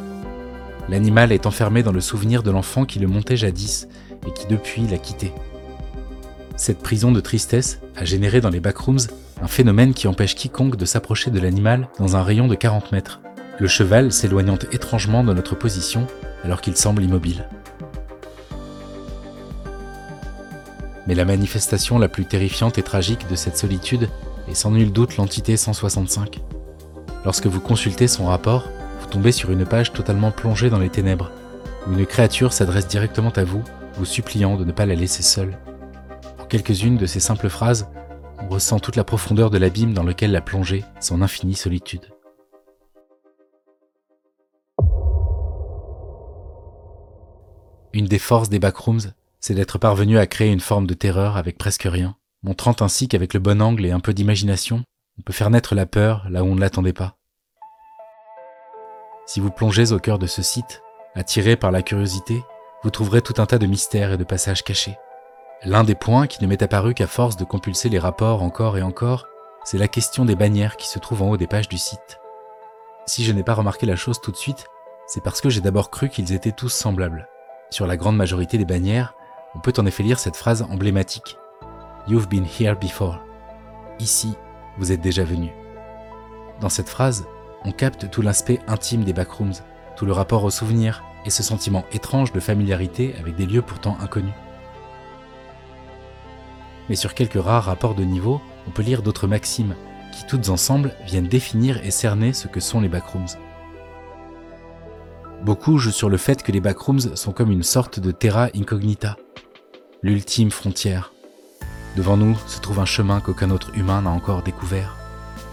L'animal 0.89 1.31
est 1.31 1.45
enfermé 1.45 1.83
dans 1.83 1.91
le 1.91 2.01
souvenir 2.01 2.41
de 2.41 2.49
l'enfant 2.49 2.85
qui 2.85 2.97
le 2.97 3.07
montait 3.07 3.37
jadis 3.37 3.87
et 4.27 4.31
qui 4.33 4.47
depuis 4.47 4.87
l'a 4.87 4.97
quitté. 4.97 5.31
Cette 6.55 6.79
prison 6.79 7.11
de 7.11 7.19
tristesse 7.19 7.79
a 7.95 8.05
généré 8.05 8.41
dans 8.41 8.49
les 8.49 8.59
backrooms 8.59 9.07
un 9.43 9.47
phénomène 9.47 9.93
qui 9.93 10.07
empêche 10.07 10.33
quiconque 10.33 10.75
de 10.75 10.85
s'approcher 10.85 11.29
de 11.29 11.39
l'animal 11.39 11.87
dans 11.99 12.15
un 12.15 12.23
rayon 12.23 12.47
de 12.47 12.55
40 12.55 12.91
mètres, 12.91 13.21
le 13.59 13.67
cheval 13.67 14.11
s'éloignant 14.11 14.57
étrangement 14.71 15.23
de 15.23 15.33
notre 15.33 15.55
position 15.55 16.07
alors 16.43 16.61
qu'il 16.61 16.75
semble 16.75 17.03
immobile. 17.03 17.47
Mais 21.07 21.15
la 21.15 21.25
manifestation 21.25 21.99
la 21.99 22.07
plus 22.07 22.25
terrifiante 22.25 22.77
et 22.77 22.83
tragique 22.83 23.27
de 23.29 23.35
cette 23.35 23.57
solitude 23.57 24.09
est 24.47 24.55
sans 24.55 24.71
nul 24.71 24.91
doute 24.91 25.17
l'entité 25.17 25.57
165. 25.57 26.41
Lorsque 27.23 27.47
vous 27.47 27.61
consultez 27.61 28.07
son 28.07 28.25
rapport, 28.25 28.69
vous 29.01 29.07
tombez 29.07 29.31
sur 29.31 29.51
une 29.51 29.65
page 29.65 29.93
totalement 29.93 30.31
plongée 30.31 30.69
dans 30.69 30.79
les 30.79 30.89
ténèbres, 30.89 31.31
où 31.87 31.93
une 31.93 32.05
créature 32.05 32.53
s'adresse 32.53 32.87
directement 32.87 33.31
à 33.31 33.43
vous, 33.43 33.63
vous 33.97 34.05
suppliant 34.05 34.57
de 34.57 34.65
ne 34.65 34.71
pas 34.71 34.85
la 34.85 34.95
laisser 34.95 35.23
seule 35.23 35.57
quelques-unes 36.55 36.97
de 36.97 37.05
ces 37.05 37.19
simples 37.19 37.49
phrases, 37.49 37.89
on 38.39 38.47
ressent 38.47 38.79
toute 38.79 38.95
la 38.95 39.03
profondeur 39.03 39.49
de 39.49 39.57
l'abîme 39.57 39.93
dans 39.93 40.03
lequel 40.03 40.31
l'a 40.31 40.41
plongé 40.41 40.85
son 41.01 41.21
infinie 41.21 41.55
solitude. 41.55 42.14
Une 47.95 48.07
des 48.07 48.19
forces 48.19 48.49
des 48.49 48.59
backrooms, 48.59 49.13
c'est 49.39 49.53
d'être 49.53 49.77
parvenu 49.77 50.17
à 50.17 50.27
créer 50.27 50.51
une 50.51 50.59
forme 50.59 50.85
de 50.85 50.93
terreur 50.93 51.37
avec 51.37 51.57
presque 51.57 51.87
rien, 51.89 52.17
montrant 52.43 52.75
ainsi 52.81 53.07
qu'avec 53.07 53.33
le 53.33 53.39
bon 53.39 53.61
angle 53.61 53.85
et 53.85 53.91
un 53.91 54.01
peu 54.01 54.13
d'imagination, 54.13 54.83
on 55.17 55.21
peut 55.21 55.31
faire 55.31 55.49
naître 55.49 55.75
la 55.75 55.85
peur 55.85 56.25
là 56.29 56.43
où 56.43 56.47
on 56.47 56.55
ne 56.55 56.59
l'attendait 56.59 56.91
pas. 56.91 57.15
Si 59.25 59.39
vous 59.39 59.49
plongez 59.49 59.93
au 59.93 59.99
cœur 59.99 60.19
de 60.19 60.27
ce 60.27 60.41
site, 60.41 60.83
attiré 61.15 61.55
par 61.55 61.71
la 61.71 61.81
curiosité, 61.81 62.43
vous 62.83 62.89
trouverez 62.89 63.21
tout 63.21 63.35
un 63.37 63.45
tas 63.45 63.59
de 63.59 63.65
mystères 63.65 64.11
et 64.11 64.17
de 64.17 64.25
passages 64.25 64.65
cachés. 64.65 64.97
L'un 65.63 65.85
des 65.85 65.95
points 65.95 66.27
qui 66.27 66.43
ne 66.43 66.49
m'est 66.49 66.63
apparu 66.63 66.95
qu'à 66.95 67.07
force 67.07 67.37
de 67.37 67.45
compulser 67.45 67.87
les 67.87 67.97
rapports 67.97 68.43
encore 68.43 68.77
et 68.77 68.81
encore, 68.81 69.25
c'est 69.63 69.77
la 69.77 69.87
question 69.87 70.25
des 70.25 70.35
bannières 70.35 70.75
qui 70.75 70.89
se 70.89 70.99
trouvent 70.99 71.21
en 71.21 71.29
haut 71.29 71.37
des 71.37 71.47
pages 71.47 71.69
du 71.69 71.77
site. 71.77 72.19
Si 73.05 73.23
je 73.23 73.31
n'ai 73.31 73.43
pas 73.43 73.53
remarqué 73.53 73.85
la 73.85 73.95
chose 73.95 74.19
tout 74.19 74.33
de 74.33 74.35
suite, 74.35 74.65
c'est 75.07 75.23
parce 75.23 75.39
que 75.39 75.49
j'ai 75.49 75.61
d'abord 75.61 75.91
cru 75.91 76.09
qu'ils 76.09 76.33
étaient 76.33 76.51
tous 76.51 76.67
semblables. 76.67 77.29
Sur 77.75 77.87
la 77.87 77.97
grande 77.97 78.15
majorité 78.15 78.57
des 78.57 78.63
bannières, 78.63 79.15
on 79.53 79.59
peut 79.59 79.73
en 79.77 79.85
effet 79.85 80.01
lire 80.01 80.17
cette 80.17 80.37
phrase 80.37 80.61
emblématique 80.61 81.37
You've 82.07 82.29
been 82.29 82.45
here 82.45 82.73
before. 82.73 83.19
ici, 83.99 84.33
vous 84.77 84.93
êtes 84.93 85.01
déjà 85.01 85.25
venu. 85.25 85.49
Dans 86.61 86.69
cette 86.69 86.87
phrase, 86.87 87.27
on 87.65 87.73
capte 87.73 88.09
tout 88.09 88.21
l'aspect 88.21 88.61
intime 88.69 89.03
des 89.03 89.11
backrooms, 89.11 89.55
tout 89.97 90.05
le 90.05 90.13
rapport 90.13 90.45
aux 90.45 90.51
souvenirs 90.51 91.03
et 91.25 91.29
ce 91.29 91.43
sentiment 91.43 91.83
étrange 91.91 92.31
de 92.31 92.39
familiarité 92.39 93.13
avec 93.19 93.35
des 93.35 93.45
lieux 93.45 93.61
pourtant 93.61 93.97
inconnus. 93.99 94.31
Mais 96.87 96.95
sur 96.95 97.13
quelques 97.13 97.43
rares 97.43 97.65
rapports 97.65 97.95
de 97.95 98.05
niveau, 98.05 98.39
on 98.69 98.71
peut 98.71 98.83
lire 98.83 99.01
d'autres 99.01 99.27
maximes 99.27 99.75
qui 100.13 100.25
toutes 100.25 100.47
ensemble 100.47 100.93
viennent 101.05 101.27
définir 101.27 101.85
et 101.85 101.91
cerner 101.91 102.31
ce 102.31 102.47
que 102.47 102.61
sont 102.61 102.79
les 102.79 102.87
backrooms. 102.87 103.35
Beaucoup 105.45 105.77
jouent 105.77 105.91
sur 105.91 106.09
le 106.09 106.17
fait 106.17 106.41
que 106.41 106.51
les 106.51 106.59
backrooms 106.59 107.15
sont 107.15 107.31
comme 107.31 107.51
une 107.51 107.61
sorte 107.61 107.99
de 107.99 108.09
terra 108.09 108.49
incognita, 108.55 109.15
l'ultime 110.01 110.49
frontière. 110.49 111.13
Devant 111.95 112.17
nous 112.17 112.35
se 112.47 112.59
trouve 112.59 112.79
un 112.79 112.85
chemin 112.85 113.21
qu'aucun 113.21 113.51
autre 113.51 113.69
humain 113.75 114.01
n'a 114.01 114.09
encore 114.09 114.41
découvert, 114.41 114.97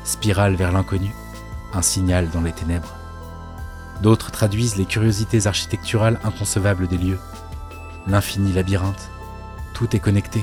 spirale 0.04 0.54
vers 0.54 0.72
l'inconnu, 0.72 1.10
un 1.74 1.82
signal 1.82 2.30
dans 2.30 2.40
les 2.40 2.52
ténèbres. 2.52 2.96
D'autres 4.00 4.30
traduisent 4.30 4.76
les 4.76 4.86
curiosités 4.86 5.46
architecturales 5.46 6.18
inconcevables 6.24 6.88
des 6.88 6.96
lieux, 6.96 7.20
l'infini 8.06 8.54
labyrinthe, 8.54 9.10
tout 9.74 9.94
est 9.94 10.00
connecté, 10.00 10.42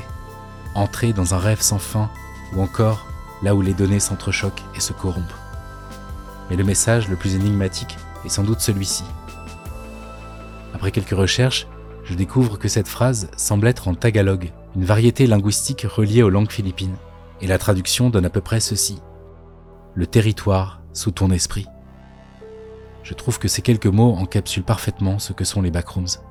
entrer 0.75 1.11
dans 1.11 1.33
un 1.33 1.39
rêve 1.39 1.61
sans 1.61 1.79
fin, 1.79 2.11
ou 2.53 2.61
encore 2.61 3.07
là 3.41 3.55
où 3.55 3.63
les 3.63 3.73
données 3.73 3.99
s'entrechoquent 3.99 4.63
et 4.75 4.79
se 4.79 4.93
corrompent. 4.93 5.25
Mais 6.51 6.55
le 6.55 6.63
message 6.63 7.07
le 7.09 7.15
plus 7.15 7.33
énigmatique 7.33 7.97
est 8.23 8.29
sans 8.29 8.43
doute 8.43 8.59
celui-ci. 8.59 9.05
Après 10.79 10.91
quelques 10.91 11.09
recherches, 11.09 11.67
je 12.05 12.13
découvre 12.13 12.57
que 12.57 12.69
cette 12.69 12.87
phrase 12.87 13.29
semble 13.35 13.67
être 13.67 13.89
en 13.89 13.95
tagalog, 13.95 14.53
une 14.77 14.85
variété 14.85 15.27
linguistique 15.27 15.81
reliée 15.81 16.23
aux 16.23 16.29
langues 16.29 16.53
philippines, 16.53 16.95
et 17.41 17.47
la 17.47 17.57
traduction 17.57 18.09
donne 18.09 18.23
à 18.23 18.29
peu 18.29 18.39
près 18.39 18.61
ceci. 18.61 19.01
Le 19.93 20.07
territoire 20.07 20.79
sous 20.93 21.11
ton 21.11 21.31
esprit. 21.31 21.67
Je 23.03 23.13
trouve 23.13 23.39
que 23.39 23.49
ces 23.49 23.61
quelques 23.61 23.87
mots 23.87 24.15
encapsulent 24.15 24.63
parfaitement 24.63 25.19
ce 25.19 25.33
que 25.33 25.43
sont 25.43 25.61
les 25.61 25.69
backrooms. 25.69 26.21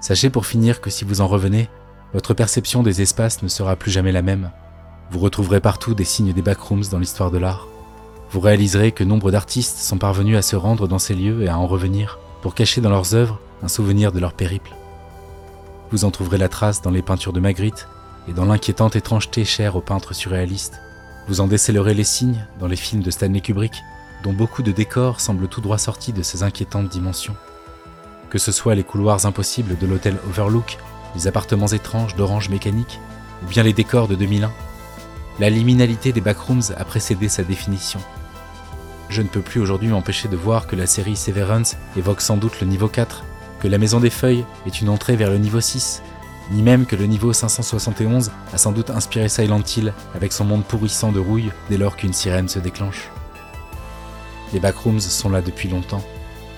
Sachez 0.00 0.30
pour 0.30 0.46
finir 0.46 0.80
que 0.80 0.88
si 0.88 1.04
vous 1.04 1.20
en 1.20 1.26
revenez, 1.26 1.68
votre 2.12 2.34
perception 2.34 2.84
des 2.84 3.02
espaces 3.02 3.42
ne 3.42 3.48
sera 3.48 3.74
plus 3.74 3.90
jamais 3.90 4.12
la 4.12 4.22
même. 4.22 4.52
Vous 5.10 5.18
retrouverez 5.18 5.60
partout 5.60 5.94
des 5.94 6.04
signes 6.04 6.32
des 6.32 6.40
backrooms 6.40 6.84
dans 6.92 7.00
l'histoire 7.00 7.32
de 7.32 7.38
l'art. 7.38 7.66
Vous 8.30 8.38
réaliserez 8.38 8.92
que 8.92 9.02
nombre 9.02 9.32
d'artistes 9.32 9.78
sont 9.78 9.98
parvenus 9.98 10.36
à 10.36 10.42
se 10.42 10.54
rendre 10.54 10.86
dans 10.86 11.00
ces 11.00 11.16
lieux 11.16 11.42
et 11.42 11.48
à 11.48 11.58
en 11.58 11.66
revenir 11.66 12.20
pour 12.46 12.54
cacher 12.54 12.80
dans 12.80 12.90
leurs 12.90 13.16
œuvres 13.16 13.40
un 13.64 13.66
souvenir 13.66 14.12
de 14.12 14.20
leur 14.20 14.32
périple. 14.32 14.70
Vous 15.90 16.04
en 16.04 16.12
trouverez 16.12 16.38
la 16.38 16.48
trace 16.48 16.80
dans 16.80 16.92
les 16.92 17.02
peintures 17.02 17.32
de 17.32 17.40
Magritte 17.40 17.88
et 18.28 18.32
dans 18.32 18.44
l'inquiétante 18.44 18.94
étrangeté 18.94 19.44
chère 19.44 19.74
aux 19.74 19.80
peintres 19.80 20.14
surréalistes. 20.14 20.80
Vous 21.26 21.40
en 21.40 21.48
décélerez 21.48 21.92
les 21.92 22.04
signes 22.04 22.46
dans 22.60 22.68
les 22.68 22.76
films 22.76 23.02
de 23.02 23.10
Stanley 23.10 23.40
Kubrick, 23.40 23.82
dont 24.22 24.32
beaucoup 24.32 24.62
de 24.62 24.70
décors 24.70 25.20
semblent 25.20 25.48
tout 25.48 25.60
droit 25.60 25.76
sortis 25.76 26.12
de 26.12 26.22
ces 26.22 26.44
inquiétantes 26.44 26.88
dimensions. 26.88 27.34
Que 28.30 28.38
ce 28.38 28.52
soit 28.52 28.76
les 28.76 28.84
couloirs 28.84 29.26
impossibles 29.26 29.76
de 29.76 29.86
l'hôtel 29.88 30.16
Overlook, 30.28 30.78
les 31.16 31.26
appartements 31.26 31.66
étranges 31.66 32.14
d'Orange 32.14 32.48
Mécanique, 32.48 33.00
ou 33.42 33.48
bien 33.48 33.64
les 33.64 33.72
décors 33.72 34.06
de 34.06 34.14
2001, 34.14 34.52
la 35.40 35.50
liminalité 35.50 36.12
des 36.12 36.20
backrooms 36.20 36.62
a 36.76 36.84
précédé 36.84 37.28
sa 37.28 37.42
définition. 37.42 37.98
Je 39.08 39.22
ne 39.22 39.28
peux 39.28 39.40
plus 39.40 39.60
aujourd'hui 39.60 39.88
m'empêcher 39.88 40.28
de 40.28 40.36
voir 40.36 40.66
que 40.66 40.76
la 40.76 40.86
série 40.86 41.16
Severance 41.16 41.76
évoque 41.96 42.20
sans 42.20 42.36
doute 42.36 42.60
le 42.60 42.66
niveau 42.66 42.88
4, 42.88 43.24
que 43.60 43.68
la 43.68 43.78
Maison 43.78 44.00
des 44.00 44.10
Feuilles 44.10 44.44
est 44.66 44.80
une 44.80 44.88
entrée 44.88 45.16
vers 45.16 45.30
le 45.30 45.38
niveau 45.38 45.60
6, 45.60 46.02
ni 46.50 46.62
même 46.62 46.86
que 46.86 46.96
le 46.96 47.06
niveau 47.06 47.32
571 47.32 48.30
a 48.52 48.58
sans 48.58 48.72
doute 48.72 48.90
inspiré 48.90 49.28
Silent 49.28 49.62
Hill 49.76 49.92
avec 50.14 50.32
son 50.32 50.44
monde 50.44 50.64
pourrissant 50.64 51.12
de 51.12 51.20
rouille 51.20 51.50
dès 51.70 51.76
lors 51.76 51.96
qu'une 51.96 52.12
sirène 52.12 52.48
se 52.48 52.58
déclenche. 52.58 53.10
Les 54.52 54.60
backrooms 54.60 55.00
sont 55.00 55.30
là 55.30 55.42
depuis 55.42 55.68
longtemps. 55.68 56.04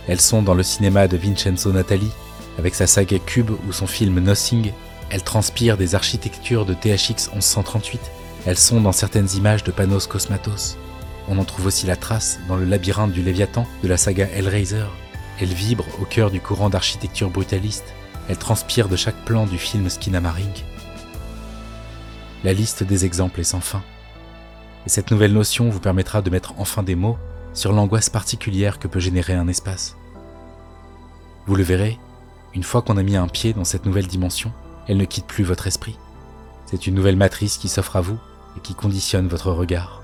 Elles 0.06 0.20
sont 0.20 0.42
dans 0.42 0.54
le 0.54 0.62
cinéma 0.62 1.08
de 1.08 1.16
Vincenzo 1.16 1.72
Natali, 1.72 2.10
avec 2.58 2.74
sa 2.74 2.86
saga 2.86 3.18
Cube 3.18 3.50
ou 3.68 3.72
son 3.72 3.86
film 3.86 4.20
Nothing. 4.20 4.72
Elles 5.10 5.22
transpirent 5.22 5.76
des 5.76 5.94
architectures 5.94 6.66
de 6.66 6.74
THX 6.74 7.30
1138 7.32 8.00
elles 8.46 8.58
sont 8.58 8.80
dans 8.80 8.92
certaines 8.92 9.28
images 9.36 9.64
de 9.64 9.72
Panos 9.72 10.06
Cosmatos. 10.06 10.78
On 11.28 11.38
en 11.38 11.44
trouve 11.44 11.66
aussi 11.66 11.86
la 11.86 11.96
trace 11.96 12.40
dans 12.48 12.56
le 12.56 12.64
labyrinthe 12.64 13.12
du 13.12 13.22
Léviathan 13.22 13.66
de 13.82 13.88
la 13.88 13.96
saga 13.96 14.26
Hellraiser. 14.26 14.86
Elles 15.40 15.52
vibrent 15.52 16.00
au 16.00 16.04
cœur 16.04 16.30
du 16.30 16.40
courant 16.40 16.70
d'architecture 16.70 17.30
brutaliste. 17.30 17.92
Elles 18.28 18.38
transpirent 18.38 18.88
de 18.88 18.96
chaque 18.96 19.24
plan 19.24 19.46
du 19.46 19.58
film 19.58 19.88
Skinamarink. 19.88 20.64
La 22.44 22.52
liste 22.52 22.82
des 22.82 23.04
exemples 23.04 23.40
est 23.40 23.44
sans 23.44 23.60
fin. 23.60 23.82
Et 24.86 24.88
cette 24.88 25.10
nouvelle 25.10 25.32
notion 25.32 25.68
vous 25.68 25.80
permettra 25.80 26.22
de 26.22 26.30
mettre 26.30 26.54
enfin 26.58 26.82
des 26.82 26.94
mots 26.94 27.18
sur 27.52 27.72
l'angoisse 27.72 28.10
particulière 28.10 28.78
que 28.78 28.88
peut 28.88 29.00
générer 29.00 29.34
un 29.34 29.48
espace. 29.48 29.96
Vous 31.46 31.56
le 31.56 31.62
verrez, 31.62 31.98
une 32.54 32.62
fois 32.62 32.82
qu'on 32.82 32.96
a 32.96 33.02
mis 33.02 33.16
un 33.16 33.28
pied 33.28 33.52
dans 33.52 33.64
cette 33.64 33.86
nouvelle 33.86 34.06
dimension, 34.06 34.52
elle 34.86 34.96
ne 34.96 35.04
quitte 35.04 35.26
plus 35.26 35.44
votre 35.44 35.66
esprit. 35.66 35.98
C'est 36.66 36.86
une 36.86 36.94
nouvelle 36.94 37.16
matrice 37.16 37.56
qui 37.58 37.68
s'offre 37.68 37.96
à 37.96 38.00
vous 38.00 38.18
qui 38.60 38.74
conditionne 38.74 39.28
votre 39.28 39.52
regard. 39.52 40.02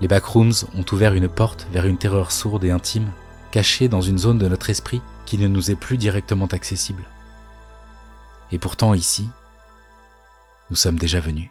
Les 0.00 0.08
backrooms 0.08 0.52
ont 0.76 0.84
ouvert 0.92 1.14
une 1.14 1.28
porte 1.28 1.66
vers 1.72 1.86
une 1.86 1.98
terreur 1.98 2.32
sourde 2.32 2.64
et 2.64 2.70
intime, 2.70 3.10
cachée 3.50 3.88
dans 3.88 4.00
une 4.00 4.18
zone 4.18 4.38
de 4.38 4.48
notre 4.48 4.70
esprit 4.70 5.00
qui 5.26 5.38
ne 5.38 5.48
nous 5.48 5.70
est 5.70 5.76
plus 5.76 5.96
directement 5.96 6.46
accessible. 6.46 7.04
Et 8.52 8.58
pourtant 8.58 8.94
ici, 8.94 9.28
nous 10.70 10.76
sommes 10.76 10.98
déjà 10.98 11.20
venus. 11.20 11.50